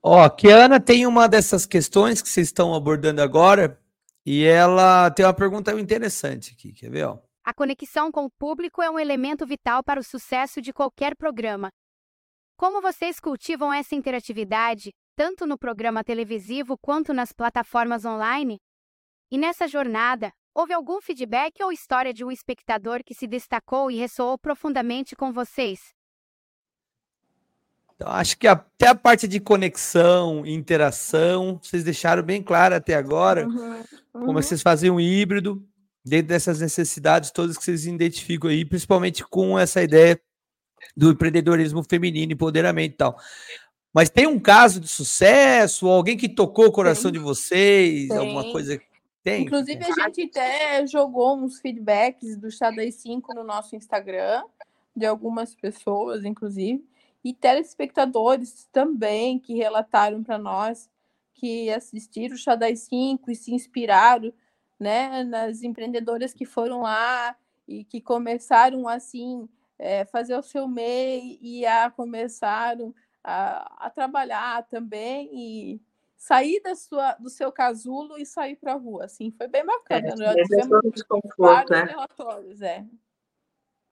Ó, 0.02 0.28
que 0.28 0.52
a 0.52 0.66
Ana 0.66 0.80
tem 0.80 1.06
uma 1.06 1.30
dessas 1.30 1.68
questões 1.68 2.20
que 2.20 2.28
vocês 2.28 2.48
estão 2.48 2.74
abordando 2.74 3.22
agora 3.22 3.80
e 4.26 4.44
ela 4.44 5.12
tem 5.12 5.24
uma 5.24 5.34
pergunta 5.34 5.72
interessante 5.80 6.56
aqui, 6.58 6.74
quer 6.74 6.90
ver? 6.90 7.06
Ó? 7.06 7.20
A 7.46 7.54
conexão 7.54 8.12
com 8.12 8.26
o 8.26 8.32
público 8.32 8.82
é 8.82 8.90
um 8.90 9.00
elemento 9.00 9.46
vital 9.46 9.84
para 9.84 10.00
o 10.00 10.04
sucesso 10.04 10.60
de 10.60 10.74
qualquer 10.74 11.16
programa. 11.16 11.70
Como 12.58 12.82
vocês 12.82 13.20
cultivam 13.20 13.72
essa 13.72 13.94
interatividade, 13.94 14.92
tanto 15.16 15.46
no 15.46 15.60
programa 15.60 16.04
televisivo 16.04 16.76
quanto 16.82 17.14
nas 17.14 17.32
plataformas 17.32 18.04
online? 18.04 18.58
E 19.32 19.38
nessa 19.38 19.68
jornada, 19.68 20.32
Houve 20.56 20.72
algum 20.72 21.02
feedback 21.02 21.64
ou 21.64 21.72
história 21.72 22.14
de 22.14 22.24
um 22.24 22.32
espectador 22.32 23.04
que 23.04 23.16
se 23.16 23.26
destacou 23.26 23.90
e 23.90 23.98
ressoou 23.98 24.38
profundamente 24.38 25.16
com 25.16 25.34
vocês? 25.34 25.80
Então, 27.96 28.08
acho 28.10 28.38
que 28.38 28.48
até 28.48 28.88
a 28.88 28.96
parte 28.96 29.28
de 29.28 29.40
conexão, 29.40 30.46
interação, 30.46 31.60
vocês 31.62 31.84
deixaram 31.84 32.22
bem 32.22 32.42
claro 32.42 32.76
até 32.76 32.94
agora 32.94 33.48
uhum, 33.48 33.78
uhum. 34.14 34.26
como 34.26 34.34
vocês 34.34 34.62
fazem 34.62 34.92
um 34.92 35.00
híbrido 35.00 35.64
dentro 36.06 36.28
dessas 36.28 36.60
necessidades 36.60 37.32
todas 37.32 37.58
que 37.58 37.64
vocês 37.64 37.86
identificam 37.86 38.50
aí, 38.50 38.64
principalmente 38.64 39.24
com 39.24 39.58
essa 39.58 39.82
ideia 39.82 40.20
do 40.96 41.12
empreendedorismo 41.12 41.84
feminino, 41.84 42.34
empoderamento 42.34 42.94
e 42.94 42.98
tal. 42.98 43.18
Mas 43.92 44.10
tem 44.10 44.28
um 44.28 44.40
caso 44.40 44.80
de 44.80 44.88
sucesso, 44.88 45.88
alguém 45.88 46.18
que 46.18 46.28
tocou 46.28 46.66
o 46.66 46.72
coração 46.72 47.12
tem. 47.12 47.20
de 47.20 47.20
vocês, 47.20 48.08
tem. 48.10 48.18
alguma 48.18 48.52
coisa 48.52 48.80
tem. 49.24 49.44
Inclusive, 49.44 49.84
a 49.84 50.04
gente 50.04 50.24
até 50.24 50.86
jogou 50.86 51.38
uns 51.38 51.60
feedbacks 51.60 52.36
do 52.38 52.52
Chá 52.52 52.70
das 52.70 52.96
5 52.96 53.34
no 53.34 53.44
nosso 53.44 53.76
Instagram, 53.76 54.44
de 54.96 55.06
algumas 55.06 55.56
pessoas, 55.56 56.26
inclusive, 56.26 56.86
e 57.24 57.34
telespectadores 57.34 58.68
também 58.72 59.40
que 59.40 59.56
relataram 59.56 60.22
para 60.24 60.38
nós 60.38 60.90
que 61.34 61.70
assistiram 61.70 62.36
o 62.36 62.38
Chá 62.38 62.56
das 62.56 62.82
5 62.82 63.32
e 63.32 63.36
se 63.36 63.54
inspiraram 63.54 64.34
né, 64.80 65.24
nas 65.24 65.64
empreendedoras 65.64 66.34
que 66.34 66.46
foram 66.46 66.82
lá 66.82 67.36
e 67.68 67.84
que 67.86 68.02
começaram 68.02 68.88
assim 68.88 69.48
é, 69.80 70.06
fazer 70.06 70.38
o 70.38 70.44
seu 70.44 70.68
MEI 70.68 71.40
e 71.42 71.66
a 71.66 71.90
começaram 71.90 72.94
a, 73.24 73.88
a 73.88 73.90
trabalhar 73.90 74.64
também 74.68 75.30
e 75.34 75.82
sair 76.24 76.62
da 76.62 76.74
sua, 76.74 77.16
do 77.16 77.30
seu 77.30 77.52
casulo 77.52 78.18
e 78.18 78.26
sair 78.26 78.56
para 78.56 78.72
a 78.72 78.78
rua. 78.78 79.04
Assim, 79.04 79.30
foi 79.32 79.46
bem 79.46 79.66
bacana. 79.66 80.08
É, 80.08 80.16
Já 80.16 80.34
tivemos 80.36 81.04
vários 81.38 81.70
né? 81.70 81.84
relatórios, 81.84 82.62
é. 82.62 82.86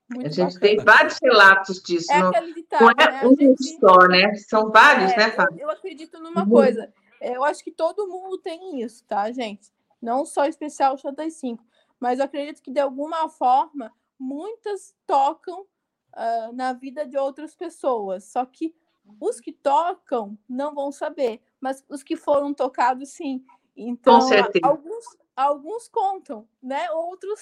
Muito 0.09 0.27
a 0.27 0.29
gente 0.29 0.53
bacana. 0.53 0.59
tem 0.59 0.77
vários 0.77 1.17
relatos 1.21 1.83
disso. 1.83 2.09
É 2.09 2.19
não, 2.19 2.31
ditado, 2.53 2.81
não 2.83 2.89
é 2.89 3.11
né? 3.11 3.27
um 3.27 3.35
gente, 3.35 3.77
só, 3.77 4.07
né? 4.07 4.33
São 4.35 4.71
vários, 4.71 5.11
é, 5.11 5.17
né, 5.17 5.31
Fábio? 5.31 5.59
Eu, 5.59 5.67
eu 5.67 5.71
acredito 5.71 6.21
numa 6.21 6.43
uhum. 6.43 6.49
coisa. 6.49 6.93
Eu 7.19 7.43
acho 7.43 7.61
que 7.65 7.71
todo 7.71 8.07
mundo 8.07 8.37
tem 8.37 8.81
isso, 8.81 9.03
tá, 9.05 9.29
gente? 9.33 9.69
Não 10.01 10.25
só 10.25 10.45
especial 10.45 10.97
Chá 10.97 11.11
das 11.11 11.33
Cinco, 11.33 11.65
mas 11.99 12.19
eu 12.19 12.25
acredito 12.25 12.61
que 12.61 12.71
de 12.71 12.79
alguma 12.79 13.27
forma 13.27 13.91
muitas 14.17 14.95
tocam 15.05 15.61
uh, 15.61 16.53
na 16.53 16.71
vida 16.71 17.05
de 17.05 17.17
outras 17.17 17.53
pessoas. 17.55 18.23
Só 18.23 18.45
que 18.45 18.73
os 19.19 19.39
que 19.39 19.51
tocam 19.51 20.38
não 20.47 20.73
vão 20.73 20.91
saber, 20.91 21.41
mas 21.59 21.83
os 21.89 22.03
que 22.03 22.15
foram 22.15 22.53
tocados, 22.53 23.09
sim. 23.09 23.43
Então, 23.75 24.19
alguns, 24.63 25.05
alguns 25.35 25.88
contam, 25.88 26.47
né? 26.61 26.89
Outros 26.91 27.39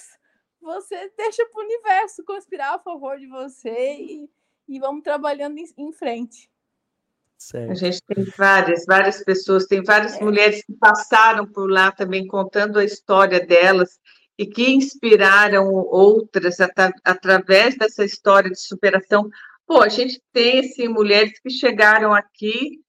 você 0.62 1.12
deixa 1.18 1.46
para 1.46 1.62
o 1.62 1.66
universo 1.66 2.24
conspirar 2.24 2.76
a 2.76 2.80
favor 2.80 3.18
de 3.18 3.28
você 3.28 3.96
e, 3.98 4.30
e 4.68 4.80
vamos 4.80 5.04
trabalhando 5.04 5.58
em, 5.58 5.66
em 5.78 5.92
frente. 5.92 6.50
Certo. 7.38 7.72
A 7.72 7.76
gente 7.76 8.02
tem 8.04 8.26
várias, 8.38 8.86
várias 8.86 9.24
pessoas, 9.24 9.66
tem 9.66 9.82
várias 9.82 10.18
é. 10.18 10.24
mulheres 10.24 10.64
que 10.64 10.74
passaram 10.74 11.48
por 11.48 11.72
lá 11.72 11.92
também 11.92 12.28
contando 12.28 12.78
a 12.78 12.84
história 12.84 13.40
delas 13.40 13.98
e 14.38 14.46
que 14.46 14.70
inspiraram 14.70 15.70
outras 15.74 16.60
at 16.60 16.74
através 17.04 17.78
dessa 17.78 18.04
história 18.04 18.50
de 18.50 18.60
superação. 18.60 19.30
Pô, 19.70 19.84
a 19.84 19.88
gente 19.88 20.20
tem 20.34 20.62
assim, 20.62 20.88
mulheres 20.88 21.40
que 21.40 21.52
chegaram 21.52 22.12
aqui 22.12 22.82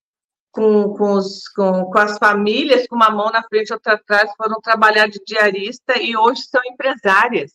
com, 0.50 0.94
com, 0.94 1.12
os, 1.12 1.46
com, 1.48 1.84
com 1.84 1.98
as 1.98 2.16
famílias, 2.16 2.86
com 2.86 2.96
uma 2.96 3.10
mão 3.10 3.30
na 3.30 3.42
frente 3.42 3.68
e 3.68 3.74
outra 3.74 3.92
atrás, 3.92 4.30
foram 4.34 4.58
trabalhar 4.62 5.06
de 5.06 5.20
diarista 5.26 6.00
e 6.00 6.16
hoje 6.16 6.40
são 6.44 6.62
empresárias. 6.64 7.52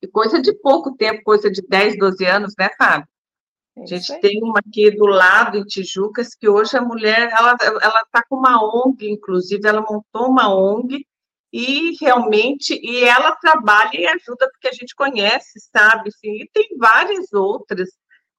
E 0.00 0.06
coisa 0.06 0.40
de 0.40 0.54
pouco 0.60 0.96
tempo, 0.96 1.24
coisa 1.24 1.50
de 1.50 1.60
10, 1.60 1.98
12 1.98 2.24
anos, 2.24 2.54
né, 2.56 2.70
Fábio? 2.78 3.08
É 3.78 3.82
a 3.82 3.86
gente 3.86 4.16
tem 4.20 4.40
uma 4.40 4.60
aqui 4.60 4.92
do 4.92 5.06
lado, 5.06 5.58
em 5.58 5.64
Tijucas, 5.64 6.36
que 6.36 6.48
hoje 6.48 6.76
a 6.76 6.80
mulher, 6.80 7.32
ela 7.32 7.54
está 7.54 8.22
com 8.28 8.36
uma 8.36 8.62
ONG, 8.62 9.10
inclusive, 9.10 9.66
ela 9.66 9.80
montou 9.80 10.30
uma 10.30 10.54
ONG 10.54 11.04
e 11.52 11.96
realmente, 12.00 12.78
e 12.80 13.02
ela 13.02 13.34
trabalha 13.34 13.90
e 14.00 14.06
ajuda 14.06 14.48
porque 14.52 14.68
a 14.68 14.72
gente 14.72 14.94
conhece, 14.94 15.58
sabe, 15.72 16.10
assim, 16.10 16.42
e 16.42 16.48
tem 16.52 16.76
várias 16.78 17.32
outras 17.32 17.88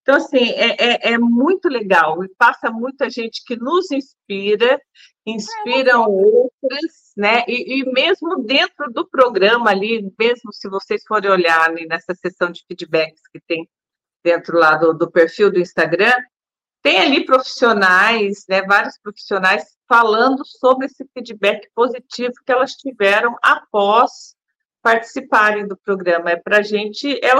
então, 0.07 0.15
assim, 0.15 0.51
é, 0.51 0.75
é, 0.79 1.13
é, 1.15 1.17
muito 1.17 1.67
legal 1.67 2.23
e 2.23 2.29
passa 2.37 2.71
muita 2.71 3.09
gente 3.09 3.43
que 3.43 3.57
nos 3.57 3.91
inspira, 3.91 4.79
inspiram 5.25 6.05
é, 6.05 6.07
outras, 6.07 7.11
né? 7.17 7.43
E, 7.45 7.81
e, 7.81 7.91
mesmo 7.91 8.41
dentro 8.41 8.89
do 8.89 9.05
programa 9.05 9.69
ali, 9.69 10.09
mesmo 10.17 10.53
se 10.53 10.69
vocês 10.69 11.03
forem 11.05 11.29
olhar 11.29 11.73
nessa 11.89 12.15
sessão 12.15 12.49
de 12.49 12.63
feedbacks 12.65 13.21
que 13.33 13.41
tem 13.45 13.69
dentro 14.23 14.57
lá 14.57 14.77
do, 14.77 14.93
do 14.93 15.11
perfil 15.11 15.51
do 15.51 15.59
Instagram, 15.59 16.15
tem 16.81 16.99
ali 16.99 17.25
profissionais, 17.25 18.45
né, 18.47 18.61
vários 18.61 18.97
profissionais 19.03 19.75
falando 19.89 20.41
sobre 20.45 20.85
esse 20.85 21.05
feedback 21.13 21.67
positivo 21.75 22.33
que 22.45 22.51
elas 22.53 22.71
tiveram 22.75 23.35
após 23.43 24.36
participarem 24.87 25.67
do 25.67 25.75
programa. 25.75 26.31
É 26.31 26.37
para 26.37 26.59
a 26.59 26.61
gente, 26.61 27.19
é, 27.21 27.33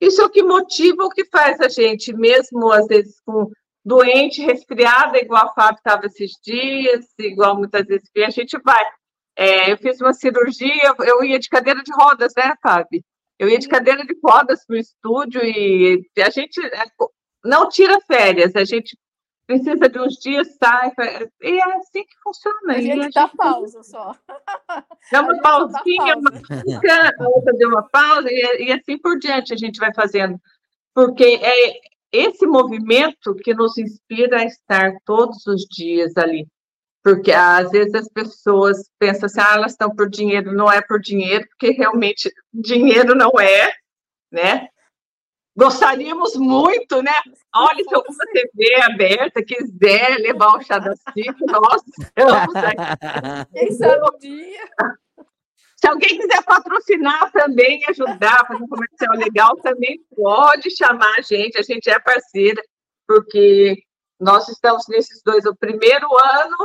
isso 0.00 0.20
é 0.20 0.24
o 0.24 0.30
que 0.30 0.42
motiva, 0.42 1.04
o 1.04 1.08
que 1.08 1.24
faz 1.26 1.60
a 1.60 1.68
gente, 1.68 2.12
mesmo 2.12 2.72
às 2.72 2.88
vezes 2.88 3.20
com 3.24 3.48
doente, 3.84 4.42
resfriada, 4.42 5.16
igual 5.16 5.46
a 5.46 5.54
Fábio 5.54 5.78
estava 5.78 6.06
esses 6.06 6.32
dias, 6.42 7.06
igual 7.20 7.56
muitas 7.56 7.86
vezes 7.86 8.10
a 8.16 8.30
gente 8.30 8.58
vai. 8.64 8.84
É, 9.36 9.70
eu 9.70 9.78
fiz 9.78 10.00
uma 10.00 10.12
cirurgia, 10.12 10.92
eu 11.06 11.22
ia 11.22 11.38
de 11.38 11.48
cadeira 11.48 11.80
de 11.84 11.92
rodas, 11.92 12.32
né, 12.36 12.52
Fábio? 12.60 13.00
Eu 13.38 13.48
ia 13.48 13.58
de 13.60 13.68
cadeira 13.68 14.04
de 14.04 14.18
rodas 14.20 14.66
para 14.66 14.74
o 14.74 14.80
estúdio 14.80 15.40
e 15.44 16.02
a 16.18 16.30
gente 16.30 16.60
é, 16.60 16.84
não 17.44 17.68
tira 17.68 18.00
férias, 18.08 18.56
a 18.56 18.64
gente 18.64 18.98
precisa 19.48 19.88
de 19.88 19.98
uns 19.98 20.14
dias, 20.18 20.46
sai, 20.62 20.92
e 21.42 21.58
é 21.58 21.76
assim 21.78 22.04
que 22.04 22.14
funciona. 22.22 22.58
A 22.76 22.80
gente, 22.80 23.18
a 23.18 23.22
dá 23.22 23.28
pausa 23.28 23.82
só. 23.82 24.14
Dá 25.10 25.22
uma 25.22 25.40
pausinha, 25.40 26.16
uma 26.16 26.32
fica, 26.32 27.14
a 27.18 27.28
outra 27.28 27.54
deu 27.54 27.70
uma 27.70 27.88
pausa, 27.88 28.28
e, 28.30 28.66
e 28.66 28.72
assim 28.72 28.98
por 28.98 29.18
diante 29.18 29.54
a 29.54 29.56
gente 29.56 29.80
vai 29.80 29.92
fazendo. 29.94 30.38
Porque 30.94 31.24
é 31.24 31.80
esse 32.12 32.46
movimento 32.46 33.34
que 33.36 33.54
nos 33.54 33.78
inspira 33.78 34.40
a 34.40 34.44
estar 34.44 34.92
todos 35.04 35.46
os 35.46 35.62
dias 35.62 36.14
ali. 36.16 36.46
Porque 37.02 37.32
às 37.32 37.70
vezes 37.70 37.94
as 37.94 38.08
pessoas 38.08 38.90
pensam 38.98 39.26
assim, 39.26 39.40
ah, 39.40 39.54
elas 39.54 39.72
estão 39.72 39.94
por 39.94 40.10
dinheiro, 40.10 40.52
não 40.52 40.70
é 40.70 40.82
por 40.82 41.00
dinheiro, 41.00 41.46
porque 41.48 41.70
realmente 41.70 42.30
dinheiro 42.52 43.14
não 43.14 43.30
é, 43.40 43.72
né? 44.30 44.68
Gostaríamos 45.58 46.36
muito, 46.36 47.02
né? 47.02 47.12
Olha, 47.52 47.82
se 47.82 47.92
alguma 47.92 48.24
TV 48.32 48.80
aberta 48.80 49.44
quiser 49.44 50.16
levar 50.18 50.56
o 50.56 50.62
chá 50.62 50.78
das 50.78 51.00
cinco, 51.12 51.46
nós 51.46 51.82
estamos 51.98 52.54
aqui. 52.54 53.50
Quem 53.52 53.72
sabe 53.72 54.02
um 54.08 54.18
dia. 54.20 54.68
Se 55.74 55.88
alguém 55.88 56.16
quiser 56.16 56.44
patrocinar 56.44 57.32
também, 57.32 57.84
ajudar, 57.88 58.46
fazer 58.46 58.62
um 58.62 58.68
comercial 58.68 59.16
legal, 59.16 59.56
também 59.56 60.00
pode 60.14 60.70
chamar 60.76 61.12
a 61.18 61.22
gente, 61.22 61.58
a 61.58 61.62
gente 61.62 61.90
é 61.90 61.98
parceira, 61.98 62.62
porque 63.04 63.82
nós 64.20 64.48
estamos 64.48 64.84
nesses 64.86 65.20
dois. 65.24 65.44
O 65.44 65.56
primeiro 65.56 66.06
ano 66.16 66.56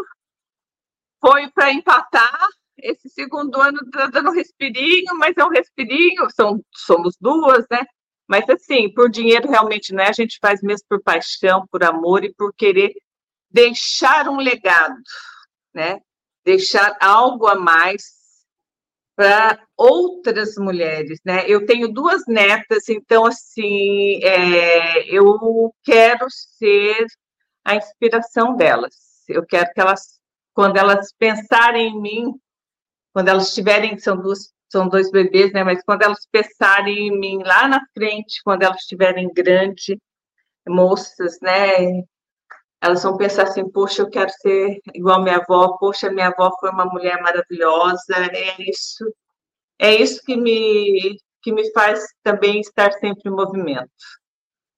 foi 1.20 1.50
para 1.50 1.74
empatar, 1.74 2.48
esse 2.78 3.10
segundo 3.10 3.60
ano 3.60 3.80
está 3.86 4.06
dando 4.06 4.30
respirinho, 4.30 5.18
mas 5.18 5.36
é 5.36 5.44
um 5.44 5.50
respirinho, 5.50 6.30
são, 6.30 6.64
somos 6.72 7.18
duas, 7.20 7.66
né? 7.72 7.84
Mas 8.34 8.50
assim, 8.50 8.92
por 8.92 9.12
dinheiro 9.12 9.48
realmente 9.48 9.94
não 9.94 10.04
é, 10.04 10.10
a 10.10 10.12
gente 10.12 10.40
faz 10.42 10.60
mesmo 10.64 10.88
por 10.90 11.04
paixão, 11.04 11.68
por 11.70 11.84
amor 11.84 12.24
e 12.24 12.34
por 12.34 12.52
querer 12.52 12.92
deixar 13.48 14.28
um 14.28 14.38
legado, 14.38 14.96
né? 15.72 16.00
Deixar 16.44 16.98
algo 17.00 17.46
a 17.46 17.54
mais 17.54 18.02
para 19.16 19.64
outras 19.78 20.56
mulheres, 20.58 21.20
né? 21.24 21.46
Eu 21.48 21.68
tenho 21.68 21.94
duas 21.94 22.24
netas, 22.28 22.90
então 22.90 23.24
assim, 23.28 24.20
é, 24.24 25.08
eu 25.16 25.72
quero 25.84 26.26
ser 26.58 27.06
a 27.64 27.76
inspiração 27.76 28.56
delas. 28.56 28.96
Eu 29.30 29.46
quero 29.46 29.72
que 29.76 29.80
elas, 29.80 30.20
quando 30.56 30.78
elas 30.78 31.14
pensarem 31.20 31.90
em 31.90 32.02
mim, 32.02 32.34
quando 33.14 33.28
elas 33.28 33.54
tiverem, 33.54 33.96
são 34.00 34.20
duas 34.20 34.52
são 34.74 34.90
dois 34.90 35.12
bebês, 35.12 35.54
né? 35.54 35.64
Mas 35.64 35.84
quando 35.84 36.02
elas 36.02 36.28
pensarem 36.32 37.08
em 37.08 37.20
mim 37.20 37.44
lá 37.44 37.68
na 37.68 37.80
frente, 37.94 38.42
quando 38.44 38.64
elas 38.64 38.80
estiverem 38.80 39.32
grandes, 39.32 39.96
moças, 40.68 41.38
né? 41.42 42.02
Elas 42.82 43.04
vão 43.04 43.16
pensar 43.16 43.44
assim, 43.44 43.70
poxa, 43.70 44.02
eu 44.02 44.10
quero 44.10 44.32
ser 44.42 44.80
igual 44.94 45.22
minha 45.22 45.38
avó, 45.38 45.78
poxa, 45.78 46.10
minha 46.10 46.30
avó 46.30 46.52
foi 46.60 46.72
uma 46.72 46.86
mulher 46.86 47.22
maravilhosa, 47.22 48.16
é 48.16 48.62
isso, 48.70 49.06
é 49.80 49.96
isso 49.96 50.22
que 50.26 50.36
me, 50.36 51.18
que 51.42 51.54
me 51.54 51.72
faz 51.72 52.04
também 52.24 52.60
estar 52.60 52.92
sempre 52.94 53.30
em 53.30 53.34
movimento. 53.34 53.90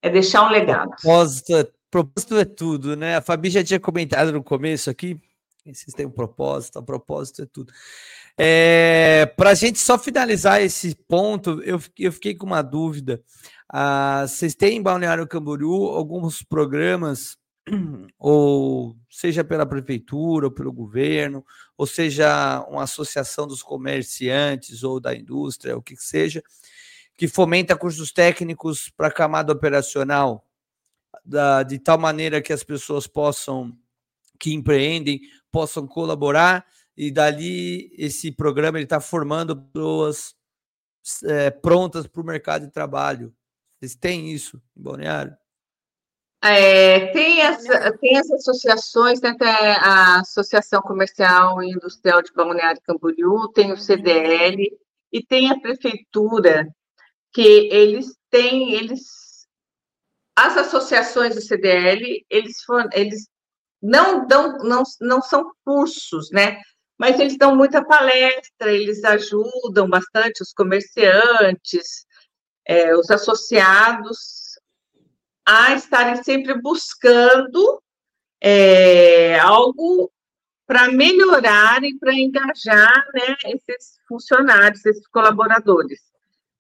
É 0.04 0.10
deixar 0.10 0.44
um 0.44 0.52
legado. 0.52 0.90
Propósito 0.90 1.56
é, 1.56 1.68
propósito 1.90 2.38
é 2.38 2.46
tudo, 2.46 2.96
né? 2.96 3.16
A 3.16 3.22
Fabi 3.22 3.50
já 3.50 3.64
tinha 3.64 3.80
comentado 3.80 4.32
no 4.34 4.44
começo 4.44 4.90
aqui, 4.90 5.20
vocês 5.66 5.96
têm 5.96 6.06
um 6.06 6.12
propósito, 6.12 6.78
a 6.78 6.84
propósito 6.84 7.42
é 7.42 7.46
tudo. 7.48 7.74
É, 8.38 9.26
Para 9.38 9.52
a 9.52 9.54
gente 9.54 9.80
só 9.80 9.98
finalizar 9.98 10.62
esse 10.62 10.96
ponto, 11.08 11.62
eu, 11.64 11.80
eu 11.98 12.12
fiquei 12.12 12.36
com 12.36 12.46
uma 12.46 12.62
dúvida. 12.62 13.24
Ah, 13.70 14.26
vocês 14.28 14.54
têm 14.56 14.78
em 14.78 14.82
Balneário 14.82 15.28
Camboriú 15.28 15.74
alguns 15.88 16.44
programas, 16.44 17.38
ou 18.20 18.96
seja 19.10 19.44
pela 19.44 19.66
prefeitura, 19.66 20.48
ou 20.48 20.52
pelo 20.52 20.72
governo, 20.72 21.46
ou 21.78 21.88
seja 21.88 22.66
uma 22.70 22.84
associação 22.84 23.48
dos 23.48 23.64
comerciantes 23.64 24.84
ou 24.84 25.00
da 25.00 25.16
indústria, 25.16 25.78
o 25.78 25.82
que 25.82 25.96
seja, 25.96 26.44
que 27.18 27.28
fomenta 27.28 27.76
cursos 27.76 28.12
técnicos 28.12 28.90
para 28.90 29.08
a 29.08 29.12
camada 29.12 29.54
operacional, 29.54 30.46
da, 31.24 31.64
de 31.64 31.80
tal 31.80 31.98
maneira 31.98 32.42
que 32.42 32.54
as 32.54 32.64
pessoas 32.64 33.08
possam, 33.08 33.76
que 34.38 34.54
empreendem, 34.54 35.22
possam 35.52 35.88
colaborar 35.88 36.66
e 36.98 37.12
dali 37.12 37.94
esse 37.98 38.32
programa 38.32 38.78
ele 38.78 38.86
está 38.86 39.00
formando 39.00 39.62
pessoas 39.62 40.36
é, 41.26 41.50
prontas 41.50 42.08
para 42.08 42.22
o 42.22 42.26
mercado 42.26 42.66
de 42.66 42.72
trabalho. 42.72 43.34
Vocês 43.80 43.96
têm 43.96 44.32
isso 44.32 44.62
em 44.76 44.82
Balneário? 44.82 45.36
É, 46.42 47.08
tem, 47.08 47.42
essa, 47.42 47.98
tem 47.98 48.18
as 48.18 48.30
associações, 48.30 49.20
tem 49.20 49.36
a 49.42 50.20
Associação 50.20 50.82
Comercial 50.82 51.62
e 51.64 51.72
Industrial 51.72 52.22
de 52.22 52.32
Balneário 52.34 52.82
Camboriú, 52.84 53.48
tem 53.50 53.72
o 53.72 53.78
CDL 53.78 54.70
e 55.12 55.26
tem 55.26 55.50
a 55.50 55.60
prefeitura, 55.60 56.68
que 57.34 57.68
eles 57.72 58.16
têm, 58.30 58.74
eles, 58.74 59.48
as 60.36 60.56
associações 60.56 61.36
do 61.36 61.42
CDL, 61.42 62.26
eles, 62.30 62.58
eles 62.94 63.28
não 63.82 64.28
dão, 64.28 64.58
não, 64.60 64.84
não 65.02 65.22
são 65.22 65.52
cursos, 65.66 66.30
né? 66.32 66.60
Mas 66.98 67.20
eles 67.20 67.38
dão 67.38 67.56
muita 67.56 67.84
palestra, 67.84 68.72
eles 68.72 69.04
ajudam 69.04 69.90
bastante 69.90 70.42
os 70.42 70.54
comerciantes, 70.54 72.06
é, 72.66 72.96
os 72.96 73.10
associados 73.12 74.58
a 75.46 75.74
estarem 75.74 76.24
sempre 76.24 76.60
buscando 76.60 77.82
é, 78.42 79.38
algo 79.40 80.12
para 80.66 80.92
melhorar 80.92 81.84
e 81.84 81.98
para 82.00 82.14
engajar 82.14 83.06
né, 83.14 83.36
esses 83.46 84.00
funcionários, 84.08 84.86
esses 84.86 85.08
colaboradores. 85.08 86.00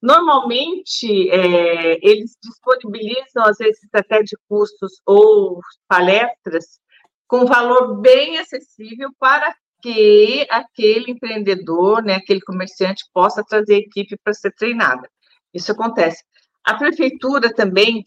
Normalmente, 0.01 1.29
é, 1.31 1.97
eles 2.07 2.37
disponibilizam, 2.43 3.43
às 3.43 3.57
vezes, 3.57 3.89
até 3.91 4.21
de 4.21 4.37
cursos 4.47 5.01
ou 5.03 5.59
palestras, 5.87 6.79
com 7.27 7.45
valor 7.45 7.99
bem 8.01 8.37
acessível 8.37 9.09
para 9.17 9.55
que 9.85 10.47
aquele 10.49 11.11
empreendedor, 11.11 12.03
né, 12.03 12.15
aquele 12.15 12.41
comerciante 12.41 13.05
possa 13.13 13.43
trazer 13.43 13.75
equipe 13.75 14.17
para 14.17 14.33
ser 14.33 14.51
treinada. 14.55 15.07
Isso 15.53 15.71
acontece. 15.71 16.23
A 16.63 16.73
prefeitura 16.73 17.53
também, 17.53 18.03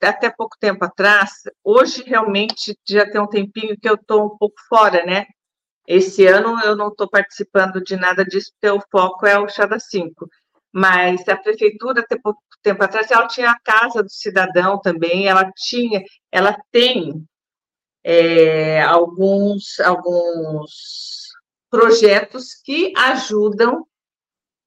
até 0.00 0.28
pouco 0.30 0.56
tempo 0.58 0.84
atrás, 0.84 1.30
hoje 1.62 2.02
realmente 2.04 2.76
já 2.84 3.08
tem 3.08 3.20
um 3.20 3.28
tempinho 3.28 3.78
que 3.80 3.88
eu 3.88 3.94
estou 3.94 4.26
um 4.26 4.36
pouco 4.36 4.56
fora, 4.68 5.06
né? 5.06 5.26
Esse 5.86 6.26
ano 6.26 6.58
eu 6.64 6.74
não 6.74 6.88
estou 6.88 7.08
participando 7.08 7.80
de 7.80 7.94
nada 7.94 8.24
disso, 8.24 8.50
porque 8.60 8.76
o 8.76 8.82
foco 8.90 9.24
é 9.24 9.38
o 9.38 9.48
Chá 9.48 9.64
da 9.64 9.78
5. 9.78 10.28
Mas 10.72 11.28
a 11.28 11.36
prefeitura, 11.36 12.00
até 12.00 12.18
pouco 12.18 12.40
tempo 12.62 12.82
atrás, 12.82 13.08
ela 13.12 13.28
tinha 13.28 13.52
a 13.52 13.60
Casa 13.60 14.02
do 14.02 14.10
Cidadão 14.10 14.80
também, 14.80 15.28
ela 15.28 15.48
tinha, 15.54 16.02
ela 16.32 16.56
tem 16.72 17.24
é, 18.04 18.82
alguns, 18.82 19.78
alguns 19.80 21.28
projetos 21.70 22.54
que 22.64 22.92
ajudam 22.96 23.86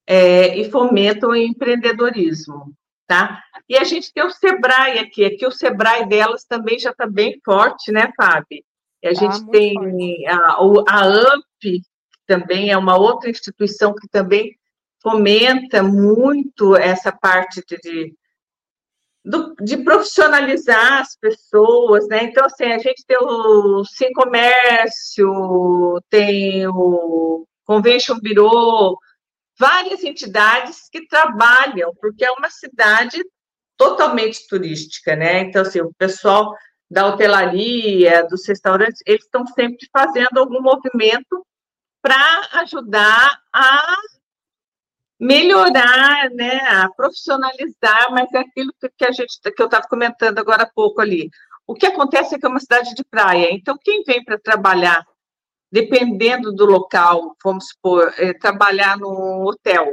é, 0.07 0.57
e 0.57 0.70
fomentam 0.70 1.30
o 1.30 1.36
empreendedorismo, 1.36 2.74
tá? 3.07 3.44
E 3.68 3.78
a 3.78 3.84
gente 3.84 4.14
tem 4.14 4.24
o 4.24 4.32
Sebrae 4.32 4.99
aqui, 4.99 5.26
aqui 5.26 5.45
o 5.45 5.52
Sebrae 5.52 6.07
delas 6.07 6.45
também 6.45 6.80
já 6.80 6.91
está 6.91 7.07
bem 7.07 7.40
forte, 7.44 7.91
né, 7.91 8.12
Fábio? 8.16 8.64
E 9.02 9.07
a 9.07 9.14
tá 9.14 9.20
gente 9.20 9.49
tem 9.52 10.28
a, 10.28 10.57
a 10.88 11.06
AMP, 11.06 11.44
que 11.62 11.82
também 12.26 12.72
é 12.72 12.78
uma 12.78 12.98
outra 12.98 13.30
instituição 13.30 13.94
que 13.94 14.07
também 14.07 14.56
fomenta 15.02 15.84
muito 15.84 16.76
essa 16.76 17.12
parte 17.12 17.64
de, 17.68 18.16
do, 19.26 19.56
de 19.56 19.77
profissionalizar 19.77 21.02
as 21.02 21.18
pessoas, 21.18 22.07
né? 22.07 22.26
Então, 22.26 22.45
assim, 22.45 22.65
a 22.65 22.77
gente 22.77 23.03
tem 23.07 23.18
o 23.19 23.84
Sim 23.84 24.14
Comércio, 24.14 25.99
tem 26.10 26.68
o 26.68 27.45
Convention 27.65 28.19
Bureau, 28.19 28.97
várias 29.57 30.03
entidades 30.03 30.88
que 30.91 31.07
trabalham, 31.07 31.91
porque 31.99 32.23
é 32.23 32.31
uma 32.31 32.52
cidade 32.52 33.23
totalmente 33.76 34.47
turística, 34.47 35.15
né? 35.15 35.39
Então, 35.39 35.64
assim, 35.64 35.81
o 35.81 35.93
pessoal 35.97 36.53
da 36.89 37.07
hotelaria, 37.07 38.27
dos 38.27 38.47
restaurantes, 38.47 39.02
eles 39.07 39.23
estão 39.23 39.45
sempre 39.47 39.88
fazendo 39.91 40.38
algum 40.38 40.61
movimento 40.61 41.43
para 41.99 42.47
ajudar 42.61 43.39
a 43.52 43.95
melhorar, 45.26 46.30
né, 46.31 46.60
a 46.68 46.89
profissionalizar, 46.95 48.11
mas 48.11 48.31
é 48.34 48.39
aquilo 48.39 48.72
que 48.97 49.06
a 49.06 49.11
gente 49.11 49.39
que 49.41 49.61
eu 49.61 49.65
estava 49.65 49.88
comentando 49.88 50.38
agora 50.38 50.64
há 50.64 50.69
pouco 50.72 51.02
ali. 51.02 51.30
O 51.68 51.73
que 51.73 51.88
acontece 51.88 52.35
é 52.35 52.39
que 52.39 52.45
é 52.45 52.49
uma 52.49 52.60
cidade 52.60 52.93
de 52.93 53.03
praia, 53.03 53.49
então 53.52 53.77
quem 53.81 54.03
vem 54.03 54.23
para 54.23 54.39
trabalhar, 54.39 55.03
dependendo 55.72 56.53
do 56.53 56.65
local, 56.65 57.35
vamos 57.43 57.69
supor, 57.69 58.14
é, 58.18 58.34
trabalhar 58.34 58.97
no 58.97 59.47
hotel, 59.47 59.89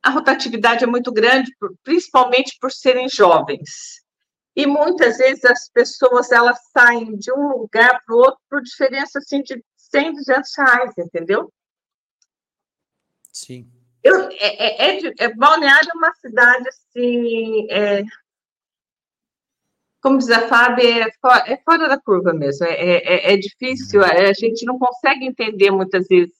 a 0.00 0.10
rotatividade 0.10 0.84
é 0.84 0.86
muito 0.86 1.10
grande, 1.10 1.50
principalmente 1.82 2.56
por 2.60 2.70
serem 2.70 3.08
jovens. 3.08 4.04
E 4.54 4.66
muitas 4.66 5.16
vezes 5.16 5.44
as 5.44 5.68
pessoas 5.70 6.30
elas 6.30 6.58
saem 6.72 7.16
de 7.16 7.32
um 7.32 7.48
lugar 7.58 8.00
para 8.04 8.14
o 8.14 8.18
outro 8.18 8.40
por 8.48 8.62
diferença 8.62 9.18
assim 9.18 9.42
de 9.42 9.60
100, 9.76 10.12
200 10.12 10.50
reais, 10.56 10.92
entendeu? 10.98 11.52
Sim. 13.32 13.73
Eu, 14.04 14.28
é, 14.32 14.36
é, 14.38 14.98
é, 14.98 15.12
é 15.18 15.34
Balneário 15.34 15.88
é 15.92 15.96
uma 15.96 16.14
cidade 16.14 16.68
assim, 16.68 17.66
é, 17.70 18.04
como 20.00 20.18
diz 20.18 20.30
a 20.30 20.46
Fábio, 20.46 20.86
é, 20.86 21.10
fora, 21.20 21.44
é 21.50 21.56
fora 21.64 21.88
da 21.88 21.98
curva 21.98 22.32
mesmo. 22.32 22.66
É, 22.66 22.74
é, 22.74 23.32
é 23.32 23.36
difícil, 23.36 24.00
uhum. 24.00 24.06
a 24.06 24.32
gente 24.34 24.64
não 24.66 24.78
consegue 24.78 25.24
entender 25.24 25.70
muitas 25.70 26.06
vezes, 26.06 26.34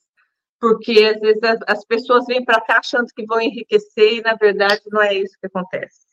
porque 0.61 1.13
às 1.15 1.21
vezes 1.21 1.43
as, 1.43 1.59
as 1.67 1.85
pessoas 1.85 2.27
vêm 2.27 2.45
para 2.45 2.61
cá 2.61 2.79
achando 2.79 3.09
que 3.15 3.25
vão 3.27 3.41
enriquecer 3.41 4.19
e 4.19 4.23
na 4.23 4.35
verdade 4.35 4.83
não 4.91 5.03
é 5.03 5.15
isso 5.15 5.35
que 5.41 5.47
acontece 5.47 6.05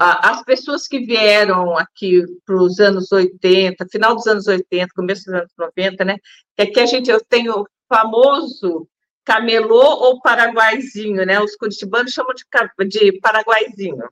as 0.00 0.42
pessoas 0.42 0.88
que 0.88 0.98
vieram 0.98 1.76
aqui 1.76 2.24
para 2.44 2.56
os 2.56 2.80
anos 2.80 3.12
80, 3.12 3.86
final 3.90 4.14
dos 4.14 4.26
anos 4.26 4.46
80, 4.46 4.88
começo 4.94 5.24
dos 5.26 5.34
anos 5.34 5.52
90, 5.56 6.04
né? 6.04 6.16
É 6.56 6.66
que 6.66 6.80
a 6.80 6.86
gente 6.86 7.10
eu 7.10 7.20
tenho 7.24 7.60
o 7.60 7.66
famoso 7.88 8.88
camelô 9.28 9.84
ou 9.84 10.22
paraguaizinho, 10.22 11.26
né? 11.26 11.38
Os 11.38 11.54
curitibanos 11.54 12.12
chamam 12.12 12.32
de, 12.34 12.88
de 12.88 13.20
paraguaizinho. 13.20 14.08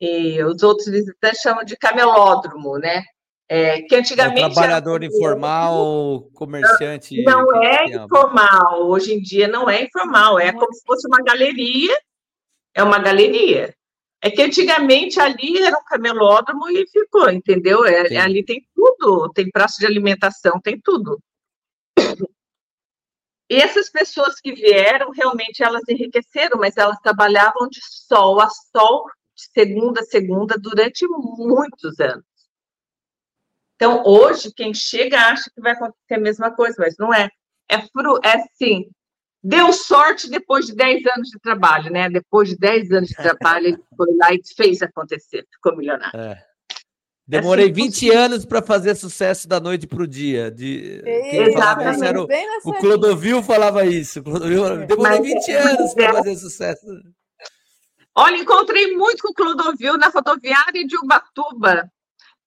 E 0.00 0.42
os 0.42 0.64
outros 0.64 0.88
visitantes 0.88 1.40
chamam 1.40 1.64
de 1.64 1.76
camelódromo, 1.76 2.76
né? 2.76 3.04
É, 3.48 3.82
que 3.82 3.94
antigamente. 3.94 4.50
É 4.50 4.52
trabalhador 4.52 5.04
era... 5.04 5.06
informal, 5.06 6.28
comerciante. 6.34 7.22
Não, 7.22 7.42
não 7.44 7.62
é 7.62 7.84
informal. 7.84 8.88
Hoje 8.88 9.14
em 9.14 9.22
dia 9.22 9.46
não 9.46 9.70
é 9.70 9.84
informal. 9.84 10.40
É 10.40 10.52
como 10.52 10.72
se 10.74 10.82
fosse 10.84 11.06
uma 11.06 11.22
galeria. 11.22 11.96
É 12.74 12.82
uma 12.82 12.98
galeria. 12.98 13.72
É 14.20 14.30
que 14.30 14.42
antigamente 14.42 15.20
ali 15.20 15.62
era 15.62 15.78
um 15.78 15.84
camelódromo 15.84 16.68
e 16.70 16.86
ficou, 16.88 17.30
entendeu? 17.30 17.84
É, 17.84 18.16
ali 18.16 18.44
tem 18.44 18.62
tudo, 18.74 19.30
tem 19.32 19.48
praça 19.50 19.76
de 19.78 19.86
alimentação, 19.86 20.60
tem 20.60 20.78
tudo. 20.78 21.18
E 23.50 23.56
essas 23.56 23.90
pessoas 23.90 24.40
que 24.40 24.52
vieram, 24.52 25.10
realmente 25.10 25.62
elas 25.62 25.82
enriqueceram, 25.88 26.58
mas 26.58 26.76
elas 26.76 26.98
trabalhavam 27.00 27.68
de 27.68 27.80
sol 27.82 28.40
a 28.40 28.48
sol, 28.48 29.06
de 29.34 29.50
segunda 29.52 30.00
a 30.00 30.04
segunda, 30.04 30.56
durante 30.56 31.04
muitos 31.08 31.98
anos. 31.98 32.24
Então, 33.74 34.04
hoje, 34.06 34.52
quem 34.54 34.72
chega 34.72 35.18
acha 35.18 35.50
que 35.52 35.60
vai 35.60 35.72
acontecer 35.72 36.14
a 36.14 36.20
mesma 36.20 36.54
coisa, 36.54 36.76
mas 36.78 36.94
não 36.96 37.12
é. 37.12 37.28
É, 37.68 37.80
fru, 37.88 38.20
é 38.22 38.34
assim, 38.34 38.88
Deu 39.42 39.72
sorte 39.72 40.28
depois 40.28 40.66
de 40.66 40.74
10 40.74 41.06
anos 41.16 41.28
de 41.30 41.38
trabalho, 41.40 41.90
né? 41.90 42.10
Depois 42.10 42.50
de 42.50 42.58
10 42.58 42.92
anos 42.92 43.08
de 43.08 43.16
trabalho, 43.16 43.68
ele 43.68 43.82
foi 43.96 44.14
lá 44.16 44.34
e 44.34 44.40
fez 44.54 44.82
acontecer, 44.82 45.46
ficou 45.50 45.74
milionário. 45.74 46.20
É. 46.20 46.49
Demorei 47.30 47.66
assim, 47.66 47.74
20 47.74 48.10
anos 48.10 48.44
para 48.44 48.60
fazer 48.60 48.96
sucesso 48.96 49.46
da 49.46 49.60
noite 49.60 49.86
para 49.86 50.02
o 50.02 50.06
dia. 50.06 50.50
De... 50.50 51.00
Exatamente. 51.04 52.04
Era 52.04 52.20
o, 52.20 52.26
o 52.64 52.74
Clodovil 52.74 53.40
falava 53.40 53.86
isso. 53.86 54.20
Clodovil, 54.20 54.84
demorei 54.84 55.18
Mas, 55.20 55.28
20 55.28 55.52
anos 55.52 55.94
para 55.94 56.12
fazer 56.14 56.36
sucesso. 56.36 56.84
Olha, 58.16 58.36
encontrei 58.36 58.96
muito 58.96 59.22
com 59.22 59.30
o 59.30 59.34
Clodovil 59.34 59.96
na 59.96 60.08
rodoviária 60.08 60.84
de 60.84 60.96
Ubatuba. 60.96 61.88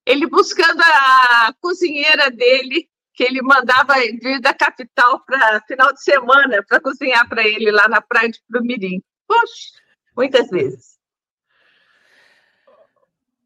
Ele 0.05 0.27
buscando 0.27 0.81
a 0.81 1.53
cozinheira 1.61 2.29
dele 2.29 2.89
que 3.13 3.23
ele 3.23 3.41
mandava 3.41 3.93
vir 3.93 4.41
da 4.41 4.53
capital 4.53 5.23
para 5.23 5.61
final 5.61 5.93
de 5.93 6.03
semana 6.03 6.61
para 6.67 6.81
cozinhar 6.81 7.29
para 7.29 7.47
ele 7.47 7.71
lá 7.71 7.87
na 7.87 8.01
praia 8.01 8.29
de 8.29 8.41
Plumirim. 8.49 9.01
Poxa, 9.25 9.79
muitas 10.17 10.49
vezes. 10.49 10.92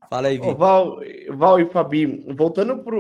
Fala 0.10 0.30
aí, 0.30 0.38
Vitor. 0.38 0.56
Val, 0.56 1.00
Val 1.32 1.60
e 1.60 1.70
Fabi, 1.70 2.06
voltando 2.34 2.78
para 2.80 2.98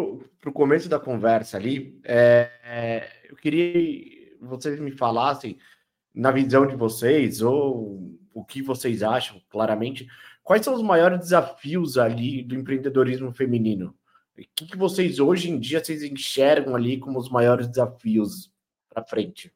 o 0.50 0.54
começo 0.54 0.90
da 0.90 1.00
conversa 1.00 1.58
ali, 1.58 2.00
é, 2.04 2.52
é, 2.64 3.10
eu 3.30 3.36
queria 3.38 3.74
que 3.74 4.38
vocês 4.42 4.80
me 4.80 4.92
falassem, 4.92 5.58
na 6.14 6.32
visão 6.32 6.66
de 6.66 6.76
vocês, 6.76 7.42
ou 7.42 8.18
o 8.34 8.44
que 8.44 8.62
vocês 8.62 9.04
acham, 9.04 9.42
claramente, 9.50 10.08
quais 10.44 10.66
são 10.66 10.74
os 10.74 10.82
maiores 10.82 11.20
desafios 11.20 11.98
ali 11.98 12.44
do 12.44 12.56
empreendedorismo 12.56 13.32
feminino? 13.32 13.96
O 14.38 14.42
que, 14.56 14.66
que 14.68 14.78
vocês 14.78 15.20
hoje 15.20 15.50
em 15.50 15.60
dia 15.60 15.84
vocês 15.84 16.04
enxergam 16.04 16.76
ali 16.76 17.00
como 17.00 17.18
os 17.20 17.30
maiores 17.30 17.68
desafios 17.68 18.52
para 18.90 19.04
frente? 19.04 19.54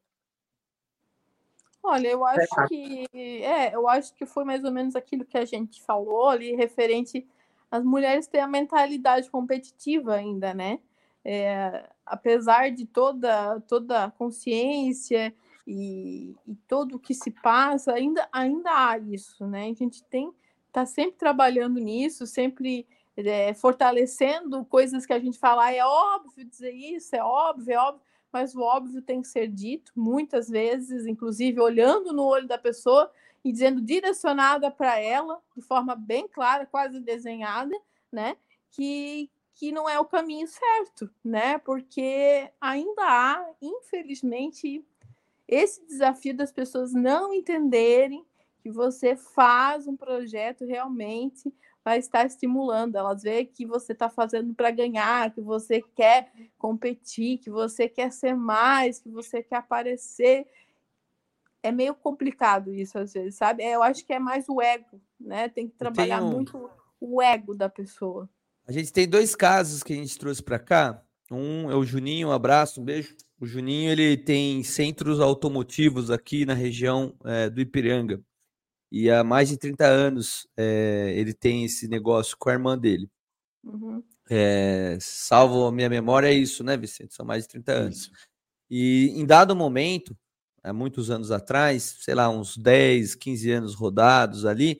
Olha, 1.82 2.08
eu 2.08 2.24
acho 2.24 2.68
que 2.68 3.06
é, 3.12 3.74
eu 3.74 3.88
acho 3.88 4.14
que 4.14 4.24
foi 4.24 4.44
mais 4.44 4.62
ou 4.64 4.70
menos 4.70 4.94
aquilo 4.94 5.24
que 5.24 5.36
a 5.36 5.44
gente 5.44 5.82
falou 5.82 6.28
ali, 6.28 6.54
referente 6.54 7.26
às 7.72 7.82
mulheres 7.82 8.26
terem 8.26 8.44
a 8.44 8.48
mentalidade 8.48 9.30
competitiva 9.30 10.16
ainda, 10.16 10.52
né? 10.52 10.78
É, 11.24 11.88
apesar 12.04 12.70
de 12.70 12.84
toda 12.84 13.60
toda 13.60 14.04
a 14.04 14.10
consciência 14.10 15.34
e, 15.66 16.36
e 16.46 16.54
todo 16.68 16.96
o 16.96 16.98
que 16.98 17.14
se 17.14 17.30
passa, 17.30 17.94
ainda 17.94 18.28
ainda 18.30 18.70
há 18.70 18.98
isso, 18.98 19.46
né? 19.46 19.70
A 19.70 19.74
gente 19.74 20.04
tem 20.04 20.30
tá 20.70 20.84
sempre 20.84 21.16
trabalhando 21.16 21.80
nisso, 21.80 22.26
sempre 22.26 22.86
é, 23.16 23.54
fortalecendo 23.54 24.64
coisas 24.66 25.06
que 25.06 25.12
a 25.12 25.18
gente 25.18 25.38
fala, 25.38 25.66
ah, 25.66 25.72
é 25.72 25.84
óbvio 25.84 26.44
dizer 26.44 26.72
isso, 26.72 27.16
é 27.16 27.22
óbvio, 27.22 27.72
é 27.72 27.78
óbvio, 27.78 28.02
mas 28.30 28.54
o 28.54 28.60
óbvio 28.60 29.00
tem 29.00 29.22
que 29.22 29.28
ser 29.28 29.48
dito 29.48 29.92
muitas 29.96 30.48
vezes, 30.48 31.06
inclusive 31.06 31.60
olhando 31.60 32.12
no 32.12 32.24
olho 32.24 32.46
da 32.46 32.58
pessoa 32.58 33.10
e 33.44 33.52
dizendo 33.52 33.80
direcionada 33.80 34.70
para 34.70 34.98
ela, 34.98 35.40
de 35.56 35.62
forma 35.62 35.94
bem 35.96 36.28
clara, 36.28 36.66
quase 36.66 37.00
desenhada, 37.00 37.74
né? 38.10 38.36
Que, 38.70 39.30
que 39.54 39.72
não 39.72 39.88
é 39.88 39.98
o 39.98 40.04
caminho 40.04 40.46
certo, 40.46 41.10
né? 41.24 41.58
Porque 41.58 42.50
ainda 42.60 43.02
há, 43.02 43.46
infelizmente, 43.60 44.84
esse 45.48 45.84
desafio 45.86 46.36
das 46.36 46.52
pessoas 46.52 46.92
não 46.92 47.32
entenderem 47.34 48.24
que 48.62 48.70
você 48.70 49.16
faz 49.16 49.88
um 49.88 49.96
projeto 49.96 50.64
realmente 50.64 51.52
vai 51.84 51.98
estar 51.98 52.24
estimulando. 52.24 52.96
Elas 52.96 53.22
veem 53.22 53.44
que 53.46 53.66
você 53.66 53.92
está 53.92 54.08
fazendo 54.08 54.54
para 54.54 54.70
ganhar, 54.70 55.32
que 55.32 55.40
você 55.40 55.82
quer 55.94 56.32
competir, 56.56 57.38
que 57.38 57.50
você 57.50 57.88
quer 57.88 58.12
ser 58.12 58.34
mais, 58.34 59.00
que 59.00 59.08
você 59.08 59.42
quer 59.42 59.56
aparecer. 59.56 60.46
É 61.62 61.70
meio 61.70 61.94
complicado 61.94 62.72
isso 62.74 62.98
às 62.98 63.12
vezes, 63.12 63.36
sabe? 63.36 63.62
Eu 63.62 63.82
acho 63.82 64.04
que 64.04 64.12
é 64.12 64.18
mais 64.18 64.48
o 64.48 64.60
ego, 64.60 65.00
né? 65.20 65.48
Tem 65.48 65.68
que 65.68 65.76
trabalhar 65.76 66.22
um... 66.22 66.30
muito 66.30 66.70
o 67.00 67.22
ego 67.22 67.54
da 67.54 67.68
pessoa. 67.68 68.28
A 68.66 68.72
gente 68.72 68.92
tem 68.92 69.08
dois 69.08 69.34
casos 69.34 69.82
que 69.82 69.92
a 69.92 69.96
gente 69.96 70.18
trouxe 70.18 70.42
para 70.42 70.58
cá. 70.58 71.02
Um 71.30 71.70
é 71.70 71.74
o 71.74 71.84
Juninho, 71.84 72.28
um 72.28 72.32
abraço, 72.32 72.80
um 72.80 72.84
beijo. 72.84 73.16
O 73.40 73.46
Juninho 73.46 73.90
ele 73.90 74.16
tem 74.16 74.62
centros 74.62 75.18
automotivos 75.18 76.10
aqui 76.10 76.44
na 76.44 76.54
região 76.54 77.14
é, 77.24 77.48
do 77.48 77.60
Ipiranga. 77.60 78.22
E 78.90 79.10
há 79.10 79.24
mais 79.24 79.48
de 79.48 79.56
30 79.56 79.86
anos 79.86 80.46
é, 80.56 81.12
ele 81.16 81.32
tem 81.32 81.64
esse 81.64 81.88
negócio 81.88 82.36
com 82.38 82.50
a 82.50 82.52
irmã 82.52 82.78
dele. 82.78 83.10
Uhum. 83.64 84.02
É, 84.30 84.98
salvo 85.00 85.66
a 85.66 85.72
minha 85.72 85.88
memória, 85.88 86.28
é 86.28 86.34
isso, 86.34 86.62
né, 86.62 86.76
Vicente? 86.76 87.14
São 87.14 87.24
mais 87.24 87.44
de 87.44 87.48
30 87.48 87.72
anos. 87.72 88.10
E 88.70 89.08
em 89.16 89.24
dado 89.24 89.56
momento, 89.56 90.16
há 90.62 90.72
muitos 90.72 91.10
anos 91.10 91.30
atrás, 91.30 91.96
sei 92.00 92.14
lá, 92.14 92.28
uns 92.28 92.56
10, 92.56 93.14
15 93.14 93.50
anos 93.50 93.74
rodados 93.74 94.46
ali, 94.46 94.78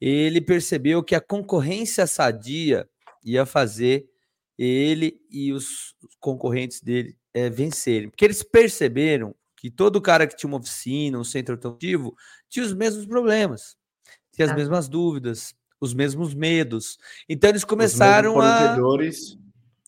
ele 0.00 0.40
percebeu 0.40 1.02
que 1.02 1.14
a 1.14 1.20
concorrência 1.20 2.06
sadia 2.06 2.88
ia 3.24 3.46
fazer 3.46 4.06
ele 4.58 5.20
e 5.30 5.52
os 5.52 5.94
concorrentes 6.20 6.80
dele 6.80 7.16
é, 7.32 7.50
vencerem. 7.50 8.08
Porque 8.08 8.24
eles 8.24 8.42
perceberam 8.42 9.34
que 9.56 9.70
todo 9.70 10.00
cara 10.00 10.26
que 10.26 10.36
tinha 10.36 10.48
uma 10.48 10.58
oficina, 10.58 11.18
um 11.18 11.24
centro 11.24 11.54
automotivo, 11.54 12.14
tinha 12.48 12.64
os 12.64 12.74
mesmos 12.74 13.06
problemas, 13.06 13.76
tinha 14.32 14.46
as 14.46 14.52
ah. 14.52 14.54
mesmas 14.54 14.88
dúvidas, 14.88 15.54
os 15.80 15.94
mesmos 15.94 16.34
medos. 16.34 16.98
Então 17.28 17.50
eles 17.50 17.64
começaram 17.64 18.36
os 18.36 18.44
a. 18.44 18.74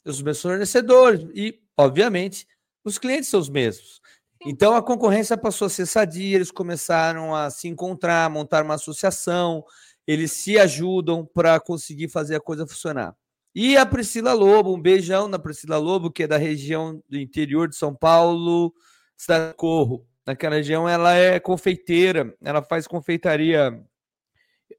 Os 0.05 0.23
mesmos 0.23 0.43
fornecedores. 0.43 1.27
E, 1.35 1.60
obviamente, 1.77 2.47
os 2.85 2.98
clientes 2.98 3.28
são 3.28 3.40
os 3.40 3.48
mesmos. 3.48 4.01
Então 4.48 4.77
a 4.77 4.82
concorrência 4.82 5.36
passou 5.36 5.66
a 5.66 5.68
ser 5.68 5.86
sadia, 5.86 6.36
eles 6.36 6.52
começaram 6.52 7.35
a 7.35 7.51
se 7.51 7.66
encontrar, 7.66 8.31
montar 8.31 8.62
uma 8.62 8.74
associação, 8.74 9.64
eles 10.06 10.31
se 10.31 10.56
ajudam 10.56 11.27
para 11.27 11.59
conseguir 11.59 12.09
fazer 12.09 12.36
a 12.36 12.40
coisa 12.40 12.64
funcionar. 12.64 13.12
E 13.52 13.77
a 13.77 13.85
Priscila 13.85 14.32
Lobo, 14.35 14.73
um 14.73 14.81
beijão 14.81 15.27
na 15.27 15.36
Priscila 15.36 15.78
Lobo, 15.78 16.12
que 16.12 16.23
é 16.23 16.27
da 16.28 16.36
região 16.36 17.02
do 17.09 17.18
interior 17.18 17.68
de 17.68 17.74
São 17.74 17.93
Paulo, 17.93 18.73
cidade 19.16 19.52
Corro, 19.55 20.06
naquela 20.24 20.55
região, 20.55 20.89
ela 20.89 21.12
é 21.12 21.40
confeiteira, 21.40 22.32
ela 22.40 22.62
faz 22.62 22.86
confeitaria. 22.86 23.85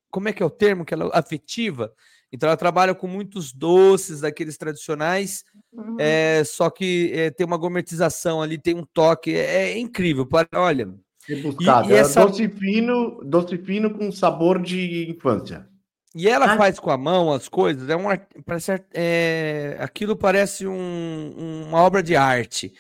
Como 0.09 0.29
é 0.29 0.33
que 0.33 0.41
é 0.41 0.45
o 0.45 0.49
termo 0.49 0.85
que 0.85 0.93
ela 0.93 1.11
afetiva? 1.13 1.93
Então 2.31 2.47
ela 2.47 2.57
trabalha 2.57 2.93
com 2.93 3.07
muitos 3.07 3.53
doces 3.53 4.21
daqueles 4.21 4.57
tradicionais, 4.57 5.43
uhum. 5.71 5.95
é, 5.99 6.43
só 6.43 6.69
que 6.69 7.11
é, 7.13 7.31
tem 7.31 7.45
uma 7.45 7.57
gourmetização 7.57 8.41
ali, 8.41 8.57
tem 8.57 8.75
um 8.75 8.83
toque, 8.83 9.33
é, 9.33 9.71
é 9.71 9.77
incrível. 9.77 10.27
Olha, 10.53 10.93
Rebuscado. 11.27 11.89
E, 11.89 11.91
e 11.91 11.95
é 11.95 11.99
essa... 11.99 12.25
doce 12.25 12.47
fino, 12.47 13.21
doce 13.23 13.57
fino 13.57 13.93
com 13.93 14.11
sabor 14.11 14.61
de 14.61 15.09
infância. 15.09 15.67
E 16.15 16.27
ela 16.27 16.53
ah. 16.53 16.57
faz 16.57 16.79
com 16.79 16.89
a 16.89 16.97
mão 16.97 17.31
as 17.31 17.47
coisas, 17.49 17.89
é 17.89 17.95
uma, 17.95 18.17
parece, 18.45 18.81
é, 18.93 19.77
aquilo 19.79 20.15
parece 20.15 20.65
um, 20.65 21.65
uma 21.67 21.79
obra 21.81 22.01
de 22.01 22.15
arte. 22.15 22.73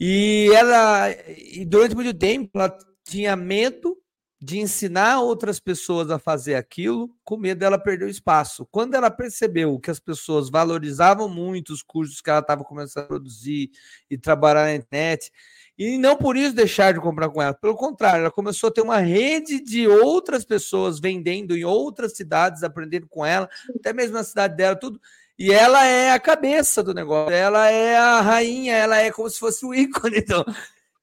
E 0.00 0.50
ela, 0.54 1.10
e 1.28 1.64
durante 1.64 1.94
muito 1.94 2.12
tempo, 2.12 2.50
ela 2.54 2.76
tinha 3.04 3.36
medo 3.36 3.96
de 4.44 4.58
ensinar 4.58 5.22
outras 5.22 5.58
pessoas 5.58 6.10
a 6.10 6.18
fazer 6.18 6.54
aquilo, 6.54 7.10
com 7.24 7.38
medo 7.38 7.60
dela 7.60 7.78
perder 7.78 8.04
o 8.04 8.10
espaço. 8.10 8.68
Quando 8.70 8.94
ela 8.94 9.10
percebeu 9.10 9.80
que 9.80 9.90
as 9.90 9.98
pessoas 9.98 10.50
valorizavam 10.50 11.30
muito 11.30 11.72
os 11.72 11.82
cursos 11.82 12.20
que 12.20 12.28
ela 12.28 12.40
estava 12.40 12.62
começando 12.62 13.04
a 13.04 13.08
produzir 13.08 13.70
e 14.10 14.18
trabalhar 14.18 14.64
na 14.64 14.74
internet, 14.74 15.32
e 15.78 15.96
não 15.96 16.14
por 16.14 16.36
isso 16.36 16.54
deixar 16.54 16.92
de 16.92 17.00
comprar 17.00 17.30
com 17.30 17.40
ela. 17.40 17.54
Pelo 17.54 17.74
contrário, 17.74 18.20
ela 18.20 18.30
começou 18.30 18.68
a 18.68 18.70
ter 18.70 18.82
uma 18.82 18.98
rede 18.98 19.60
de 19.60 19.88
outras 19.88 20.44
pessoas 20.44 21.00
vendendo 21.00 21.56
em 21.56 21.64
outras 21.64 22.14
cidades, 22.14 22.62
aprendendo 22.62 23.08
com 23.08 23.24
ela, 23.24 23.48
até 23.74 23.94
mesmo 23.94 24.12
na 24.12 24.24
cidade 24.24 24.54
dela, 24.56 24.76
tudo. 24.76 25.00
E 25.38 25.52
ela 25.52 25.86
é 25.86 26.12
a 26.12 26.20
cabeça 26.20 26.82
do 26.82 26.92
negócio, 26.92 27.34
ela 27.34 27.70
é 27.70 27.96
a 27.96 28.20
rainha, 28.20 28.76
ela 28.76 28.98
é 28.98 29.10
como 29.10 29.28
se 29.30 29.40
fosse 29.40 29.64
o 29.64 29.74
ícone. 29.74 30.18
Então, 30.18 30.44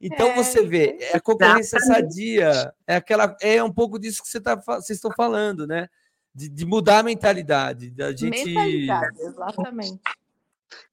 então 0.01 0.29
é, 0.29 0.35
você 0.35 0.65
vê, 0.65 0.97
é 0.99 1.17
a 1.17 1.21
concorrência 1.21 1.77
exatamente. 1.77 2.13
sadia, 2.13 2.73
é 2.87 2.95
aquela, 2.95 3.35
é 3.41 3.63
um 3.63 3.71
pouco 3.71 3.99
disso 3.99 4.21
que 4.21 4.27
você 4.27 4.41
tá, 4.41 4.55
vocês 4.55 4.97
estão 4.97 5.11
falando, 5.11 5.67
né? 5.67 5.87
De, 6.33 6.47
de, 6.49 6.65
mudar 6.65 6.99
a 6.99 7.03
mentalidade, 7.03 7.91
da 7.91 8.11
gente. 8.11 8.45
Mentalidade, 8.45 9.21
exatamente. 9.21 9.99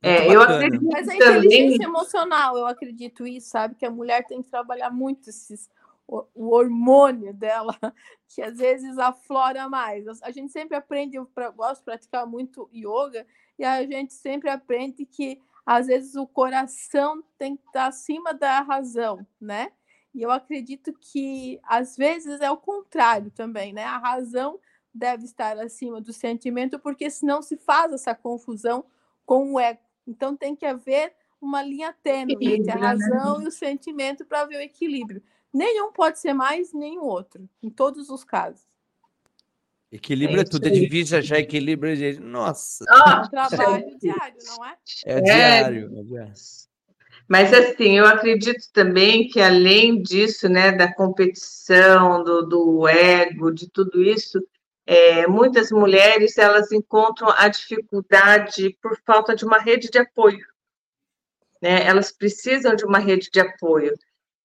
É, 0.03 0.35
eu 0.35 0.43
acredito 0.43 0.85
Mas 0.85 1.09
a 1.09 1.15
inteligência 1.15 1.79
também... 1.79 1.83
emocional, 1.83 2.57
eu 2.57 2.67
acredito 2.67 3.27
isso, 3.27 3.51
sabe? 3.51 3.77
Que 3.77 3.87
a 3.87 3.91
mulher 3.91 4.27
tem 4.27 4.43
que 4.43 4.51
trabalhar 4.51 4.91
muito 4.91 5.31
esses, 5.31 5.71
o, 6.07 6.25
o 6.35 6.51
hormônio 6.55 7.33
dela, 7.33 7.77
que 8.29 8.43
às 8.43 8.59
vezes 8.59 8.99
aflora 8.99 9.69
mais. 9.69 10.07
A 10.23 10.31
gente 10.31 10.53
sempre 10.53 10.77
aprende, 10.77 11.17
eu 11.17 11.29
gosto 11.55 11.79
de 11.79 11.85
praticar 11.85 12.27
muito 12.27 12.69
yoga, 12.75 13.27
e 13.59 13.65
a 13.65 13.83
gente 13.85 14.15
sempre 14.15 14.51
aprende 14.51 15.05
que 15.05 15.41
às 15.69 15.87
vezes 15.87 16.15
o 16.15 16.27
coração 16.27 17.23
tem 17.37 17.55
que 17.55 17.67
estar 17.67 17.89
acima 17.89 18.33
da 18.33 18.63
razão, 18.63 19.27
né? 19.39 19.71
E 20.15 20.23
eu 20.23 20.31
acredito 20.31 20.95
que 20.99 21.61
às 21.63 21.95
vezes 21.95 22.41
é 22.41 22.51
o 22.51 22.57
contrário 22.57 23.31
também, 23.31 23.75
né? 23.75 23.85
A 23.85 23.99
razão 23.99 24.59
deve 24.95 25.27
estar 25.27 25.59
acima 25.59 26.01
do 26.01 26.11
sentimento, 26.11 26.79
porque 26.79 27.11
senão 27.11 27.43
se 27.43 27.59
faz 27.59 27.93
essa 27.93 28.15
confusão 28.15 28.83
com 29.27 29.53
o 29.53 29.61
ego. 29.61 29.81
Então 30.07 30.35
tem 30.35 30.57
que 30.57 30.65
haver 30.65 31.13
uma 31.39 31.63
linha 31.63 31.95
tênue 32.03 32.39
entre 32.41 32.73
a 32.73 32.77
né? 32.77 32.81
razão 32.81 33.43
e 33.43 33.49
o 33.49 33.53
sentimento 33.53 34.25
para 34.25 34.41
haver 34.41 34.57
o 34.57 34.63
equilíbrio. 34.63 35.23
Nenhum 35.53 35.93
pode 35.93 36.19
ser 36.19 36.33
mais, 36.33 36.73
nem 36.73 36.99
o 36.99 37.05
outro, 37.05 37.47
em 37.63 37.69
todos 37.69 38.09
os 38.09 38.25
casos. 38.25 38.67
Equilíbrio 39.91 40.39
é, 40.39 40.43
é 40.43 40.45
tudo, 40.45 40.67
é 40.67 40.71
difícil 40.71 41.19
achar 41.19 41.39
equilíbrio, 41.39 41.97
gente. 41.97 42.21
Nossa. 42.21 42.85
Ah, 42.89 43.27
trabalho 43.31 43.97
diário, 43.99 44.37
não 44.47 44.67
é? 44.67 44.77
É 45.07 45.21
diário, 45.21 45.99
é 45.99 46.03
diário. 46.03 46.33
Mas 47.27 47.53
assim, 47.53 47.99
eu 47.99 48.07
acredito 48.07 48.71
também 48.73 49.29
que 49.29 49.41
além 49.41 50.01
disso, 50.03 50.49
né, 50.49 50.73
da 50.73 50.93
competição, 50.93 52.25
do, 52.25 52.43
do 52.43 52.89
ego, 52.89 53.51
de 53.51 53.69
tudo 53.69 54.03
isso, 54.03 54.43
é, 54.87 55.27
muitas 55.27 55.71
mulheres 55.71 56.39
elas 56.39 56.73
encontram 56.73 57.29
a 57.37 57.49
dificuldade 57.49 58.75
por 58.83 58.99
falta 59.05 59.37
de 59.37 59.45
uma 59.45 59.59
rede 59.59 59.91
de 59.91 59.99
apoio. 59.99 60.47
Né? 61.61 61.85
Elas 61.87 62.11
precisam 62.11 62.75
de 62.75 62.87
uma 62.87 62.99
rede 62.99 63.29
de 63.31 63.41
apoio. 63.41 63.95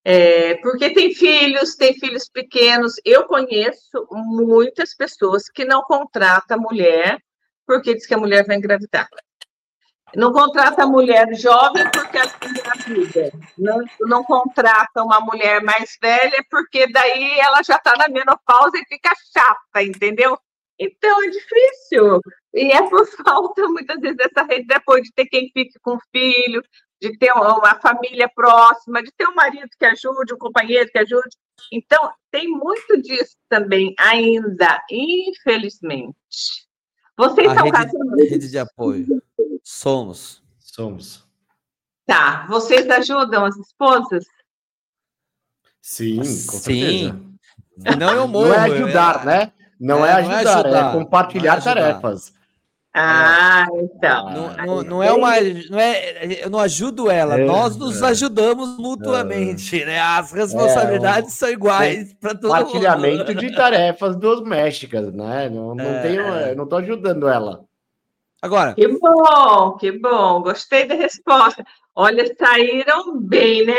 É, 0.05 0.55
porque 0.55 0.93
tem 0.93 1.13
filhos, 1.13 1.75
tem 1.75 1.93
filhos 1.93 2.29
pequenos. 2.29 2.95
Eu 3.05 3.25
conheço 3.25 4.07
muitas 4.11 4.93
pessoas 4.95 5.49
que 5.49 5.63
não 5.63 5.81
contratam 5.83 6.59
mulher 6.59 7.17
porque 7.65 7.93
diz 7.93 8.05
que 8.05 8.13
a 8.13 8.17
mulher 8.17 8.45
vai 8.45 8.57
engravidar. 8.57 9.07
Não 10.15 10.31
contrata 10.31 10.83
a 10.83 10.87
mulher 10.87 11.33
jovem 11.33 11.89
porque 11.89 12.17
ela 12.17 12.31
engravida. 12.45 13.31
Não, 13.57 13.83
não 14.01 14.23
contrata 14.23 15.03
uma 15.03 15.19
mulher 15.19 15.61
mais 15.63 15.97
velha 15.99 16.45
porque 16.51 16.85
daí 16.91 17.39
ela 17.39 17.63
já 17.63 17.77
está 17.77 17.95
na 17.95 18.07
menopausa 18.07 18.77
e 18.77 18.85
fica 18.85 19.11
chata, 19.33 19.81
entendeu? 19.81 20.37
Então 20.77 21.23
é 21.23 21.29
difícil. 21.29 22.19
E 22.53 22.71
é 22.71 22.87
por 22.89 23.07
falta, 23.25 23.67
muitas 23.69 23.99
vezes, 23.99 24.17
dessa 24.17 24.43
rede 24.43 24.67
de 24.67 24.73
apoio, 24.75 25.01
de 25.01 25.11
ter 25.13 25.25
quem 25.25 25.49
fique 25.51 25.79
com 25.81 25.97
filho, 26.11 26.61
de 27.03 27.17
ter 27.17 27.33
uma 27.33 27.75
família 27.81 28.29
próxima, 28.33 29.03
de 29.03 29.11
ter 29.11 29.27
um 29.27 29.35
marido 29.35 29.67
que 29.77 29.85
ajude, 29.85 30.33
um 30.33 30.37
companheiro 30.37 30.89
que 30.89 30.97
ajude. 30.97 31.35
Então, 31.69 32.09
tem 32.31 32.47
muito 32.47 33.01
disso 33.01 33.35
também 33.49 33.93
ainda, 33.99 34.81
infelizmente. 34.89 36.15
Vocês 37.17 37.51
a 37.51 37.55
são 37.55 37.65
rede, 37.65 37.75
casados? 37.75 38.29
Rede 38.29 38.49
de 38.49 38.57
apoio. 38.57 39.21
Somos. 39.61 40.41
Somos. 40.57 41.27
Tá. 42.05 42.47
Vocês 42.47 42.89
ajudam 42.89 43.43
as 43.43 43.57
esposas? 43.57 44.25
Sim, 45.81 46.19
com 46.19 46.23
Sim. 46.23 46.61
certeza. 46.61 47.97
Não 47.99 48.13
eu 48.13 48.27
morro. 48.29 48.47
Não 48.47 48.53
é 48.55 48.59
ajudar, 48.59 49.21
é... 49.21 49.25
né? 49.25 49.53
Não 49.77 50.05
é, 50.05 50.09
é 50.09 50.13
ajudar, 50.13 50.31
não 50.31 50.37
é, 50.37 50.53
ajudar, 50.53 50.89
é 50.89 50.93
compartilhar 50.93 51.57
é 51.57 51.61
tarefas. 51.61 52.33
Ah, 52.95 53.65
então. 53.73 54.29
Não, 54.29 54.65
não, 54.65 54.83
não, 54.83 55.03
é 55.03 55.11
uma. 55.11 55.31
Não 55.69 55.79
é, 55.79 56.43
eu 56.43 56.49
não 56.49 56.59
ajudo 56.59 57.09
ela, 57.09 57.39
é, 57.39 57.43
nós 57.43 57.75
nos 57.75 58.03
é. 58.03 58.05
ajudamos 58.05 58.77
mutuamente, 58.77 59.81
é. 59.81 59.85
né? 59.85 59.99
As 59.99 60.31
responsabilidades 60.31 61.33
são 61.33 61.49
iguais 61.49 62.13
para 62.13 62.35
todo 62.35 62.53
mundo. 62.53 62.65
Compartilhamento 62.65 63.33
de 63.33 63.55
tarefas 63.55 64.15
domésticas, 64.15 65.11
né? 65.11 65.49
Não, 65.49 65.73
não, 65.73 66.01
tenho, 66.03 66.21
eu 66.21 66.55
não 66.55 66.65
estou 66.65 66.77
ajudando 66.77 67.27
ela. 67.27 67.65
Agora. 68.39 68.75
Que 68.75 68.87
bom, 68.87 69.77
que 69.79 69.91
bom. 69.91 70.43
Gostei 70.43 70.85
da 70.85 70.93
resposta. 70.93 71.65
Olha, 71.95 72.31
saíram 72.37 73.19
bem, 73.19 73.65
né? 73.65 73.73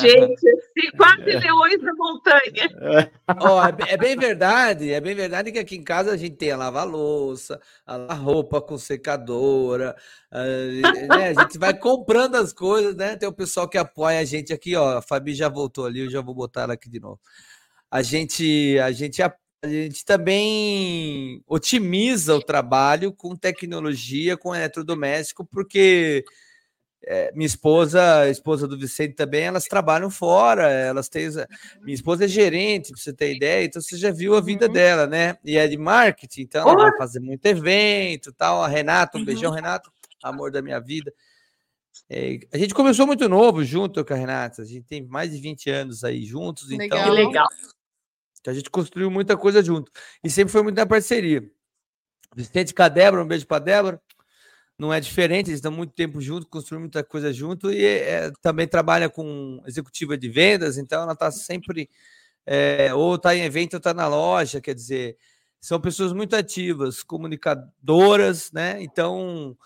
Gente, 0.00 0.48
assim, 0.48 0.96
quase 0.96 1.24
leões 1.24 1.80
da 1.80 1.94
montanha. 1.94 3.08
Oh, 3.40 3.84
é, 3.84 3.94
é, 3.94 3.96
bem 3.96 4.16
verdade, 4.16 4.92
é 4.92 5.00
bem 5.00 5.14
verdade 5.14 5.50
que 5.50 5.58
aqui 5.58 5.76
em 5.76 5.82
casa 5.82 6.12
a 6.12 6.16
gente 6.16 6.36
tem 6.36 6.50
a 6.50 6.56
lava-louça, 6.56 7.60
a 7.86 8.12
roupa 8.14 8.60
com 8.60 8.76
secadora, 8.76 9.96
a, 10.30 10.44
né? 11.16 11.28
a 11.36 11.42
gente 11.42 11.58
vai 11.58 11.72
comprando 11.72 12.36
as 12.36 12.52
coisas, 12.52 12.94
né? 12.94 13.16
Tem 13.16 13.28
o 13.28 13.32
pessoal 13.32 13.68
que 13.68 13.78
apoia 13.78 14.20
a 14.20 14.24
gente 14.24 14.52
aqui, 14.52 14.76
ó. 14.76 14.98
A 14.98 15.02
Fabi 15.02 15.34
já 15.34 15.48
voltou 15.48 15.86
ali, 15.86 16.00
eu 16.00 16.10
já 16.10 16.20
vou 16.20 16.34
botar 16.34 16.62
ela 16.62 16.74
aqui 16.74 16.90
de 16.90 17.00
novo. 17.00 17.20
A 17.90 18.02
gente, 18.02 18.78
a 18.78 18.92
gente, 18.92 19.22
a 19.22 19.32
gente 19.64 20.04
também 20.04 21.42
otimiza 21.46 22.34
o 22.34 22.42
trabalho 22.42 23.12
com 23.12 23.34
tecnologia, 23.34 24.36
com 24.36 24.54
eletrodoméstico, 24.54 25.46
porque 25.46 26.24
é, 27.06 27.32
minha 27.34 27.46
esposa, 27.46 28.20
a 28.20 28.30
esposa 28.30 28.66
do 28.66 28.78
Vicente 28.78 29.14
também, 29.14 29.44
elas 29.44 29.64
trabalham 29.64 30.10
fora, 30.10 30.70
elas 30.70 31.08
têm. 31.08 31.28
Minha 31.82 31.94
esposa 31.94 32.24
é 32.24 32.28
gerente, 32.28 32.92
pra 32.92 33.00
você 33.00 33.12
ter 33.12 33.34
ideia, 33.34 33.64
então 33.64 33.80
você 33.80 33.96
já 33.96 34.10
viu 34.10 34.34
a 34.34 34.40
vida 34.40 34.66
uhum. 34.66 34.72
dela, 34.72 35.06
né? 35.06 35.36
E 35.44 35.56
é 35.56 35.66
de 35.68 35.76
marketing, 35.76 36.42
então 36.42 36.68
ela 36.68 36.90
vai 36.90 36.96
fazer 36.96 37.20
muito 37.20 37.44
evento 37.46 38.32
tal. 38.32 38.62
A 38.62 38.68
Renata, 38.68 39.18
um 39.18 39.20
uhum. 39.20 39.26
beijão, 39.26 39.52
Renato, 39.52 39.92
amor 40.22 40.50
da 40.50 40.62
minha 40.62 40.80
vida. 40.80 41.12
É, 42.08 42.38
a 42.52 42.58
gente 42.58 42.74
começou 42.74 43.06
muito 43.06 43.28
novo 43.28 43.64
junto 43.64 44.04
com 44.04 44.14
a 44.14 44.16
Renata, 44.16 44.62
a 44.62 44.64
gente 44.64 44.86
tem 44.86 45.06
mais 45.06 45.30
de 45.30 45.40
20 45.40 45.70
anos 45.70 46.04
aí 46.04 46.24
juntos, 46.24 46.68
legal. 46.68 46.86
então. 46.86 47.04
Que 47.04 47.10
legal. 47.10 47.48
A 48.46 48.52
gente 48.52 48.68
construiu 48.68 49.10
muita 49.10 49.36
coisa 49.36 49.62
junto. 49.62 49.90
E 50.22 50.28
sempre 50.28 50.52
foi 50.52 50.62
muito 50.62 50.76
na 50.76 50.84
parceria. 50.84 51.42
Vicente 52.36 52.74
com 52.74 52.82
a 52.82 52.88
Débora, 52.88 53.22
um 53.22 53.26
beijo 53.26 53.46
para 53.46 53.58
Débora 53.58 54.02
não 54.78 54.92
é 54.92 55.00
diferente, 55.00 55.48
eles 55.48 55.58
estão 55.58 55.70
muito 55.70 55.92
tempo 55.92 56.20
junto, 56.20 56.46
construindo 56.48 56.82
muita 56.82 57.04
coisa 57.04 57.32
junto 57.32 57.70
e 57.70 57.84
é, 57.84 58.30
também 58.42 58.66
trabalha 58.66 59.08
com 59.08 59.62
executiva 59.66 60.16
de 60.18 60.28
vendas, 60.28 60.78
então 60.78 61.02
ela 61.02 61.12
está 61.12 61.30
sempre 61.30 61.88
é, 62.44 62.92
ou 62.92 63.14
está 63.14 63.34
em 63.34 63.42
evento 63.42 63.74
ou 63.74 63.78
está 63.78 63.94
na 63.94 64.08
loja, 64.08 64.60
quer 64.60 64.74
dizer, 64.74 65.16
são 65.60 65.80
pessoas 65.80 66.12
muito 66.12 66.34
ativas, 66.34 67.02
comunicadoras, 67.02 68.50
né? 68.52 68.82
Então, 68.82 69.56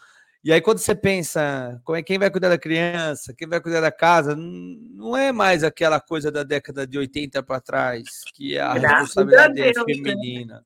e 0.45 0.53
aí 0.53 0.61
quando 0.61 0.79
você 0.79 0.95
pensa 0.95 1.81
como 1.85 1.97
é 1.97 2.03
quem 2.03 2.19
vai 2.19 2.31
cuidar 2.31 2.51
da 2.51 2.59
criança, 2.59 3.35
quem 3.35 3.49
vai 3.49 3.61
cuidar 3.61 3.81
da 3.81 3.91
casa, 3.91 4.37
não 4.37 5.17
é 5.17 5.33
mais 5.33 5.65
aquela 5.65 6.01
coisa 6.01 6.31
da 6.31 6.43
década 6.43 6.87
de 6.87 6.99
80 6.99 7.43
para 7.43 7.61
trás, 7.61 8.05
que 8.35 8.59
a 8.59 8.75
Graças 8.75 9.01
responsabilidade 9.01 9.61
é 9.61 9.73
feminina. 9.73 10.65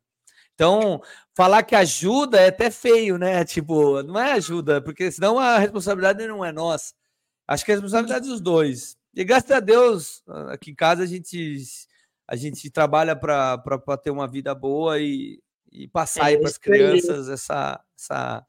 Então, 0.54 1.02
falar 1.34 1.62
que 1.62 1.74
ajuda 1.74 2.40
é 2.40 2.48
até 2.48 2.70
feio, 2.70 3.18
né? 3.18 3.44
Tipo, 3.44 4.02
não 4.02 4.20
é 4.20 4.32
ajuda, 4.32 4.80
porque 4.80 5.10
senão 5.10 5.38
a 5.38 5.58
responsabilidade 5.58 6.26
não 6.26 6.44
é 6.44 6.52
nossa. 6.52 6.92
Acho 7.46 7.64
que 7.64 7.72
a 7.72 7.74
responsabilidade 7.74 8.26
é 8.26 8.30
dos 8.30 8.40
dois. 8.40 8.96
E 9.14 9.24
graças 9.24 9.50
a 9.50 9.60
Deus, 9.60 10.22
aqui 10.48 10.70
em 10.70 10.74
casa 10.74 11.02
a 11.02 11.06
gente, 11.06 11.64
a 12.26 12.34
gente 12.36 12.70
trabalha 12.70 13.14
para 13.14 13.58
ter 14.02 14.10
uma 14.10 14.26
vida 14.26 14.54
boa 14.54 14.98
e, 14.98 15.38
e 15.70 15.86
passar 15.88 16.24
é, 16.24 16.26
aí 16.28 16.38
para 16.38 16.48
as 16.48 16.56
crianças 16.56 17.28
essa, 17.28 17.80
essa, 17.98 18.46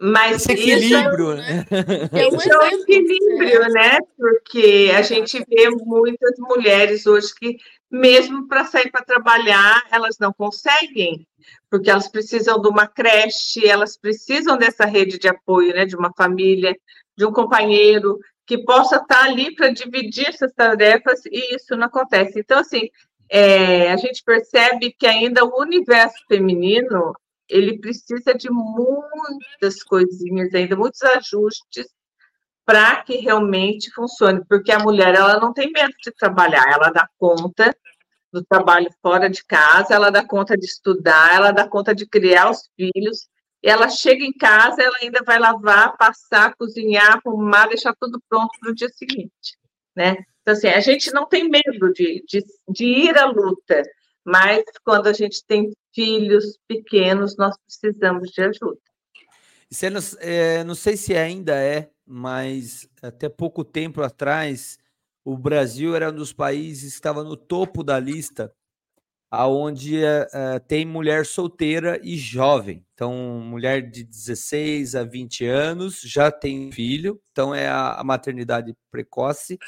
Mas 0.00 0.36
esse 0.36 0.52
equilíbrio, 0.52 1.34
isso, 1.34 1.42
né? 1.42 1.66
Isso 2.32 2.50
é 2.50 2.58
um 2.58 2.80
equilíbrio, 2.80 3.68
né? 3.72 3.98
Porque 4.16 4.90
a 4.94 5.02
gente 5.02 5.44
vê 5.46 5.68
muitas 5.68 6.38
mulheres 6.38 7.06
hoje 7.06 7.34
que, 7.34 7.58
mesmo 7.90 8.48
para 8.48 8.64
sair 8.64 8.90
para 8.90 9.04
trabalhar, 9.04 9.86
elas 9.90 10.16
não 10.18 10.32
conseguem, 10.32 11.26
porque 11.70 11.90
elas 11.90 12.08
precisam 12.08 12.60
de 12.60 12.68
uma 12.68 12.86
creche, 12.86 13.66
elas 13.66 13.96
precisam 13.96 14.56
dessa 14.56 14.84
rede 14.84 15.18
de 15.18 15.28
apoio, 15.28 15.74
né? 15.74 15.84
De 15.84 15.96
uma 15.96 16.12
família, 16.16 16.74
de 17.16 17.24
um 17.24 17.32
companheiro 17.32 18.18
que 18.46 18.58
possa 18.64 18.96
estar 18.96 19.24
ali 19.24 19.54
para 19.54 19.70
dividir 19.70 20.28
essas 20.28 20.52
tarefas 20.52 21.24
e 21.26 21.54
isso 21.54 21.76
não 21.76 21.86
acontece. 21.86 22.40
Então, 22.40 22.58
assim, 22.58 22.88
é, 23.30 23.92
a 23.92 23.96
gente 23.96 24.24
percebe 24.24 24.92
que 24.98 25.06
ainda 25.06 25.44
o 25.44 25.60
universo 25.60 26.16
feminino 26.26 27.12
ele 27.48 27.78
precisa 27.78 28.34
de 28.34 28.48
muitas 28.50 29.82
coisinhas 29.84 30.52
ainda, 30.54 30.76
muitos 30.76 31.02
ajustes 31.02 31.86
para 32.64 33.02
que 33.02 33.16
realmente 33.16 33.90
funcione, 33.92 34.44
porque 34.48 34.70
a 34.70 34.78
mulher 34.78 35.14
ela 35.14 35.40
não 35.40 35.52
tem 35.52 35.72
medo 35.72 35.92
de 36.02 36.12
trabalhar, 36.12 36.64
ela 36.72 36.90
dá 36.90 37.08
conta 37.18 37.74
do 38.32 38.44
trabalho 38.44 38.88
fora 39.02 39.28
de 39.28 39.44
casa, 39.44 39.94
ela 39.94 40.10
dá 40.10 40.24
conta 40.24 40.56
de 40.56 40.66
estudar, 40.66 41.34
ela 41.34 41.50
dá 41.50 41.68
conta 41.68 41.94
de 41.94 42.06
criar 42.06 42.50
os 42.50 42.68
filhos, 42.76 43.28
e 43.62 43.68
ela 43.68 43.88
chega 43.88 44.24
em 44.24 44.32
casa, 44.32 44.82
ela 44.82 44.96
ainda 45.02 45.22
vai 45.24 45.38
lavar, 45.38 45.96
passar, 45.96 46.54
cozinhar, 46.56 47.20
arrumar, 47.24 47.66
deixar 47.66 47.94
tudo 48.00 48.22
pronto 48.28 48.50
para 48.60 48.70
o 48.70 48.74
dia 48.74 48.88
seguinte, 48.88 49.58
né? 49.94 50.16
Então, 50.40 50.54
assim, 50.54 50.68
a 50.68 50.80
gente 50.80 51.12
não 51.12 51.26
tem 51.26 51.48
medo 51.48 51.92
de, 51.92 52.24
de, 52.26 52.44
de 52.68 52.84
ir 52.84 53.18
à 53.18 53.26
luta, 53.26 53.82
mas 54.24 54.62
quando 54.84 55.08
a 55.08 55.12
gente 55.12 55.44
tem 55.46 55.70
filhos 55.94 56.58
pequenos, 56.66 57.36
nós 57.36 57.54
precisamos 57.66 58.30
de 58.30 58.42
ajuda. 58.42 58.78
Você 59.70 59.90
não, 59.90 60.00
é, 60.18 60.64
não 60.64 60.74
sei 60.74 60.96
se 60.96 61.14
ainda 61.14 61.54
é, 61.54 61.90
mas 62.06 62.88
até 63.02 63.28
pouco 63.28 63.64
tempo 63.64 64.02
atrás, 64.02 64.78
o 65.24 65.36
Brasil 65.36 65.94
era 65.94 66.10
um 66.10 66.14
dos 66.14 66.32
países 66.32 66.92
que 66.92 66.98
estava 66.98 67.22
no 67.22 67.36
topo 67.36 67.82
da 67.82 67.98
lista, 67.98 68.52
aonde 69.30 70.02
uh, 70.02 70.60
tem 70.66 70.84
mulher 70.84 71.24
solteira 71.24 72.00
e 72.02 72.16
jovem. 72.16 72.84
Então, 72.94 73.14
mulher 73.40 73.88
de 73.88 74.02
16 74.02 74.96
a 74.96 75.04
20 75.04 75.46
anos 75.46 76.00
já 76.00 76.30
tem 76.32 76.72
filho, 76.72 77.20
então 77.30 77.54
é 77.54 77.68
a, 77.68 77.92
a 77.92 78.04
maternidade 78.04 78.74
precoce 78.90 79.58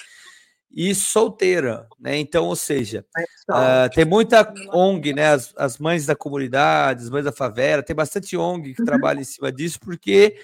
e 0.74 0.95
solteira, 0.95 1.87
né? 2.01 2.16
Então, 2.16 2.47
ou 2.47 2.57
seja, 2.57 3.05
uh, 3.51 3.95
tem 3.95 4.05
muita 4.07 4.53
ONG, 4.73 5.12
né? 5.12 5.33
As, 5.33 5.53
as, 5.57 5.79
mães 5.79 6.07
da 6.07 6.16
comunidade, 6.16 7.05
as 7.05 7.11
mães 7.11 7.24
da 7.24 7.33
favela, 7.33 7.83
tem 7.83 7.95
bastante 7.95 8.37
ONG 8.37 8.74
que 8.74 8.81
uhum. 8.81 8.87
trabalha 8.87 9.20
em 9.20 9.24
cima 9.24 9.53
disso, 9.53 9.79
porque 9.79 10.35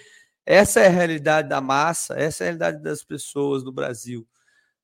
essa 0.44 0.80
é 0.80 0.86
a 0.86 0.90
realidade 0.90 1.48
da 1.48 1.60
massa, 1.60 2.14
essa 2.14 2.44
é 2.44 2.47
a 2.47 2.48
realidade 2.48 2.82
das 2.82 3.02
pessoas 3.02 3.64
no 3.64 3.72
Brasil, 3.72 4.28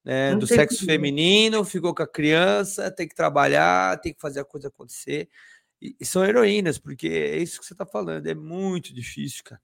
né? 0.04 0.34
Do 0.34 0.46
sexo 0.46 0.84
feminino, 0.84 1.64
ficou 1.64 1.94
com 1.94 2.02
a 2.02 2.06
criança, 2.06 2.90
tem 2.90 3.08
que 3.08 3.14
trabalhar, 3.14 3.98
tem 4.00 4.12
que 4.12 4.20
fazer 4.20 4.40
a 4.40 4.44
coisa 4.44 4.68
acontecer. 4.68 5.28
E, 5.80 5.96
e 5.98 6.04
são 6.04 6.24
heroínas, 6.24 6.78
porque 6.78 7.08
é 7.08 7.38
isso 7.38 7.60
que 7.60 7.66
você 7.66 7.74
está 7.74 7.86
falando, 7.86 8.26
é 8.26 8.34
muito 8.34 8.94
difícil, 8.94 9.42
cara. 9.44 9.60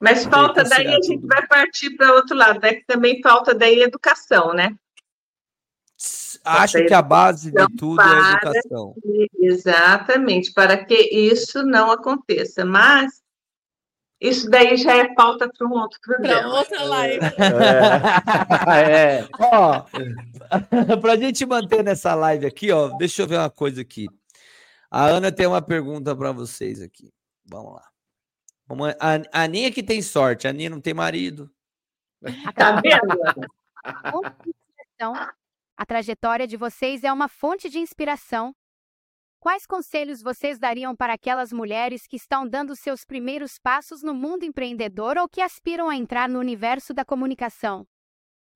Mas 0.00 0.24
falta 0.24 0.64
daí, 0.64 0.86
a 0.86 1.02
gente 1.02 1.26
vai 1.26 1.46
partir 1.46 1.90
para 1.90 2.14
outro 2.14 2.34
lado, 2.34 2.58
né? 2.60 2.74
Que 2.74 2.86
também 2.86 3.20
falta 3.20 3.54
daí 3.54 3.82
educação, 3.82 4.54
né? 4.54 4.74
acho 6.44 6.84
que 6.86 6.94
a 6.94 7.02
base 7.02 7.50
de 7.50 7.66
tudo 7.76 8.00
é 8.00 8.04
a 8.04 8.32
educação. 8.32 8.94
Que, 9.02 9.28
exatamente, 9.40 10.52
para 10.52 10.82
que 10.84 10.94
isso 10.94 11.62
não 11.62 11.90
aconteça. 11.90 12.64
Mas 12.64 13.19
isso 14.20 14.50
daí 14.50 14.76
já 14.76 14.96
é 14.96 15.14
pauta 15.14 15.48
para 15.48 15.66
um 15.66 15.72
outro 15.72 15.98
programa. 16.00 16.40
Para 16.42 16.58
outra 16.58 16.84
live. 16.84 17.24
É. 18.76 19.20
é. 19.22 19.28
Ó, 19.38 19.84
para 21.00 21.12
a 21.12 21.16
gente 21.16 21.46
manter 21.46 21.82
nessa 21.82 22.14
live 22.14 22.46
aqui, 22.46 22.70
ó, 22.70 22.88
deixa 22.98 23.22
eu 23.22 23.26
ver 23.26 23.38
uma 23.38 23.50
coisa 23.50 23.80
aqui. 23.80 24.08
A 24.90 25.06
Ana 25.06 25.32
tem 25.32 25.46
uma 25.46 25.62
pergunta 25.62 26.14
para 26.14 26.32
vocês 26.32 26.82
aqui. 26.82 27.10
Vamos 27.46 27.74
lá. 27.74 27.90
A 29.32 29.42
Aninha 29.42 29.72
que 29.72 29.82
tem 29.82 30.02
sorte, 30.02 30.46
a 30.46 30.50
Aninha 30.50 30.70
não 30.70 30.80
tem 30.80 30.92
marido. 30.92 31.50
Tá 32.54 32.80
vendo? 32.80 33.50
Então, 34.94 35.14
a 35.14 35.86
trajetória 35.86 36.46
de 36.46 36.58
vocês 36.58 37.04
é 37.04 37.10
uma 37.10 37.26
fonte 37.26 37.70
de 37.70 37.78
inspiração. 37.78 38.54
Quais 39.40 39.64
conselhos 39.64 40.20
vocês 40.20 40.58
dariam 40.58 40.94
para 40.94 41.14
aquelas 41.14 41.50
mulheres 41.50 42.06
que 42.06 42.16
estão 42.16 42.46
dando 42.46 42.76
seus 42.76 43.06
primeiros 43.06 43.58
passos 43.58 44.02
no 44.02 44.12
mundo 44.12 44.44
empreendedor 44.44 45.16
ou 45.16 45.26
que 45.26 45.40
aspiram 45.40 45.88
a 45.88 45.96
entrar 45.96 46.28
no 46.28 46.38
universo 46.38 46.92
da 46.92 47.06
comunicação? 47.06 47.86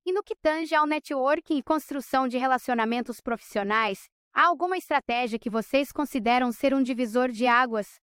E 0.05 0.13
no 0.13 0.23
que 0.23 0.37
tange 0.37 0.75
ao 0.75 0.87
networking 0.87 1.57
e 1.57 1.63
construção 1.63 2.29
de 2.29 2.37
relacionamentos 2.37 3.19
profissionais, 3.19 4.11
há 4.31 4.45
alguma 4.45 4.77
estratégia 4.77 5.39
que 5.39 5.49
vocês 5.49 5.91
consideram 5.91 6.53
ser 6.53 6.75
um 6.75 6.83
divisor 6.83 7.31
de 7.31 7.47
águas? 7.47 7.99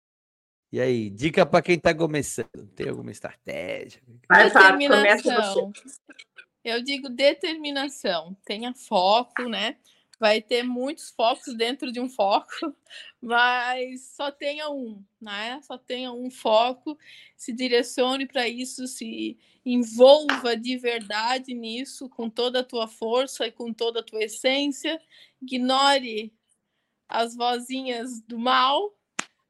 E 0.71 0.81
aí, 0.81 1.11
dica 1.11 1.45
para 1.45 1.61
quem 1.61 1.75
está 1.75 1.93
começando: 1.93 2.65
tem 2.75 2.89
alguma 2.89 3.11
estratégia? 3.11 4.01
Vai, 4.27 4.49
Fábio, 4.49 4.89
começa 4.89 5.35
você. 5.35 5.59
Eu 6.63 6.81
digo 6.81 7.09
determinação, 7.09 8.35
tenha 8.43 8.73
foco, 8.73 9.47
né? 9.47 9.77
Vai 10.21 10.39
ter 10.39 10.61
muitos 10.61 11.09
focos 11.09 11.51
dentro 11.55 11.91
de 11.91 11.99
um 11.99 12.07
foco, 12.07 12.47
mas 13.19 14.01
só 14.15 14.29
tenha 14.29 14.69
um, 14.69 15.03
né? 15.19 15.59
Só 15.63 15.79
tenha 15.79 16.13
um 16.13 16.29
foco, 16.29 16.95
se 17.35 17.51
direcione 17.51 18.27
para 18.27 18.47
isso, 18.47 18.85
se 18.85 19.35
envolva 19.65 20.55
de 20.55 20.77
verdade 20.77 21.55
nisso, 21.55 22.07
com 22.07 22.29
toda 22.29 22.59
a 22.59 22.63
tua 22.63 22.87
força 22.87 23.47
e 23.47 23.51
com 23.51 23.73
toda 23.73 24.01
a 24.01 24.03
tua 24.03 24.23
essência. 24.23 25.01
Ignore 25.41 26.31
as 27.09 27.35
vozinhas 27.35 28.21
do 28.21 28.37
mal, 28.37 28.93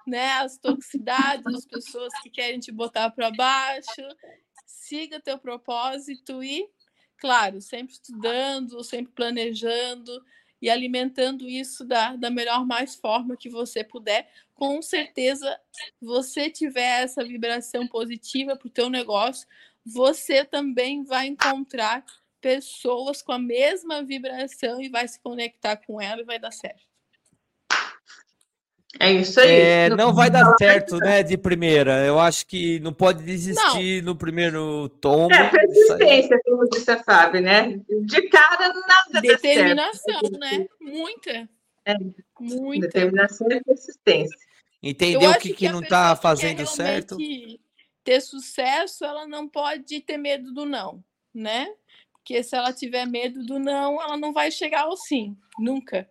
né? 0.07 0.31
As 0.35 0.57
toxicidades, 0.57 1.53
as 1.53 1.65
pessoas 1.65 2.13
que 2.23 2.29
querem 2.29 2.61
te 2.61 2.71
botar 2.71 3.09
para 3.09 3.29
baixo. 3.29 4.07
Siga 4.65 5.19
teu 5.19 5.37
propósito 5.37 6.41
e 6.41 6.65
claro, 7.17 7.59
sempre 7.59 7.91
estudando, 7.93 8.81
sempre 8.85 9.11
planejando 9.11 10.23
e 10.61 10.69
alimentando 10.69 11.49
isso 11.49 11.83
da, 11.83 12.15
da 12.15 12.29
melhor 12.29 12.65
mais 12.65 12.95
forma 12.95 13.37
que 13.37 13.49
você 13.49 13.83
puder. 13.83 14.29
Com 14.53 14.81
certeza, 14.81 15.59
você 15.99 16.49
tiver 16.49 17.01
essa 17.03 17.23
vibração 17.23 17.87
positiva 17.87 18.55
para 18.55 18.67
o 18.67 18.71
teu 18.71 18.89
negócio, 18.89 19.47
você 19.83 20.45
também 20.45 21.03
vai 21.03 21.27
encontrar 21.27 22.05
pessoas 22.39 23.21
com 23.21 23.31
a 23.31 23.39
mesma 23.39 24.03
vibração 24.03 24.81
e 24.81 24.89
vai 24.89 25.07
se 25.07 25.19
conectar 25.19 25.77
com 25.77 25.99
ela 26.01 26.21
e 26.21 26.25
vai 26.25 26.39
dar 26.39 26.51
certo. 26.51 26.90
É 28.99 29.11
isso 29.11 29.39
aí. 29.39 29.49
É, 29.49 29.89
não 29.89 30.13
vai 30.13 30.29
dar 30.29 30.53
certo, 30.57 30.97
né, 30.97 31.23
de 31.23 31.37
primeira. 31.37 32.05
Eu 32.05 32.19
acho 32.19 32.45
que 32.45 32.79
não 32.81 32.93
pode 32.93 33.23
desistir 33.23 34.01
não. 34.01 34.13
no 34.13 34.15
primeiro 34.17 34.89
tombo. 34.99 35.33
É 35.33 35.49
persistência, 35.49 36.39
como 36.43 36.69
disse 36.69 36.91
a 36.91 37.01
Fábio, 37.01 37.41
né? 37.41 37.79
De 38.05 38.21
cara, 38.29 38.67
nada 38.67 39.21
Determinação, 39.21 40.21
né? 40.39 40.67
Muita. 40.79 41.49
É. 41.85 41.95
Muita. 42.39 42.87
Determinação 42.87 43.47
e 43.49 43.63
persistência. 43.63 44.37
Entender 44.83 45.27
o 45.27 45.33
que, 45.33 45.49
que, 45.49 45.53
que 45.53 45.69
não 45.69 45.81
está 45.81 46.15
fazendo 46.15 46.65
certo. 46.67 47.17
Ter 48.03 48.19
sucesso, 48.19 49.05
ela 49.05 49.27
não 49.27 49.47
pode 49.47 50.01
ter 50.01 50.17
medo 50.17 50.51
do 50.51 50.65
não, 50.65 51.03
né? 51.33 51.67
Porque 52.13 52.43
se 52.43 52.55
ela 52.55 52.73
tiver 52.73 53.05
medo 53.05 53.43
do 53.43 53.59
não, 53.59 54.01
ela 54.01 54.17
não 54.17 54.33
vai 54.33 54.51
chegar 54.51 54.81
ao 54.81 54.97
sim, 54.97 55.37
nunca. 55.59 56.09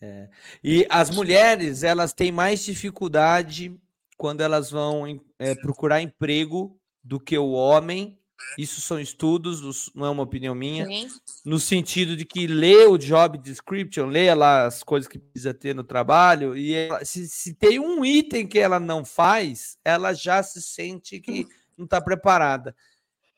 É. 0.00 0.28
E 0.62 0.86
as 0.90 1.10
mulheres, 1.10 1.82
elas 1.82 2.12
têm 2.12 2.30
mais 2.30 2.64
dificuldade 2.64 3.74
quando 4.16 4.40
elas 4.40 4.70
vão 4.70 5.20
é, 5.38 5.54
procurar 5.54 6.00
emprego 6.00 6.78
do 7.02 7.20
que 7.20 7.36
o 7.36 7.50
homem. 7.50 8.18
Isso 8.58 8.82
são 8.82 9.00
estudos, 9.00 9.90
não 9.94 10.06
é 10.06 10.10
uma 10.10 10.22
opinião 10.22 10.54
minha. 10.54 10.84
Sim. 10.84 11.08
No 11.44 11.58
sentido 11.58 12.16
de 12.16 12.24
que 12.24 12.46
lê 12.46 12.84
o 12.84 12.98
job 12.98 13.38
description, 13.38 14.06
lê 14.06 14.32
lá 14.34 14.66
as 14.66 14.82
coisas 14.82 15.08
que 15.08 15.18
precisa 15.18 15.54
ter 15.54 15.74
no 15.74 15.82
trabalho, 15.82 16.56
e 16.56 16.74
ela, 16.74 17.02
se, 17.04 17.26
se 17.28 17.54
tem 17.54 17.78
um 17.78 18.04
item 18.04 18.46
que 18.46 18.58
ela 18.58 18.78
não 18.78 19.04
faz, 19.04 19.78
ela 19.82 20.12
já 20.12 20.42
se 20.42 20.60
sente 20.60 21.18
que 21.18 21.46
não 21.76 21.86
está 21.86 22.00
preparada. 22.00 22.76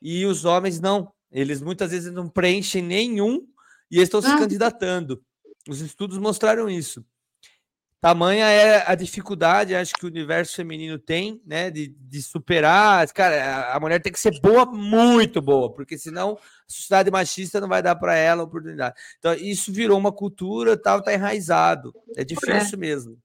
E 0.03 0.25
os 0.25 0.45
homens 0.45 0.81
não. 0.81 1.13
Eles 1.31 1.61
muitas 1.61 1.91
vezes 1.91 2.13
não 2.13 2.29
preenchem 2.29 2.83
nenhum 2.83 3.47
e 3.91 4.01
estão 4.01 4.21
se 4.21 4.29
ah. 4.29 4.39
candidatando. 4.39 5.23
Os 5.69 5.81
estudos 5.83 6.17
mostraram 6.17 6.69
isso. 6.69 7.05
Tamanha 8.01 8.47
é 8.47 8.91
a 8.91 8.95
dificuldade, 8.95 9.75
acho 9.75 9.93
que 9.93 10.07
o 10.07 10.09
universo 10.09 10.55
feminino 10.55 10.99
tem, 10.99 11.43
né, 11.45 11.69
de, 11.69 11.89
de 11.89 12.23
superar. 12.23 13.07
Cara, 13.13 13.73
a 13.75 13.81
mulher 13.81 14.01
tem 14.01 14.13
que 14.13 14.21
ser 14.21 14.41
boa, 14.41 14.65
muito 14.65 15.43
boa, 15.43 15.71
porque 15.75 15.99
senão 15.99 16.39
a 16.39 16.73
sociedade 16.73 17.11
machista 17.11 17.61
não 17.61 17.69
vai 17.69 17.83
dar 17.83 17.97
para 17.97 18.15
ela 18.15 18.43
a 18.43 18.45
oportunidade. 18.45 18.95
Então, 19.19 19.35
isso 19.35 19.73
virou 19.73 19.99
uma 19.99 20.13
cultura, 20.13 20.77
tal, 20.77 21.03
tá 21.03 21.13
enraizado. 21.13 21.93
É 22.17 22.25
difícil 22.25 22.75
é. 22.75 22.77
mesmo. 22.77 23.19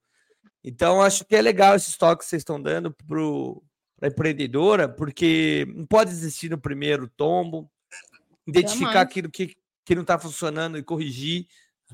Então, 0.64 1.02
acho 1.02 1.24
que 1.24 1.36
é 1.36 1.42
legal 1.42 1.76
esse 1.76 1.96
toque 1.96 2.24
que 2.24 2.30
vocês 2.30 2.42
estão 2.42 2.60
dando 2.60 2.92
para 2.92 4.08
a 4.08 4.08
empreendedora, 4.08 4.90
porque 4.90 5.68
não 5.76 5.86
pode 5.86 6.10
existir 6.10 6.50
no 6.50 6.58
primeiro 6.58 7.08
tombo, 7.08 7.70
identificar 8.48 8.86
Jamais. 8.86 9.08
aquilo 9.08 9.30
que, 9.30 9.56
que 9.86 9.94
não 9.94 10.02
está 10.02 10.18
funcionando 10.18 10.80
e 10.80 10.84
corrigir 10.84 11.46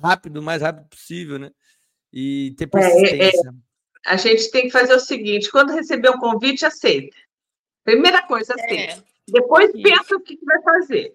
rápido, 0.02 0.38
o 0.38 0.44
mais 0.44 0.62
rápido 0.62 0.88
possível, 0.88 1.40
né? 1.40 1.52
E 2.12 2.56
ter 2.58 2.68
persistência. 2.68 3.50
É, 4.06 4.10
é, 4.10 4.14
a 4.14 4.16
gente 4.16 4.50
tem 4.52 4.64
que 4.64 4.72
fazer 4.72 4.94
o 4.94 5.00
seguinte: 5.00 5.52
quando 5.52 5.74
receber 5.74 6.10
um 6.10 6.20
convite, 6.20 6.66
aceita. 6.66 7.16
Primeira 7.84 8.22
coisa, 8.24 8.54
aceita. 8.54 8.94
É. 8.94 9.04
Depois 9.28 9.70
Isso. 9.70 9.84
pensa 9.84 10.16
o 10.16 10.20
que, 10.20 10.36
que 10.36 10.46
vai 10.46 10.62
fazer. 10.62 11.14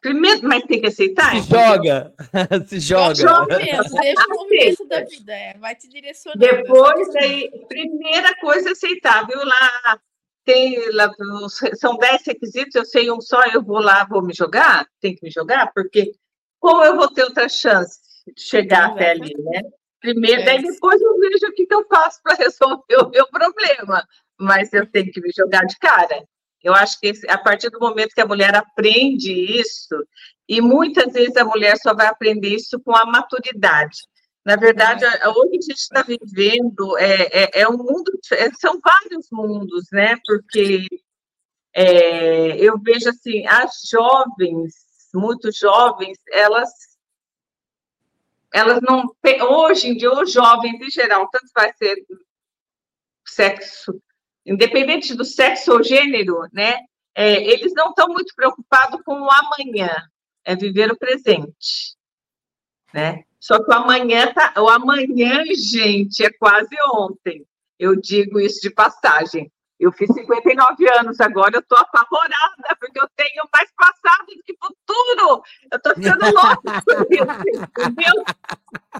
Primeiro, 0.00 0.48
mas 0.48 0.64
tem 0.64 0.80
que 0.80 0.86
aceitar. 0.86 1.34
Se 1.42 1.50
joga. 1.50 2.14
Se 2.66 2.80
joga. 2.80 3.14
Joga 3.14 3.58
mesmo, 3.58 3.96
deixa 4.00 4.24
o 4.24 4.28
começo 4.28 4.84
da 4.86 5.04
vida, 5.04 5.32
é. 5.32 5.58
vai 5.58 5.74
te 5.74 5.88
direcionar. 5.88 6.38
Depois, 6.38 7.14
aí, 7.16 7.50
primeira 7.68 8.34
coisa, 8.36 8.72
aceitar, 8.72 9.26
viu? 9.26 9.44
Lá 9.44 10.00
tem 10.44 10.90
lá, 10.92 11.12
são 11.76 11.96
dez 11.96 12.22
requisitos, 12.26 12.74
eu 12.74 12.84
sei 12.84 13.10
um 13.10 13.20
só, 13.20 13.42
eu 13.52 13.62
vou 13.62 13.78
lá, 13.78 14.04
vou 14.04 14.22
me 14.22 14.32
jogar, 14.32 14.86
tem 15.00 15.14
que 15.14 15.22
me 15.22 15.30
jogar, 15.30 15.70
porque 15.72 16.12
como 16.58 16.82
eu 16.82 16.96
vou 16.96 17.08
ter 17.08 17.24
outra 17.24 17.48
chance 17.48 18.00
chegar 18.36 18.90
até 18.90 19.10
ali, 19.10 19.34
né? 19.38 19.62
Primeiro, 20.00 20.40
é. 20.42 20.44
daí 20.44 20.62
depois 20.62 21.00
eu 21.00 21.18
vejo 21.18 21.46
o 21.46 21.52
que, 21.52 21.66
que 21.66 21.74
eu 21.74 21.86
faço 21.86 22.20
para 22.22 22.36
resolver 22.42 22.96
o 22.96 23.10
meu 23.10 23.26
problema, 23.28 24.06
mas 24.38 24.72
eu 24.72 24.86
tenho 24.86 25.10
que 25.12 25.20
me 25.20 25.30
jogar 25.36 25.64
de 25.64 25.78
cara. 25.78 26.24
Eu 26.62 26.74
acho 26.74 26.98
que 27.00 27.12
a 27.28 27.38
partir 27.38 27.70
do 27.70 27.80
momento 27.80 28.14
que 28.14 28.20
a 28.20 28.26
mulher 28.26 28.54
aprende 28.54 29.32
isso, 29.32 29.94
e 30.48 30.60
muitas 30.60 31.12
vezes 31.12 31.36
a 31.36 31.44
mulher 31.44 31.76
só 31.78 31.94
vai 31.94 32.06
aprender 32.06 32.48
isso 32.48 32.80
com 32.80 32.94
a 32.94 33.06
maturidade. 33.06 33.98
Na 34.44 34.56
verdade, 34.56 35.04
hoje 35.04 35.50
a 35.50 35.60
gente 35.60 35.72
está 35.72 36.02
vivendo 36.02 36.98
é, 36.98 37.28
é, 37.32 37.60
é, 37.60 37.68
um 37.68 37.76
mundo, 37.76 38.10
é, 38.32 38.50
são 38.52 38.78
vários 38.80 39.28
mundos, 39.30 39.84
né? 39.92 40.16
Porque 40.24 40.86
é, 41.74 42.56
eu 42.56 42.78
vejo 42.78 43.08
assim, 43.08 43.46
as 43.46 43.82
jovens, 43.90 44.74
muito 45.14 45.50
jovens, 45.52 46.18
elas 46.32 46.70
elas 48.52 48.80
não 48.82 49.14
hoje 49.48 49.88
em 49.88 49.96
dia 49.96 50.12
os 50.12 50.32
jovens 50.32 50.80
em 50.80 50.90
geral, 50.90 51.28
tanto 51.30 51.46
vai 51.54 51.72
ser 51.74 51.96
sexo 53.26 54.00
independente 54.44 55.14
do 55.14 55.24
sexo 55.24 55.72
ou 55.72 55.82
gênero, 55.82 56.48
né, 56.52 56.78
é, 57.14 57.42
eles 57.42 57.72
não 57.74 57.90
estão 57.90 58.08
muito 58.08 58.34
preocupados 58.34 59.00
com 59.04 59.20
o 59.20 59.30
amanhã, 59.30 59.90
é 60.44 60.56
viver 60.56 60.90
o 60.90 60.98
presente, 60.98 61.96
né? 62.92 63.24
Só 63.38 63.62
que 63.62 63.70
o 63.70 63.74
amanhã 63.74 64.32
tá, 64.32 64.52
o 64.58 64.68
amanhã, 64.68 65.42
gente, 65.54 66.24
é 66.24 66.30
quase 66.30 66.76
ontem. 66.94 67.46
Eu 67.78 67.96
digo 67.96 68.38
isso 68.38 68.60
de 68.60 68.70
passagem. 68.70 69.50
Eu 69.80 69.90
fiz 69.92 70.12
59 70.12 70.90
anos 70.98 71.18
agora, 71.20 71.56
eu 71.56 71.60
estou 71.60 71.78
apavorada, 71.78 72.76
porque 72.78 73.00
eu 73.00 73.08
tenho 73.16 73.42
mais 73.50 73.72
passado 73.74 74.26
do 74.26 74.42
que 74.44 74.54
futuro. 74.58 75.42
Eu 75.70 75.76
estou 75.78 75.94
ficando 75.94 76.26
louca 76.26 76.82
entendeu? 77.10 78.24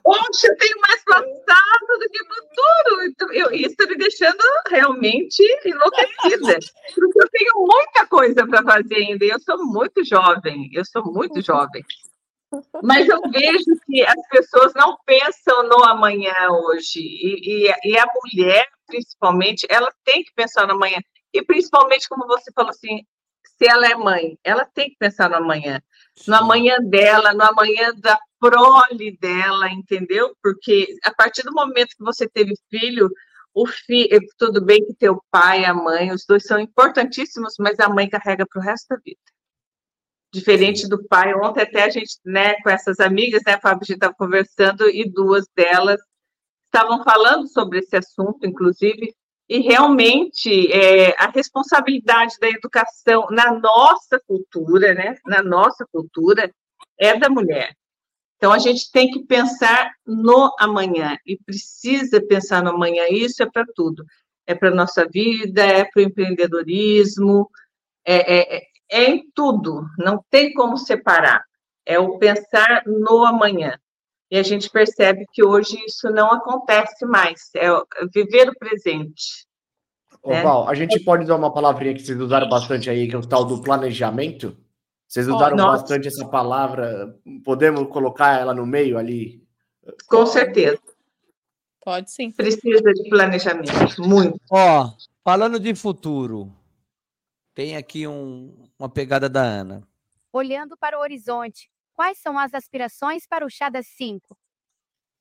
Poxa, 0.03 0.47
eu 0.47 0.57
tenho 0.57 0.81
mais 0.81 1.05
passado 1.05 1.87
do 1.99 2.09
que 2.11 2.19
futuro. 2.25 3.03
Então, 3.05 3.33
eu, 3.33 3.51
isso 3.53 3.73
está 3.73 3.87
me 3.87 3.97
deixando 3.99 4.43
realmente 4.69 5.43
enlouquecida. 5.67 6.59
Porque 6.95 7.23
eu 7.23 7.29
tenho 7.31 7.53
muita 7.57 8.07
coisa 8.07 8.47
para 8.47 8.63
fazer 8.63 8.95
ainda. 8.95 9.25
Eu 9.27 9.39
sou 9.39 9.59
muito 9.67 10.03
jovem, 10.03 10.71
eu 10.73 10.85
sou 10.87 11.05
muito 11.13 11.43
jovem. 11.43 11.85
Mas 12.83 13.09
eu 13.09 13.21
vejo 13.31 13.79
que 13.87 14.03
as 14.03 14.29
pessoas 14.29 14.73
não 14.75 14.97
pensam 15.07 15.63
no 15.69 15.85
amanhã 15.85 16.35
hoje. 16.51 16.99
E, 16.99 17.69
e, 17.69 17.75
e, 17.85 17.99
a 17.99 18.07
mulher, 18.07 18.67
principalmente, 18.91 19.67
ela 19.71 19.91
tem 20.05 20.23
que 20.23 20.33
pensar 20.35 20.67
no 20.67 20.75
amanhã. 20.75 20.99
E 21.33 21.43
principalmente, 21.43 22.09
como 22.09 22.27
você 22.27 22.53
falou 22.55 22.71
assim, 22.71 23.01
se 23.45 23.67
ela 23.69 23.87
é 23.87 23.95
mãe, 23.95 24.39
ela 24.45 24.65
tem 24.65 24.91
que 24.91 24.97
pensar 24.99 25.31
no 25.31 25.37
amanhã. 25.37 25.81
No 26.27 26.35
amanhã 26.37 26.77
dela, 26.81 27.33
no 27.33 27.43
amanhã 27.43 27.93
da 27.95 28.19
prole 28.39 29.17
dela, 29.19 29.71
entendeu? 29.71 30.35
Porque 30.43 30.89
a 31.05 31.15
partir 31.15 31.43
do 31.43 31.53
momento 31.53 31.97
que 31.97 32.05
você 32.05 32.29
teve 32.29 32.55
filho, 32.71 33.11
o 33.55 33.67
filho, 33.67 34.21
tudo 34.39 34.65
bem 34.65 34.85
que 34.87 34.95
teu 34.95 35.23
pai 35.31 35.63
e 35.63 35.65
a 35.67 35.75
mãe, 35.75 36.13
os 36.13 36.25
dois 36.27 36.45
são 36.45 36.59
importantíssimos, 36.59 37.55
mas 37.59 37.79
a 37.81 37.89
mãe 37.89 38.09
carrega 38.09 38.47
para 38.47 38.61
o 38.61 38.65
resto 38.65 38.89
da 38.89 38.97
vida 38.97 39.21
diferente 40.33 40.89
do 40.89 41.05
pai. 41.09 41.35
Ontem 41.35 41.63
até 41.63 41.83
a 41.85 41.91
gente, 41.91 42.19
né, 42.25 42.55
com 42.63 42.71
essas 42.71 43.01
amigas, 43.01 43.43
né, 43.47 43.59
Fábio, 43.59 43.81
a 43.83 43.85
gente 43.85 43.97
estava 43.97 44.15
conversando 44.15 44.89
e 44.89 45.11
duas 45.11 45.47
delas 45.57 46.01
estavam 46.73 47.03
falando 47.03 47.49
sobre 47.49 47.81
esse 47.81 47.97
assunto, 47.97 48.47
inclusive, 48.47 49.15
e 49.49 49.59
realmente 49.59 50.71
é, 50.73 51.15
a 51.19 51.29
responsabilidade 51.29 52.37
da 52.41 52.49
educação 52.49 53.27
na 53.31 53.53
nossa 53.53 54.21
cultura, 54.25 54.95
né, 54.95 55.17
na 55.27 55.43
nossa 55.43 55.85
cultura, 55.93 56.51
é 56.97 57.19
da 57.19 57.29
mulher. 57.29 57.75
Então, 58.37 58.53
a 58.53 58.59
gente 58.59 58.91
tem 58.91 59.11
que 59.11 59.25
pensar 59.27 59.91
no 60.07 60.55
amanhã, 60.59 61.19
e 61.27 61.37
precisa 61.37 62.25
pensar 62.27 62.63
no 62.63 62.71
amanhã, 62.71 63.05
isso 63.11 63.43
é 63.43 63.51
para 63.51 63.67
tudo. 63.75 64.05
É 64.47 64.55
para 64.55 64.71
nossa 64.71 65.07
vida, 65.07 65.63
é 65.63 65.85
para 65.85 66.01
o 66.01 66.03
empreendedorismo, 66.03 67.51
é, 68.05 68.57
é, 68.57 68.63
é 68.91 69.05
em 69.11 69.31
tudo, 69.35 69.85
não 69.99 70.25
tem 70.31 70.55
como 70.55 70.77
separar. 70.79 71.45
É 71.85 71.99
o 71.99 72.19
pensar 72.19 72.83
no 72.87 73.25
amanhã. 73.25 73.79
E 74.31 74.39
a 74.39 74.43
gente 74.43 74.71
percebe 74.71 75.27
que 75.33 75.45
hoje 75.45 75.77
isso 75.85 76.09
não 76.11 76.31
acontece 76.31 77.05
mais, 77.05 77.51
é 77.57 77.69
viver 78.15 78.49
o 78.49 78.59
presente. 78.59 79.47
Ô, 80.23 80.31
né? 80.31 80.43
Val, 80.43 80.69
a 80.69 80.75
gente 80.75 81.01
pode 81.01 81.27
dar 81.27 81.37
uma 81.37 81.53
palavrinha 81.53 81.95
que 81.95 82.03
vocês 82.03 82.21
usaram 82.21 82.49
bastante 82.49 82.89
aí, 82.89 83.09
que 83.09 83.15
é 83.15 83.19
o 83.19 83.27
tal 83.27 83.45
do 83.45 83.61
planejamento? 83.61 84.57
Vocês 85.09 85.27
usaram 85.27 85.57
oh, 85.57 85.73
bastante 85.73 86.07
essa 86.07 86.25
palavra, 86.29 87.19
podemos 87.45 87.89
colocar 87.89 88.39
ela 88.39 88.55
no 88.55 88.65
meio 88.65 88.97
ali? 88.97 89.43
Com 90.07 90.25
certeza. 90.25 90.79
Pode 91.83 92.13
sim. 92.13 92.31
Precisa 92.31 92.93
de 92.93 93.09
planejamento, 93.09 94.03
muito. 94.07 94.39
Ó, 94.49 94.93
falando 95.25 95.59
de 95.59 95.75
futuro, 95.75 96.55
tem 97.55 97.77
aqui 97.77 98.07
um, 98.07 98.69
uma 98.79 98.89
pegada 98.89 99.29
da 99.29 99.43
Ana. 99.43 99.83
Olhando 100.33 100.77
para 100.77 100.97
o 100.97 101.01
horizonte, 101.01 101.69
quais 102.01 102.17
são 102.17 102.39
as 102.39 102.55
aspirações 102.55 103.27
para 103.27 103.45
o 103.45 103.51
Chá 103.51 103.69
das 103.69 103.87
5? 103.89 104.35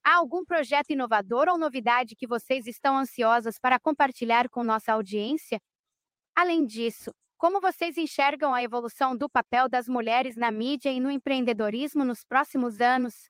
Há 0.01 0.15
algum 0.15 0.45
projeto 0.45 0.91
inovador 0.91 1.49
ou 1.49 1.57
novidade 1.57 2.15
que 2.15 2.25
vocês 2.25 2.65
estão 2.67 2.97
ansiosas 2.97 3.59
para 3.59 3.77
compartilhar 3.77 4.47
com 4.47 4.63
nossa 4.63 4.93
audiência? 4.93 5.59
Além 6.33 6.65
disso, 6.65 7.13
como 7.37 7.59
vocês 7.59 7.97
enxergam 7.97 8.53
a 8.53 8.63
evolução 8.63 9.13
do 9.13 9.29
papel 9.29 9.67
das 9.67 9.89
mulheres 9.89 10.37
na 10.37 10.51
mídia 10.51 10.89
e 10.89 11.01
no 11.01 11.11
empreendedorismo 11.11 12.05
nos 12.05 12.23
próximos 12.23 12.79
anos? 12.79 13.29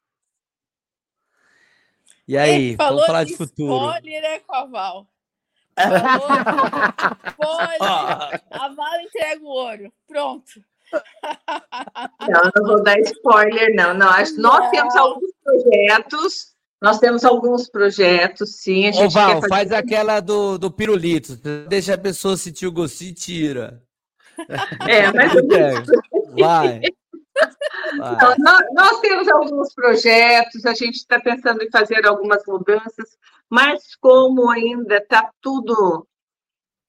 E 2.28 2.38
aí, 2.38 2.76
vamos 2.76 3.04
falar 3.08 3.24
de, 3.24 3.32
de 3.32 3.38
futuro. 3.38 3.90
Spoiler, 3.96 4.22
né, 4.22 4.40
Coval? 4.42 5.08
Pode. 7.36 7.84
A 8.52 8.68
Vala 8.76 9.02
entrega 9.02 9.44
o 9.44 9.48
ouro. 9.48 9.92
Pronto. 10.06 10.64
Não, 12.28 12.52
não 12.56 12.68
vou 12.68 12.84
dar 12.84 13.00
spoiler, 13.00 13.74
não. 13.76 13.94
não. 13.94 14.08
Nós 14.08 14.38
não. 14.38 14.72
temos 14.72 14.96
alguns 14.96 15.32
projetos. 15.44 16.54
Nós 16.82 17.00
temos 17.00 17.26
alguns 17.26 17.70
projetos, 17.70 18.56
sim. 18.58 18.88
A 18.88 18.92
gente 18.92 19.08
Ô, 19.08 19.10
Val, 19.10 19.42
fazer... 19.42 19.50
faz 19.50 19.72
aquela 19.72 20.20
do, 20.22 20.58
do 20.58 20.72
pirulito. 20.72 21.36
Deixa 21.68 21.94
a 21.94 21.98
pessoa 21.98 22.38
sentir 22.38 22.68
o 22.68 22.72
gostinho 22.72 23.12
e 23.12 23.14
tira. 23.14 23.84
É, 24.88 25.12
mas. 25.12 25.34
Vai. 26.40 26.82
Então, 27.94 28.36
nós, 28.38 28.62
nós, 28.74 29.00
temos 29.00 29.28
alguns 29.28 29.74
projetos, 29.74 30.66
a 30.66 30.74
gente 30.74 30.96
está 30.96 31.20
pensando 31.20 31.64
em 31.64 31.70
fazer 31.70 32.06
algumas 32.06 32.44
mudanças, 32.46 33.18
mas 33.50 33.96
como 33.96 34.50
ainda 34.50 34.98
está 34.98 35.32
tudo 35.42 36.08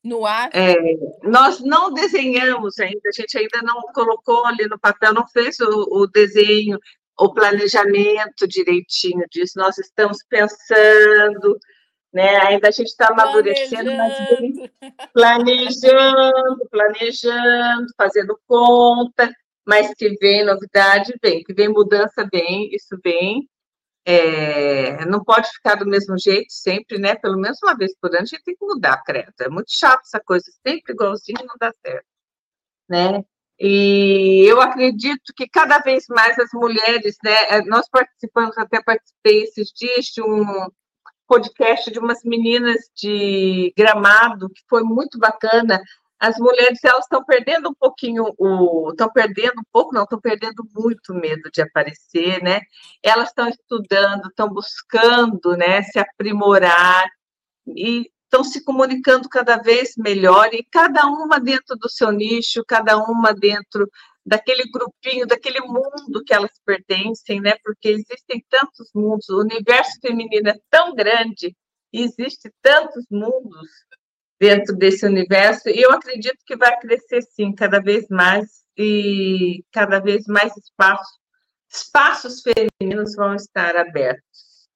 no 0.02 0.24
ar, 0.24 0.50
é, 0.54 0.76
nós 1.22 1.60
não 1.60 1.92
desenhamos 1.92 2.78
ainda, 2.78 3.08
a 3.08 3.12
gente 3.12 3.36
ainda 3.36 3.60
não 3.62 3.82
colocou 3.92 4.46
ali 4.46 4.66
no 4.66 4.78
papel, 4.78 5.12
não 5.12 5.26
fez 5.28 5.58
o, 5.60 6.02
o 6.02 6.06
desenho, 6.06 6.78
o 7.18 7.32
planejamento 7.32 8.48
direitinho 8.48 9.24
disso. 9.30 9.58
Nós 9.58 9.76
estamos 9.78 10.18
pensando, 10.28 11.58
né? 12.12 12.36
Ainda 12.46 12.68
a 12.68 12.70
gente 12.70 12.88
está 12.88 13.08
amadurecendo, 13.08 13.90
planejando. 13.90 14.70
mas 14.80 15.12
planejando, 15.12 16.68
planejando, 16.70 17.86
fazendo 17.96 18.40
conta 18.46 19.30
mas 19.70 19.94
que 19.94 20.10
vem 20.20 20.44
novidade, 20.44 21.14
vem, 21.22 21.44
que 21.44 21.54
vem 21.54 21.68
mudança, 21.68 22.28
vem, 22.32 22.74
isso 22.74 22.98
vem. 23.04 23.48
É, 24.04 25.04
não 25.04 25.22
pode 25.22 25.48
ficar 25.50 25.74
do 25.74 25.86
mesmo 25.86 26.18
jeito 26.18 26.52
sempre, 26.52 26.98
né? 26.98 27.14
Pelo 27.16 27.38
menos 27.38 27.58
uma 27.62 27.76
vez 27.76 27.94
por 28.00 28.10
ano 28.10 28.22
a 28.22 28.24
gente 28.24 28.42
tem 28.42 28.56
que 28.56 28.64
mudar, 28.64 29.02
credo. 29.04 29.32
É 29.40 29.48
muito 29.48 29.70
chato 29.70 30.02
essa 30.04 30.20
coisa, 30.20 30.46
sempre 30.66 30.92
igualzinho 30.92 31.46
não 31.46 31.54
dá 31.60 31.72
certo, 31.84 32.06
né? 32.88 33.24
E 33.58 34.44
eu 34.48 34.60
acredito 34.60 35.34
que 35.36 35.46
cada 35.48 35.78
vez 35.80 36.06
mais 36.08 36.38
as 36.38 36.48
mulheres, 36.54 37.16
né? 37.22 37.44
É, 37.50 37.62
nós 37.64 37.86
participamos, 37.90 38.56
até 38.56 38.82
participei 38.82 39.42
esses 39.42 39.70
dias 39.76 40.06
de 40.06 40.22
um, 40.22 40.70
podcast 41.30 41.88
de 41.92 42.00
umas 42.00 42.24
meninas 42.24 42.90
de 42.96 43.72
Gramado, 43.78 44.50
que 44.50 44.62
foi 44.68 44.82
muito 44.82 45.16
bacana. 45.16 45.80
As 46.20 46.36
mulheres, 46.38 46.78
elas 46.84 47.04
estão 47.04 47.24
perdendo 47.24 47.70
um 47.70 47.74
pouquinho 47.74 48.34
o... 48.38 48.90
Estão 48.90 49.10
perdendo 49.10 49.60
um 49.60 49.64
pouco, 49.72 49.94
não, 49.94 50.02
estão 50.02 50.20
perdendo 50.20 50.62
muito 50.74 51.14
medo 51.14 51.50
de 51.50 51.62
aparecer, 51.62 52.42
né? 52.42 52.60
Elas 53.02 53.28
estão 53.30 53.48
estudando, 53.48 54.28
estão 54.28 54.48
buscando, 54.48 55.56
né, 55.56 55.82
se 55.82 55.98
aprimorar 55.98 57.08
e 57.66 58.10
estão 58.24 58.44
se 58.44 58.62
comunicando 58.62 59.28
cada 59.28 59.56
vez 59.56 59.94
melhor 59.96 60.52
e 60.52 60.64
cada 60.70 61.06
uma 61.06 61.40
dentro 61.40 61.74
do 61.76 61.88
seu 61.88 62.12
nicho, 62.12 62.62
cada 62.68 62.98
uma 62.98 63.32
dentro 63.32 63.90
daquele 64.24 64.70
grupinho, 64.70 65.26
daquele 65.26 65.60
mundo 65.60 66.22
que 66.24 66.34
elas 66.34 66.52
pertencem, 66.64 67.40
né? 67.40 67.54
Porque 67.64 67.88
existem 67.88 68.44
tantos 68.48 68.90
mundos, 68.94 69.28
o 69.30 69.40
universo 69.40 69.98
feminino 70.00 70.50
é 70.50 70.58
tão 70.68 70.94
grande, 70.94 71.56
existe 71.92 72.52
tantos 72.62 73.04
mundos 73.10 73.68
dentro 74.40 74.74
desse 74.74 75.04
universo, 75.04 75.68
e 75.68 75.82
eu 75.82 75.92
acredito 75.92 76.38
que 76.46 76.56
vai 76.56 76.78
crescer 76.80 77.20
sim, 77.22 77.54
cada 77.54 77.78
vez 77.78 78.08
mais, 78.08 78.64
e 78.76 79.62
cada 79.70 80.00
vez 80.00 80.26
mais 80.26 80.56
espaços, 80.56 81.18
espaços 81.68 82.42
femininos 82.42 83.14
vão 83.14 83.34
estar 83.34 83.76
abertos. 83.76 84.66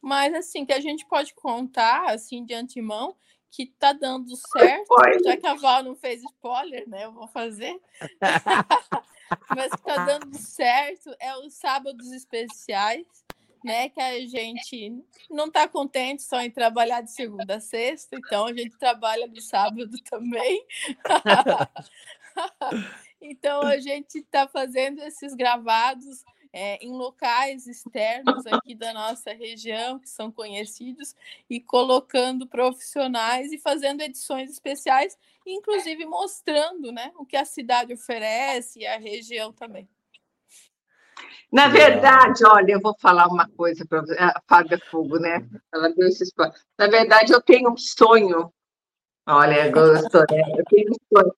Mas 0.00 0.34
assim, 0.34 0.64
que 0.64 0.72
a 0.72 0.80
gente 0.80 1.06
pode 1.06 1.34
contar 1.34 2.10
assim 2.10 2.44
de 2.44 2.54
antemão 2.54 3.14
que 3.50 3.66
tá 3.78 3.92
dando 3.92 4.34
certo, 4.34 4.86
já 5.24 5.36
que 5.36 5.46
a 5.46 5.54
Val 5.54 5.82
não 5.82 5.94
fez 5.94 6.22
spoiler, 6.24 6.88
né? 6.88 7.04
Eu 7.04 7.12
vou 7.12 7.28
fazer. 7.28 7.78
Mas 9.54 9.70
que 9.70 9.82
tá 9.82 10.04
dando 10.04 10.36
certo 10.36 11.14
é 11.20 11.36
os 11.38 11.54
sábados 11.54 12.10
especiais, 12.12 13.06
né? 13.64 13.88
Que 13.88 14.00
a 14.00 14.20
gente 14.26 15.02
não 15.30 15.50
tá 15.50 15.66
contente 15.66 16.22
só 16.22 16.40
em 16.40 16.50
trabalhar 16.50 17.00
de 17.00 17.10
segunda 17.10 17.56
a 17.56 17.60
sexta, 17.60 18.16
então 18.16 18.46
a 18.46 18.52
gente 18.52 18.76
trabalha 18.76 19.26
no 19.26 19.40
sábado 19.40 19.98
também. 20.02 20.64
então 23.20 23.62
a 23.62 23.78
gente 23.78 24.22
tá 24.22 24.46
fazendo 24.46 25.00
esses 25.00 25.34
gravados 25.34 26.22
é, 26.52 26.76
em 26.84 26.92
locais 26.92 27.66
externos 27.66 28.46
aqui 28.46 28.76
da 28.76 28.92
nossa 28.92 29.32
região, 29.32 29.98
que 29.98 30.08
são 30.08 30.30
conhecidos, 30.30 31.16
e 31.50 31.58
colocando 31.58 32.46
profissionais 32.46 33.52
e 33.52 33.58
fazendo 33.58 34.02
edições 34.02 34.50
especiais, 34.50 35.18
inclusive 35.44 36.06
mostrando 36.06 36.92
né, 36.92 37.12
o 37.16 37.26
que 37.26 37.36
a 37.36 37.44
cidade 37.44 37.92
oferece 37.92 38.80
e 38.80 38.86
a 38.86 38.98
região 38.98 39.52
também. 39.52 39.88
Na 41.52 41.68
verdade, 41.68 42.44
olha, 42.44 42.72
eu 42.72 42.80
vou 42.80 42.96
falar 43.00 43.28
uma 43.28 43.48
coisa 43.56 43.84
para 43.88 44.02
a 44.18 44.40
Fábia 44.48 44.78
Fogo, 44.90 45.18
né? 45.18 45.46
Ela 45.72 45.88
deu 45.90 46.08
esse 46.08 46.24
Na 46.78 46.88
verdade, 46.88 47.32
eu 47.32 47.40
tenho 47.40 47.70
um 47.70 47.76
sonho 47.76 48.52
Olha, 49.26 49.70
gostou, 49.70 50.22
né? 50.30 50.42
Eu 50.58 50.64
tenho 50.66 50.90
um 50.90 51.16
sonho. 51.16 51.32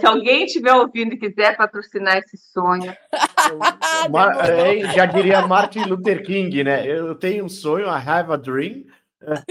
se 0.00 0.06
alguém 0.06 0.44
estiver 0.44 0.72
ouvindo 0.72 1.12
e 1.12 1.18
quiser 1.18 1.56
patrocinar 1.56 2.16
esse 2.16 2.38
sonho. 2.38 2.94
Mar... 4.10 4.48
é, 4.48 4.80
já 4.94 5.04
diria 5.04 5.46
Martin 5.46 5.80
Luther 5.80 6.24
King, 6.24 6.64
né? 6.64 6.86
Eu 6.86 7.14
tenho 7.14 7.44
um 7.44 7.48
sonho, 7.48 7.86
I 7.86 8.02
have 8.06 8.32
a 8.32 8.36
dream. 8.36 8.84
mais 9.20 9.44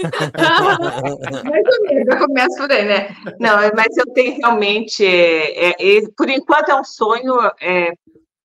ou 1.78 1.84
menos, 1.84 2.06
já 2.06 2.18
começa 2.18 2.56
por 2.56 2.72
aí, 2.72 2.84
né? 2.84 3.14
Não, 3.38 3.58
mas 3.76 3.96
eu 3.96 4.12
tenho 4.12 4.38
realmente, 4.38 5.06
é, 5.06 5.70
é, 5.70 6.00
por 6.16 6.28
enquanto 6.28 6.70
é 6.70 6.74
um 6.74 6.84
sonho, 6.84 7.36
é, 7.60 7.92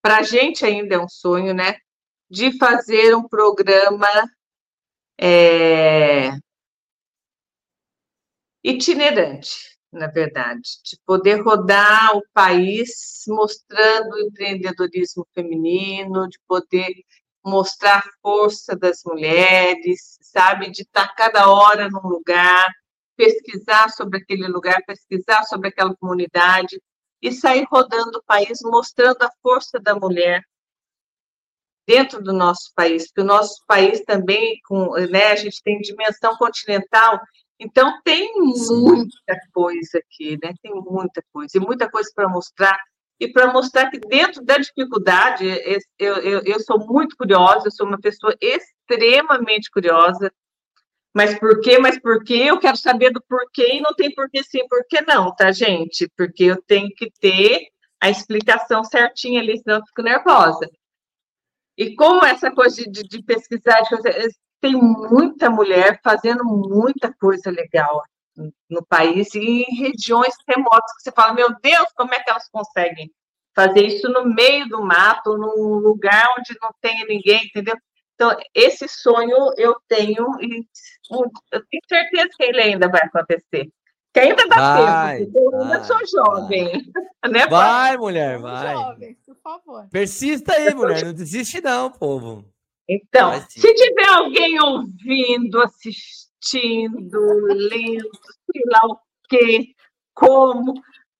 para 0.03 0.17
a 0.17 0.23
gente 0.23 0.65
ainda 0.65 0.95
é 0.95 0.99
um 0.99 1.07
sonho, 1.07 1.53
né? 1.53 1.77
De 2.30 2.57
fazer 2.57 3.15
um 3.15 3.25
programa 3.25 4.07
é, 5.17 6.31
itinerante, 8.61 9.77
na 9.91 10.07
verdade, 10.07 10.61
de 10.84 10.97
poder 11.05 11.41
rodar 11.41 12.17
o 12.17 12.23
país 12.34 13.23
mostrando 13.30 14.15
o 14.15 14.19
empreendedorismo 14.19 15.25
feminino, 15.34 16.27
de 16.27 16.38
poder 16.47 16.91
mostrar 17.45 17.99
a 17.99 18.11
força 18.21 18.75
das 18.75 19.03
mulheres, 19.05 20.17
sabe, 20.21 20.69
de 20.69 20.81
estar 20.81 21.15
cada 21.15 21.49
hora 21.49 21.89
num 21.89 22.09
lugar, 22.09 22.69
pesquisar 23.15 23.89
sobre 23.89 24.19
aquele 24.19 24.47
lugar, 24.47 24.81
pesquisar 24.85 25.43
sobre 25.43 25.69
aquela 25.69 25.95
comunidade 25.95 26.77
e 27.23 27.31
sair 27.31 27.65
rodando 27.71 28.19
o 28.19 28.23
país 28.23 28.59
mostrando 28.61 29.23
a 29.23 29.31
força 29.41 29.79
da 29.79 29.95
mulher 29.95 30.43
dentro 31.87 32.21
do 32.21 32.31
nosso 32.31 32.71
país, 32.75 33.07
porque 33.07 33.21
o 33.21 33.25
nosso 33.25 33.63
país 33.67 34.01
também, 34.01 34.59
com, 34.67 34.93
né, 35.09 35.31
a 35.31 35.35
gente 35.35 35.61
tem 35.63 35.79
dimensão 35.79 36.37
continental 36.37 37.19
então, 37.63 38.01
tem 38.03 38.33
muita 38.35 39.39
coisa 39.53 39.97
aqui, 39.99 40.37
né? 40.43 40.53
Tem 40.61 40.73
muita 40.73 41.23
coisa, 41.31 41.57
e 41.57 41.59
muita 41.59 41.89
coisa 41.89 42.09
para 42.13 42.27
mostrar. 42.27 42.77
E 43.19 43.31
para 43.31 43.53
mostrar 43.53 43.89
que 43.89 43.99
dentro 43.99 44.43
da 44.43 44.57
dificuldade, 44.57 45.45
eu, 45.97 46.15
eu, 46.17 46.41
eu 46.41 46.59
sou 46.59 46.77
muito 46.79 47.15
curiosa, 47.15 47.67
eu 47.67 47.71
sou 47.71 47.87
uma 47.87 47.99
pessoa 47.99 48.35
extremamente 48.41 49.69
curiosa. 49.71 50.31
Mas 51.14 51.38
por 51.38 51.61
quê? 51.61 51.77
Mas 51.77 51.99
por 51.99 52.23
quê? 52.23 52.45
Eu 52.48 52.60
quero 52.60 52.76
saber 52.76 53.11
do 53.11 53.22
porquê 53.30 53.76
e 53.76 53.81
não 53.81 53.94
tem 53.94 54.14
porquê 54.14 54.44
sim, 54.44 54.68
porquê 54.68 55.02
não, 55.02 55.34
tá, 55.35 55.52
gente? 55.52 56.10
Porque 56.18 56.45
eu 56.45 56.61
tenho 56.64 56.90
que 56.95 57.11
ter 57.19 57.68
a 58.02 58.10
explicação 58.10 58.84
certinha 58.84 59.40
ali, 59.40 59.57
senão 59.60 59.77
eu 59.77 59.85
fico 59.85 60.02
nervosa. 60.02 60.69
E 61.77 61.95
como 61.95 62.26
essa 62.26 62.52
coisa 62.52 62.84
de, 62.84 63.03
de, 63.03 63.23
pesquisar, 63.23 63.81
de 63.81 63.90
fazer, 63.90 64.30
tem 64.60 64.73
muita 64.73 65.49
mulher 65.49 65.99
fazendo 66.03 66.44
muita 66.44 67.14
coisa 67.14 67.52
legal 67.52 68.03
no 68.69 68.84
país 68.85 69.34
e 69.35 69.64
em 69.64 69.76
regiões 69.76 70.34
remotas 70.48 70.91
que 70.98 71.03
você 71.03 71.11
fala, 71.11 71.34
meu 71.34 71.49
Deus, 71.61 71.88
como 71.95 72.14
é 72.14 72.19
que 72.19 72.30
elas 72.30 72.49
conseguem 72.49 73.11
fazer 73.56 73.85
isso 73.85 74.10
no 74.10 74.26
meio 74.26 74.68
do 74.68 74.84
mato, 74.84 75.38
num 75.38 75.76
lugar 75.76 76.34
onde 76.38 76.57
não 76.61 76.72
tem 76.81 77.06
ninguém, 77.06 77.45
entendeu? 77.45 77.76
Então, 78.15 78.35
esse 78.53 78.88
sonho 78.88 79.52
eu 79.57 79.76
tenho 79.88 80.26
e 80.41 80.65
eu 81.11 81.65
tenho 81.69 81.81
certeza 81.88 82.30
que 82.38 82.43
ele 82.43 82.61
ainda 82.61 82.88
vai 82.89 83.01
acontecer. 83.01 83.69
Que 84.13 84.19
ainda 84.19 84.47
dá 84.47 84.75
vai, 84.75 85.17
tempo, 85.19 85.39
eu 85.39 85.61
ainda 85.61 85.84
sou 85.84 85.97
jovem. 86.05 86.91
Vai, 87.21 87.31
né, 87.31 87.47
vai 87.47 87.97
mulher, 87.97 88.38
vai. 88.38 88.75
Jovem, 88.75 89.17
por 89.25 89.35
favor. 89.41 89.88
Persista 89.89 90.53
aí, 90.53 90.73
mulher, 90.73 91.03
não 91.03 91.13
desiste 91.13 91.59
não, 91.61 91.89
povo. 91.89 92.45
Então, 92.88 93.41
se 93.49 93.73
tiver 93.73 94.07
alguém 94.09 94.61
ouvindo, 94.61 95.61
assistindo, 95.61 97.19
lendo, 97.47 98.09
sei 98.51 98.61
lá 98.67 98.81
o 98.85 98.99
quê, 99.27 99.73
como, 100.13 100.73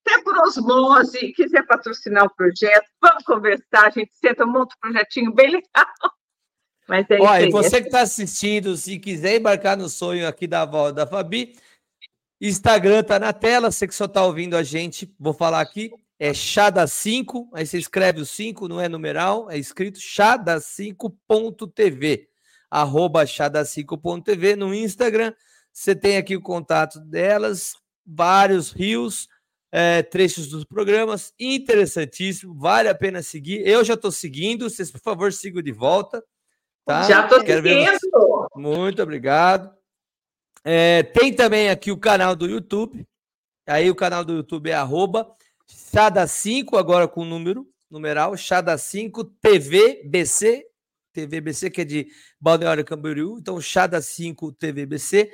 até 0.06 0.22
por 0.22 0.36
osmose, 0.38 1.32
quiser 1.32 1.66
patrocinar 1.66 2.26
o 2.26 2.34
projeto, 2.34 2.86
vamos 3.00 3.24
conversar, 3.24 3.86
a 3.86 3.90
gente 3.90 4.14
senta, 4.14 4.46
monta 4.46 4.74
um 4.76 4.80
projetinho 4.80 5.32
bem 5.34 5.50
legal. 5.50 5.86
Mas 6.88 7.06
é 7.08 7.20
Olha, 7.20 7.50
você 7.50 7.80
que 7.80 7.88
está 7.88 8.02
assistindo, 8.02 8.76
se 8.76 8.98
quiser 8.98 9.36
embarcar 9.36 9.76
no 9.76 9.88
sonho 9.88 10.28
aqui 10.28 10.46
da 10.46 10.62
avó 10.62 10.92
da 10.92 11.06
Fabi, 11.06 11.56
Instagram 12.40 13.02
tá 13.02 13.18
na 13.18 13.32
tela, 13.32 13.70
você 13.70 13.86
que 13.88 13.94
só 13.94 14.04
está 14.04 14.22
ouvindo 14.24 14.56
a 14.56 14.62
gente, 14.62 15.12
vou 15.18 15.32
falar 15.32 15.60
aqui, 15.60 15.90
é 16.18 16.34
Chada 16.34 16.86
5, 16.86 17.50
aí 17.54 17.66
você 17.66 17.78
escreve 17.78 18.20
o 18.20 18.26
5, 18.26 18.68
não 18.68 18.80
é 18.80 18.88
numeral, 18.88 19.50
é 19.50 19.58
escrito 19.58 19.98
chada5.tv, 19.98 22.28
arroba 22.70 23.24
chada5.tv 23.24 24.56
no 24.56 24.74
Instagram, 24.74 25.32
você 25.72 25.94
tem 25.94 26.18
aqui 26.18 26.36
o 26.36 26.42
contato 26.42 27.00
delas, 27.00 27.76
vários 28.06 28.70
rios, 28.70 29.26
é, 29.72 30.02
trechos 30.02 30.48
dos 30.48 30.64
programas, 30.64 31.32
interessantíssimo, 31.40 32.54
vale 32.54 32.90
a 32.90 32.94
pena 32.94 33.22
seguir, 33.22 33.66
eu 33.66 33.82
já 33.82 33.94
estou 33.94 34.12
seguindo, 34.12 34.68
vocês 34.68 34.90
por 34.90 35.00
favor 35.00 35.32
sigam 35.32 35.62
de 35.62 35.72
volta, 35.72 36.22
tá? 36.84 37.02
Já 37.02 37.24
estou 37.24 37.40
seguindo! 37.40 38.48
Muito 38.54 39.02
obrigado. 39.02 39.74
É, 40.64 41.02
tem 41.02 41.32
também 41.32 41.68
aqui 41.68 41.90
o 41.90 41.98
canal 41.98 42.34
do 42.34 42.46
YouTube, 42.46 43.06
aí 43.66 43.90
o 43.90 43.94
canal 43.94 44.24
do 44.24 44.34
YouTube 44.34 44.70
é 44.70 44.74
arroba 44.74 45.30
Chada 45.66 46.26
5, 46.26 46.76
agora 46.76 47.06
com 47.06 47.24
número, 47.24 47.66
numeral, 47.90 48.36
Chada 48.36 48.76
5 48.76 49.24
TVBC, 49.24 50.64
TVBC, 51.12 51.70
que 51.70 51.80
é 51.82 51.84
de 51.84 52.08
Balneário 52.40 52.84
Camboriú, 52.84 53.38
então 53.38 53.60
Chada 53.60 54.00
5 54.00 54.52
TVBC. 54.52 55.30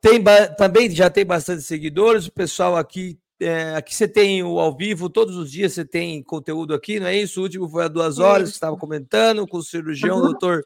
Tem, 0.00 0.22
também 0.56 0.90
já 0.90 1.10
tem 1.10 1.24
bastante 1.24 1.62
seguidores, 1.62 2.26
o 2.26 2.32
pessoal 2.32 2.76
aqui 2.76 3.18
é, 3.40 3.76
aqui 3.76 3.94
você 3.94 4.08
tem 4.08 4.42
o 4.42 4.58
ao 4.58 4.76
vivo, 4.76 5.08
todos 5.08 5.36
os 5.36 5.50
dias 5.50 5.72
você 5.72 5.84
tem 5.84 6.22
conteúdo 6.22 6.74
aqui, 6.74 6.98
não 6.98 7.06
é 7.06 7.16
isso? 7.16 7.40
O 7.40 7.44
último 7.44 7.68
foi 7.68 7.84
há 7.84 7.88
duas 7.88 8.18
horas, 8.18 8.48
que 8.48 8.54
estava 8.54 8.76
comentando 8.76 9.46
com 9.46 9.58
o 9.58 9.62
cirurgião, 9.62 10.16
uhum. 10.16 10.22
doutor 10.22 10.64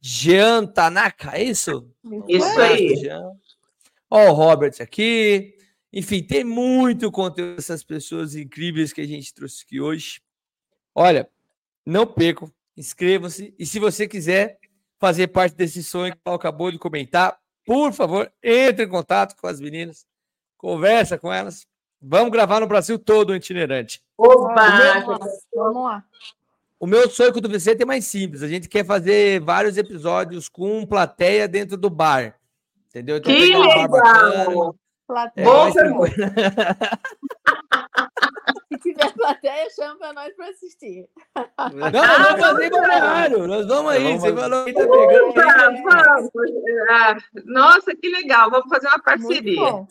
Jean 0.00 0.66
Tanaka, 0.66 1.36
é 1.36 1.44
isso? 1.44 1.88
Isso 2.26 2.60
aí. 2.60 3.08
Ó, 4.10 4.30
o 4.30 4.32
Robert 4.32 4.74
aqui, 4.80 5.54
enfim, 5.92 6.22
tem 6.22 6.42
muito 6.42 7.10
conteúdo 7.12 7.56
dessas 7.56 7.84
pessoas 7.84 8.34
incríveis 8.34 8.92
que 8.92 9.00
a 9.00 9.06
gente 9.06 9.32
trouxe 9.34 9.64
aqui 9.64 9.80
hoje. 9.80 10.20
Olha, 10.94 11.28
não 11.84 12.06
percam, 12.06 12.50
inscrevam-se 12.76 13.54
e 13.58 13.66
se 13.66 13.78
você 13.78 14.08
quiser 14.08 14.58
fazer 14.98 15.28
parte 15.28 15.54
desse 15.54 15.82
sonho 15.82 16.12
que 16.12 16.18
o 16.18 16.22
Paulo 16.22 16.38
acabou 16.38 16.70
de 16.70 16.78
comentar, 16.78 17.38
por 17.64 17.92
favor, 17.92 18.30
entre 18.42 18.84
em 18.84 18.88
contato 18.88 19.36
com 19.36 19.46
as 19.46 19.60
meninas, 19.60 20.06
conversa 20.56 21.18
com 21.18 21.32
elas. 21.32 21.66
Vamos 22.02 22.32
gravar 22.32 22.60
no 22.60 22.66
Brasil 22.66 22.98
todo 22.98 23.30
o 23.30 23.36
itinerante. 23.36 24.02
Oba! 24.16 24.54
Vamos 25.54 25.84
lá. 25.84 26.04
O 26.80 26.86
meu 26.86 27.08
sonho 27.10 27.30
com 27.30 27.38
o 27.38 27.42
do 27.42 27.48
Vicente 27.50 27.82
é 27.82 27.84
mais 27.84 28.06
simples. 28.06 28.42
A 28.42 28.48
gente 28.48 28.66
quer 28.66 28.86
fazer 28.86 29.38
vários 29.40 29.76
episódios 29.76 30.48
com 30.48 30.86
plateia 30.86 31.46
dentro 31.46 31.76
do 31.76 31.90
bar. 31.90 32.40
Entendeu? 32.88 33.18
Então, 33.18 33.30
que 33.30 33.54
legal! 33.54 34.74
Plateia. 35.06 35.44
É, 35.44 35.50
Se 38.72 38.78
tiver 38.78 39.12
plateia, 39.12 39.68
chama 39.70 39.98
para 39.98 40.14
nós 40.14 40.34
para 40.34 40.48
assistir. 40.48 41.06
Não, 41.36 41.90
nós 41.90 42.22
vamos 42.22 42.40
fazer 42.40 42.70
balneário. 42.70 43.46
Nós 43.46 43.66
vamos 43.66 43.92
aí. 43.92 44.04
Vamos 44.04 44.22
Você 44.22 44.34
falou 44.34 44.64
que 44.64 44.72
tá 44.72 44.80
pegando. 44.80 45.34
Vamos. 45.34 45.80
Ah, 46.88 47.18
nossa, 47.44 47.94
que 47.94 48.08
legal. 48.08 48.50
Vamos 48.50 48.70
fazer 48.70 48.86
uma 48.86 49.02
parceria. 49.02 49.86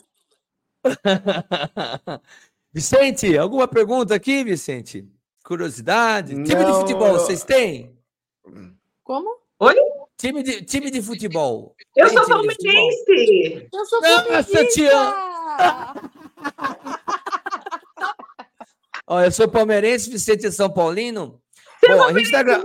Vicente, 2.72 3.38
alguma 3.38 3.68
pergunta 3.68 4.12
aqui, 4.14 4.42
Vicente? 4.42 5.06
Curiosidade? 5.50 6.36
Não, 6.36 6.44
time 6.44 6.64
de 6.64 6.72
futebol, 6.74 7.14
vocês 7.14 7.42
têm? 7.42 7.92
Como? 9.02 9.36
Oi? 9.58 9.74
Time 10.16 10.44
de, 10.44 10.62
time 10.62 10.92
de 10.92 11.02
futebol. 11.02 11.74
Eu 11.96 12.06
Tem 12.06 12.18
sou 12.18 12.28
palmeirense. 12.28 13.68
Eu 13.74 13.84
sou 13.84 14.00
palmeirense. 14.00 14.88
Ó, 19.08 19.20
eu 19.20 19.32
sou 19.32 19.48
palmeirense, 19.48 20.08
Vicente 20.08 20.46
é 20.46 20.52
São 20.52 20.70
Paulino. 20.70 21.42
Você 21.80 21.96
Bom, 21.96 22.04
é 22.04 22.10
a 22.10 22.12
gente 22.16 22.30
tá 22.30 22.44
gra... 22.44 22.62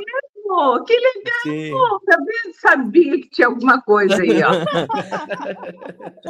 Que 0.85 0.93
legal! 0.93 1.99
Também 2.05 2.53
sabia 2.61 3.13
que 3.13 3.29
tinha 3.29 3.47
alguma 3.47 3.81
coisa 3.81 4.21
aí, 4.21 4.43
ó. 4.43 4.51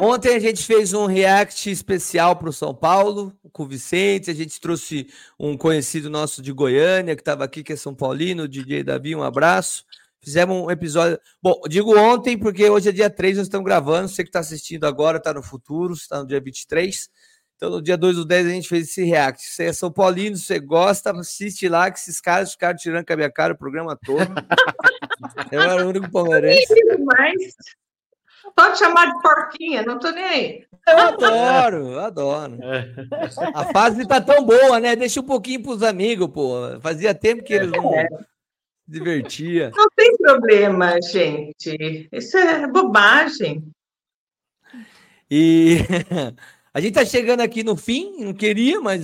Ontem 0.02 0.34
a 0.34 0.38
gente 0.38 0.64
fez 0.64 0.94
um 0.94 1.04
react 1.04 1.70
especial 1.70 2.34
para 2.34 2.48
o 2.48 2.52
São 2.52 2.74
Paulo 2.74 3.30
com 3.56 3.62
o 3.62 3.66
Vicente. 3.66 4.30
A 4.30 4.34
gente 4.34 4.60
trouxe 4.60 5.08
um 5.40 5.56
conhecido 5.56 6.10
nosso 6.10 6.42
de 6.42 6.52
Goiânia 6.52 7.16
que 7.16 7.22
estava 7.22 7.42
aqui, 7.42 7.64
que 7.64 7.72
é 7.72 7.76
São 7.76 7.94
Paulino, 7.94 8.42
o 8.42 8.48
DJ 8.48 8.84
Davi. 8.84 9.16
Um 9.16 9.22
abraço. 9.22 9.84
Fizemos 10.20 10.56
um 10.56 10.70
episódio. 10.70 11.18
Bom, 11.42 11.62
digo 11.66 11.96
ontem, 11.98 12.36
porque 12.38 12.68
hoje 12.68 12.90
é 12.90 12.92
dia 12.92 13.08
3, 13.08 13.38
nós 13.38 13.46
estamos 13.46 13.64
gravando. 13.64 14.08
Você 14.08 14.22
que 14.22 14.28
está 14.28 14.40
assistindo 14.40 14.84
agora, 14.84 15.16
está 15.16 15.32
no 15.32 15.42
futuro, 15.42 15.94
está 15.94 16.18
no 16.18 16.26
dia 16.26 16.40
23. 16.40 17.08
Então, 17.56 17.70
no 17.70 17.80
dia 17.80 17.96
2 17.96 18.16
do 18.16 18.24
10, 18.26 18.46
a 18.46 18.50
gente 18.50 18.68
fez 18.68 18.88
esse 18.88 19.02
react. 19.02 19.46
Você 19.46 19.64
é 19.64 19.72
São 19.72 19.90
Paulino, 19.90 20.36
você 20.36 20.58
gosta, 20.58 21.10
assiste 21.12 21.66
lá, 21.66 21.90
que 21.90 21.98
esses 21.98 22.20
caras 22.20 22.52
ficaram 22.52 22.76
tirando 22.76 23.06
com 23.06 23.12
a 23.14 23.16
minha 23.16 23.32
cara 23.32 23.54
o 23.54 23.56
programa 23.56 23.96
todo. 23.96 24.18
eu 25.50 25.62
era 25.62 25.86
o 25.86 25.88
único 25.88 26.10
palmeirense. 26.10 26.66
Pode 28.54 28.78
chamar 28.78 29.06
de 29.06 29.22
porquinha, 29.22 29.82
não 29.82 29.98
tô 29.98 30.10
nem 30.10 30.24
aí. 30.24 30.66
Eu 30.86 30.98
adoro, 30.98 31.76
eu 31.92 32.00
adoro. 32.00 32.58
A 33.54 33.64
fase 33.72 34.06
tá 34.06 34.20
tão 34.20 34.44
boa, 34.44 34.78
né? 34.78 34.94
Deixa 34.94 35.20
um 35.20 35.24
pouquinho 35.24 35.62
pros 35.62 35.82
amigos, 35.82 36.28
pô. 36.28 36.80
Fazia 36.80 37.14
tempo 37.14 37.42
que 37.42 37.52
eles 37.52 37.72
não 37.72 37.92
é. 37.94 38.06
divertia. 38.86 39.72
Não 39.74 39.88
tem 39.96 40.16
problema, 40.18 41.00
gente. 41.02 42.08
Isso 42.12 42.36
é 42.36 42.66
bobagem. 42.68 43.64
E 45.28 45.78
A 46.76 46.80
gente 46.80 46.90
está 46.90 47.06
chegando 47.06 47.40
aqui 47.40 47.64
no 47.64 47.74
fim, 47.74 48.22
não 48.22 48.34
queria, 48.34 48.78
mas 48.82 49.02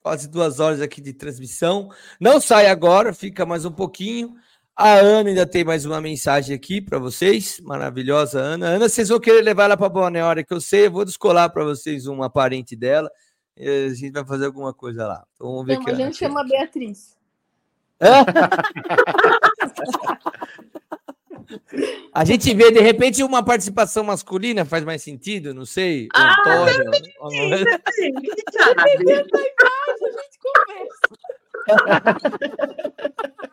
quase 0.00 0.26
duas 0.26 0.60
horas 0.60 0.80
aqui 0.80 0.98
de 0.98 1.12
transmissão. 1.12 1.90
Não 2.18 2.40
sai 2.40 2.68
agora, 2.68 3.12
fica 3.12 3.44
mais 3.44 3.66
um 3.66 3.70
pouquinho. 3.70 4.34
A 4.80 4.94
Ana 4.94 5.28
ainda 5.28 5.44
tem 5.44 5.62
mais 5.62 5.84
uma 5.84 6.00
mensagem 6.00 6.56
aqui 6.56 6.80
para 6.80 6.98
vocês. 6.98 7.60
Maravilhosa, 7.60 8.40
Ana. 8.40 8.68
Ana, 8.68 8.88
vocês 8.88 9.10
vão 9.10 9.20
querer 9.20 9.42
levar 9.42 9.64
ela 9.64 9.76
para 9.76 9.92
a 9.92 10.26
hora 10.26 10.42
que 10.42 10.54
eu 10.54 10.60
sei. 10.60 10.86
Eu 10.86 10.90
vou 10.90 11.04
descolar 11.04 11.50
para 11.50 11.62
vocês 11.64 12.06
uma 12.06 12.30
parente 12.30 12.74
dela. 12.74 13.10
a 13.58 13.92
gente 13.92 14.10
vai 14.10 14.24
fazer 14.24 14.46
alguma 14.46 14.72
coisa 14.72 15.06
lá. 15.06 15.22
Então, 15.34 15.48
vamos 15.48 15.66
ver 15.66 15.78
Não, 15.80 15.86
a 15.86 15.94
gente 15.94 16.16
chama 16.16 16.42
Beatriz. 16.44 17.14
A 22.14 22.24
gente 22.24 22.54
vê, 22.54 22.70
de 22.70 22.78
repente, 22.80 23.24
uma 23.24 23.44
participação 23.44 24.04
masculina 24.04 24.64
faz 24.64 24.84
mais 24.84 25.02
sentido, 25.02 25.52
não 25.52 25.66
sei. 25.66 26.06
Ah, 26.14 26.36
Antônio, 26.40 26.90
a 26.90 26.90
gente 26.90 27.12
conversa. 27.18 27.80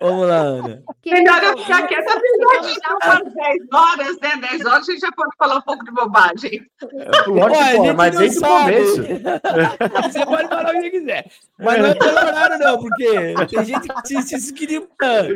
Vamos 0.00 0.28
lá, 0.28 0.36
Ana. 0.36 0.82
Melhor 1.04 1.42
eu 1.42 1.58
ficar 1.58 1.88
quieta, 1.88 2.12
apesar 2.12 2.60
de 2.60 2.74
já 2.74 2.96
umas 3.02 3.34
10 3.34 3.58
horas, 3.72 4.20
né? 4.20 4.36
10 4.48 4.64
horas 4.64 4.88
a 4.88 4.92
gente 4.92 5.00
já 5.00 5.10
pode 5.10 5.30
falar 5.36 5.56
um 5.56 5.62
pouco 5.62 5.84
de 5.84 5.90
bobagem. 5.90 6.66
Lógico, 7.26 7.82
Ué, 7.82 7.92
mas 7.94 8.16
desde 8.16 8.38
o 8.38 8.42
começo. 8.42 9.02
Você 10.12 10.24
pode 10.24 10.48
falar 10.48 10.70
o 10.70 10.72
que 10.72 10.80
você 10.80 10.90
quiser. 10.90 11.30
Mas 11.58 11.78
não 11.78 11.86
é 11.86 11.94
pelo 11.94 12.16
horário, 12.16 12.58
não, 12.58 12.78
porque 12.78 13.34
tem 13.48 13.64
gente 13.64 13.88
que 13.88 14.52
que 14.52 14.66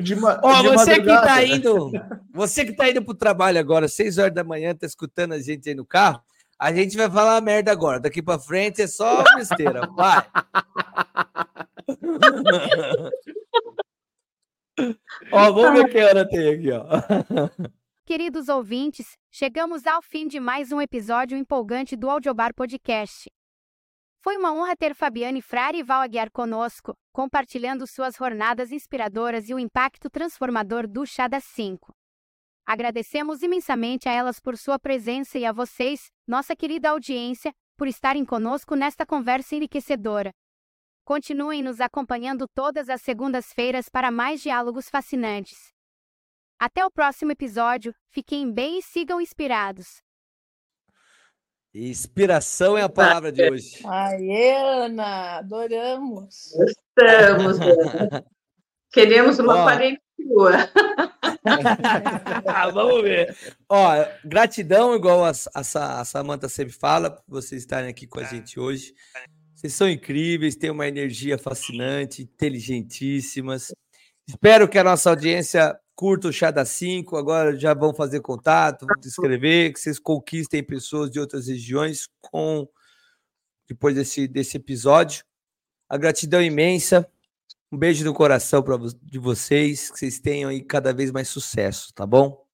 de, 0.00 0.14
Ó, 0.42 0.62
você 0.62 1.00
que 1.00 1.06
tá 1.06 1.44
indo, 1.44 1.90
você 2.32 2.64
que 2.64 2.72
tá 2.72 2.88
indo 2.88 3.02
pro 3.04 3.14
trabalho 3.14 3.58
agora, 3.58 3.88
6 3.88 4.18
horas 4.18 4.34
da 4.34 4.44
manhã, 4.44 4.74
tá 4.74 4.86
escutando 4.86 5.32
a 5.32 5.40
gente 5.40 5.68
aí 5.68 5.74
no 5.74 5.84
carro, 5.84 6.22
a 6.56 6.72
gente 6.72 6.96
vai 6.96 7.10
falar 7.10 7.40
merda 7.40 7.72
agora. 7.72 7.98
Daqui 7.98 8.22
para 8.22 8.38
frente 8.38 8.80
é 8.80 8.86
só 8.86 9.24
besteira. 9.36 9.88
Vai. 9.96 10.24
ó, 15.32 15.52
vamos 15.52 15.80
ver 15.80 15.90
que 15.90 15.98
hora 15.98 16.28
tem 16.28 16.48
aqui, 16.48 16.70
ó. 16.72 16.84
Queridos 18.04 18.48
ouvintes, 18.48 19.16
chegamos 19.30 19.86
ao 19.86 20.02
fim 20.02 20.26
de 20.26 20.40
mais 20.40 20.72
um 20.72 20.80
episódio 20.80 21.38
empolgante 21.38 21.96
do 21.96 22.10
Audiobar 22.10 22.52
Podcast. 22.54 23.30
Foi 24.20 24.36
uma 24.36 24.52
honra 24.52 24.76
ter 24.76 24.94
Fabiane 24.94 25.40
Frari 25.40 25.78
e 25.78 25.82
Val 25.82 26.02
Aguiar 26.02 26.30
conosco, 26.30 26.94
compartilhando 27.12 27.86
suas 27.86 28.16
jornadas 28.16 28.70
inspiradoras 28.70 29.48
e 29.48 29.54
o 29.54 29.58
impacto 29.58 30.10
transformador 30.10 30.86
do 30.86 31.06
Chá 31.06 31.26
das 31.26 31.44
5. 31.44 31.92
Agradecemos 32.66 33.42
imensamente 33.42 34.08
a 34.08 34.12
elas 34.12 34.38
por 34.38 34.56
sua 34.56 34.78
presença 34.78 35.38
e 35.38 35.44
a 35.44 35.52
vocês, 35.52 36.10
nossa 36.26 36.54
querida 36.54 36.90
audiência, 36.90 37.52
por 37.76 37.88
estarem 37.88 38.24
conosco 38.24 38.76
nesta 38.76 39.04
conversa 39.04 39.56
enriquecedora. 39.56 40.30
Continuem 41.04 41.62
nos 41.62 41.80
acompanhando 41.80 42.46
todas 42.54 42.88
as 42.88 43.02
segundas-feiras 43.02 43.88
para 43.88 44.10
mais 44.10 44.40
diálogos 44.40 44.88
fascinantes. 44.88 45.72
Até 46.60 46.86
o 46.86 46.90
próximo 46.90 47.32
episódio, 47.32 47.92
fiquem 48.08 48.52
bem 48.52 48.78
e 48.78 48.82
sigam 48.82 49.20
inspirados. 49.20 50.00
Inspiração 51.74 52.78
é 52.78 52.82
a 52.82 52.88
palavra 52.88 53.32
de 53.32 53.50
hoje. 53.50 53.80
Ai, 53.84 54.52
Ana, 54.52 55.38
adoramos. 55.38 56.52
Estamos. 56.54 57.56
Queremos 58.92 59.40
uma 59.40 59.62
Ó, 59.62 59.64
parente 59.64 60.00
sua. 60.20 60.70
Vamos 62.72 63.02
ver. 63.02 63.36
Ó, 63.68 63.88
gratidão, 64.24 64.94
igual 64.94 65.24
a, 65.24 65.32
a, 65.52 66.00
a 66.00 66.04
Samanta 66.04 66.48
sempre 66.48 66.74
fala, 66.74 67.10
por 67.10 67.24
vocês 67.26 67.62
estarem 67.62 67.90
aqui 67.90 68.06
com 68.06 68.20
a 68.20 68.24
gente 68.24 68.60
hoje. 68.60 68.94
Vocês 69.62 69.74
são 69.74 69.88
incríveis, 69.88 70.56
têm 70.56 70.70
uma 70.70 70.88
energia 70.88 71.38
fascinante, 71.38 72.22
inteligentíssimas. 72.22 73.72
Espero 74.26 74.68
que 74.68 74.76
a 74.76 74.82
nossa 74.82 75.08
audiência 75.08 75.78
curta 75.94 76.26
o 76.26 76.32
Chá 76.32 76.50
das 76.50 76.70
5. 76.70 77.16
Agora 77.16 77.56
já 77.56 77.72
vão 77.72 77.94
fazer 77.94 78.20
contato, 78.22 78.84
vão 78.84 79.00
se 79.00 79.08
inscrever, 79.08 79.72
que 79.72 79.78
vocês 79.78 80.00
conquistem 80.00 80.64
pessoas 80.64 81.12
de 81.12 81.20
outras 81.20 81.46
regiões 81.46 82.08
com 82.20 82.68
depois 83.68 83.94
desse, 83.94 84.26
desse 84.26 84.56
episódio. 84.56 85.24
A 85.88 85.96
gratidão 85.96 86.42
imensa. 86.42 87.08
Um 87.70 87.78
beijo 87.78 88.04
no 88.04 88.12
coração 88.12 88.64
para 88.64 88.76
de 89.00 89.18
vocês, 89.20 89.92
que 89.92 89.98
vocês 90.00 90.18
tenham 90.18 90.50
aí 90.50 90.60
cada 90.60 90.92
vez 90.92 91.12
mais 91.12 91.28
sucesso, 91.28 91.94
tá 91.94 92.04
bom? 92.04 92.44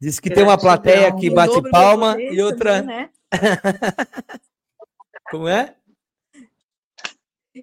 Diz 0.00 0.18
que 0.18 0.30
gratidão. 0.30 0.46
tem 0.46 0.54
uma 0.54 0.58
plateia 0.58 1.14
que 1.14 1.28
bate 1.28 1.60
palma 1.70 2.16
e 2.18 2.40
outra. 2.40 2.80
Também, 2.80 2.96
né? 2.96 3.10
Como 5.30 5.46
é? 5.46 5.76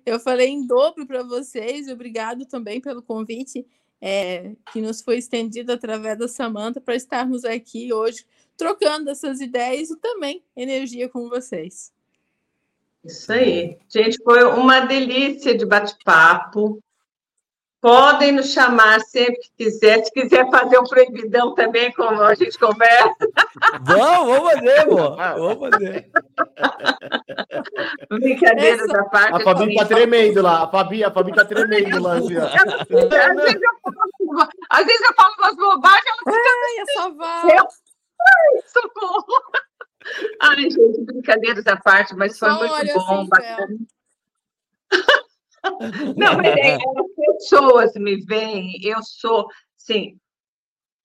Eu 0.06 0.20
falei 0.20 0.48
em 0.48 0.66
dobro 0.66 1.06
para 1.06 1.24
vocês, 1.24 1.88
obrigado 1.88 2.46
também 2.46 2.82
pelo 2.82 3.02
convite 3.02 3.66
é, 4.02 4.56
que 4.74 4.82
nos 4.82 5.02
foi 5.02 5.18
estendido 5.18 5.72
através 5.72 6.18
da 6.18 6.28
Samanta 6.28 6.82
para 6.82 6.96
estarmos 6.96 7.46
aqui 7.46 7.94
hoje 7.94 8.26
trocando 8.58 9.10
essas 9.10 9.40
ideias 9.40 9.90
e 9.90 9.98
também 9.98 10.44
energia 10.56 11.08
com 11.08 11.30
vocês. 11.30 11.92
Isso 13.04 13.32
aí. 13.32 13.78
Gente, 13.90 14.18
foi 14.24 14.44
uma 14.44 14.82
delícia 14.82 15.58
de 15.58 15.66
bate-papo. 15.66 16.80
Podem 17.82 18.32
nos 18.34 18.54
chamar 18.54 19.00
sempre 19.02 19.38
que 19.40 19.66
quiser. 19.66 20.06
Se 20.06 20.12
quiser 20.12 20.48
fazer 20.52 20.78
um 20.78 20.84
proibidão 20.84 21.56
também, 21.56 21.92
como 21.94 22.22
a 22.22 22.36
gente 22.36 22.58
conversa. 22.60 23.28
Vamos, 23.82 24.28
vamos 24.28 24.54
fazer, 24.54 24.86
pô. 24.86 25.16
Vamos 25.16 25.70
fazer. 25.72 26.12
Brincadeira 28.08 28.86
da 28.86 29.04
parte. 29.06 29.34
A 29.34 29.40
Fabi 29.40 29.76
tá 29.76 29.86
tremendo 29.86 30.44
lá. 30.44 30.64
A 30.64 30.68
Fabi, 30.68 31.04
a 31.04 31.10
Fabi 31.10 31.34
tá 31.34 31.44
tremendo 31.44 32.00
lá. 32.04 32.18
Assim, 32.18 32.38
às, 32.38 32.54
vezes 32.86 33.62
eu 33.62 33.76
falo, 33.82 34.50
às 34.70 34.86
vezes 34.86 35.02
eu 35.02 35.14
falo 35.16 35.34
umas 35.40 35.56
bobagens, 35.56 36.06
ela 36.06 36.38
fica. 36.38 36.50
Ai, 36.50 36.78
essa 36.82 37.10
vai. 37.10 37.58
Ai, 38.22 38.62
socorro. 38.68 39.42
Ai, 40.40 40.70
gente, 40.70 41.02
brincadeiras 41.04 41.66
à 41.66 41.78
parte, 41.78 42.16
mas 42.16 42.38
foi 42.38 42.52
muito 42.52 42.76
assim, 42.76 42.94
bom. 42.94 43.28
Bacana. 43.28 43.76
Não, 46.18 46.38
mas 46.38 46.48
é, 46.48 46.76
as 46.76 46.82
pessoas 47.34 47.94
me 47.96 48.18
veem, 48.26 48.80
eu 48.84 49.02
sou, 49.04 49.48
sim, 49.78 50.18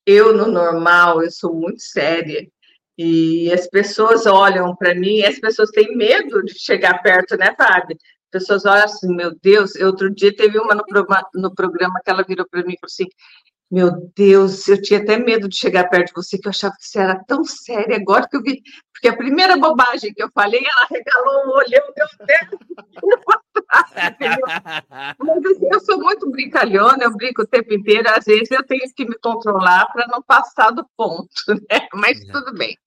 eu 0.06 0.36
no 0.36 0.46
normal, 0.46 1.22
eu 1.22 1.30
sou 1.30 1.54
muito 1.54 1.82
séria. 1.82 2.46
E 2.98 3.52
as 3.52 3.68
pessoas 3.68 4.24
olham 4.24 4.74
para 4.74 4.94
mim, 4.94 5.22
as 5.22 5.38
pessoas 5.38 5.70
têm 5.70 5.96
medo 5.96 6.42
de 6.42 6.58
chegar 6.58 7.02
perto, 7.02 7.36
né, 7.36 7.54
Fábio? 7.56 7.96
As 8.32 8.42
pessoas 8.42 8.64
olham 8.64 8.84
assim, 8.84 9.14
meu 9.14 9.34
Deus, 9.42 9.74
outro 9.76 10.12
dia 10.14 10.34
teve 10.34 10.58
uma 10.58 10.74
no, 10.74 10.84
programa, 10.84 11.28
no 11.34 11.54
programa 11.54 12.00
que 12.02 12.10
ela 12.10 12.24
virou 12.24 12.46
para 12.48 12.62
mim 12.62 12.74
e 12.74 12.78
falou 12.78 12.86
assim: 12.86 13.06
meu 13.70 13.90
Deus, 14.14 14.68
eu 14.68 14.80
tinha 14.80 15.00
até 15.00 15.18
medo 15.18 15.48
de 15.48 15.56
chegar 15.56 15.88
perto 15.88 16.08
de 16.08 16.12
você, 16.14 16.38
que 16.38 16.46
eu 16.46 16.50
achava 16.50 16.74
que 16.76 16.86
você 16.86 17.00
era 17.00 17.18
tão 17.24 17.42
séria 17.44 17.96
agora 17.96 18.28
que 18.28 18.36
eu 18.36 18.42
vi. 18.42 18.62
Porque 18.92 19.08
a 19.08 19.16
primeira 19.16 19.56
bobagem 19.56 20.14
que 20.14 20.22
eu 20.22 20.30
falei, 20.32 20.60
ela 20.60 20.86
regalou 20.90 21.46
o 21.46 21.56
olhão, 21.58 21.82
meu 21.96 22.06
Deus. 22.26 22.60
Mas 25.18 25.46
assim, 25.46 25.68
eu 25.72 25.80
sou 25.80 25.98
muito 25.98 26.30
brincalhona, 26.30 27.04
eu 27.04 27.16
brinco 27.16 27.42
o 27.42 27.46
tempo 27.46 27.74
inteiro, 27.74 28.08
às 28.08 28.24
vezes 28.24 28.50
eu 28.50 28.64
tenho 28.64 28.82
que 28.94 29.04
me 29.04 29.18
controlar 29.18 29.86
para 29.92 30.06
não 30.06 30.22
passar 30.22 30.70
do 30.70 30.86
ponto, 30.96 31.28
né? 31.48 31.88
Mas 31.92 32.24
tudo 32.26 32.54
bem. 32.54 32.78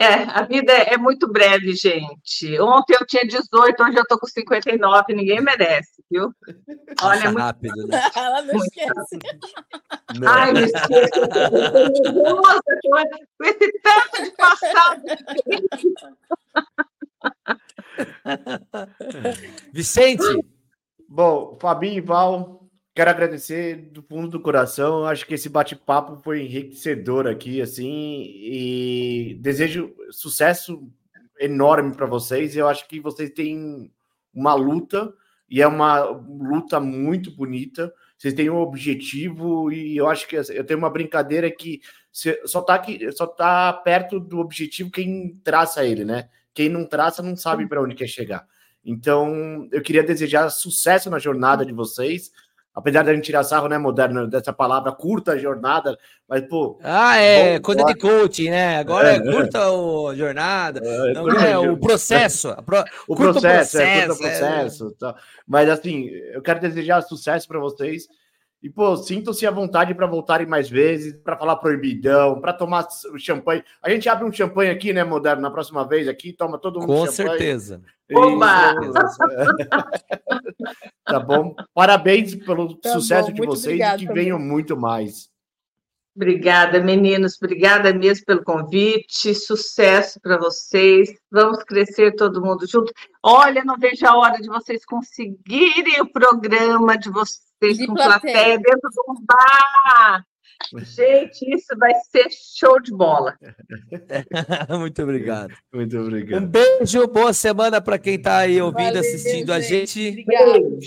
É, 0.00 0.14
a 0.30 0.44
vida 0.44 0.72
é 0.72 0.96
muito 0.96 1.30
breve, 1.30 1.74
gente. 1.74 2.58
Ontem 2.58 2.96
eu 2.98 3.06
tinha 3.06 3.22
18, 3.22 3.82
hoje 3.82 3.98
eu 3.98 4.06
tô 4.06 4.18
com 4.18 4.26
59, 4.26 5.12
ninguém 5.12 5.42
merece, 5.42 6.02
viu? 6.10 6.32
Olha, 7.02 7.18
é 7.18 7.24
muito 7.24 7.38
rápido, 7.38 7.86
né? 7.86 8.00
Ela 8.16 8.40
não 8.40 8.54
muito 8.54 8.64
esquece. 8.64 9.18
Não. 10.18 10.26
Ai, 10.26 10.52
me 10.54 10.60
esqueço. 10.62 11.20
Nossa, 12.14 12.62
com 13.36 13.44
esse 13.44 13.72
tanto 13.82 14.22
de 14.22 14.30
passado. 14.30 15.02
Vicente. 19.74 20.24
Bom, 21.06 21.58
Fabinho 21.60 21.98
e 21.98 22.00
Val, 22.00 22.59
quero 22.94 23.10
agradecer 23.10 23.76
do 23.90 24.02
fundo 24.02 24.28
do 24.28 24.40
coração. 24.40 25.04
Acho 25.04 25.26
que 25.26 25.34
esse 25.34 25.48
bate-papo 25.48 26.16
foi 26.22 26.42
enriquecedor 26.42 27.26
aqui, 27.26 27.60
assim, 27.60 28.22
e 28.24 29.38
desejo 29.40 29.94
sucesso 30.10 30.90
enorme 31.38 31.94
para 31.94 32.06
vocês. 32.06 32.56
Eu 32.56 32.68
acho 32.68 32.86
que 32.88 33.00
vocês 33.00 33.30
têm 33.30 33.90
uma 34.34 34.54
luta 34.54 35.12
e 35.48 35.60
é 35.62 35.66
uma 35.66 36.04
luta 36.04 36.78
muito 36.78 37.30
bonita. 37.30 37.92
Vocês 38.16 38.34
têm 38.34 38.50
um 38.50 38.58
objetivo 38.58 39.72
e 39.72 39.96
eu 39.96 40.08
acho 40.08 40.28
que 40.28 40.36
assim, 40.36 40.52
eu 40.52 40.64
tenho 40.64 40.78
uma 40.78 40.90
brincadeira 40.90 41.50
que 41.50 41.80
só 42.44 42.60
tá 42.60 42.74
aqui, 42.74 43.10
só 43.12 43.26
tá 43.26 43.72
perto 43.72 44.20
do 44.20 44.38
objetivo 44.38 44.90
quem 44.90 45.40
traça 45.42 45.84
ele, 45.84 46.04
né? 46.04 46.28
Quem 46.52 46.68
não 46.68 46.84
traça 46.84 47.22
não 47.22 47.34
sabe 47.36 47.66
para 47.66 47.80
onde 47.82 47.94
quer 47.94 48.08
chegar. 48.08 48.46
Então, 48.84 49.68
eu 49.72 49.82
queria 49.82 50.02
desejar 50.02 50.48
sucesso 50.50 51.08
na 51.10 51.18
jornada 51.18 51.64
de 51.64 51.72
vocês. 51.72 52.30
Apesar 52.74 53.02
da 53.02 53.12
gente 53.12 53.24
tirar 53.24 53.42
sarro, 53.42 53.68
né, 53.68 53.76
moderno, 53.78 54.28
dessa 54.28 54.52
palavra 54.52 54.92
curta 54.92 55.36
jornada, 55.38 55.98
mas, 56.28 56.46
pô. 56.46 56.78
Ah, 56.82 57.16
é, 57.16 57.58
bom, 57.58 57.62
coisa 57.62 57.84
de 57.84 57.94
coaching, 57.96 58.50
né? 58.50 58.78
Agora 58.78 59.12
é, 59.12 59.16
é 59.16 59.20
curta 59.20 59.58
a 59.58 60.14
jornada, 60.14 60.80
é, 60.82 61.12
não, 61.12 61.28
é, 61.30 61.58
o 61.58 61.76
processo. 61.76 62.54
Pro, 62.64 62.84
o 63.08 63.16
processo, 63.16 63.76
processo, 63.76 63.78
é, 63.78 64.06
curta 64.06 64.22
processo. 64.22 64.90
Tá. 64.92 65.16
Mas, 65.46 65.68
assim, 65.68 66.06
eu 66.32 66.40
quero 66.40 66.60
desejar 66.60 67.02
sucesso 67.02 67.48
para 67.48 67.58
vocês. 67.58 68.06
E, 68.62 68.68
pô, 68.68 68.94
sintam-se 68.96 69.46
à 69.46 69.50
vontade 69.50 69.94
para 69.94 70.06
voltarem 70.06 70.46
mais 70.46 70.68
vezes, 70.68 71.16
para 71.24 71.36
falar 71.36 71.56
proibidão, 71.56 72.40
para 72.40 72.52
tomar 72.52 72.86
champanhe. 73.18 73.64
A 73.82 73.88
gente 73.88 74.08
abre 74.08 74.24
um 74.24 74.32
champanhe 74.32 74.70
aqui, 74.70 74.92
né, 74.92 75.02
Moderno? 75.02 75.42
Na 75.42 75.50
próxima 75.50 75.86
vez 75.88 76.06
aqui, 76.06 76.32
toma 76.32 76.58
todo 76.58 76.78
mundo 76.78 76.86
Com 76.86 77.06
certeza. 77.06 77.80
Oba! 78.12 78.74
tá 81.04 81.20
bom? 81.20 81.54
Parabéns 81.72 82.34
pelo 82.34 82.76
tá 82.76 82.92
sucesso 82.92 83.28
bom, 83.28 83.34
de 83.34 83.46
vocês 83.46 83.80
e 83.80 83.98
que 83.98 84.06
também. 84.06 84.24
venham 84.24 84.38
muito 84.38 84.76
mais. 84.76 85.30
Obrigada, 86.14 86.80
meninos. 86.80 87.36
Obrigada 87.40 87.94
mesmo 87.94 88.26
pelo 88.26 88.42
convite. 88.42 89.34
Sucesso 89.34 90.20
para 90.20 90.36
vocês. 90.36 91.14
Vamos 91.30 91.62
crescer 91.64 92.14
todo 92.16 92.42
mundo 92.42 92.66
junto. 92.66 92.92
Olha, 93.22 93.64
não 93.64 93.78
vejo 93.78 94.04
a 94.06 94.16
hora 94.16 94.40
de 94.40 94.48
vocês 94.48 94.84
conseguirem 94.84 96.00
o 96.00 96.10
programa 96.10 96.98
de 96.98 97.08
vocês 97.10 97.78
de 97.78 97.86
com 97.86 97.94
plateia. 97.94 98.20
plateia 98.20 98.58
dentro 98.58 98.90
de 98.90 99.00
um 99.08 99.14
bar. 99.24 100.26
Gente, 100.82 101.54
isso 101.54 101.76
vai 101.78 101.92
ser 102.10 102.28
show 102.30 102.80
de 102.80 102.92
bola. 102.92 103.36
Muito 104.78 105.02
obrigado. 105.02 105.54
Muito 105.72 105.98
obrigado. 105.98 106.42
Um 106.42 106.46
beijo, 106.46 107.06
boa 107.08 107.32
semana 107.32 107.80
para 107.80 107.98
quem 107.98 108.14
está 108.14 108.38
aí 108.38 108.60
ouvindo, 108.60 108.86
Valeu, 108.86 109.00
assistindo 109.00 109.52
gente. 109.52 109.52
a 109.52 109.60
gente. 109.60 110.08
Obrigado. 110.08 110.78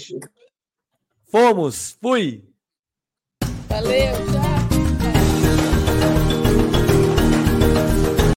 Fomos, 1.30 1.98
fui. 2.02 2.44
Valeu, 3.68 4.14
tchau. 4.32 4.63